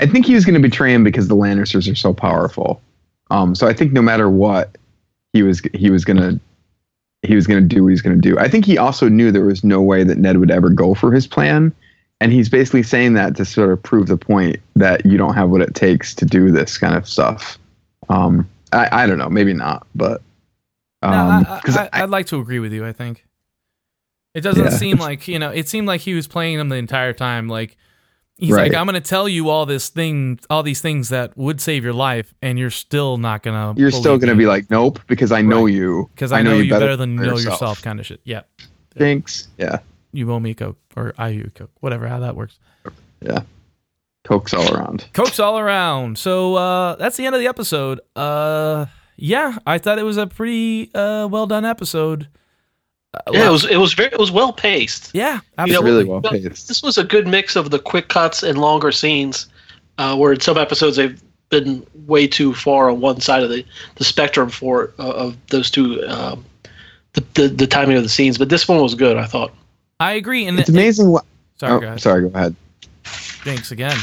I 0.00 0.06
think 0.06 0.24
he 0.24 0.34
was 0.34 0.44
going 0.44 0.54
to 0.54 0.60
betray 0.60 0.94
him 0.94 1.04
because 1.04 1.28
the 1.28 1.36
Lannisters 1.36 1.90
are 1.90 1.94
so 1.94 2.14
powerful. 2.14 2.80
Um, 3.30 3.54
so 3.54 3.66
I 3.66 3.72
think 3.72 3.92
no 3.92 4.02
matter 4.02 4.28
what, 4.30 4.76
he 5.32 5.42
was 5.42 5.60
he 5.74 5.90
was 5.90 6.04
going 6.04 6.16
to 6.16 6.40
he 7.22 7.34
was 7.34 7.46
going 7.46 7.62
to 7.62 7.74
do 7.74 7.84
what 7.84 7.90
he's 7.90 8.02
going 8.02 8.20
to 8.20 8.28
do. 8.28 8.38
I 8.38 8.48
think 8.48 8.64
he 8.64 8.78
also 8.78 9.08
knew 9.08 9.30
there 9.30 9.44
was 9.44 9.62
no 9.62 9.82
way 9.82 10.04
that 10.04 10.18
Ned 10.18 10.38
would 10.38 10.50
ever 10.50 10.70
go 10.70 10.94
for 10.94 11.12
his 11.12 11.26
plan, 11.26 11.72
and 12.20 12.32
he's 12.32 12.48
basically 12.48 12.82
saying 12.82 13.14
that 13.14 13.36
to 13.36 13.44
sort 13.44 13.70
of 13.70 13.82
prove 13.82 14.06
the 14.06 14.16
point 14.16 14.56
that 14.74 15.04
you 15.04 15.18
don't 15.18 15.34
have 15.34 15.50
what 15.50 15.60
it 15.60 15.74
takes 15.74 16.14
to 16.14 16.24
do 16.24 16.50
this 16.50 16.78
kind 16.78 16.94
of 16.94 17.06
stuff. 17.06 17.58
Um, 18.10 18.48
I, 18.72 19.04
I 19.04 19.06
don't 19.06 19.18
know, 19.18 19.28
maybe 19.30 19.52
not, 19.54 19.86
but 19.94 20.20
No, 21.02 21.08
um, 21.08 21.46
I, 21.48 21.60
'cause 21.64 21.76
I, 21.76 21.84
I- 21.92 22.02
I'd 22.02 22.10
like 22.10 22.26
to 22.26 22.40
agree 22.40 22.58
with 22.58 22.72
you. 22.72 22.84
I 22.86 22.92
think 22.92 23.24
it 24.34 24.42
doesn't 24.42 24.64
Yeah. 24.64 24.70
seem 24.70 24.98
like 24.98 25.26
you 25.28 25.38
know. 25.38 25.50
It 25.50 25.68
seemed 25.68 25.86
like 25.86 26.00
he 26.02 26.14
was 26.14 26.26
playing 26.26 26.58
them 26.58 26.68
the 26.68 26.76
entire 26.76 27.12
time. 27.12 27.48
Like 27.48 27.76
he's 28.36 28.52
Right. 28.52 28.70
like, 28.70 28.78
"I'm 28.78 28.86
going 28.86 29.00
to 29.00 29.08
tell 29.08 29.28
you 29.28 29.48
all 29.48 29.66
this 29.66 29.88
thing, 29.88 30.38
all 30.48 30.62
these 30.62 30.80
things 30.80 31.08
that 31.08 31.36
would 31.36 31.60
save 31.60 31.82
your 31.84 31.92
life, 31.92 32.32
and 32.42 32.58
you're 32.58 32.70
still 32.70 33.16
not 33.16 33.42
going 33.42 33.74
to. 33.74 33.80
you're 33.80 33.90
still 33.90 34.18
going 34.18 34.30
to 34.30 34.36
be 34.36 34.46
like, 34.46 34.70
nope, 34.70 34.98
because 35.08 35.32
I 35.32 35.42
know 35.42 35.64
Right. 35.64 35.74
you. 35.74 36.10
because 36.14 36.32
I, 36.32 36.42
know, 36.42 36.54
you 36.56 36.70
better, 36.70 36.96
than 36.96 37.14
you 37.14 37.20
know 37.26 37.38
yourself. 37.38 37.82
kind 37.82 37.98
of 38.00 38.06
shit. 38.06 38.20
Yeah, 38.24 38.42
Thanks. 38.96 39.48
Yeah, 39.58 39.78
you 40.12 40.30
owe 40.32 40.38
me 40.40 40.50
a 40.52 40.54
coke, 40.54 40.78
or 40.96 41.12
I 41.18 41.26
owe 41.26 41.28
you 41.32 41.44
a 41.48 41.50
coke, 41.58 41.70
whatever. 41.80 42.06
How 42.08 42.20
that 42.20 42.34
works. 42.36 42.58
yeah. 43.20 43.40
Cokes 44.30 44.54
all 44.54 44.72
around. 44.74 45.06
Cokes 45.12 45.40
all 45.40 45.58
around. 45.58 46.16
So 46.16 46.54
uh, 46.54 46.94
that's 46.96 47.16
the 47.16 47.26
end 47.26 47.34
of 47.34 47.40
the 47.40 47.48
episode. 47.48 48.00
Uh, 48.14 48.86
yeah, 49.16 49.58
I 49.66 49.78
thought 49.78 49.98
it 49.98 50.04
was 50.04 50.16
a 50.18 50.26
pretty 50.28 50.88
uh, 50.94 51.26
well 51.26 51.46
done 51.48 51.64
episode. 51.64 52.28
Uh, 53.12 53.32
Yeah, 53.32 53.48
it 53.48 53.50
was 53.50 53.64
it 53.66 53.76
was 53.78 53.92
very 53.94 54.10
it 54.12 54.20
was 54.20 54.30
well 54.30 54.52
paced. 54.52 55.10
yeah, 55.14 55.32
You 55.34 55.38
It's 55.38 55.56
know, 55.56 55.62
absolutely. 55.64 55.90
really 55.90 56.04
well 56.04 56.22
paced. 56.22 56.68
This 56.68 56.80
was 56.80 56.96
a 56.96 57.02
good 57.02 57.26
mix 57.26 57.56
of 57.56 57.70
the 57.72 57.80
quick 57.80 58.06
cuts 58.08 58.44
and 58.44 58.56
longer 58.56 58.92
scenes, 58.92 59.48
uh, 59.98 60.16
where 60.16 60.32
in 60.32 60.38
some 60.40 60.56
episodes 60.56 60.96
they've 60.96 61.20
been 61.48 61.84
way 62.06 62.28
too 62.28 62.54
far 62.54 62.88
on 62.88 63.00
one 63.00 63.20
side 63.20 63.42
of 63.42 63.50
the, 63.50 63.64
the 63.96 64.04
spectrum 64.04 64.48
for 64.48 64.92
uh, 65.00 65.10
of 65.10 65.36
those 65.48 65.72
two 65.72 66.00
um, 66.06 66.44
the, 67.14 67.24
the 67.34 67.48
the 67.48 67.66
timing 67.66 67.96
of 67.96 68.04
the 68.04 68.08
scenes. 68.08 68.38
But 68.38 68.48
this 68.48 68.68
one 68.68 68.80
was 68.80 68.94
good, 68.94 69.16
I 69.16 69.26
thought. 69.26 69.52
I 69.98 70.12
agree. 70.12 70.46
And 70.46 70.56
It's 70.60 70.68
it- 70.68 70.72
amazing 70.76 71.10
what. 71.10 71.24
sorry, 71.58 71.72
oh, 71.72 71.80
go 71.80 71.86
ahead. 71.88 72.00
sorry, 72.00 72.22
go 72.22 72.28
ahead. 72.38 72.54
Thanks 73.42 73.72
again. 73.72 73.96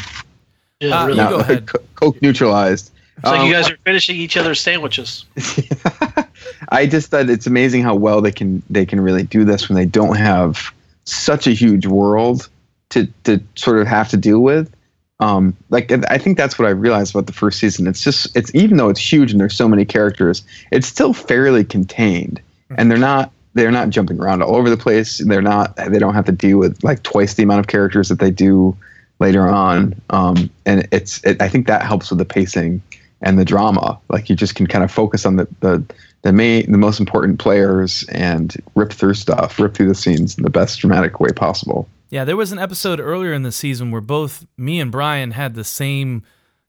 Yeah, 0.80 1.02
Uh, 1.02 1.08
really. 1.08 1.24
You 1.24 1.30
go 1.30 1.40
ahead. 1.40 1.70
Coke 1.96 2.22
neutralized. 2.22 2.92
It's 3.18 3.26
like 3.26 3.40
Um, 3.40 3.48
you 3.48 3.54
guys 3.54 3.70
are 3.70 3.78
finishing 3.84 4.16
each 4.16 4.38
other's 4.38 4.60
sandwiches. 4.60 5.26
I 6.70 6.86
just 6.86 7.10
thought 7.10 7.30
it's 7.30 7.48
amazing 7.48 7.82
how 7.82 7.96
well 7.96 8.22
they 8.22 8.32
can 8.32 8.62
they 8.70 8.86
can 8.86 9.00
really 9.02 9.24
do 9.24 9.44
this 9.44 9.68
when 9.68 9.76
they 9.76 9.86
don't 9.86 10.18
have 10.18 10.72
such 11.06 11.48
a 11.48 11.52
huge 11.52 11.88
world 11.88 12.48
to 12.90 13.08
to 13.24 13.42
sort 13.56 13.80
of 13.80 13.88
have 13.88 14.10
to 14.10 14.18
deal 14.18 14.40
with. 14.42 14.72
Um, 15.20 15.56
like 15.72 15.92
I 16.12 16.20
think 16.20 16.38
that's 16.38 16.60
what 16.60 16.68
I 16.68 16.72
realized 16.72 17.16
about 17.16 17.26
the 17.26 17.34
first 17.34 17.60
season. 17.60 17.88
It's 17.88 18.04
just 18.04 18.36
it's 18.38 18.54
even 18.54 18.78
though 18.78 18.90
it's 18.90 19.00
huge 19.00 19.32
and 19.32 19.42
there's 19.42 19.56
so 19.56 19.68
many 19.68 19.84
characters, 19.84 20.44
it's 20.72 20.88
still 20.88 21.14
fairly 21.14 21.64
contained, 21.64 22.40
and 22.78 22.92
they're 22.92 23.00
not 23.00 23.32
they're 23.56 23.72
not 23.72 23.90
jumping 23.90 24.20
around 24.20 24.44
all 24.44 24.56
over 24.56 24.70
the 24.70 24.78
place. 24.78 25.18
They're 25.18 25.42
not 25.42 25.76
they 25.76 25.98
don't 25.98 26.14
have 26.14 26.26
to 26.26 26.32
deal 26.32 26.60
with 26.60 26.84
like 26.84 27.02
twice 27.02 27.34
the 27.34 27.42
amount 27.42 27.62
of 27.62 27.68
characters 27.68 28.10
that 28.10 28.20
they 28.20 28.30
do 28.30 28.78
later 29.20 29.48
on. 29.48 30.00
Um, 30.10 30.50
and 30.66 30.88
it's 30.92 31.24
it, 31.24 31.42
I 31.42 31.50
think 31.50 31.68
that 31.68 31.82
helps 31.82 32.10
with 32.10 32.20
the 32.20 32.26
pacing 32.26 32.82
and 33.22 33.40
the 33.40 33.46
drama. 33.46 34.00
Like 34.10 34.30
you 34.30 34.36
just 34.36 34.56
can 34.56 34.68
kind 34.68 34.84
of 34.84 34.92
focus 34.92 35.26
on 35.26 35.38
the 35.38 35.48
the 35.60 35.84
the 36.22 36.34
main 36.34 36.72
the 36.72 36.78
most 36.78 37.00
important 37.00 37.40
players 37.40 38.04
and 38.10 38.56
rip 38.76 38.92
through 38.92 39.16
stuff, 39.16 39.60
rip 39.60 39.74
through 39.74 39.88
the 39.88 39.96
scenes 39.96 40.38
in 40.38 40.44
the 40.44 40.50
best 40.50 40.80
dramatic 40.80 41.20
way 41.20 41.30
possible. 41.30 41.88
Yeah, 42.10 42.24
there 42.24 42.38
was 42.38 42.52
an 42.52 42.60
episode 42.60 43.00
earlier 43.00 43.34
in 43.34 43.44
the 43.44 43.52
season 43.52 43.92
where 43.92 44.02
both 44.02 44.46
me 44.58 44.80
and 44.80 44.92
Brian 44.92 45.32
had 45.32 45.56
the 45.56 45.66
same 45.66 46.24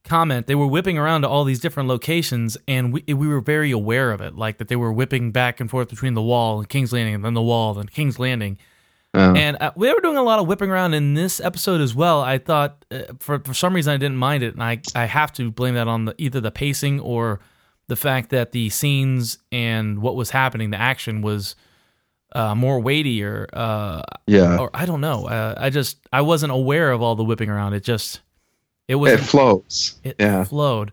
comment. 0.05 0.47
They 0.47 0.55
were 0.55 0.67
whipping 0.67 0.99
around 0.99 1.23
to 1.23 1.29
all 1.29 1.45
these 1.45 1.61
different 1.61 1.89
locations, 1.89 2.57
and 2.67 2.93
we 2.93 3.03
we 3.07 3.29
were 3.29 3.41
very 3.41 3.71
aware 3.71 4.11
of 4.11 4.21
it, 4.21 4.35
like 4.35 4.59
that 4.59 4.69
they 4.69 4.77
were 4.77 4.93
whipping 4.93 5.31
back 5.31 5.61
and 5.61 5.71
forth 5.71 5.89
between 5.89 6.15
the 6.15 6.23
wall 6.23 6.59
and 6.59 6.69
King's 6.69 6.93
Landing, 6.93 7.15
and 7.15 7.25
then 7.25 7.35
the 7.35 7.43
wall, 7.43 7.75
then 7.75 7.87
King's 7.87 8.19
Landing. 8.19 8.59
Uh, 9.19 9.35
And 9.35 9.57
uh, 9.61 9.73
we 9.77 9.93
were 9.93 10.01
doing 10.01 10.17
a 10.17 10.23
lot 10.23 10.39
of 10.39 10.47
whipping 10.47 10.71
around 10.71 10.95
in 10.95 11.15
this 11.15 11.41
episode 11.41 11.81
as 11.81 11.95
well. 11.95 12.21
I 12.21 12.39
thought 12.39 12.85
uh, 12.91 13.03
for 13.19 13.41
for 13.41 13.55
some 13.55 13.75
reason 13.75 13.93
I 13.93 13.97
didn't 13.97 14.17
mind 14.17 14.43
it, 14.43 14.55
and 14.55 14.63
I 14.63 14.81
I 14.95 15.07
have 15.07 15.33
to 15.35 15.51
blame 15.51 15.75
that 15.75 15.89
on 15.89 16.07
the, 16.07 16.15
either 16.19 16.41
the 16.41 16.51
pacing 16.51 17.01
or 17.01 17.41
the 17.89 17.97
fact 17.97 18.31
that 18.31 18.53
the 18.53 18.69
scenes 18.71 19.39
and 19.51 20.01
what 20.01 20.15
was 20.15 20.31
happening, 20.31 20.71
the 20.71 20.81
action 20.81 21.23
was 21.23 21.57
uh, 22.33 22.55
more 22.55 22.81
weightier. 22.81 23.49
Uh, 23.53 24.03
yeah, 24.27 24.59
or 24.59 24.71
I 24.75 24.87
don't 24.87 25.01
know. 25.01 25.27
Uh, 25.27 25.55
I 25.57 25.71
just 25.71 25.99
I 26.13 26.21
wasn't 26.21 26.53
aware 26.53 26.91
of 26.93 27.03
all 27.03 27.17
the 27.17 27.25
whipping 27.25 27.51
around. 27.51 27.75
It 27.75 27.83
just 27.83 28.21
it 28.87 28.97
was 28.97 29.13
it 29.13 29.21
flows. 29.21 29.99
it, 30.05 30.17
yeah. 30.19 30.45
flowed. 30.45 30.93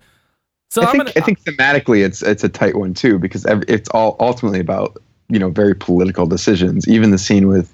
So 0.69 0.81
I 0.81 0.91
think 0.91 0.97
gonna, 0.97 1.11
I 1.15 1.21
think 1.21 1.41
thematically 1.43 2.03
it's 2.03 2.21
it's 2.21 2.43
a 2.43 2.49
tight 2.49 2.75
one 2.75 2.93
too 2.93 3.19
because 3.19 3.45
it's 3.67 3.89
all 3.89 4.15
ultimately 4.19 4.59
about 4.59 5.01
you 5.29 5.39
know 5.39 5.49
very 5.49 5.75
political 5.75 6.25
decisions. 6.25 6.87
Even 6.87 7.11
the 7.11 7.17
scene 7.17 7.47
with 7.47 7.73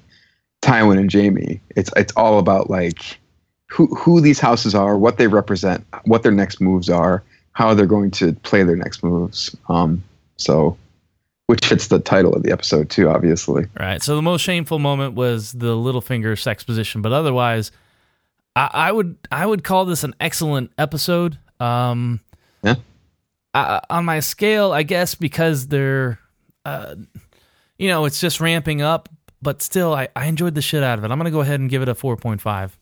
Tywin 0.61 0.99
and 0.99 1.11
Jaime, 1.11 1.59
it's 1.75 1.89
it's 1.95 2.13
all 2.15 2.39
about 2.39 2.69
like 2.69 3.19
who 3.67 3.87
who 3.95 4.21
these 4.21 4.39
houses 4.39 4.75
are, 4.75 4.97
what 4.97 5.17
they 5.17 5.27
represent, 5.27 5.85
what 6.05 6.23
their 6.23 6.31
next 6.31 6.61
moves 6.61 6.89
are, 6.89 7.23
how 7.53 7.73
they're 7.73 7.85
going 7.85 8.11
to 8.11 8.33
play 8.33 8.63
their 8.63 8.75
next 8.75 9.03
moves. 9.03 9.55
Um, 9.69 10.03
so 10.37 10.77
which 11.47 11.65
fits 11.65 11.87
the 11.87 11.99
title 11.99 12.33
of 12.33 12.43
the 12.43 12.51
episode 12.51 12.89
too, 12.89 13.09
obviously. 13.09 13.65
right. 13.77 14.01
So 14.01 14.15
the 14.15 14.21
most 14.21 14.39
shameful 14.39 14.79
moment 14.79 15.15
was 15.15 15.51
the 15.51 15.75
Littlefinger 15.75 16.39
sex 16.39 16.63
position, 16.63 17.01
but 17.01 17.11
otherwise, 17.11 17.71
I, 18.55 18.69
I 18.73 18.91
would 18.91 19.17
I 19.31 19.45
would 19.45 19.63
call 19.63 19.83
this 19.83 20.05
an 20.05 20.15
excellent 20.19 20.71
episode. 20.77 21.37
Um, 21.59 22.21
Yeah. 22.63 22.75
I, 23.53 23.81
on 23.89 24.05
my 24.05 24.21
scale, 24.21 24.71
I 24.71 24.83
guess 24.83 25.15
because 25.15 25.67
they're, 25.67 26.19
uh, 26.63 26.95
you 27.77 27.89
know, 27.89 28.05
it's 28.05 28.21
just 28.21 28.39
ramping 28.39 28.81
up, 28.81 29.09
but 29.41 29.61
still, 29.61 29.93
I, 29.93 30.07
I 30.15 30.25
enjoyed 30.25 30.55
the 30.55 30.61
shit 30.61 30.83
out 30.83 30.99
of 30.99 31.05
it. 31.05 31.11
I'm 31.11 31.17
gonna 31.17 31.31
go 31.31 31.41
ahead 31.41 31.59
and 31.59 31.69
give 31.69 31.81
it 31.81 31.89
a 31.89 31.95
four 31.95 32.17
point 32.17 32.41
five. 32.41 32.77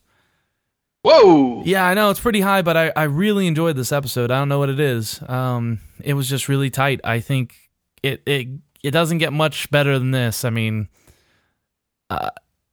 Whoa! 1.02 1.64
Yeah, 1.66 1.86
I 1.86 1.94
know 1.94 2.10
it's 2.10 2.20
pretty 2.20 2.42
high, 2.42 2.62
but 2.62 2.76
I, 2.76 2.92
I 2.96 3.04
really 3.04 3.48
enjoyed 3.48 3.78
this 3.78 3.92
episode. 3.92 4.32
I 4.32 4.40
don't 4.40 4.50
know 4.50 4.60
what 4.60 4.70
it 4.70 4.80
is. 4.80 5.22
Um, 5.30 5.80
it 6.04 6.14
was 6.14 6.28
just 6.28 6.50
really 6.50 6.70
tight. 6.70 7.00
I 7.04 7.22
think 7.22 7.56
it 8.04 8.22
it 8.26 8.48
it 8.84 8.92
doesn't 8.92 9.20
get 9.20 9.32
much 9.32 9.70
better 9.72 9.98
than 9.98 10.12
this. 10.12 10.44
I 10.44 10.50
mean, 10.50 10.90
uh, 12.10 12.30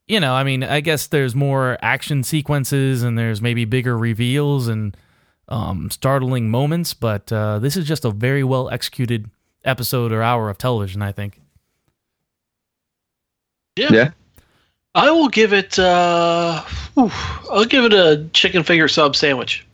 you 0.07 0.20
know, 0.20 0.34
I 0.34 0.45
mean, 0.45 0.62
I 0.62 0.80
guess 0.80 1.07
there's 1.07 1.34
more 1.34 1.78
action 1.82 2.22
sequences 2.22 3.03
and 3.03 3.18
there's 3.18 3.43
maybe 3.43 3.64
bigger 3.64 3.97
reveals 3.97 4.68
and 4.68 4.97
um, 5.49 5.91
startling 5.91 6.51
moments, 6.51 6.95
but 6.95 7.32
uh, 7.32 7.59
this 7.59 7.76
is 7.76 7.87
just 7.87 8.05
a 8.05 8.11
very 8.11 8.45
well 8.45 8.68
executed 8.70 9.30
episode 9.64 10.12
or 10.12 10.22
hour 10.22 10.49
of 10.49 10.59
television, 10.59 11.03
I 11.03 11.12
think. 11.12 11.41
Yeah. 13.77 13.93
Yeah. 13.93 14.11
I 14.95 15.11
will 15.11 15.29
give 15.29 15.53
it. 15.53 15.79
Uh, 15.79 16.62
whew, 16.95 17.11
I'll 17.51 17.66
give 17.66 17.85
it 17.85 17.93
a 17.93 18.27
chicken 18.33 18.62
finger 18.62 18.89
sub 18.89 19.14
sandwich. 19.14 19.66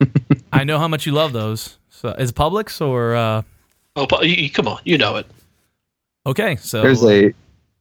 I 0.52 0.62
know 0.64 0.78
how 0.78 0.86
much 0.88 1.04
you 1.06 1.12
love 1.12 1.32
those. 1.32 1.76
So, 1.90 2.10
is 2.10 2.30
Publix 2.32 2.80
or 2.80 3.16
uh, 3.16 3.42
Oh, 3.96 4.22
you, 4.22 4.34
you- 4.34 4.50
come 4.50 4.68
on, 4.68 4.78
you 4.84 4.96
know 4.96 5.16
it. 5.16 5.26
okay? 6.26 6.54
So 6.56 6.80
There's 6.82 7.04
a 7.04 7.34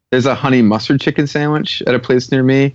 there's 0.10 0.26
a 0.26 0.34
honey 0.34 0.62
mustard 0.64 1.00
chicken 1.02 1.28
sandwich 1.28 1.84
at 1.86 1.94
a 1.94 2.00
place 2.00 2.32
near 2.32 2.42
me. 2.42 2.74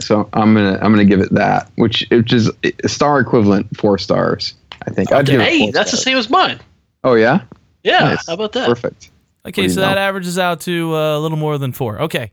So 0.00 0.28
I'm 0.34 0.54
gonna 0.54 0.74
I'm 0.80 0.92
gonna 0.92 1.04
give 1.04 1.20
it 1.20 1.32
that, 1.34 1.68
which 1.76 2.06
which 2.12 2.32
is 2.32 2.50
a 2.84 2.88
star 2.88 3.18
equivalent 3.20 3.76
four 3.76 3.98
stars. 3.98 4.54
I 4.86 4.90
think. 4.90 5.10
I'd 5.12 5.26
give 5.26 5.40
it 5.40 5.44
hey, 5.48 5.58
four 5.60 5.72
that's 5.72 5.90
the 5.90 5.96
same 5.96 6.16
as 6.16 6.30
mine. 6.30 6.60
Oh 7.02 7.14
yeah, 7.14 7.42
Yeah, 7.82 8.00
Nice. 8.00 8.26
how 8.28 8.34
about 8.34 8.52
that? 8.52 8.68
perfect. 8.68 9.10
Okay, 9.46 9.68
so 9.68 9.80
you 9.80 9.86
that 9.86 9.98
averages 9.98 10.38
out 10.38 10.60
to 10.62 10.94
uh, 10.94 11.18
a 11.18 11.20
little 11.20 11.36
more 11.36 11.58
than 11.58 11.72
four. 11.72 12.02
Okay. 12.02 12.30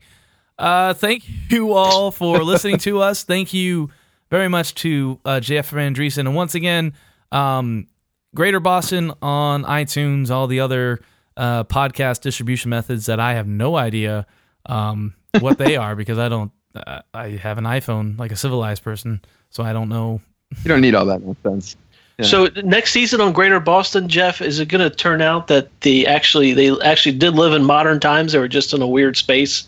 Uh, 0.58 0.94
thank 0.94 1.24
you 1.50 1.72
all 1.72 2.10
for 2.10 2.38
listening 2.44 2.78
to 2.78 3.00
us. 3.00 3.24
Thank 3.24 3.52
you 3.52 3.90
very 4.30 4.48
much 4.48 4.74
to 4.76 5.18
uh, 5.24 5.40
Jeff 5.40 5.70
Van 5.70 5.94
Driesen. 5.94 6.20
And 6.20 6.34
once 6.34 6.54
again, 6.54 6.94
um, 7.32 7.86
Greater 8.34 8.60
Boston 8.60 9.12
on 9.20 9.64
iTunes, 9.64 10.30
all 10.30 10.46
the 10.46 10.60
other 10.60 11.00
uh, 11.36 11.64
podcast 11.64 12.22
distribution 12.22 12.70
methods 12.70 13.06
that 13.06 13.20
I 13.20 13.34
have 13.34 13.46
no 13.46 13.76
idea 13.76 14.26
um, 14.66 15.14
what 15.40 15.58
they 15.58 15.76
are 15.76 15.94
because 15.94 16.18
I 16.18 16.28
don't, 16.28 16.50
uh, 16.74 17.02
I 17.12 17.30
have 17.30 17.58
an 17.58 17.64
iPhone 17.64 18.18
like 18.18 18.32
a 18.32 18.36
civilized 18.36 18.82
person. 18.82 19.20
So 19.50 19.62
I 19.62 19.74
don't 19.74 19.90
know. 19.90 20.22
You 20.62 20.68
don't 20.68 20.80
need 20.80 20.94
all 20.94 21.06
that 21.06 21.22
nonsense. 21.22 21.76
Yeah. 22.22 22.28
So 22.28 22.48
next 22.62 22.92
season 22.92 23.20
on 23.20 23.32
Greater 23.32 23.60
Boston, 23.60 24.08
Jeff, 24.08 24.40
is 24.40 24.58
it 24.58 24.66
going 24.66 24.88
to 24.88 24.94
turn 24.94 25.20
out 25.20 25.48
that 25.48 25.68
they 25.80 26.06
actually 26.06 26.52
they 26.54 26.78
actually 26.80 27.16
did 27.16 27.34
live 27.34 27.52
in 27.52 27.64
modern 27.64 28.00
times? 28.00 28.32
They 28.32 28.38
were 28.38 28.48
just 28.48 28.72
in 28.72 28.82
a 28.82 28.86
weird 28.86 29.16
space, 29.16 29.66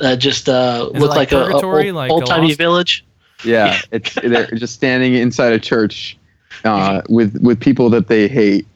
uh, 0.00 0.16
just 0.16 0.48
uh, 0.48 0.90
looked 0.94 1.16
like 1.16 1.32
like, 1.32 1.32
a, 1.32 1.56
a 1.56 1.64
old, 1.64 1.94
like 1.94 2.10
old 2.10 2.26
timey 2.26 2.48
Lost? 2.48 2.58
village. 2.58 3.04
Yeah, 3.44 3.80
it's 3.90 4.14
they're 4.14 4.46
just 4.50 4.74
standing 4.74 5.14
inside 5.14 5.52
a 5.52 5.58
church 5.58 6.16
uh, 6.64 7.02
with 7.08 7.40
with 7.42 7.60
people 7.60 7.90
that 7.90 8.08
they 8.08 8.28
hate 8.28 8.66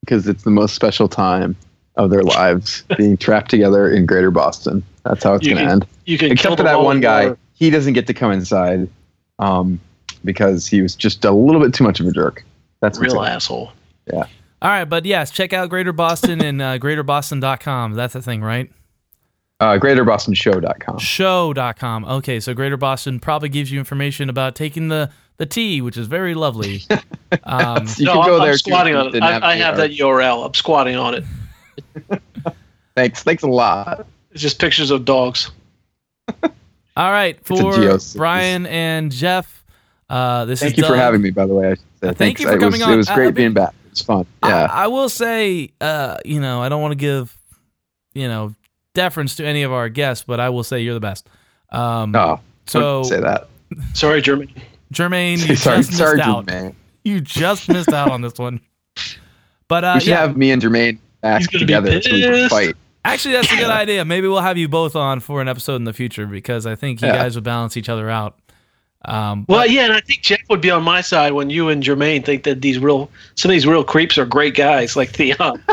because 0.00 0.26
it's 0.26 0.44
the 0.44 0.50
most 0.50 0.74
special 0.74 1.08
time 1.08 1.56
of 1.96 2.10
their 2.10 2.22
lives, 2.22 2.84
being 2.96 3.16
trapped 3.16 3.50
together 3.50 3.90
in 3.90 4.06
Greater 4.06 4.30
Boston. 4.30 4.82
That's 5.04 5.24
how 5.24 5.34
it's 5.34 5.46
going 5.46 5.58
to 5.58 5.70
end. 5.70 5.86
You 6.06 6.18
can 6.18 6.28
kill 6.28 6.32
Except 6.32 6.56
for 6.56 6.62
that 6.62 6.80
one 6.80 7.00
guy, 7.00 7.26
war. 7.26 7.38
he 7.54 7.70
doesn't 7.70 7.92
get 7.92 8.06
to 8.06 8.14
come 8.14 8.32
inside 8.32 8.88
um, 9.38 9.80
because 10.24 10.66
he 10.66 10.80
was 10.80 10.94
just 10.94 11.24
a 11.24 11.30
little 11.30 11.60
bit 11.60 11.74
too 11.74 11.84
much 11.84 12.00
of 12.00 12.06
a 12.06 12.12
jerk. 12.12 12.44
That's 12.80 12.98
real 12.98 13.20
in 13.22 13.28
it. 13.28 13.34
asshole. 13.34 13.72
All 14.12 14.24
right. 14.62 14.84
But 14.84 15.04
yes, 15.04 15.30
check 15.30 15.52
out 15.52 15.68
Greater 15.68 15.92
Boston 15.92 16.42
and 16.42 16.60
uh, 16.62 16.78
greaterboston.com. 16.78 17.94
That's 17.94 18.12
the 18.14 18.22
thing, 18.22 18.42
right? 18.42 18.70
Uh, 19.60 19.76
GreaterBostonShow.com. 19.78 20.98
show.com. 20.98 22.04
Okay, 22.04 22.38
so 22.38 22.54
Greater 22.54 22.76
Boston 22.76 23.18
probably 23.18 23.48
gives 23.48 23.72
you 23.72 23.80
information 23.80 24.28
about 24.30 24.54
taking 24.54 24.86
the 24.88 25.10
the 25.38 25.46
T, 25.46 25.80
which 25.80 25.96
is 25.96 26.06
very 26.06 26.34
lovely. 26.34 26.82
Um, 27.44 27.86
You 27.98 28.06
no, 28.06 28.12
can 28.14 28.20
I'm, 28.22 28.26
go 28.26 28.36
I'm 28.36 28.42
there 28.46 28.56
squatting 28.56 28.94
on 28.94 29.14
it. 29.14 29.22
I, 29.22 29.50
I 29.52 29.56
have 29.56 29.76
that 29.76 29.90
URL. 29.90 30.46
I'm 30.46 30.54
squatting 30.54 30.96
on 30.96 31.14
it. 31.14 31.24
Thanks, 32.96 33.22
thanks 33.22 33.42
a 33.42 33.46
lot. 33.48 34.06
It's 34.32 34.40
just 34.40 34.58
pictures 34.58 34.90
of 34.90 35.04
dogs. 35.04 35.50
all 36.96 37.12
right, 37.12 37.38
for. 37.44 37.98
Brian 38.16 38.64
and 38.66 39.12
Jeff, 39.12 39.57
uh, 40.10 40.44
this 40.46 40.60
Thank 40.60 40.72
is 40.72 40.78
you 40.78 40.86
for 40.86 40.96
having 40.96 41.20
me, 41.22 41.30
by 41.30 41.46
the 41.46 41.54
way. 41.54 41.66
I 41.66 41.70
should 41.70 41.78
say. 41.78 41.84
Thank 42.00 42.16
Thanks. 42.18 42.40
you 42.40 42.46
for 42.48 42.56
it 42.56 42.60
coming 42.60 42.72
was, 42.80 42.82
on. 42.82 42.92
It 42.92 42.96
was 42.96 43.08
Uh, 43.10 43.14
great 43.14 43.28
I 43.28 43.30
being 43.32 43.52
back. 43.52 43.74
It's 43.90 44.02
fun. 44.02 44.26
I, 44.42 44.48
Yeah. 44.48 44.68
I 44.70 44.86
will 44.86 45.08
say, 45.08 45.70
uh, 45.80 46.16
you 46.24 46.40
know, 46.40 46.62
I 46.62 46.68
don't 46.68 46.80
want 46.82 46.92
to 46.92 46.96
give, 46.96 47.36
you 48.14 48.28
know, 48.28 48.54
deference 48.94 49.36
to 49.36 49.46
any 49.46 49.62
of 49.62 49.72
our 49.72 49.88
guests, 49.88 50.24
but 50.26 50.40
I 50.40 50.48
will 50.50 50.64
say 50.64 50.80
you're 50.80 50.94
the 50.94 51.00
best. 51.00 51.28
Um, 51.70 52.14
oh, 52.16 52.40
so 52.66 52.80
don't 52.80 53.04
say 53.04 53.20
that. 53.20 53.48
Sorry, 53.94 54.22
Jeremy. 54.22 54.52
Jermaine, 54.92 55.38
you 55.48 55.56
sorry, 55.56 55.78
just 55.78 55.92
sorry, 55.94 56.16
missed 56.16 56.28
out. 56.28 56.74
You 57.04 57.20
just 57.20 57.68
missed 57.68 57.92
out 57.92 58.10
on 58.10 58.22
this 58.22 58.38
one. 58.38 58.60
But 59.68 59.84
uh, 59.84 59.92
we 59.96 60.00
should 60.00 60.08
yeah, 60.10 60.20
have 60.20 60.36
me 60.36 60.50
and 60.50 60.62
Jermaine 60.62 60.98
back 61.20 61.40
He's 61.40 61.46
gonna 61.48 61.60
together 61.60 62.00
so 62.00 62.12
we 62.12 62.22
can 62.22 62.48
fight. 62.48 62.76
Actually, 63.04 63.32
that's 63.34 63.52
a 63.52 63.56
good 63.56 63.70
idea. 63.70 64.04
Maybe 64.04 64.26
we'll 64.28 64.40
have 64.40 64.56
you 64.58 64.68
both 64.68 64.96
on 64.96 65.20
for 65.20 65.40
an 65.42 65.48
episode 65.48 65.76
in 65.76 65.84
the 65.84 65.92
future 65.92 66.26
because 66.26 66.66
I 66.66 66.74
think 66.74 67.02
you 67.02 67.08
Yeah. 67.08 67.16
guys 67.16 67.34
would 67.34 67.44
balance 67.44 67.76
each 67.76 67.88
other 67.88 68.08
out. 68.10 68.38
Um, 69.08 69.44
Well, 69.48 69.66
yeah, 69.66 69.84
and 69.84 69.92
I 69.94 70.00
think 70.00 70.20
Jeff 70.22 70.40
would 70.50 70.60
be 70.60 70.70
on 70.70 70.82
my 70.82 71.00
side 71.00 71.32
when 71.32 71.50
you 71.50 71.68
and 71.68 71.82
Jermaine 71.82 72.24
think 72.24 72.42
that 72.44 72.60
these 72.60 72.78
real 72.78 73.10
some 73.36 73.50
of 73.50 73.54
these 73.54 73.66
real 73.66 73.82
creeps 73.84 74.18
are 74.18 74.26
great 74.26 74.54
guys 74.54 74.96
like 74.96 75.10
Theon. 75.10 75.62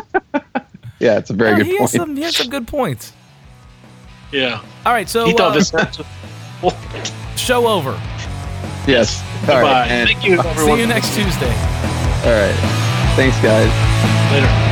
Yeah, 0.99 1.17
it's 1.17 1.29
a 1.29 1.33
very 1.33 1.51
yeah, 1.51 1.57
good 1.57 1.65
he, 1.65 1.71
point. 1.77 1.81
has 1.81 1.91
some, 1.91 2.15
he 2.15 2.23
has 2.23 2.35
some 2.37 2.49
good 2.49 2.67
points. 2.69 3.11
yeah, 4.31 4.61
All 4.85 4.93
right, 4.93 5.09
so 5.09 5.25
he 5.25 5.33
thought 5.33 5.51
uh, 5.51 5.55
this. 5.59 5.71
show 7.39 7.67
over. 7.67 7.91
yes. 8.87 9.21
All 9.41 9.47
Bye. 9.47 9.61
right. 9.61 9.87
and- 9.91 10.09
Thank 10.09 10.23
you, 10.23 10.39
everyone. 10.39 10.55
See 10.77 10.79
you 10.79 10.87
next 10.87 11.13
Tuesday. 11.13 11.53
all 12.23 12.31
right. 12.31 12.55
Thanks, 13.17 13.37
guys. 13.41 13.69
Later. 14.31 14.71